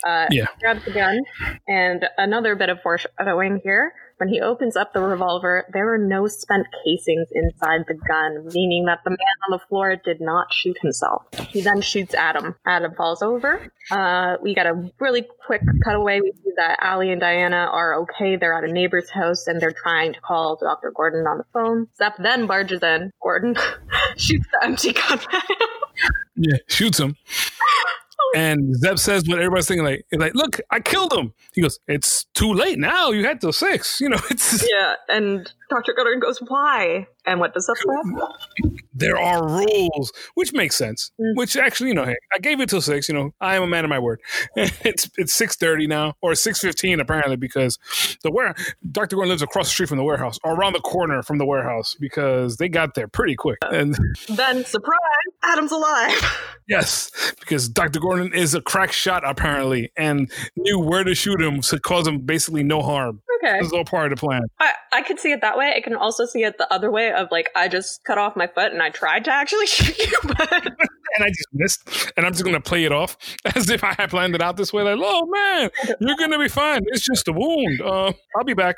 Uh, 0.05 0.27
yeah. 0.29 0.47
Grabs 0.59 0.83
the 0.83 0.91
gun, 0.91 1.21
and 1.67 2.05
another 2.17 2.55
bit 2.55 2.69
of 2.69 2.81
foreshadowing 2.81 3.61
here. 3.63 3.93
When 4.17 4.29
he 4.29 4.39
opens 4.39 4.77
up 4.77 4.93
the 4.93 5.01
revolver, 5.01 5.65
there 5.73 5.93
are 5.93 5.97
no 5.97 6.27
spent 6.27 6.67
casings 6.85 7.27
inside 7.33 7.81
the 7.87 7.95
gun, 7.95 8.47
meaning 8.53 8.85
that 8.85 8.99
the 9.03 9.09
man 9.09 9.17
on 9.47 9.51
the 9.51 9.59
floor 9.67 9.97
did 9.97 10.21
not 10.21 10.53
shoot 10.53 10.77
himself. 10.81 11.23
He 11.49 11.59
then 11.61 11.81
shoots 11.81 12.13
Adam. 12.13 12.55
Adam 12.65 12.93
falls 12.95 13.21
over. 13.21 13.69
Uh, 13.91 14.37
we 14.41 14.55
got 14.55 14.67
a 14.67 14.89
really 14.99 15.25
quick 15.45 15.61
cutaway. 15.83 16.21
We 16.21 16.31
see 16.31 16.51
that 16.55 16.79
Allie 16.81 17.11
and 17.11 17.19
Diana 17.19 17.69
are 17.71 17.95
okay. 18.03 18.37
They're 18.37 18.53
at 18.53 18.63
a 18.63 18.71
neighbor's 18.71 19.09
house 19.09 19.47
and 19.47 19.59
they're 19.59 19.75
trying 19.83 20.13
to 20.13 20.21
call 20.21 20.57
Dr. 20.61 20.91
Gordon 20.95 21.27
on 21.27 21.39
the 21.39 21.45
phone. 21.51 21.87
Zep 21.97 22.15
then 22.17 22.47
barges 22.47 22.81
in. 22.83 23.11
Gordon 23.21 23.55
shoots 24.17 24.47
the 24.51 24.65
empty 24.65 24.93
gun 24.93 25.19
Yeah, 26.35 26.57
shoots 26.67 26.99
him. 26.99 27.17
And 28.35 28.75
Zep 28.75 28.99
says 28.99 29.27
what 29.27 29.39
everybody's 29.39 29.67
thinking, 29.67 29.85
like, 29.85 30.05
like, 30.11 30.33
look, 30.35 30.59
I 30.71 30.79
killed 30.79 31.13
him. 31.13 31.33
He 31.53 31.61
goes, 31.61 31.79
it's 31.87 32.25
too 32.33 32.53
late 32.53 32.79
now. 32.79 33.11
You 33.11 33.25
had 33.25 33.41
till 33.41 33.53
six. 33.53 33.99
You 34.01 34.09
know, 34.09 34.19
it's 34.29 34.67
yeah. 34.69 34.95
And 35.09 35.51
Dr. 35.69 35.93
Gordon 35.93 36.19
goes, 36.19 36.39
why? 36.47 37.07
And 37.25 37.39
what 37.39 37.53
does 37.53 37.67
that 37.67 37.77
say? 37.77 38.84
There 38.95 39.17
are 39.17 39.45
rules, 39.45 40.13
which 40.35 40.53
makes 40.53 40.75
sense. 40.75 41.11
Mm. 41.19 41.35
Which 41.35 41.57
actually, 41.57 41.89
you 41.89 41.95
know, 41.95 42.05
hey, 42.05 42.15
I 42.33 42.39
gave 42.39 42.61
it 42.61 42.69
till 42.69 42.81
six. 42.81 43.09
You 43.09 43.15
know, 43.15 43.31
I 43.41 43.57
am 43.57 43.63
a 43.63 43.67
man 43.67 43.83
of 43.83 43.89
my 43.89 43.99
word. 43.99 44.21
it's 44.55 45.09
it's 45.17 45.33
six 45.33 45.57
thirty 45.57 45.85
now, 45.85 46.13
or 46.21 46.33
six 46.33 46.59
fifteen 46.59 46.99
apparently, 46.99 47.35
because 47.35 47.77
the 48.23 48.31
where 48.31 48.55
Dr. 48.91 49.17
Gordon 49.17 49.29
lives 49.29 49.41
across 49.41 49.67
the 49.67 49.71
street 49.71 49.89
from 49.89 49.97
the 49.97 50.03
warehouse, 50.03 50.39
or 50.43 50.55
around 50.55 50.73
the 50.73 50.79
corner 50.79 51.21
from 51.21 51.37
the 51.37 51.45
warehouse, 51.45 51.95
because 51.99 52.57
they 52.57 52.69
got 52.69 52.95
there 52.95 53.07
pretty 53.07 53.35
quick. 53.35 53.57
And 53.63 53.97
then, 54.29 54.63
surprise, 54.65 54.99
Adam's 55.43 55.71
alive. 55.71 56.37
Yes, 56.67 57.11
because 57.39 57.69
Dr. 57.69 57.99
Gordon 57.99 58.33
is 58.33 58.55
a 58.55 58.61
crack 58.61 58.91
shot 58.91 59.21
apparently, 59.23 59.91
and 59.95 60.31
knew 60.55 60.79
where 60.79 61.03
to 61.03 61.13
shoot 61.13 61.39
him 61.39 61.61
to 61.61 61.79
cause 61.79 62.07
him 62.07 62.21
basically 62.21 62.63
no 62.63 62.81
harm. 62.81 63.21
Okay, 63.45 63.59
this 63.59 63.67
is 63.67 63.73
all 63.73 63.85
part 63.85 64.11
of 64.11 64.17
the 64.17 64.25
plan. 64.25 64.41
I, 64.59 64.73
I 64.91 65.01
could 65.01 65.19
see 65.19 65.31
it 65.31 65.41
that 65.41 65.57
way. 65.57 65.73
I 65.75 65.81
can 65.81 65.95
also 65.95 66.25
see 66.25 66.43
it 66.43 66.57
the 66.57 66.71
other 66.73 66.89
way 66.89 67.11
of 67.11 67.27
like 67.31 67.49
I 67.55 67.67
just 67.67 68.03
cut 68.03 68.17
off 68.17 68.35
my 68.35 68.47
foot 68.47 68.71
and 68.71 68.81
I 68.81 68.89
tried 68.89 69.25
to 69.25 69.31
actually 69.31 69.67
shoot 69.67 69.97
you, 69.97 70.17
but 70.23 70.51
and 71.15 71.23
I 71.23 71.27
just 71.27 71.47
missed. 71.53 72.13
And 72.17 72.25
I'm 72.25 72.33
just 72.33 72.43
gonna 72.43 72.61
play 72.61 72.85
it 72.85 72.91
off 72.91 73.17
as 73.55 73.69
if 73.69 73.83
I 73.83 73.93
had 73.93 74.09
planned 74.09 74.35
it 74.35 74.41
out 74.41 74.57
this 74.57 74.73
way. 74.73 74.83
Like, 74.83 74.99
oh 75.01 75.25
man, 75.27 75.69
you're 75.99 76.17
gonna 76.17 76.39
be 76.39 76.47
fine. 76.47 76.81
It's 76.87 77.05
just 77.05 77.27
a 77.27 77.33
wound. 77.33 77.81
Uh, 77.81 78.13
I'll 78.35 78.43
be 78.45 78.53
back. 78.53 78.77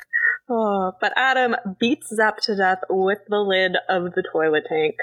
Oh, 0.50 0.92
but 1.00 1.12
Adam 1.16 1.56
beats 1.78 2.08
Zep 2.14 2.38
to 2.42 2.56
death 2.56 2.78
with 2.88 3.18
the 3.28 3.38
lid 3.38 3.76
of 3.88 4.14
the 4.14 4.22
toilet 4.32 4.64
tank. 4.68 4.96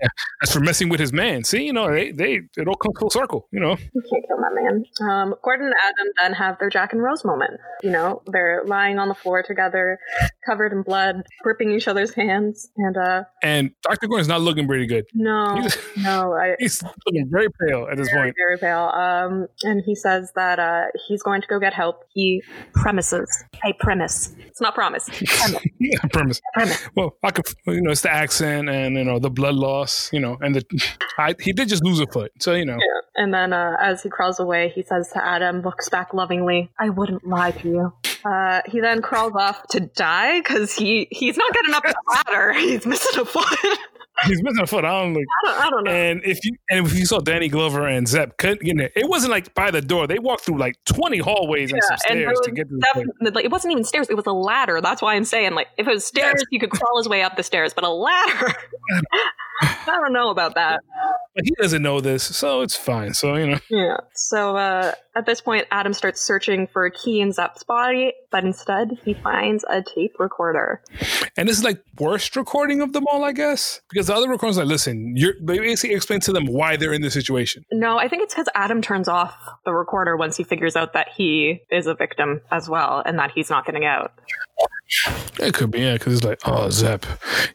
Yeah, 0.00 0.08
as 0.42 0.52
for 0.52 0.60
messing 0.60 0.88
with 0.88 1.00
his 1.00 1.12
man, 1.12 1.44
see, 1.44 1.64
you 1.64 1.72
know, 1.72 1.90
they 1.90 2.12
they 2.12 2.40
it 2.56 2.66
all 2.66 2.76
comes 2.76 2.98
full 2.98 3.10
circle, 3.10 3.46
you 3.52 3.60
know. 3.60 3.70
You 3.70 4.02
can't 4.10 4.24
kill 4.26 4.38
that 4.38 4.52
man. 4.54 4.84
Um, 5.08 5.34
Gordon 5.42 5.66
and 5.66 5.74
Adam 5.82 6.12
then 6.20 6.32
have 6.32 6.58
their 6.58 6.70
Jack 6.70 6.92
and 6.92 7.02
Rose 7.02 7.24
moment. 7.24 7.60
You 7.82 7.90
know, 7.90 8.22
they're 8.26 8.62
lying 8.64 8.98
on 8.98 9.08
the 9.08 9.14
floor 9.14 9.42
together, 9.42 9.98
covered 10.46 10.72
in 10.72 10.82
blood, 10.82 11.22
gripping 11.42 11.72
each 11.72 11.88
other's 11.88 12.14
hands, 12.14 12.70
and 12.76 12.96
uh. 12.96 13.24
And 13.42 13.72
Doctor 13.82 14.06
Gordon's 14.06 14.28
not 14.28 14.40
looking 14.40 14.66
pretty 14.66 14.86
good. 14.86 15.04
No, 15.12 15.56
he's, 15.62 15.76
no, 15.98 16.32
I, 16.32 16.56
he's 16.58 16.82
looking 16.82 17.28
very 17.30 17.48
pale 17.60 17.86
at 17.90 17.98
this 17.98 18.08
very, 18.08 18.28
point. 18.28 18.36
Very 18.38 18.58
pale. 18.58 18.90
Um, 18.94 19.46
and 19.62 19.82
he 19.84 19.94
says 19.94 20.32
that 20.36 20.58
uh 20.58 20.84
he's 21.06 21.22
going 21.22 21.42
to 21.42 21.46
go 21.48 21.58
get 21.58 21.74
help. 21.74 22.04
He 22.14 22.42
premises 22.72 23.28
a 23.64 23.72
premise. 23.74 24.34
It's 24.46 24.60
not 24.60 24.74
promise. 24.74 25.08
Premise. 25.42 25.62
yeah, 25.80 25.98
premise. 26.12 26.40
Premise. 26.54 26.88
Well, 26.94 27.16
I 27.22 27.30
could, 27.30 27.44
you 27.66 27.80
know, 27.80 27.90
it's 27.90 28.02
the 28.02 28.12
accent 28.12 28.68
and 28.68 28.96
you 28.96 29.04
know 29.04 29.18
the 29.18 29.30
blood 29.30 29.54
loss 29.54 29.81
loss, 29.82 30.12
you 30.12 30.20
know, 30.20 30.38
and 30.40 30.54
the 30.54 30.64
I, 31.18 31.34
he 31.40 31.52
did 31.52 31.68
just 31.68 31.84
lose 31.84 32.00
a 32.00 32.06
foot, 32.06 32.32
so 32.40 32.54
you 32.54 32.64
know. 32.64 32.78
Yeah. 32.78 33.22
And 33.22 33.34
then 33.34 33.52
uh, 33.52 33.76
as 33.80 34.02
he 34.02 34.08
crawls 34.08 34.40
away, 34.40 34.72
he 34.74 34.82
says 34.82 35.10
to 35.12 35.24
Adam, 35.24 35.60
looks 35.60 35.88
back 35.88 36.14
lovingly, 36.14 36.70
"I 36.78 36.88
wouldn't 36.88 37.26
lie 37.26 37.50
to 37.50 37.68
you." 37.68 37.92
Uh, 38.24 38.62
he 38.66 38.80
then 38.80 39.02
crawls 39.02 39.32
off 39.34 39.66
to 39.68 39.80
die 39.80 40.38
because 40.38 40.74
he 40.74 41.08
he's 41.10 41.36
not 41.36 41.52
getting 41.52 41.74
up 41.74 41.82
the 41.82 41.94
ladder. 42.08 42.52
He's 42.58 42.86
missing 42.86 43.20
a 43.20 43.24
foot. 43.24 43.44
he's 44.26 44.42
missing 44.42 44.62
a 44.62 44.66
foot. 44.66 44.84
I 44.84 45.00
don't, 45.00 45.14
like, 45.14 45.24
I 45.24 45.46
don't, 45.46 45.60
I 45.60 45.70
don't 45.70 45.84
know. 45.84 45.90
And 45.90 46.20
if 46.24 46.44
you 46.44 46.52
and 46.70 46.86
if 46.86 46.94
you 46.96 47.04
saw 47.04 47.18
Danny 47.18 47.48
Glover 47.48 47.86
and 47.86 48.06
Zep 48.06 48.36
couldn't 48.36 48.60
get 48.60 48.72
in 48.72 48.80
it 48.80 49.08
wasn't 49.08 49.32
like 49.32 49.52
by 49.54 49.70
the 49.70 49.80
door. 49.80 50.06
They 50.06 50.18
walked 50.18 50.44
through 50.44 50.58
like 50.58 50.76
twenty 50.84 51.18
hallways 51.18 51.70
yeah, 51.70 51.76
and 51.76 51.84
some 51.84 51.98
stairs 51.98 52.38
and 52.38 52.44
to 52.44 52.50
get 52.52 52.68
to 52.68 53.10
the 53.20 53.30
like, 53.32 53.44
It 53.44 53.50
wasn't 53.50 53.72
even 53.72 53.84
stairs. 53.84 54.08
It 54.08 54.14
was 54.14 54.26
a 54.26 54.32
ladder. 54.32 54.80
That's 54.80 55.02
why 55.02 55.14
I'm 55.14 55.24
saying 55.24 55.54
like 55.54 55.68
if 55.76 55.86
it 55.88 55.90
was 55.90 56.04
stairs, 56.04 56.34
yes. 56.38 56.44
he 56.50 56.58
could 56.58 56.70
crawl 56.70 56.98
his 56.98 57.08
way 57.08 57.22
up 57.22 57.36
the 57.36 57.42
stairs, 57.42 57.74
but 57.74 57.84
a 57.84 57.90
ladder. 57.90 58.54
I 59.62 59.98
don't 60.00 60.12
know 60.12 60.30
about 60.30 60.54
that. 60.56 60.80
But 61.34 61.44
he 61.44 61.54
doesn't 61.58 61.82
know 61.82 62.00
this, 62.00 62.22
so 62.22 62.60
it's 62.60 62.76
fine. 62.76 63.14
So 63.14 63.36
you 63.36 63.46
know. 63.46 63.58
Yeah. 63.70 63.96
So 64.14 64.56
uh, 64.56 64.92
at 65.16 65.24
this 65.24 65.40
point, 65.40 65.66
Adam 65.70 65.94
starts 65.94 66.20
searching 66.20 66.66
for 66.66 66.84
a 66.84 66.90
key 66.90 67.20
in 67.20 67.32
Zep's 67.32 67.62
body, 67.62 68.12
but 68.30 68.44
instead 68.44 68.98
he 69.02 69.14
finds 69.14 69.64
a 69.68 69.82
tape 69.82 70.16
recorder. 70.18 70.82
And 71.36 71.48
this 71.48 71.56
is 71.56 71.64
like 71.64 71.82
worst 71.98 72.36
recording 72.36 72.82
of 72.82 72.92
them 72.92 73.06
all, 73.06 73.24
I 73.24 73.32
guess, 73.32 73.80
because 73.90 74.08
the 74.08 74.14
other 74.14 74.28
recordings 74.28 74.58
like, 74.58 74.66
listen, 74.66 75.14
you're 75.16 75.34
they 75.40 75.58
basically 75.58 75.96
explain 75.96 76.20
to 76.20 76.32
them 76.32 76.46
why 76.46 76.76
they're 76.76 76.92
in 76.92 77.00
this 77.00 77.14
situation. 77.14 77.64
No, 77.72 77.98
I 77.98 78.08
think 78.08 78.24
it's 78.24 78.34
because 78.34 78.48
Adam 78.54 78.82
turns 78.82 79.08
off 79.08 79.34
the 79.64 79.72
recorder 79.72 80.16
once 80.16 80.36
he 80.36 80.44
figures 80.44 80.76
out 80.76 80.92
that 80.92 81.08
he 81.16 81.62
is 81.70 81.86
a 81.86 81.94
victim 81.94 82.42
as 82.50 82.68
well, 82.68 83.02
and 83.06 83.18
that 83.18 83.30
he's 83.34 83.48
not 83.48 83.64
getting 83.64 83.86
out. 83.86 84.12
It 85.40 85.54
could 85.54 85.70
be, 85.70 85.80
yeah, 85.80 85.94
because 85.94 86.14
it's 86.14 86.24
like, 86.24 86.40
oh, 86.44 86.68
Zep, 86.70 87.06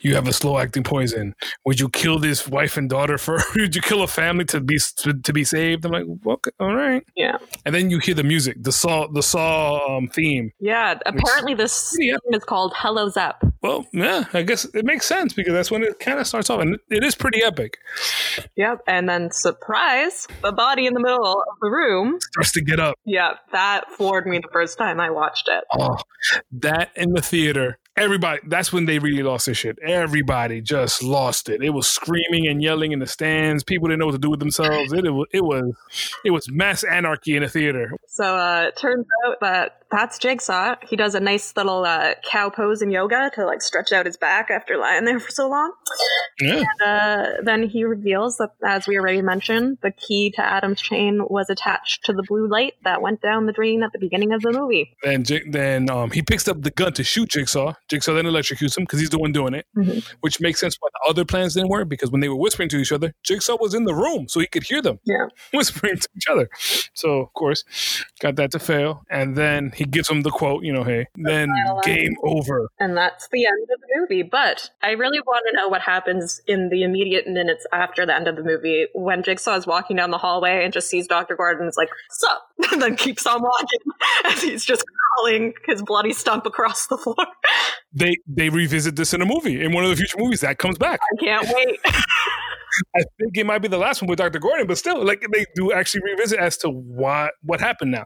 you 0.01 0.15
have 0.15 0.27
a 0.27 0.33
slow 0.33 0.57
acting 0.57 0.83
poison. 0.83 1.35
Would 1.65 1.79
you 1.79 1.89
kill 1.89 2.19
this 2.19 2.47
wife 2.47 2.77
and 2.77 2.89
daughter 2.89 3.17
for? 3.17 3.39
Would 3.55 3.75
you 3.75 3.81
kill 3.81 4.03
a 4.03 4.07
family 4.07 4.45
to 4.45 4.59
be 4.59 4.79
to, 4.97 5.13
to 5.13 5.33
be 5.33 5.43
saved? 5.43 5.85
I'm 5.85 5.91
like, 5.91 6.05
okay, 6.25 6.51
all 6.59 6.75
right, 6.75 7.03
yeah. 7.15 7.37
And 7.65 7.73
then 7.73 7.89
you 7.89 7.99
hear 7.99 8.15
the 8.15 8.23
music, 8.23 8.57
the 8.59 8.71
saw, 8.71 9.07
the 9.07 9.23
saw 9.23 9.97
um, 9.97 10.07
theme. 10.07 10.51
Yeah, 10.59 10.99
apparently 11.05 11.53
this 11.53 11.95
yeah. 11.99 12.17
theme 12.23 12.33
is 12.33 12.43
called 12.43 12.73
"Hello 12.75 13.09
Zep." 13.09 13.43
Well, 13.61 13.85
yeah, 13.93 14.25
I 14.33 14.43
guess 14.43 14.65
it 14.65 14.85
makes 14.85 15.05
sense 15.05 15.33
because 15.33 15.53
that's 15.53 15.71
when 15.71 15.83
it 15.83 15.99
kind 15.99 16.19
of 16.19 16.27
starts 16.27 16.49
off, 16.49 16.61
and 16.61 16.77
it 16.89 17.03
is 17.03 17.15
pretty 17.15 17.43
epic. 17.43 17.77
Yep, 18.55 18.81
and 18.87 19.07
then 19.07 19.31
surprise, 19.31 20.27
the 20.41 20.51
body 20.51 20.85
in 20.85 20.93
the 20.93 20.99
middle 20.99 21.25
of 21.25 21.57
the 21.61 21.69
room 21.69 22.17
starts 22.31 22.51
to 22.53 22.61
get 22.61 22.79
up. 22.79 22.95
Yeah, 23.05 23.33
that 23.51 23.91
floored 23.91 24.25
me 24.25 24.39
the 24.39 24.49
first 24.51 24.77
time 24.77 24.99
I 24.99 25.09
watched 25.09 25.49
it. 25.49 25.63
Oh, 25.71 25.97
that 26.51 26.91
in 26.95 27.13
the 27.13 27.21
theater 27.27 27.79
everybody 27.97 28.39
that's 28.47 28.71
when 28.71 28.85
they 28.85 28.99
really 28.99 29.23
lost 29.23 29.47
their 29.47 29.55
shit. 29.55 29.77
Everybody 29.79 30.61
just 30.61 31.03
lost 31.03 31.49
it. 31.49 31.63
It 31.63 31.71
was 31.71 31.87
screaming 31.87 32.47
and 32.47 32.61
yelling 32.61 32.91
in 32.91 32.99
the 32.99 33.07
stands. 33.07 33.63
People 33.63 33.87
didn't 33.87 33.99
know 33.99 34.05
what 34.05 34.13
to 34.13 34.19
do 34.19 34.29
with 34.29 34.39
themselves. 34.39 34.93
It, 34.93 35.05
it 35.05 35.09
was 35.09 35.27
it 35.33 35.43
was 35.43 35.73
it 36.23 36.31
was 36.31 36.49
mass 36.49 36.83
anarchy 36.83 37.35
in 37.35 37.43
the 37.43 37.49
theater. 37.49 37.91
So 38.07 38.23
uh 38.23 38.65
it 38.67 38.77
turns 38.77 39.07
out 39.25 39.37
that 39.41 39.76
that's 39.91 40.17
jigsaw 40.17 40.75
he 40.87 40.95
does 40.95 41.15
a 41.15 41.19
nice 41.19 41.53
little 41.55 41.83
uh, 41.83 42.13
cow 42.29 42.49
pose 42.49 42.81
in 42.81 42.91
yoga 42.91 43.31
to 43.33 43.45
like 43.45 43.61
stretch 43.61 43.91
out 43.91 44.05
his 44.05 44.17
back 44.17 44.49
after 44.49 44.77
lying 44.77 45.05
there 45.05 45.19
for 45.19 45.31
so 45.31 45.49
long 45.49 45.71
yeah. 46.39 46.63
and 46.63 46.81
uh, 46.85 47.25
then 47.43 47.63
he 47.67 47.83
reveals 47.83 48.37
that 48.37 48.49
as 48.65 48.87
we 48.87 48.97
already 48.97 49.21
mentioned 49.21 49.77
the 49.81 49.91
key 49.91 50.31
to 50.31 50.41
adam's 50.41 50.81
chain 50.81 51.21
was 51.29 51.49
attached 51.49 52.03
to 52.05 52.13
the 52.13 52.23
blue 52.27 52.47
light 52.47 52.73
that 52.83 53.01
went 53.01 53.21
down 53.21 53.45
the 53.45 53.53
drain 53.53 53.83
at 53.83 53.91
the 53.91 53.99
beginning 53.99 54.33
of 54.33 54.41
the 54.41 54.51
movie 54.51 54.95
then 55.03 55.23
then 55.49 55.89
um, 55.89 56.11
he 56.11 56.21
picks 56.21 56.47
up 56.47 56.61
the 56.61 56.71
gun 56.71 56.93
to 56.93 57.03
shoot 57.03 57.29
jigsaw 57.29 57.73
Jigsaw 57.89 58.13
then 58.13 58.25
electrocutes 58.25 58.77
him 58.77 58.83
because 58.83 58.99
he's 58.99 59.09
the 59.09 59.19
one 59.19 59.31
doing 59.31 59.53
it, 59.53 59.65
mm-hmm. 59.75 59.99
which 60.21 60.39
makes 60.39 60.59
sense 60.59 60.77
why 60.79 60.89
the 60.91 61.09
other 61.09 61.25
plans 61.25 61.53
didn't 61.53 61.69
work 61.69 61.87
because 61.89 62.11
when 62.11 62.21
they 62.21 62.29
were 62.29 62.35
whispering 62.35 62.69
to 62.69 62.77
each 62.77 62.91
other, 62.91 63.13
Jigsaw 63.23 63.57
was 63.59 63.73
in 63.73 63.85
the 63.85 63.93
room 63.93 64.27
so 64.27 64.39
he 64.39 64.47
could 64.47 64.63
hear 64.63 64.81
them 64.81 64.99
yeah. 65.05 65.27
whispering 65.53 65.97
to 65.97 66.07
each 66.15 66.27
other. 66.27 66.49
So, 66.93 67.19
of 67.21 67.33
course, 67.33 67.63
got 68.19 68.35
that 68.35 68.51
to 68.51 68.59
fail. 68.59 69.03
And 69.09 69.35
then 69.35 69.71
he 69.77 69.85
gives 69.85 70.09
him 70.09 70.21
the 70.21 70.31
quote, 70.31 70.63
you 70.63 70.73
know, 70.73 70.83
hey, 70.83 71.05
then 71.15 71.49
game 71.83 72.15
over. 72.23 72.69
And 72.79 72.97
that's 72.97 73.27
the 73.29 73.45
end 73.45 73.67
of 73.71 73.79
the 73.79 73.87
movie. 73.99 74.23
But 74.23 74.71
I 74.81 74.91
really 74.91 75.19
want 75.19 75.45
to 75.49 75.55
know 75.55 75.67
what 75.67 75.81
happens 75.81 76.41
in 76.47 76.69
the 76.69 76.83
immediate 76.83 77.27
minutes 77.27 77.65
after 77.71 78.05
the 78.05 78.15
end 78.15 78.27
of 78.27 78.35
the 78.35 78.43
movie 78.43 78.87
when 78.93 79.21
Jigsaw 79.21 79.55
is 79.55 79.67
walking 79.67 79.97
down 79.97 80.11
the 80.11 80.17
hallway 80.17 80.63
and 80.63 80.73
just 80.73 80.89
sees 80.89 81.07
Dr. 81.07 81.35
Gordon 81.35 81.67
is 81.67 81.77
like, 81.77 81.89
sup? 82.09 82.41
And 82.71 82.81
then 82.81 82.95
keeps 82.95 83.25
on 83.25 83.41
walking 83.41 83.79
as 84.25 84.41
he's 84.41 84.65
just 84.65 84.83
crawling 85.15 85.53
his 85.65 85.81
bloody 85.81 86.11
stump 86.13 86.45
across 86.45 86.87
the 86.87 86.97
floor 86.97 87.15
they 87.97 88.15
they 88.27 88.49
revisit 88.49 88.95
this 88.95 89.13
in 89.13 89.21
a 89.21 89.25
movie 89.25 89.63
in 89.63 89.73
one 89.73 89.83
of 89.83 89.89
the 89.89 89.95
future 89.95 90.17
movies 90.17 90.41
that 90.41 90.57
comes 90.57 90.77
back. 90.77 90.99
I 91.01 91.23
can't 91.23 91.47
wait. 91.53 91.79
I 92.95 93.03
think 93.19 93.37
it 93.37 93.45
might 93.45 93.59
be 93.59 93.67
the 93.67 93.77
last 93.77 94.01
one 94.01 94.09
with 94.09 94.19
Dr. 94.19 94.39
Gordon, 94.39 94.67
but 94.67 94.77
still, 94.77 95.03
like 95.03 95.25
they 95.31 95.45
do 95.55 95.71
actually 95.71 96.01
revisit 96.03 96.39
as 96.39 96.57
to 96.57 96.69
what 96.69 97.33
what 97.41 97.59
happened 97.59 97.91
now. 97.91 98.05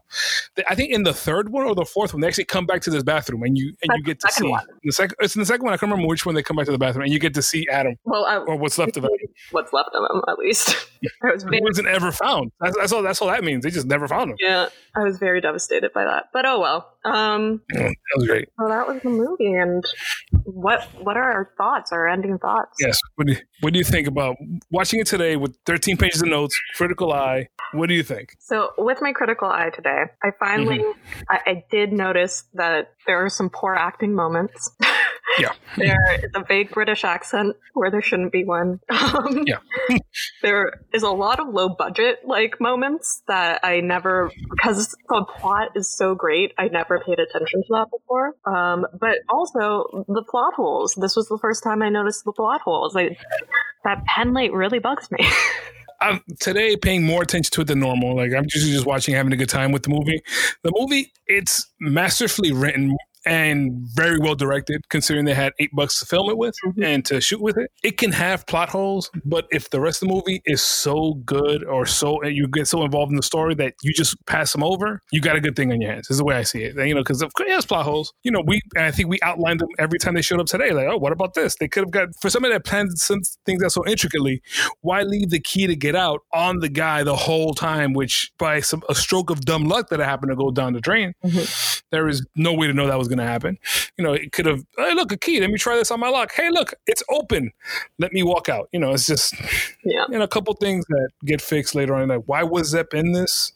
I 0.68 0.74
think 0.74 0.92
in 0.92 1.02
the 1.02 1.14
third 1.14 1.50
one 1.50 1.66
or 1.66 1.74
the 1.74 1.84
fourth 1.84 2.12
one, 2.12 2.20
they 2.20 2.28
actually 2.28 2.44
come 2.44 2.66
back 2.66 2.80
to 2.82 2.90
this 2.90 3.02
bathroom 3.02 3.42
and 3.42 3.56
you 3.56 3.68
and 3.82 3.90
That's 3.90 3.98
you 3.98 4.04
get 4.04 4.20
to 4.20 4.32
see 4.32 4.48
one. 4.48 4.64
the 4.82 4.92
second. 4.92 5.16
It's 5.20 5.34
in 5.34 5.40
the 5.40 5.46
second 5.46 5.64
one. 5.64 5.74
I 5.74 5.76
can't 5.76 5.90
remember 5.90 6.08
which 6.08 6.26
one 6.26 6.34
they 6.34 6.42
come 6.42 6.56
back 6.56 6.66
to 6.66 6.72
the 6.72 6.78
bathroom 6.78 7.04
and 7.04 7.12
you 7.12 7.18
get 7.18 7.34
to 7.34 7.42
see 7.42 7.66
Adam. 7.70 7.96
Well, 8.04 8.24
I, 8.24 8.36
or 8.36 8.56
what's 8.56 8.78
left 8.78 8.96
of 8.96 9.04
him. 9.04 9.10
What's 9.50 9.72
left 9.72 9.90
of 9.94 10.02
him, 10.10 10.22
at 10.28 10.38
least. 10.38 10.76
was 11.22 11.42
very, 11.42 11.60
wasn't 11.62 11.88
ever 11.88 12.12
found. 12.12 12.52
That's, 12.60 12.76
that's, 12.76 12.92
all. 12.92 13.02
That's 13.02 13.20
all 13.20 13.28
that 13.28 13.42
means. 13.42 13.64
They 13.64 13.70
just 13.70 13.86
never 13.86 14.06
found 14.06 14.30
him. 14.30 14.36
Yeah, 14.40 14.68
I 14.94 15.00
was 15.00 15.18
very 15.18 15.40
devastated 15.40 15.92
by 15.92 16.04
that. 16.04 16.26
But 16.32 16.46
oh 16.46 16.60
well. 16.60 16.91
Um, 17.04 17.62
that 17.70 17.94
was 18.16 18.26
great. 18.26 18.48
Well, 18.58 18.68
that 18.68 18.86
was 18.86 19.02
the 19.02 19.10
movie, 19.10 19.52
and 19.52 19.84
what 20.44 20.84
what 21.00 21.16
are 21.16 21.32
our 21.32 21.50
thoughts? 21.56 21.92
Our 21.92 22.08
ending 22.08 22.38
thoughts? 22.38 22.76
Yes. 22.80 22.98
What 23.16 23.26
do 23.26 23.32
you, 23.34 23.38
what 23.60 23.72
do 23.72 23.78
you 23.78 23.84
think 23.84 24.06
about 24.06 24.36
watching 24.70 25.00
it 25.00 25.06
today 25.06 25.36
with 25.36 25.56
13 25.66 25.96
pages 25.96 26.22
of 26.22 26.28
notes, 26.28 26.58
critical 26.76 27.12
eye? 27.12 27.48
What 27.72 27.88
do 27.88 27.94
you 27.94 28.02
think? 28.02 28.36
So, 28.38 28.70
with 28.78 28.98
my 29.00 29.12
critical 29.12 29.48
eye 29.48 29.70
today, 29.74 30.04
I 30.22 30.30
finally 30.38 30.78
mm-hmm. 30.78 31.22
I, 31.28 31.38
I 31.46 31.64
did 31.70 31.92
notice 31.92 32.44
that 32.54 32.94
there 33.06 33.24
are 33.24 33.28
some 33.30 33.50
poor 33.50 33.74
acting 33.74 34.14
moments. 34.14 34.70
Yeah. 35.38 35.52
there 35.76 36.20
is 36.22 36.30
a 36.34 36.44
vague 36.46 36.70
British 36.70 37.04
accent 37.04 37.56
where 37.74 37.90
there 37.90 38.02
shouldn't 38.02 38.32
be 38.32 38.44
one. 38.44 38.80
Um, 39.12 39.44
yeah. 39.46 39.58
there 40.42 40.80
is 40.94 41.02
a 41.02 41.10
lot 41.10 41.38
of 41.38 41.48
low 41.48 41.68
budget 41.68 42.20
like 42.24 42.60
moments 42.60 43.22
that 43.28 43.60
I 43.62 43.80
never, 43.80 44.30
because 44.48 44.96
the 45.08 45.26
plot 45.38 45.70
is 45.76 45.94
so 45.94 46.14
great, 46.14 46.52
I 46.56 46.68
never 46.68 47.00
paid 47.00 47.18
attention 47.18 47.62
to 47.62 47.68
that 47.70 47.88
before. 47.90 48.34
Um, 48.46 48.86
but 48.98 49.18
also 49.28 50.04
the 50.08 50.24
plot 50.28 50.54
holes. 50.54 50.94
This 50.98 51.14
was 51.14 51.28
the 51.28 51.36
first 51.38 51.62
time 51.62 51.82
I 51.82 51.90
noticed 51.90 52.24
the 52.24 52.32
plot 52.32 52.62
holes. 52.62 52.94
Like, 52.94 53.18
that 53.84 54.04
pen 54.06 54.32
light 54.32 54.52
really 54.52 54.78
bugs 54.78 55.10
me. 55.10 55.28
I'm 56.00 56.20
today 56.40 56.76
paying 56.76 57.04
more 57.04 57.22
attention 57.22 57.52
to 57.52 57.60
it 57.60 57.68
than 57.68 57.78
normal. 57.78 58.16
Like 58.16 58.32
I'm 58.32 58.44
usually 58.52 58.72
just 58.72 58.86
watching, 58.86 59.14
having 59.14 59.32
a 59.32 59.36
good 59.36 59.48
time 59.48 59.70
with 59.70 59.84
the 59.84 59.90
movie. 59.90 60.20
The 60.62 60.72
movie, 60.74 61.12
it's 61.26 61.70
masterfully 61.80 62.50
written 62.50 62.96
and 63.24 63.72
very 63.94 64.18
well 64.18 64.34
directed 64.34 64.88
considering 64.88 65.24
they 65.24 65.34
had 65.34 65.52
eight 65.58 65.70
bucks 65.74 66.00
to 66.00 66.06
film 66.06 66.30
it 66.30 66.38
with 66.38 66.54
mm-hmm. 66.64 66.82
and 66.82 67.04
to 67.04 67.20
shoot 67.20 67.40
with 67.40 67.56
it. 67.56 67.70
It 67.82 67.98
can 67.98 68.12
have 68.12 68.46
plot 68.46 68.68
holes 68.68 69.10
but 69.24 69.46
if 69.50 69.70
the 69.70 69.80
rest 69.80 70.02
of 70.02 70.08
the 70.08 70.14
movie 70.14 70.42
is 70.44 70.62
so 70.62 71.14
good 71.24 71.64
or 71.64 71.86
so 71.86 72.24
you 72.24 72.48
get 72.48 72.66
so 72.66 72.82
involved 72.84 73.10
in 73.10 73.16
the 73.16 73.22
story 73.22 73.54
that 73.56 73.74
you 73.82 73.92
just 73.92 74.16
pass 74.26 74.52
them 74.52 74.62
over 74.62 75.00
you 75.12 75.20
got 75.20 75.36
a 75.36 75.40
good 75.40 75.56
thing 75.56 75.72
on 75.72 75.80
your 75.80 75.90
hands. 75.92 76.10
Is 76.10 76.18
the 76.18 76.24
way 76.24 76.36
i 76.36 76.42
see 76.42 76.62
it. 76.62 76.76
You 76.76 76.94
know 76.94 77.00
because 77.00 77.22
of 77.22 77.32
course 77.34 77.48
it 77.48 77.52
has 77.52 77.66
plot 77.66 77.84
holes. 77.84 78.12
You 78.22 78.30
know 78.30 78.42
we 78.46 78.60
i 78.76 78.90
think 78.90 79.08
we 79.08 79.18
outlined 79.22 79.60
them 79.60 79.68
every 79.78 79.98
time 79.98 80.14
they 80.14 80.22
showed 80.22 80.40
up 80.40 80.46
today. 80.46 80.72
Like 80.72 80.88
oh 80.88 80.96
what 80.96 81.12
about 81.12 81.34
this? 81.34 81.56
They 81.56 81.68
could 81.68 81.84
have 81.84 81.90
got 81.90 82.08
for 82.20 82.30
somebody 82.30 82.54
that 82.54 82.64
plans 82.64 83.02
some 83.02 83.20
things 83.46 83.62
out 83.62 83.72
so 83.72 83.86
intricately 83.86 84.42
why 84.80 85.02
leave 85.02 85.30
the 85.30 85.40
key 85.40 85.66
to 85.66 85.76
get 85.76 85.94
out 85.94 86.20
on 86.32 86.60
the 86.60 86.68
guy 86.68 87.02
the 87.02 87.16
whole 87.16 87.54
time 87.54 87.92
which 87.92 88.32
by 88.38 88.60
some 88.60 88.82
a 88.88 88.94
stroke 88.94 89.30
of 89.30 89.40
dumb 89.42 89.64
luck 89.64 89.88
that 89.88 90.00
happened 90.00 90.30
to 90.30 90.36
go 90.36 90.50
down 90.50 90.72
the 90.72 90.80
drain 90.80 91.12
mm-hmm. 91.24 91.80
there 91.90 92.08
is 92.08 92.24
no 92.36 92.52
way 92.52 92.66
to 92.66 92.72
know 92.72 92.86
that 92.86 92.98
was 92.98 93.08
going 93.14 93.26
to 93.26 93.30
happen. 93.30 93.58
You 93.96 94.04
know, 94.04 94.12
it 94.12 94.32
could 94.32 94.46
have, 94.46 94.64
hey, 94.76 94.94
look, 94.94 95.12
a 95.12 95.16
key. 95.16 95.40
Let 95.40 95.50
me 95.50 95.58
try 95.58 95.76
this 95.76 95.90
on 95.90 96.00
my 96.00 96.08
lock. 96.08 96.32
Hey, 96.32 96.50
look, 96.50 96.74
it's 96.86 97.02
open. 97.10 97.52
Let 97.98 98.12
me 98.12 98.22
walk 98.22 98.48
out. 98.48 98.68
You 98.72 98.80
know, 98.80 98.92
it's 98.92 99.06
just, 99.06 99.34
yeah. 99.84 100.04
and 100.12 100.22
a 100.22 100.28
couple 100.28 100.54
things 100.54 100.84
that 100.88 101.10
get 101.24 101.40
fixed 101.40 101.74
later 101.74 101.94
on. 101.94 102.08
Like, 102.08 102.22
why 102.26 102.42
was 102.42 102.68
Zep 102.68 102.94
in 102.94 103.12
this? 103.12 103.52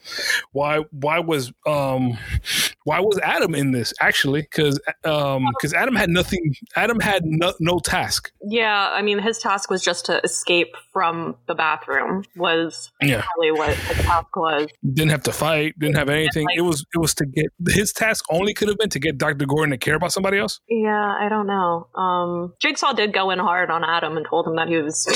Why, 0.52 0.84
why 0.90 1.18
was, 1.18 1.52
um, 1.66 2.18
why 2.86 3.00
was 3.00 3.18
Adam 3.18 3.52
in 3.56 3.72
this 3.72 3.92
actually? 4.00 4.42
Because, 4.42 4.78
um, 5.02 5.48
because 5.58 5.74
Adam 5.74 5.96
had 5.96 6.08
nothing. 6.08 6.54
Adam 6.76 7.00
had 7.00 7.22
no, 7.24 7.52
no 7.58 7.80
task. 7.80 8.30
Yeah, 8.48 8.90
I 8.92 9.02
mean, 9.02 9.18
his 9.18 9.38
task 9.38 9.68
was 9.70 9.82
just 9.82 10.06
to 10.06 10.20
escape 10.22 10.76
from 10.92 11.34
the 11.48 11.56
bathroom. 11.56 12.22
Was 12.36 12.92
yeah. 13.02 13.22
probably 13.22 13.58
what 13.58 13.74
his 13.74 14.06
task 14.06 14.36
was. 14.36 14.68
Didn't 14.84 15.10
have 15.10 15.24
to 15.24 15.32
fight. 15.32 15.76
Didn't 15.80 15.96
have 15.96 16.08
anything. 16.08 16.44
Like, 16.44 16.58
it 16.58 16.60
was, 16.60 16.86
it 16.94 16.98
was 16.98 17.12
to 17.14 17.26
get 17.26 17.46
his 17.68 17.92
task. 17.92 18.24
Only 18.30 18.54
could 18.54 18.68
have 18.68 18.78
been 18.78 18.90
to 18.90 19.00
get 19.00 19.18
Dr. 19.18 19.46
Gordon 19.46 19.72
to 19.72 19.78
care 19.78 19.96
about 19.96 20.12
somebody 20.12 20.38
else? 20.38 20.60
Yeah, 20.68 21.14
I 21.20 21.28
don't 21.28 21.48
know. 21.48 21.88
Um, 22.00 22.54
Jigsaw 22.60 22.92
did 22.92 23.12
go 23.12 23.30
in 23.30 23.40
hard 23.40 23.68
on 23.68 23.82
Adam 23.82 24.16
and 24.16 24.24
told 24.24 24.46
him 24.46 24.54
that 24.54 24.68
he 24.68 24.76
was 24.76 25.06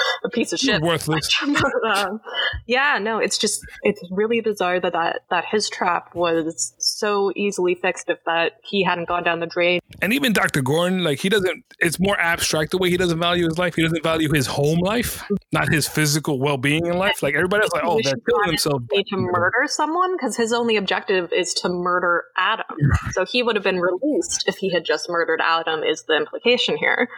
a 0.24 0.28
piece 0.28 0.52
of 0.52 0.60
shit. 0.60 0.82
Worthless. 0.82 1.28
um, 1.92 2.20
yeah, 2.68 2.98
no, 2.98 3.18
it's 3.18 3.38
just, 3.38 3.60
it's 3.82 4.00
really 4.12 4.40
bizarre 4.40 4.78
that, 4.78 4.92
that, 4.92 5.22
that 5.30 5.46
his 5.50 5.68
trap 5.68 6.14
was 6.14 6.74
so 6.98 7.32
easily 7.36 7.74
fixed 7.74 8.10
if 8.10 8.18
that 8.24 8.54
he 8.64 8.82
hadn't 8.82 9.08
gone 9.08 9.22
down 9.22 9.38
the 9.40 9.46
drain. 9.46 9.80
And 10.02 10.12
even 10.12 10.32
Dr. 10.32 10.62
Gordon, 10.62 11.04
like, 11.04 11.20
he 11.20 11.28
doesn't, 11.28 11.64
it's 11.78 12.00
more 12.00 12.18
abstract 12.18 12.72
the 12.72 12.78
way 12.78 12.90
he 12.90 12.96
doesn't 12.96 13.18
value 13.18 13.44
his 13.44 13.58
life. 13.58 13.76
He 13.76 13.82
doesn't 13.82 14.02
value 14.02 14.32
his 14.32 14.46
home 14.46 14.80
life, 14.80 15.24
not 15.52 15.72
his 15.72 15.86
physical 15.86 16.40
well 16.40 16.56
being 16.56 16.86
in 16.86 16.98
life. 16.98 17.22
Like, 17.22 17.34
everybody 17.34 17.62
else, 17.62 17.72
like, 17.72 17.84
oh, 17.84 18.00
they're 18.02 18.14
killing 18.28 18.48
themselves. 18.48 18.84
To 18.92 19.16
murder 19.16 19.66
someone 19.66 20.16
because 20.16 20.36
his 20.36 20.52
only 20.52 20.76
objective 20.76 21.32
is 21.32 21.54
to 21.54 21.68
murder 21.68 22.24
Adam. 22.36 22.76
So 23.12 23.24
he 23.24 23.42
would 23.42 23.54
have 23.54 23.64
been 23.64 23.80
released 23.80 24.48
if 24.48 24.56
he 24.56 24.72
had 24.72 24.84
just 24.84 25.08
murdered 25.08 25.40
Adam, 25.42 25.82
is 25.84 26.02
the 26.02 26.16
implication 26.16 26.76
here. 26.76 27.08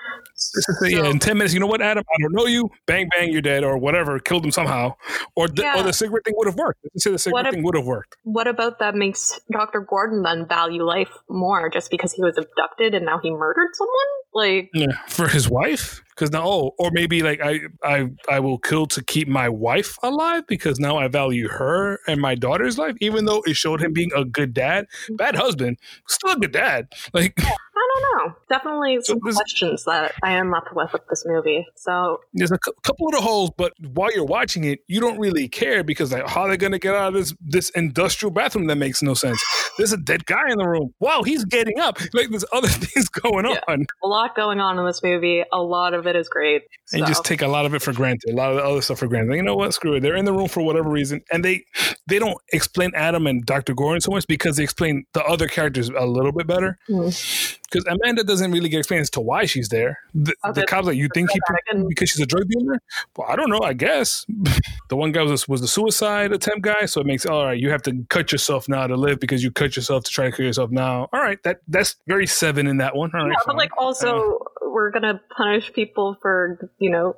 Yeah, 0.82 1.08
in 1.08 1.18
10 1.18 1.38
minutes, 1.38 1.54
you 1.54 1.60
know 1.60 1.66
what, 1.66 1.80
Adam? 1.80 2.04
I 2.08 2.22
don't 2.22 2.32
know 2.32 2.46
you. 2.46 2.70
Bang, 2.86 3.08
bang, 3.16 3.30
you're 3.30 3.42
dead, 3.42 3.62
or 3.64 3.78
whatever. 3.78 4.18
Killed 4.18 4.44
him 4.44 4.50
somehow. 4.50 4.94
Or 5.36 5.48
the, 5.48 5.62
yeah. 5.62 5.78
or 5.78 5.82
the 5.82 5.92
cigarette 5.92 6.24
thing 6.24 6.34
would 6.36 6.46
have 6.46 6.56
worked. 6.56 6.80
Let's 6.84 7.04
say 7.04 7.10
the 7.10 7.18
cigarette 7.18 7.44
what 7.46 7.54
thing 7.54 7.62
would 7.62 7.76
have 7.76 7.86
worked. 7.86 8.16
What 8.24 8.48
about 8.48 8.78
that 8.80 8.94
makes 8.94 9.38
Dr. 9.52 9.80
Gordon 9.80 10.22
then 10.22 10.46
value 10.48 10.82
life 10.82 11.10
more 11.28 11.70
just 11.70 11.90
because 11.90 12.12
he 12.12 12.22
was 12.22 12.36
abducted 12.38 12.94
and 12.94 13.04
now 13.06 13.20
he 13.22 13.30
murdered 13.30 13.70
someone? 13.74 13.94
Like, 14.32 14.70
yeah, 14.74 14.96
for 15.08 15.28
his 15.28 15.48
wife? 15.48 16.02
because 16.20 16.32
now 16.32 16.42
oh 16.44 16.74
or 16.78 16.90
maybe 16.90 17.22
like 17.22 17.40
I 17.42 17.60
I 17.82 18.10
I 18.28 18.40
will 18.40 18.58
kill 18.58 18.86
to 18.86 19.02
keep 19.02 19.26
my 19.26 19.48
wife 19.48 19.96
alive 20.02 20.46
because 20.46 20.78
now 20.78 20.98
I 20.98 21.08
value 21.08 21.48
her 21.48 21.98
and 22.06 22.20
my 22.20 22.34
daughter's 22.34 22.76
life 22.76 22.94
even 23.00 23.24
though 23.24 23.42
it 23.46 23.56
showed 23.56 23.80
him 23.80 23.94
being 23.94 24.10
a 24.14 24.24
good 24.24 24.52
dad 24.52 24.84
mm-hmm. 24.84 25.16
bad 25.16 25.36
husband 25.36 25.78
still 26.06 26.32
a 26.32 26.36
good 26.36 26.52
dad 26.52 26.88
like 27.14 27.38
I 27.80 27.88
don't 27.94 28.28
know 28.28 28.36
definitely 28.48 28.98
some 29.02 29.20
so 29.24 29.32
questions 29.32 29.84
that 29.84 30.12
I 30.22 30.32
am 30.32 30.50
left 30.50 30.74
with 30.74 30.92
with 30.92 31.02
this 31.08 31.24
movie 31.26 31.66
so 31.76 32.20
there's 32.34 32.52
a 32.52 32.58
cu- 32.58 32.72
couple 32.82 33.08
of 33.08 33.14
the 33.14 33.20
holes 33.20 33.50
but 33.56 33.72
while 33.92 34.12
you're 34.12 34.24
watching 34.24 34.64
it 34.64 34.80
you 34.86 35.00
don't 35.00 35.18
really 35.18 35.48
care 35.48 35.82
because 35.82 36.12
like 36.12 36.28
how 36.28 36.42
are 36.42 36.50
they 36.50 36.56
gonna 36.56 36.78
get 36.78 36.94
out 36.94 37.08
of 37.08 37.14
this 37.14 37.34
this 37.40 37.70
industrial 37.70 38.30
bathroom 38.30 38.66
that 38.66 38.76
makes 38.76 39.02
no 39.02 39.14
sense 39.14 39.42
there's 39.78 39.92
a 39.92 39.96
dead 39.96 40.26
guy 40.26 40.50
in 40.50 40.58
the 40.58 40.68
room 40.68 40.92
wow 41.00 41.22
he's 41.22 41.44
getting 41.44 41.78
up 41.80 41.98
like 42.14 42.28
there's 42.30 42.44
other 42.52 42.68
things 42.68 43.08
going 43.08 43.46
yeah. 43.46 43.60
on 43.68 43.86
a 44.02 44.06
lot 44.06 44.34
going 44.36 44.60
on 44.60 44.78
in 44.78 44.86
this 44.86 45.02
movie 45.02 45.44
a 45.52 45.62
lot 45.62 45.94
of 45.94 46.06
it 46.06 46.16
is 46.16 46.28
great. 46.28 46.62
So. 46.86 46.96
And 46.96 47.00
you 47.00 47.06
just 47.06 47.24
take 47.24 47.42
a 47.42 47.48
lot 47.48 47.66
of 47.66 47.74
it 47.74 47.82
for 47.82 47.92
granted, 47.92 48.30
a 48.30 48.36
lot 48.36 48.50
of 48.50 48.56
the 48.56 48.64
other 48.64 48.82
stuff 48.82 48.98
for 48.98 49.08
granted. 49.08 49.34
you 49.34 49.42
know 49.42 49.56
what? 49.56 49.74
Screw 49.74 49.94
it. 49.94 50.00
They're 50.00 50.16
in 50.16 50.24
the 50.24 50.32
room 50.32 50.48
for 50.48 50.62
whatever 50.62 50.90
reason, 50.90 51.22
and 51.32 51.44
they 51.44 51.64
they 52.06 52.18
don't 52.18 52.38
explain 52.52 52.92
Adam 52.94 53.26
and 53.26 53.44
Doctor 53.44 53.74
Gordon 53.74 54.00
so 54.00 54.10
much 54.10 54.26
because 54.26 54.56
they 54.56 54.62
explain 54.62 55.04
the 55.14 55.24
other 55.24 55.48
characters 55.48 55.88
a 55.88 56.06
little 56.06 56.32
bit 56.32 56.46
better. 56.46 56.78
Mm 56.88 57.58
because 57.70 57.86
Amanda 57.86 58.24
doesn't 58.24 58.50
really 58.50 58.68
get 58.68 58.78
explained 58.78 59.02
as 59.02 59.10
to 59.10 59.20
why 59.20 59.44
she's 59.44 59.68
there. 59.68 59.98
The, 60.14 60.34
the 60.54 60.64
cops 60.66 60.86
like, 60.86 60.96
you 60.96 61.08
think 61.14 61.30
he 61.30 61.40
because 61.88 62.10
she's 62.10 62.20
a 62.20 62.26
drug 62.26 62.48
dealer? 62.48 62.80
Well, 63.16 63.28
I 63.30 63.36
don't 63.36 63.50
know. 63.50 63.60
I 63.62 63.74
guess 63.74 64.26
the 64.88 64.96
one 64.96 65.12
guy 65.12 65.22
was 65.22 65.48
was 65.48 65.60
the 65.60 65.68
suicide 65.68 66.32
attempt 66.32 66.62
guy, 66.62 66.86
so 66.86 67.00
it 67.00 67.06
makes 67.06 67.26
all 67.26 67.46
right. 67.46 67.58
You 67.58 67.70
have 67.70 67.82
to 67.82 68.04
cut 68.08 68.32
yourself 68.32 68.68
now 68.68 68.86
to 68.86 68.96
live 68.96 69.20
because 69.20 69.44
you 69.44 69.50
cut 69.50 69.76
yourself 69.76 70.04
to 70.04 70.10
try 70.10 70.30
to 70.30 70.36
kill 70.36 70.46
yourself 70.46 70.70
now. 70.70 71.08
All 71.12 71.20
right, 71.20 71.42
that 71.44 71.60
that's 71.68 71.96
very 72.06 72.26
seven 72.26 72.66
in 72.66 72.78
that 72.78 72.96
one. 72.96 73.10
All 73.14 73.20
right, 73.20 73.30
yeah, 73.30 73.42
but 73.46 73.56
like 73.56 73.76
also 73.78 74.44
we're 74.62 74.90
gonna 74.90 75.20
punish 75.36 75.72
people 75.72 76.16
for 76.20 76.70
you 76.78 76.90
know 76.90 77.14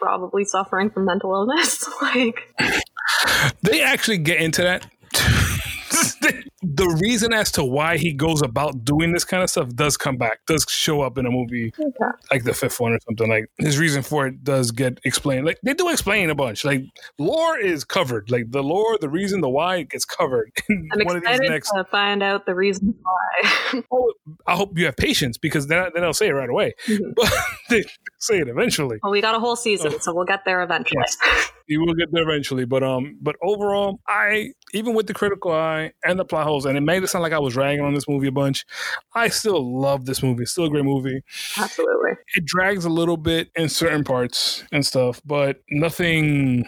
probably 0.00 0.44
suffering 0.44 0.90
from 0.90 1.04
mental 1.04 1.32
illness. 1.32 1.88
like 2.02 2.54
they 3.62 3.82
actually 3.82 4.18
get 4.18 4.40
into 4.40 4.62
that 4.62 4.86
the 6.62 6.98
reason 7.00 7.32
as 7.32 7.50
to 7.52 7.64
why 7.64 7.96
he 7.96 8.12
goes 8.12 8.42
about 8.42 8.84
doing 8.84 9.12
this 9.12 9.24
kind 9.24 9.42
of 9.42 9.50
stuff 9.50 9.68
does 9.74 9.96
come 9.96 10.16
back, 10.16 10.40
does 10.46 10.64
show 10.68 11.00
up 11.00 11.18
in 11.18 11.26
a 11.26 11.30
movie 11.30 11.72
okay. 11.78 12.18
like 12.30 12.44
the 12.44 12.54
fifth 12.54 12.80
one 12.80 12.92
or 12.92 12.98
something. 13.06 13.28
Like 13.28 13.46
his 13.58 13.78
reason 13.78 14.02
for 14.02 14.26
it 14.26 14.44
does 14.44 14.70
get 14.70 14.98
explained. 15.04 15.46
Like 15.46 15.58
they 15.62 15.74
do 15.74 15.88
explain 15.88 16.30
a 16.30 16.34
bunch. 16.34 16.64
Like 16.64 16.82
lore 17.18 17.58
is 17.58 17.84
covered. 17.84 18.30
Like 18.30 18.50
the 18.50 18.62
lore, 18.62 18.98
the 19.00 19.08
reason, 19.08 19.40
the 19.40 19.48
why 19.48 19.82
gets 19.82 20.04
covered. 20.04 20.50
I'm 20.70 21.00
excited 21.00 21.50
next... 21.50 21.70
to 21.70 21.84
find 21.84 22.22
out 22.22 22.46
the 22.46 22.54
reason 22.54 22.94
why. 23.02 23.82
oh, 23.92 24.12
I 24.46 24.54
hope 24.54 24.78
you 24.78 24.86
have 24.86 24.96
patience 24.96 25.38
because 25.38 25.66
then, 25.66 25.90
then 25.94 26.02
they'll 26.02 26.12
say 26.12 26.28
it 26.28 26.32
right 26.32 26.50
away. 26.50 26.74
Mm-hmm. 26.86 27.12
But 27.18 27.32
they 27.68 27.84
say 28.18 28.38
it 28.38 28.48
eventually. 28.48 28.98
Well, 29.02 29.12
we 29.12 29.20
got 29.20 29.34
a 29.34 29.40
whole 29.40 29.56
season, 29.56 29.92
oh. 29.94 29.98
so 29.98 30.14
we'll 30.14 30.24
get 30.24 30.44
there 30.44 30.62
eventually. 30.62 31.02
Yes. 31.04 31.52
You 31.66 31.80
will 31.80 31.94
get 31.94 32.08
there 32.12 32.22
eventually. 32.22 32.64
But 32.64 32.82
um, 32.82 33.18
but 33.20 33.36
overall, 33.42 34.00
I 34.08 34.52
even 34.72 34.94
with 34.94 35.06
the 35.06 35.14
critical 35.14 35.52
eye 35.52 35.92
and 36.04 36.17
the 36.18 36.24
plot 36.24 36.44
holes, 36.46 36.64
and 36.64 36.76
it 36.76 36.82
made 36.82 37.02
it 37.02 37.08
sound 37.08 37.22
like 37.22 37.32
I 37.32 37.38
was 37.38 37.56
ragging 37.56 37.84
on 37.84 37.94
this 37.94 38.08
movie 38.08 38.28
a 38.28 38.32
bunch. 38.32 38.64
I 39.14 39.28
still 39.28 39.80
love 39.80 40.04
this 40.04 40.22
movie. 40.22 40.42
It's 40.42 40.52
still 40.52 40.64
a 40.64 40.70
great 40.70 40.84
movie. 40.84 41.22
Absolutely. 41.56 42.12
It 42.34 42.44
drags 42.44 42.84
a 42.84 42.90
little 42.90 43.16
bit 43.16 43.50
in 43.56 43.68
certain 43.68 44.04
parts 44.04 44.64
and 44.72 44.84
stuff, 44.84 45.20
but 45.24 45.60
nothing. 45.70 46.66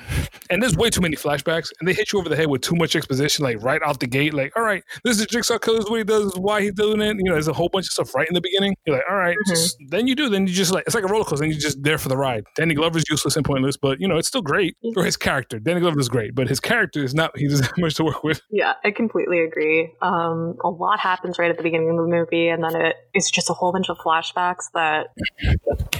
And 0.49 0.63
there's 0.63 0.77
way 0.77 0.91
too 0.91 1.01
many 1.01 1.17
flashbacks, 1.17 1.71
and 1.81 1.89
they 1.89 1.93
hit 1.93 2.13
you 2.13 2.19
over 2.19 2.29
the 2.29 2.37
head 2.37 2.49
with 2.49 2.63
too 2.63 2.77
much 2.77 2.97
exposition, 2.97 3.45
like 3.45 3.63
right 3.63 3.83
out 3.83 4.01
the 4.01 4.07
gate. 4.07 4.35
Like, 4.35 4.57
all 4.57 4.63
right, 4.63 4.83
this 5.05 5.21
is 5.21 5.27
Jigsaw 5.27 5.59
Killer. 5.59 5.81
What 5.81 5.99
he 5.99 6.05
does, 6.05 6.27
is 6.27 6.39
why 6.39 6.63
he's 6.63 6.75
doing 6.75 7.01
it. 7.01 7.17
You 7.17 7.25
know, 7.25 7.33
there's 7.33 7.49
a 7.49 7.53
whole 7.53 7.69
bunch 7.69 7.87
of 7.87 7.93
stuff 7.93 8.15
right 8.15 8.29
in 8.29 8.35
the 8.35 8.41
beginning. 8.41 8.75
You're 8.87 8.97
like, 8.97 9.05
all 9.11 9.17
right, 9.17 9.37
mm-hmm. 9.37 9.51
just, 9.53 9.77
then 9.89 10.07
you 10.07 10.15
do. 10.15 10.29
Then 10.29 10.47
you 10.47 10.53
just 10.53 10.73
like 10.73 10.85
it's 10.87 10.95
like 10.95 11.05
a 11.05 11.09
roller 11.09 11.25
coaster. 11.25 11.45
And 11.45 11.53
you're 11.53 11.61
just 11.61 11.83
there 11.83 11.99
for 11.99 12.09
the 12.09 12.17
ride. 12.17 12.45
Danny 12.55 12.75
Glover's 12.75 13.05
useless 13.09 13.37
and 13.37 13.45
pointless, 13.45 13.77
but 13.77 14.01
you 14.01 14.09
know 14.09 14.17
it's 14.17 14.29
still 14.29 14.43
great 14.43 14.77
for 14.95 15.05
his 15.05 15.17
character. 15.17 15.59
Danny 15.59 15.81
Glover 15.81 15.99
is 15.99 16.09
great, 16.09 16.35
but 16.35 16.49
his 16.49 16.61
character 16.61 17.03
is 17.03 17.15
not. 17.15 17.37
He 17.37 17.49
doesn't 17.49 17.67
have 17.67 17.79
much 17.79 17.95
to 17.95 18.05
work 18.05 18.23
with. 18.23 18.41
Yeah, 18.51 18.75
I 18.85 18.91
completely 18.91 19.40
agree. 19.45 19.93
Um, 20.01 20.57
a 20.62 20.69
lot 20.69 21.01
happens 21.01 21.39
right 21.39 21.51
at 21.51 21.57
the 21.57 21.62
beginning 21.62 21.91
of 21.91 21.97
the 21.97 22.03
movie, 22.03 22.49
and 22.49 22.62
then 22.62 22.77
it 22.77 22.97
is 23.15 23.31
just 23.31 23.51
a 23.51 23.53
whole 23.53 23.73
bunch 23.73 23.89
of 23.89 23.99
flashbacks 23.99 24.71
that 24.75 25.15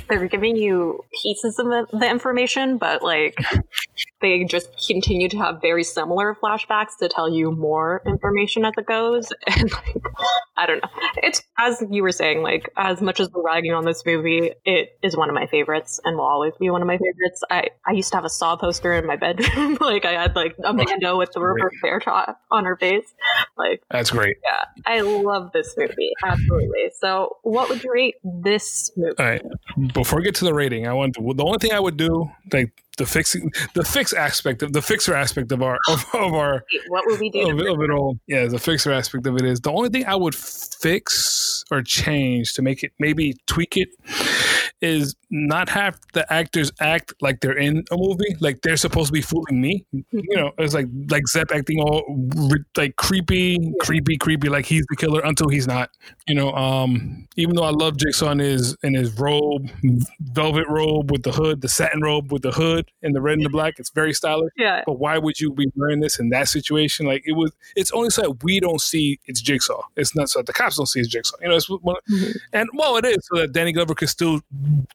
they're 0.09 0.27
giving 0.29 0.57
you 0.57 1.05
pieces 1.23 1.59
of 1.59 1.67
the 1.67 2.09
information, 2.11 2.79
but 2.79 3.03
like 3.03 3.37
they 4.21 4.45
just 4.45 4.69
continue 4.87 5.29
to 5.29 5.39
have 5.39 5.61
very 5.61 5.85
similar 5.85 6.37
flashbacks 6.43 6.97
to 7.01 7.09
tell 7.09 7.29
you 7.29 7.53
more 7.53 8.03
information 8.07 8.65
as 8.65 8.73
it 8.77 8.87
goes. 8.87 9.33
And 9.47 9.71
like, 9.73 10.03
I 10.57 10.67
don't 10.67 10.83
know. 10.83 10.89
It's 11.17 11.43
as 11.59 11.83
you 11.91 12.03
were 12.03 12.13
saying, 12.13 12.43
like 12.43 12.71
as 12.77 13.01
much 13.01 13.21
as 13.21 13.31
we're 13.31 13.43
ragging 13.43 13.73
on 13.73 13.85
this 13.85 14.05
movie, 14.07 14.53
it 14.65 14.99
is 15.03 15.17
one 15.17 15.29
of 15.29 15.35
my 15.35 15.47
favorites 15.47 16.01
and 16.05 16.17
will 16.17 16.25
always 16.25 16.53
be 16.59 16.71
one 16.71 16.83
of 16.83 16.87
my 16.87 16.99
favorites. 16.99 17.43
I 17.51 17.69
I 17.87 17.93
used 17.93 18.11
to 18.11 18.17
have 18.17 18.25
a 18.25 18.31
Saw 18.31 18.57
poster 18.57 18.93
in 18.93 19.07
my 19.07 19.17
bedroom. 19.17 19.79
like 19.81 20.05
I 20.05 20.13
had 20.13 20.37
like 20.37 20.57
Amanda 20.65 21.17
with 21.19 21.33
the 21.33 21.41
reverse 21.41 21.75
bear 21.83 22.01
trot 22.01 22.39
on 22.51 22.65
her 22.65 22.77
face. 22.77 23.13
Like 23.57 23.83
that's 23.91 24.11
great. 24.11 24.37
Yeah, 24.45 24.65
I 24.87 25.01
love 25.01 25.51
this 25.53 25.75
movie 25.77 26.13
absolutely. 26.25 26.91
So, 26.99 27.39
what 27.43 27.69
would 27.69 27.83
you 27.83 27.93
rate 27.93 28.17
this 28.25 28.91
movie? 28.97 29.15
All 29.19 29.27
right. 29.27 29.43
Before 29.95 30.19
we 30.19 30.25
get 30.25 30.35
to 30.37 30.45
the 30.45 30.55
rating, 30.55 30.87
I 30.87 30.93
want 30.93 31.15
to, 31.15 31.35
the 31.35 31.45
only 31.45 31.59
thing 31.59 31.73
I 31.73 31.81
would 31.81 31.97
do 31.97 32.31
like 32.53 32.85
the 33.01 33.07
fixing 33.07 33.51
the 33.75 33.83
fix 33.83 34.13
aspect 34.13 34.63
of 34.63 34.75
the 34.75 34.83
fixer 34.83 35.15
aspect 35.15 35.51
of 35.53 35.63
our 35.63 35.79
of, 35.89 36.05
of 36.13 36.35
our 36.35 36.63
what 36.89 37.03
would 37.07 37.19
we 37.19 37.31
do 37.31 37.49
of, 37.49 37.59
of, 37.59 37.81
it 37.81 37.91
all. 37.91 38.19
Yeah 38.27 38.47
the 38.47 38.59
fixer 38.59 38.93
aspect 38.93 39.27
of 39.27 39.37
it 39.37 39.45
is 39.47 39.61
the 39.61 39.73
only 39.73 39.89
thing 39.89 40.05
i 40.07 40.15
would 40.15 40.35
fix 40.35 41.65
or 41.71 41.83
change 41.83 42.53
to 42.53 42.63
make 42.63 42.83
it 42.83 42.93
maybe 42.99 43.35
tweak 43.47 43.79
it 43.79 43.89
is 44.81 45.15
not 45.31 45.69
have 45.69 45.99
the 46.13 46.31
actors 46.33 46.73
act 46.81 47.15
like 47.21 47.41
they're 47.41 47.57
in 47.57 47.85
a 47.91 47.97
movie, 47.97 48.37
like 48.41 48.63
they're 48.63 48.77
supposed 48.77 49.09
to 49.09 49.13
be 49.13 49.23
fooling 49.23 49.61
me. 49.61 49.85
You 49.93 50.37
know, 50.37 50.53
it's 50.59 50.75
like 50.75 50.87
like 51.09 51.27
Zep 51.29 51.51
acting 51.53 51.81
all 51.81 52.05
like 52.77 52.97
creepy, 52.97 53.73
creepy, 53.81 54.17
creepy, 54.17 54.49
like 54.49 54.67
he's 54.67 54.85
the 54.89 54.97
killer 54.97 55.21
until 55.21 55.49
he's 55.49 55.67
not. 55.67 55.91
You 56.27 56.35
know, 56.35 56.53
um, 56.53 57.29
even 57.37 57.57
though 57.57 57.65
I 57.65 57.71
love 57.71 57.97
Jigsaw 57.97 58.31
in 58.31 58.39
his 58.39 58.77
in 58.83 58.95
his 58.95 59.19
robe, 59.19 59.71
velvet 60.21 60.67
robe 60.69 61.11
with 61.11 61.23
the 61.23 61.33
hood, 61.33 61.61
the 61.61 61.69
satin 61.69 62.03
robe 62.03 62.33
with 62.33 62.43
the 62.43 62.53
hood 62.53 62.91
and 63.03 63.15
the 63.15 63.21
red 63.21 63.35
and 63.35 63.45
the 63.45 63.51
black, 63.51 63.75
it's 63.79 63.91
very 63.91 64.13
stylish. 64.13 64.53
Yeah. 64.57 64.83
But 64.87 64.99
why 64.99 65.19
would 65.19 65.41
you 65.41 65.53
be 65.53 65.67
wearing 65.77 66.01
this 66.01 66.19
in 66.19 66.31
that 66.31 66.49
situation? 66.49 67.07
Like 67.07 67.23
it 67.27 67.33
was, 67.33 67.53
it's 67.77 67.93
only 67.93 68.11
so 68.11 68.23
that 68.23 68.43
we 68.43 68.61
don't 68.61 68.81
see 68.81 69.19
it's 69.27 69.41
Jigsaw. 69.41 69.83
It's 69.97 70.15
not 70.17 70.29
so 70.29 70.41
that 70.41 70.47
the 70.47 70.53
cops 70.53 70.77
don't 70.77 70.87
see 70.87 71.01
it's 71.01 71.09
Jigsaw. 71.09 71.37
You 71.41 71.49
know, 71.49 71.57
it's 71.57 71.69
mm-hmm. 71.69 72.31
and 72.53 72.69
well, 72.75 72.97
it 72.97 73.05
is 73.05 73.19
so 73.33 73.41
that 73.41 73.53
Danny 73.53 73.73
Glover 73.73 73.95
could 73.95 74.09
still 74.09 74.41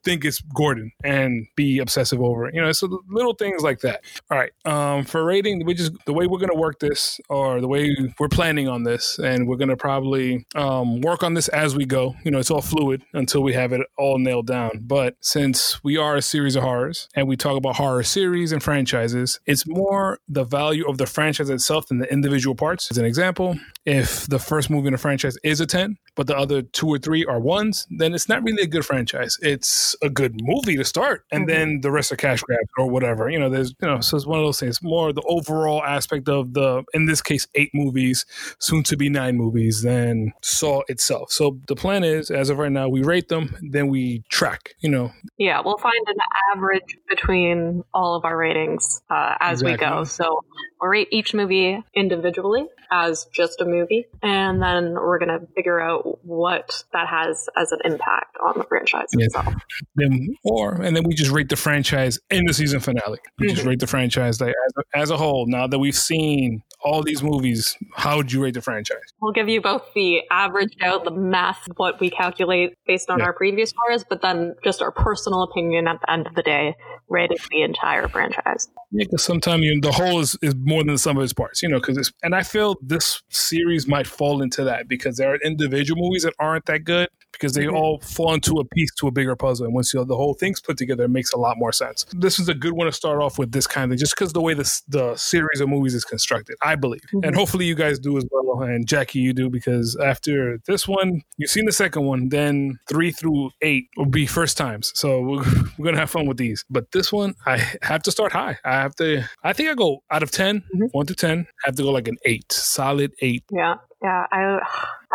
think 0.04 0.26
it's 0.26 0.42
Gordon 0.42 0.92
and 1.04 1.48
be 1.56 1.80
obsessive 1.80 2.22
over 2.22 2.48
it. 2.48 2.56
You 2.56 2.62
know, 2.62 2.70
it's 2.70 2.84
little 3.10 3.34
things 3.34 3.62
like 3.62 3.80
that. 3.82 4.04
All 4.30 4.38
right. 4.38 4.52
Um, 4.66 5.04
for 5.06 5.24
rating, 5.24 5.66
we 5.66 5.74
just 5.74 5.94
the 6.06 6.14
way 6.14 6.28
we're 6.28 6.40
gonna 6.40 6.56
work 6.56 6.80
this, 6.80 7.20
or 7.30 7.62
the 7.62 7.68
way 7.68 7.96
we're 8.20 8.30
planning 8.30 8.68
on 8.68 8.84
this, 8.84 9.20
and 9.20 9.48
we're 9.48 9.58
gonna 9.58 9.78
probably 9.78 10.46
um, 10.56 11.02
work 11.02 11.24
on 11.24 11.34
this 11.34 11.48
as 11.50 11.76
we 11.76 11.86
go. 11.86 12.16
You 12.24 12.32
know, 12.32 12.40
it's 12.40 12.52
all 12.52 12.62
fluid 12.62 13.04
until 13.14 13.42
we 13.44 13.54
have 13.54 13.74
it 13.74 13.82
all 13.98 14.20
nailed 14.20 14.48
down. 14.48 14.82
But 14.82 15.16
since 15.22 15.84
we 15.84 15.98
are 15.98 16.16
a 16.16 16.22
series 16.22 16.56
of 16.56 16.64
horrors 16.64 17.08
and 17.16 17.28
we 17.28 17.36
talk 17.36 17.58
about 17.58 17.76
horror 17.76 18.04
series 18.04 18.52
and 18.52 18.62
franchises, 18.62 19.40
it's 19.46 19.68
more 19.68 20.20
the 20.28 20.44
value 20.44 20.88
of 20.88 20.98
the 20.98 21.06
franchise 21.06 21.50
itself 21.50 21.88
than 21.88 22.00
the 22.00 22.12
individual 22.12 22.56
parts. 22.56 22.90
As 22.92 22.98
an 22.98 23.06
example, 23.06 23.58
if 23.86 24.28
the 24.28 24.40
first 24.40 24.70
movie 24.70 24.88
in 24.88 24.94
a 24.94 24.98
franchise 24.98 25.38
is 25.44 25.60
a 25.60 25.66
10, 25.66 25.98
but 26.16 26.28
the 26.28 26.38
other 26.38 26.62
two 26.62 26.88
or 26.88 26.98
three 26.98 27.26
are 27.26 27.40
ones, 27.40 27.88
then 27.90 28.14
it's 28.14 28.30
not 28.30 28.44
really 28.44 28.64
a 28.64 28.68
good 28.68 28.86
franchise. 28.86 29.38
It's 29.42 29.65
a 30.02 30.10
good 30.10 30.42
movie 30.42 30.76
to 30.78 30.84
start, 30.84 31.26
and 31.32 31.48
mm-hmm. 31.48 31.58
then 31.58 31.82
the 31.82 31.92
rest 31.92 32.12
are 32.12 32.16
cash 32.16 32.42
grabs 32.42 32.70
or 32.78 32.90
whatever. 32.90 33.30
You 33.30 33.40
know, 33.40 33.50
there's 33.50 33.74
you 33.82 33.88
know, 33.88 34.02
so 34.02 34.18
it's 34.18 34.26
one 34.26 34.40
of 34.40 34.46
those 34.46 34.60
things. 34.60 34.82
More 34.82 35.14
the 35.14 35.24
overall 35.28 35.84
aspect 35.84 36.30
of 36.30 36.54
the, 36.54 36.84
in 36.94 37.06
this 37.06 37.22
case, 37.22 37.48
eight 37.56 37.72
movies, 37.74 38.26
soon 38.60 38.84
to 38.84 38.98
be 38.98 39.10
nine 39.10 39.38
movies, 39.38 39.82
than 39.82 40.34
Saw 40.42 40.82
itself. 40.88 41.32
So 41.32 41.60
the 41.68 41.76
plan 41.76 42.04
is, 42.04 42.30
as 42.32 42.50
of 42.50 42.58
right 42.58 42.72
now, 42.72 42.88
we 42.90 43.04
rate 43.04 43.30
them, 43.30 43.56
then 43.72 43.88
we 43.88 44.24
track. 44.30 44.76
You 44.80 44.90
know. 44.90 45.12
Yeah, 45.38 45.62
we'll 45.64 45.78
find 45.78 46.06
an 46.08 46.18
average 46.54 46.98
between 47.10 47.84
all 47.94 48.16
of 48.16 48.26
our 48.26 48.38
ratings 48.38 49.02
uh, 49.10 49.36
as 49.40 49.62
exactly. 49.62 49.88
we 49.88 49.94
go. 49.94 50.04
So 50.04 50.44
we'll 50.82 50.90
rate 50.90 51.10
each 51.12 51.34
movie 51.34 51.84
individually 51.94 52.66
as 52.92 53.26
just 53.34 53.62
a 53.62 53.66
movie, 53.66 54.06
and 54.22 54.62
then 54.62 54.94
we're 54.94 55.20
gonna 55.20 55.40
figure 55.56 55.80
out 55.80 56.24
what 56.26 56.84
that 56.94 57.08
has 57.08 57.48
as 57.58 57.72
an 57.72 57.80
impact 57.84 58.38
on 58.44 58.58
the 58.58 58.64
franchise 58.64 59.10
yeah. 59.18 59.26
itself. 59.26 59.55
Then, 59.96 60.36
or 60.44 60.82
and 60.82 60.96
then 60.96 61.04
we 61.04 61.14
just 61.14 61.32
rate 61.32 61.50
the 61.50 61.56
franchise 61.56 62.20
in 62.30 62.46
the 62.46 62.54
season 62.54 62.80
finale. 62.80 63.20
We 63.40 63.48
mm-hmm. 63.48 63.56
just 63.56 63.68
rate 63.68 63.80
the 63.80 63.88
franchise 63.88 64.42
like, 64.42 64.50
as, 64.50 64.74
a, 64.78 64.98
as 64.98 65.10
a 65.12 65.18
whole. 65.18 65.46
Now 65.48 65.68
that 65.68 65.80
we've 65.80 65.96
seen 65.96 66.62
all 66.84 67.02
these 67.02 67.24
movies, 67.24 67.76
how 67.96 68.18
would 68.18 68.32
you 68.32 68.44
rate 68.44 68.54
the 68.54 68.62
franchise? 68.62 69.14
We'll 69.22 69.32
give 69.32 69.50
you 69.50 69.62
both 69.62 69.84
the 69.96 70.22
average 70.30 70.76
out, 70.82 71.04
the 71.04 71.12
math, 71.12 71.68
what 71.78 72.00
we 72.00 72.10
calculate 72.10 72.76
based 72.86 73.10
on 73.10 73.20
yeah. 73.20 73.26
our 73.26 73.34
previous 73.34 73.72
scores, 73.72 74.06
but 74.08 74.22
then 74.22 74.56
just 74.64 74.82
our 74.82 74.92
personal 74.92 75.42
opinion 75.44 75.88
at 75.88 76.00
the 76.02 76.12
end 76.12 76.28
of 76.28 76.36
the 76.36 76.44
day, 76.44 76.76
rating 77.10 77.38
the 77.50 77.64
entire 77.64 78.08
franchise. 78.08 78.68
Yeah, 78.96 79.04
because 79.04 79.24
sometimes 79.24 79.64
you 79.64 79.82
the 79.82 79.92
whole 79.92 80.22
is, 80.22 80.38
is 80.42 80.56
more 80.56 80.82
than 80.82 80.94
the 80.94 80.98
sum 80.98 81.18
of 81.18 81.24
its 81.24 81.34
parts, 81.34 81.62
you 81.62 81.68
know, 81.68 81.80
because 81.80 81.98
it's, 81.98 82.14
and 82.24 82.34
I 82.34 82.44
feel 82.44 82.78
this 82.82 83.22
series 83.30 83.88
might 83.88 84.08
fall 84.08 84.42
into 84.42 84.64
that 84.64 84.88
because 84.88 85.18
there 85.18 85.34
are 85.34 85.38
individual 85.44 86.02
movies 86.02 86.24
that 86.24 86.34
aren't 86.40 86.66
that 86.68 86.86
good 86.86 87.10
because 87.34 87.54
they 87.54 87.66
mm-hmm. 87.66 87.76
all 87.76 88.00
fall 88.00 88.34
into 88.34 88.60
a 88.60 88.66
piece 88.66 88.94
to 88.96 89.08
a 89.08 89.12
bigger 89.12 89.36
puzzle. 89.36 89.66
And 89.66 89.76
once 89.76 89.94
you 89.94 90.00
know, 90.00 90.06
the 90.06 90.16
whole 90.16 90.34
thing's 90.34 90.62
put 90.62 90.78
together, 90.78 91.04
it 91.04 91.10
makes 91.10 91.34
a 91.34 91.38
lot 91.38 91.58
more 91.58 91.74
sense. 91.74 92.06
This 92.14 92.40
is 92.40 92.48
a 92.48 92.54
good 92.54 92.72
one 92.72 92.86
to 92.86 92.94
start 92.94 93.22
off 93.22 93.38
with 93.38 93.52
this 93.52 93.68
kind 93.68 93.92
of 93.92 94.00
just 94.00 94.16
because 94.16 94.32
the 94.32 94.42
way 94.42 94.54
this, 94.54 94.82
the 94.88 95.16
series 95.18 95.60
of 95.60 95.68
movies 95.68 95.94
is 95.94 96.06
constructed, 96.06 96.56
I 96.64 96.76
believe. 96.76 97.02
Mm-hmm. 97.14 97.26
And 97.26 97.36
hopefully 97.36 97.66
you 97.66 97.76
guys 97.76 98.00
do 98.00 98.18
as 98.18 98.26
well. 98.32 98.62
And 98.62 98.88
Jackie, 98.88 99.20
you 99.20 99.34
do 99.34 99.50
because 99.50 99.98
after 99.98 100.60
this 100.66 100.88
one, 100.88 101.22
you've 101.38 101.50
seen 101.50 101.66
the 101.66 101.74
second 101.74 102.06
one, 102.06 102.30
then 102.30 102.80
three 102.88 103.12
through 103.12 103.52
eight 103.62 103.90
will 103.98 104.06
be 104.06 104.26
first 104.26 104.58
times. 104.58 104.94
So 104.96 105.22
we're, 105.22 105.44
we're 105.78 105.84
going 105.84 105.96
to 105.96 106.00
have 106.00 106.10
fun 106.10 106.28
with 106.28 106.38
these. 106.38 106.64
But 106.70 106.92
this 106.92 107.12
one, 107.12 107.36
I 107.46 107.58
have 107.82 108.04
to 108.04 108.12
start 108.12 108.32
high. 108.32 108.58
I 108.64 108.85
have 108.86 108.96
to, 108.96 109.28
I 109.44 109.54
think 109.54 109.70
I 109.70 109.76
go 109.76 110.04
out 110.10 110.24
of 110.24 110.32
10, 110.32 110.60
mm-hmm. 110.60 110.86
one 110.92 111.06
to 111.08 111.16
10, 111.16 111.40
I 111.40 111.44
have 111.66 111.76
to 111.76 111.84
go 111.84 111.92
like 111.92 112.08
an 112.08 112.18
eight, 112.26 112.52
solid 112.52 113.12
eight. 113.22 113.44
Yeah. 113.52 113.76
Yeah, 114.04 114.26
I 114.32 114.60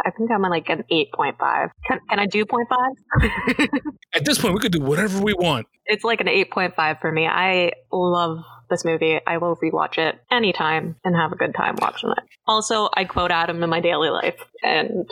I 0.04 0.10
think 0.10 0.30
I'm 0.30 0.44
at 0.44 0.50
like 0.50 0.68
an 0.68 0.84
8.5. 0.90 1.70
Can, 1.86 2.00
can 2.08 2.18
I 2.18 2.26
do 2.26 2.44
0.5? 2.44 3.68
At 4.14 4.24
this 4.24 4.38
point, 4.38 4.54
we 4.54 4.60
could 4.60 4.72
do 4.72 4.80
whatever 4.80 5.20
we 5.20 5.32
want. 5.32 5.66
It's 5.86 6.02
like 6.02 6.20
an 6.20 6.26
8.5 6.26 7.00
for 7.00 7.12
me. 7.12 7.26
I 7.26 7.72
love 7.92 8.42
this 8.68 8.84
movie. 8.84 9.20
I 9.26 9.36
will 9.36 9.56
rewatch 9.56 9.98
it 9.98 10.18
anytime 10.30 10.96
and 11.04 11.14
have 11.14 11.32
a 11.32 11.36
good 11.36 11.54
time 11.54 11.76
watching 11.80 12.10
it. 12.10 12.24
Also, 12.46 12.88
I 12.94 13.04
quote 13.04 13.30
Adam 13.30 13.62
in 13.62 13.70
my 13.70 13.80
daily 13.80 14.10
life, 14.10 14.42
and 14.62 15.08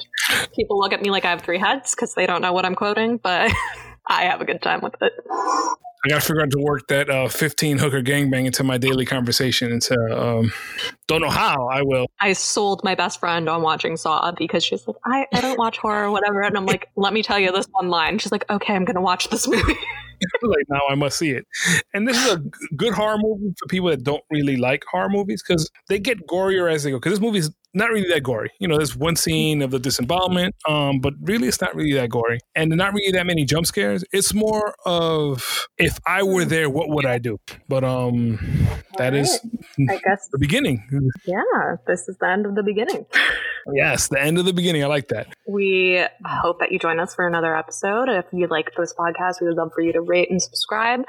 people 0.56 0.78
look 0.78 0.93
at 0.93 1.02
me 1.02 1.10
like 1.10 1.24
I 1.24 1.30
have 1.30 1.43
three 1.43 1.59
heads 1.59 1.94
because 1.94 2.14
they 2.14 2.26
don't 2.26 2.43
know 2.43 2.52
what 2.52 2.64
I'm 2.64 2.74
quoting, 2.74 3.18
but 3.18 3.52
I 4.09 4.24
have 4.24 4.40
a 4.40 4.44
good 4.44 4.62
time 4.62 4.80
with 4.80 4.94
it. 5.01 5.12
I 6.05 6.09
got 6.09 6.20
to 6.22 6.26
figure 6.26 6.43
out 6.43 6.51
to 6.52 6.60
work 6.60 6.86
that 6.89 7.10
uh, 7.10 7.28
15 7.28 7.78
hooker 7.78 8.02
gangbang 8.02 8.47
into 8.47 8.62
my 8.62 8.78
daily 8.78 9.05
conversation. 9.05 9.72
Into 9.72 9.97
um, 10.16 10.52
don't 11.09 11.20
know 11.20 11.30
how 11.30 11.68
I 11.68 11.82
will. 11.82 12.06
I 12.20 12.32
sold 12.35 12.82
my 12.85 12.94
best 12.94 13.18
friend 13.18 13.48
on 13.48 13.62
watching 13.62 13.97
Saw 13.97 14.32
because 14.32 14.64
she's 14.64 14.86
like, 14.86 14.97
I, 15.05 15.26
I 15.35 15.40
don't 15.40 15.59
watch 15.59 15.78
horror 15.78 16.06
or 16.06 16.10
whatever, 16.12 16.43
and 16.43 16.56
I'm 16.56 16.66
like, 16.66 16.89
let 16.97 17.12
me 17.12 17.22
tell 17.22 17.39
you 17.39 17.51
this 17.51 17.66
one 17.72 17.89
line. 17.89 18.18
She's 18.18 18.32
like, 18.32 18.48
okay, 18.48 18.74
I'm 18.74 18.85
gonna 18.85 19.01
watch 19.01 19.28
this 19.28 19.48
movie. 19.48 19.76
like 20.43 20.64
now 20.68 20.80
I 20.89 20.94
must 20.94 21.18
see 21.18 21.30
it. 21.30 21.47
And 21.94 22.06
this 22.06 22.16
is 22.16 22.32
a 22.32 22.43
good 22.76 22.93
horror 22.93 23.18
movie 23.18 23.55
for 23.59 23.66
people 23.68 23.89
that 23.90 24.02
don't 24.02 24.22
really 24.30 24.56
like 24.56 24.85
horror 24.90 25.09
movies 25.09 25.43
because 25.47 25.70
they 25.89 25.98
get 25.98 26.26
gorier 26.26 26.72
as 26.72 26.82
they 26.82 26.90
go. 26.90 26.97
Because 26.97 27.12
this 27.12 27.20
movie 27.20 27.39
is 27.39 27.51
not 27.74 27.90
really 27.90 28.09
that 28.09 28.23
gory. 28.23 28.51
You 28.59 28.69
know, 28.69 28.77
there's 28.77 28.97
one 28.97 29.16
scene 29.16 29.62
of 29.62 29.70
the 29.70 29.78
disembowelment, 29.78 30.55
um, 30.69 31.01
but 31.01 31.15
really 31.20 31.49
it's 31.49 31.61
not 31.61 31.74
really 31.74 31.93
that 31.95 32.11
gory. 32.11 32.40
And 32.55 32.70
not 32.70 32.93
really 32.95 33.12
that 33.12 33.27
many 33.27 33.45
jump 33.45 33.66
scares. 33.66 34.05
It's 34.12 34.35
more 34.35 34.74
of 34.85 35.66
if 35.78 35.99
I 36.07 36.23
were 36.23 36.45
there, 36.45 36.70
what 36.70 36.89
would 36.89 37.07
I 37.07 37.19
do? 37.19 37.39
But 37.69 37.85
um 37.85 38.39
that 38.97 39.15
is 39.15 39.40
I 39.89 39.99
guess 40.05 40.29
the 40.31 40.39
beginning. 40.39 41.11
Yeah, 41.25 41.77
this 41.87 42.09
is 42.09 42.17
the 42.19 42.29
end 42.29 42.47
of 42.47 42.55
the 42.55 42.63
beginning. 42.63 43.07
yes, 43.75 44.09
the 44.09 44.21
end 44.21 44.39
of 44.39 44.45
the 44.45 44.53
beginning. 44.53 44.83
I 44.83 44.87
like 44.87 45.09
that. 45.09 45.29
We 45.47 46.05
hope 46.25 46.61
that 46.61 46.73
you 46.73 46.79
join 46.79 46.99
us 47.01 47.15
for 47.15 47.27
another 47.27 47.57
episode. 47.57 48.09
If 48.09 48.27
you 48.33 48.47
like 48.47 48.71
this 48.77 48.95
podcast, 48.95 49.41
we 49.41 49.49
would 49.49 49.57
love 49.57 49.73
for 49.75 49.83
you 49.83 49.93
to 49.93 50.01
rate 50.01 50.31
and 50.31 50.41
subscribe. 50.41 51.05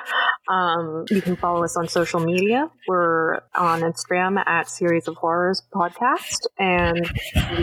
Um, 0.50 1.06
you 1.10 1.22
can 1.22 1.36
follow 1.36 1.64
us 1.64 1.78
on 1.78 1.88
social 1.88 2.20
media. 2.20 2.70
We're 2.88 3.36
on 3.56 3.82
Instagram 3.82 4.46
at 4.46 4.70
Series 4.70 5.08
of 5.08 5.16
Horrors 5.16 5.62
Podcast 5.74 6.48
and 6.58 7.10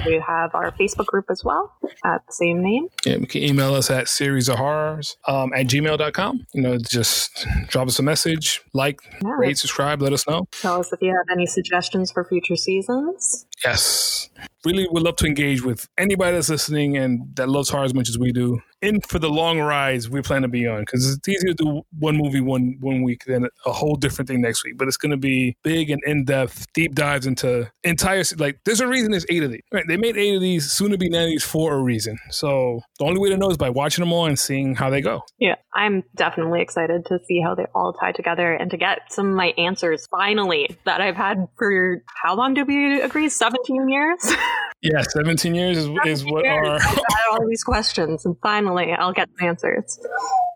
we 0.04 0.22
have 0.26 0.54
our 0.54 0.72
Facebook 0.72 1.06
group 1.06 1.26
as 1.30 1.42
well 1.44 1.72
at 2.04 2.26
the 2.26 2.32
same 2.32 2.62
name. 2.62 2.88
Yeah, 3.04 3.16
you 3.16 3.26
can 3.26 3.42
email 3.42 3.74
us 3.74 3.90
at 3.90 4.08
series 4.08 4.48
of 4.48 4.56
horrors 4.56 5.16
um, 5.26 5.52
at 5.52 5.66
gmail.com. 5.66 6.46
You 6.54 6.62
know, 6.62 6.78
just 6.78 7.46
drop 7.68 7.88
us 7.88 7.98
a 7.98 8.02
message, 8.02 8.62
like, 8.72 9.00
yeah. 9.22 9.36
rate, 9.38 9.58
subscribe, 9.58 10.02
let 10.02 10.12
us 10.12 10.26
know. 10.26 10.46
Tell 10.60 10.80
us 10.80 10.92
if 10.96 11.02
you 11.02 11.14
have 11.14 11.26
any 11.30 11.46
suggestions 11.46 12.10
for 12.10 12.24
future 12.24 12.56
seasons. 12.56 13.46
Yes. 13.62 14.28
Really 14.66 14.86
would 14.90 15.04
love 15.04 15.16
to 15.16 15.26
engage 15.26 15.62
with 15.62 15.88
anybody 15.96 16.32
that's 16.32 16.48
listening 16.48 16.96
and 16.96 17.34
that 17.36 17.48
loves 17.48 17.70
horror 17.70 17.84
as 17.84 17.94
much 17.94 18.08
as 18.08 18.18
we 18.18 18.32
do 18.32 18.60
in 18.82 19.00
for 19.00 19.18
the 19.18 19.28
long 19.28 19.58
rides 19.58 20.08
we 20.08 20.20
plan 20.22 20.42
to 20.42 20.48
be 20.48 20.66
on 20.66 20.80
because 20.80 21.14
it's 21.14 21.28
easier 21.28 21.54
to 21.54 21.64
do 21.64 21.82
one 21.98 22.16
movie 22.16 22.40
one 22.40 22.76
one 22.80 23.02
week 23.02 23.24
than 23.26 23.48
a 23.64 23.72
whole 23.72 23.96
different 23.96 24.28
thing 24.28 24.40
next 24.40 24.64
week. 24.64 24.76
But 24.76 24.88
it's 24.88 24.96
going 24.96 25.10
to 25.10 25.16
be 25.16 25.56
big 25.62 25.90
and 25.90 26.00
in 26.04 26.24
depth, 26.24 26.66
deep 26.74 26.94
dives 26.94 27.26
into 27.26 27.70
entire 27.84 28.22
like. 28.38 28.60
There's 28.64 28.80
a 28.80 28.86
reason 28.86 29.10
there's 29.10 29.26
eight 29.28 29.42
of 29.42 29.50
these. 29.50 29.62
Right? 29.72 29.84
They 29.86 29.96
made 29.96 30.16
eight 30.16 30.34
of 30.34 30.40
these, 30.40 30.70
soon 30.70 30.90
to 30.90 30.98
be 30.98 31.08
nine 31.08 31.24
of 31.24 31.30
these 31.30 31.44
for 31.44 31.74
a 31.74 31.82
reason. 31.82 32.18
So 32.30 32.80
the 32.98 33.06
only 33.06 33.20
way 33.20 33.30
to 33.30 33.36
know 33.36 33.50
is 33.50 33.56
by 33.56 33.70
watching 33.70 34.02
them 34.02 34.12
all 34.12 34.26
and 34.26 34.38
seeing 34.38 34.74
how 34.74 34.90
they 34.90 35.00
go. 35.00 35.22
Yeah, 35.38 35.54
I'm 35.74 36.02
definitely 36.14 36.60
excited 36.60 37.06
to 37.06 37.18
see 37.26 37.40
how 37.40 37.54
they 37.54 37.66
all 37.74 37.92
tie 37.92 38.12
together 38.12 38.52
and 38.52 38.70
to 38.70 38.76
get 38.76 39.00
some 39.10 39.30
of 39.30 39.34
my 39.34 39.52
answers 39.58 40.06
finally 40.10 40.76
that 40.84 41.00
I've 41.00 41.16
had 41.16 41.48
for 41.56 42.02
how 42.22 42.36
long 42.36 42.54
do 42.54 42.64
we 42.64 43.00
agree? 43.00 43.28
Seventeen 43.28 43.88
years. 43.88 44.20
yeah, 44.82 45.02
seventeen 45.02 45.54
years 45.54 45.78
is, 45.78 45.88
is 46.04 46.24
what 46.24 46.44
years. 46.44 46.66
are 46.66 46.80
all 47.30 47.46
these 47.48 47.64
questions 47.64 48.24
and 48.24 48.36
finally 48.42 48.92
I'll 48.92 49.12
get 49.12 49.28
the 49.38 49.46
answers. 49.46 49.98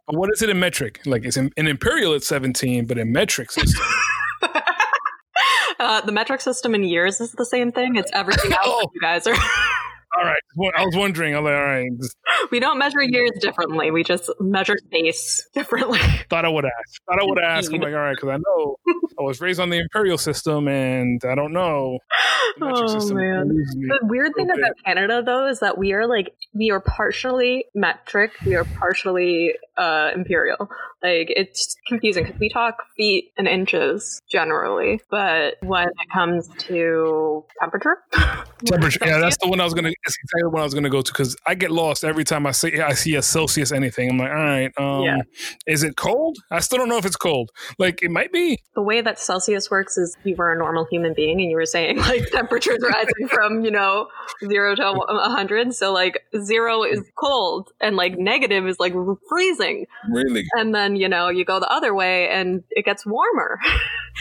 What 0.06 0.30
is 0.32 0.42
it 0.42 0.50
in 0.50 0.58
metric? 0.58 1.00
Like 1.06 1.24
it's 1.24 1.36
in, 1.36 1.52
in 1.56 1.66
imperial 1.66 2.14
it's 2.14 2.26
17, 2.26 2.86
but 2.86 2.98
in 2.98 3.12
metric 3.12 3.50
system. 3.50 3.84
uh, 5.78 6.00
the 6.00 6.12
metric 6.12 6.40
system 6.40 6.74
in 6.74 6.82
years 6.82 7.20
is 7.20 7.32
the 7.32 7.44
same 7.44 7.70
thing. 7.70 7.96
It's 7.96 8.10
everything 8.12 8.52
else 8.52 8.62
oh. 8.66 8.90
you 8.92 9.00
guys 9.00 9.26
are. 9.26 9.36
All 10.16 10.24
right. 10.24 10.42
I 10.76 10.84
was 10.84 10.96
wondering. 10.96 11.36
I'm 11.36 11.44
like, 11.44 11.54
all 11.54 11.62
right. 11.62 11.90
we 12.50 12.60
don't 12.60 12.78
measure 12.78 13.02
years 13.02 13.30
differently. 13.40 13.90
We 13.90 14.02
just 14.02 14.30
measure 14.40 14.76
space 14.76 15.48
differently. 15.54 16.00
Thought 16.28 16.44
I 16.44 16.48
would 16.48 16.64
ask. 16.64 17.02
Thought 17.06 17.20
I 17.20 17.24
would 17.24 17.38
ask. 17.38 17.72
I'm 17.72 17.80
like, 17.80 17.92
all 17.92 18.00
right, 18.00 18.16
because 18.16 18.28
I 18.28 18.36
know 18.36 18.76
I 19.18 19.22
was 19.22 19.40
raised 19.40 19.60
on 19.60 19.70
the 19.70 19.78
imperial 19.78 20.18
system, 20.18 20.66
and 20.66 21.22
I 21.24 21.34
don't 21.34 21.52
know. 21.52 21.98
oh 22.60 23.14
man! 23.14 23.48
The 23.48 23.98
weird 24.02 24.32
thing 24.34 24.50
about 24.50 24.72
Canada, 24.84 25.22
though, 25.24 25.48
is 25.48 25.60
that 25.60 25.78
we 25.78 25.92
are 25.92 26.06
like 26.06 26.34
we 26.54 26.70
are 26.70 26.80
partially 26.80 27.66
metric, 27.74 28.32
we 28.44 28.54
are 28.56 28.64
partially 28.64 29.54
uh, 29.76 30.10
imperial. 30.14 30.70
Like 31.02 31.32
it's 31.34 31.76
confusing 31.88 32.24
because 32.24 32.38
we 32.40 32.48
talk 32.50 32.76
feet 32.96 33.32
and 33.38 33.48
inches 33.48 34.20
generally, 34.30 35.00
but 35.10 35.56
when 35.62 35.88
it 35.88 36.10
comes 36.12 36.48
to 36.66 37.44
temperature, 37.60 37.98
temperature, 38.66 38.98
yeah, 39.06 39.18
that's 39.18 39.38
the 39.38 39.48
one 39.48 39.60
I 39.60 39.64
was 39.64 39.74
gonna. 39.74 39.92
That's 40.04 40.16
exactly 40.22 40.50
what 40.50 40.60
I 40.60 40.64
was 40.64 40.74
gonna 40.74 40.88
go 40.88 41.02
to 41.02 41.12
because 41.12 41.36
I 41.46 41.54
get 41.54 41.70
lost 41.70 42.04
every 42.04 42.24
time 42.24 42.46
I 42.46 42.52
see 42.52 42.80
I 42.80 42.94
see 42.94 43.14
a 43.16 43.22
Celsius 43.22 43.70
anything. 43.72 44.10
I'm 44.10 44.18
like, 44.18 44.30
all 44.30 44.36
right, 44.36 44.72
um, 44.78 45.02
yeah. 45.02 45.18
is 45.66 45.82
it 45.82 45.96
cold? 45.96 46.38
I 46.50 46.60
still 46.60 46.78
don't 46.78 46.88
know 46.88 46.96
if 46.96 47.04
it's 47.04 47.16
cold. 47.16 47.50
Like 47.78 48.02
it 48.02 48.10
might 48.10 48.32
be. 48.32 48.58
The 48.74 48.82
way 48.82 49.00
that 49.02 49.18
Celsius 49.18 49.70
works 49.70 49.98
is 49.98 50.16
you 50.24 50.36
were 50.36 50.52
a 50.52 50.58
normal 50.58 50.86
human 50.90 51.12
being 51.14 51.40
and 51.40 51.50
you 51.50 51.56
were 51.56 51.66
saying 51.66 51.98
like 52.10 52.30
temperatures 52.30 52.82
rising 52.82 53.28
from 53.28 53.64
you 53.64 53.70
know 53.70 54.08
zero 54.48 54.74
to 54.74 54.82
a 54.82 55.28
hundred. 55.28 55.74
So 55.74 55.92
like 55.92 56.24
zero 56.42 56.82
is 56.82 57.02
cold 57.18 57.70
and 57.80 57.96
like 57.96 58.18
negative 58.18 58.66
is 58.66 58.80
like 58.80 58.94
freezing. 59.28 59.86
Really? 60.08 60.44
And 60.54 60.74
then 60.74 60.96
you 60.96 61.08
know 61.08 61.28
you 61.28 61.44
go 61.44 61.60
the 61.60 61.70
other 61.70 61.94
way 61.94 62.28
and 62.28 62.62
it 62.70 62.84
gets 62.84 63.04
warmer. 63.04 63.58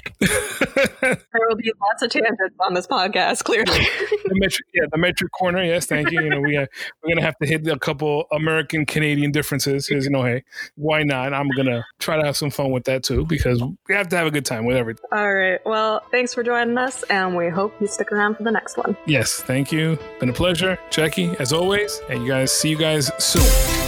there 0.19 1.19
will 1.47 1.55
be 1.55 1.71
lots 1.81 2.03
of 2.03 2.09
tangents 2.09 2.55
on 2.59 2.73
this 2.73 2.87
podcast. 2.87 3.43
Clearly, 3.43 3.65
the 3.65 4.35
metric, 4.35 4.67
yeah, 4.73 4.83
the 4.91 4.97
metric 4.97 5.31
corner. 5.31 5.63
Yes, 5.69 5.85
thank 5.85 6.09
you. 6.09 6.21
You 6.21 6.29
know, 6.29 6.41
we 6.41 6.57
uh, 6.57 6.65
we're 7.03 7.09
gonna 7.09 7.21
have 7.21 7.37
to 7.37 7.47
hit 7.47 7.67
a 7.67 7.77
couple 7.77 8.25
American 8.31 8.87
Canadian 8.87 9.31
differences 9.31 9.87
because 9.87 10.05
you 10.05 10.09
know, 10.09 10.23
hey, 10.23 10.43
why 10.75 11.03
not? 11.03 11.31
I'm 11.31 11.47
gonna 11.55 11.85
try 11.99 12.17
to 12.17 12.25
have 12.25 12.35
some 12.35 12.49
fun 12.49 12.71
with 12.71 12.85
that 12.85 13.03
too 13.03 13.25
because 13.25 13.61
we 13.61 13.93
have 13.93 14.09
to 14.09 14.17
have 14.17 14.25
a 14.25 14.31
good 14.31 14.45
time 14.45 14.65
with 14.65 14.77
everything. 14.77 15.05
All 15.11 15.31
right. 15.31 15.59
Well, 15.65 16.01
thanks 16.09 16.33
for 16.33 16.41
joining 16.43 16.77
us, 16.79 17.03
and 17.03 17.37
we 17.37 17.49
hope 17.49 17.73
you 17.79 17.85
stick 17.85 18.11
around 18.11 18.35
for 18.35 18.43
the 18.43 18.51
next 18.51 18.77
one. 18.77 18.97
Yes, 19.05 19.41
thank 19.41 19.71
you. 19.71 19.99
Been 20.19 20.29
a 20.29 20.33
pleasure, 20.33 20.79
Jackie, 20.89 21.35
as 21.39 21.53
always, 21.53 22.01
and 22.09 22.23
you 22.23 22.29
guys 22.29 22.51
see 22.51 22.69
you 22.69 22.77
guys 22.77 23.11
soon. 23.23 23.78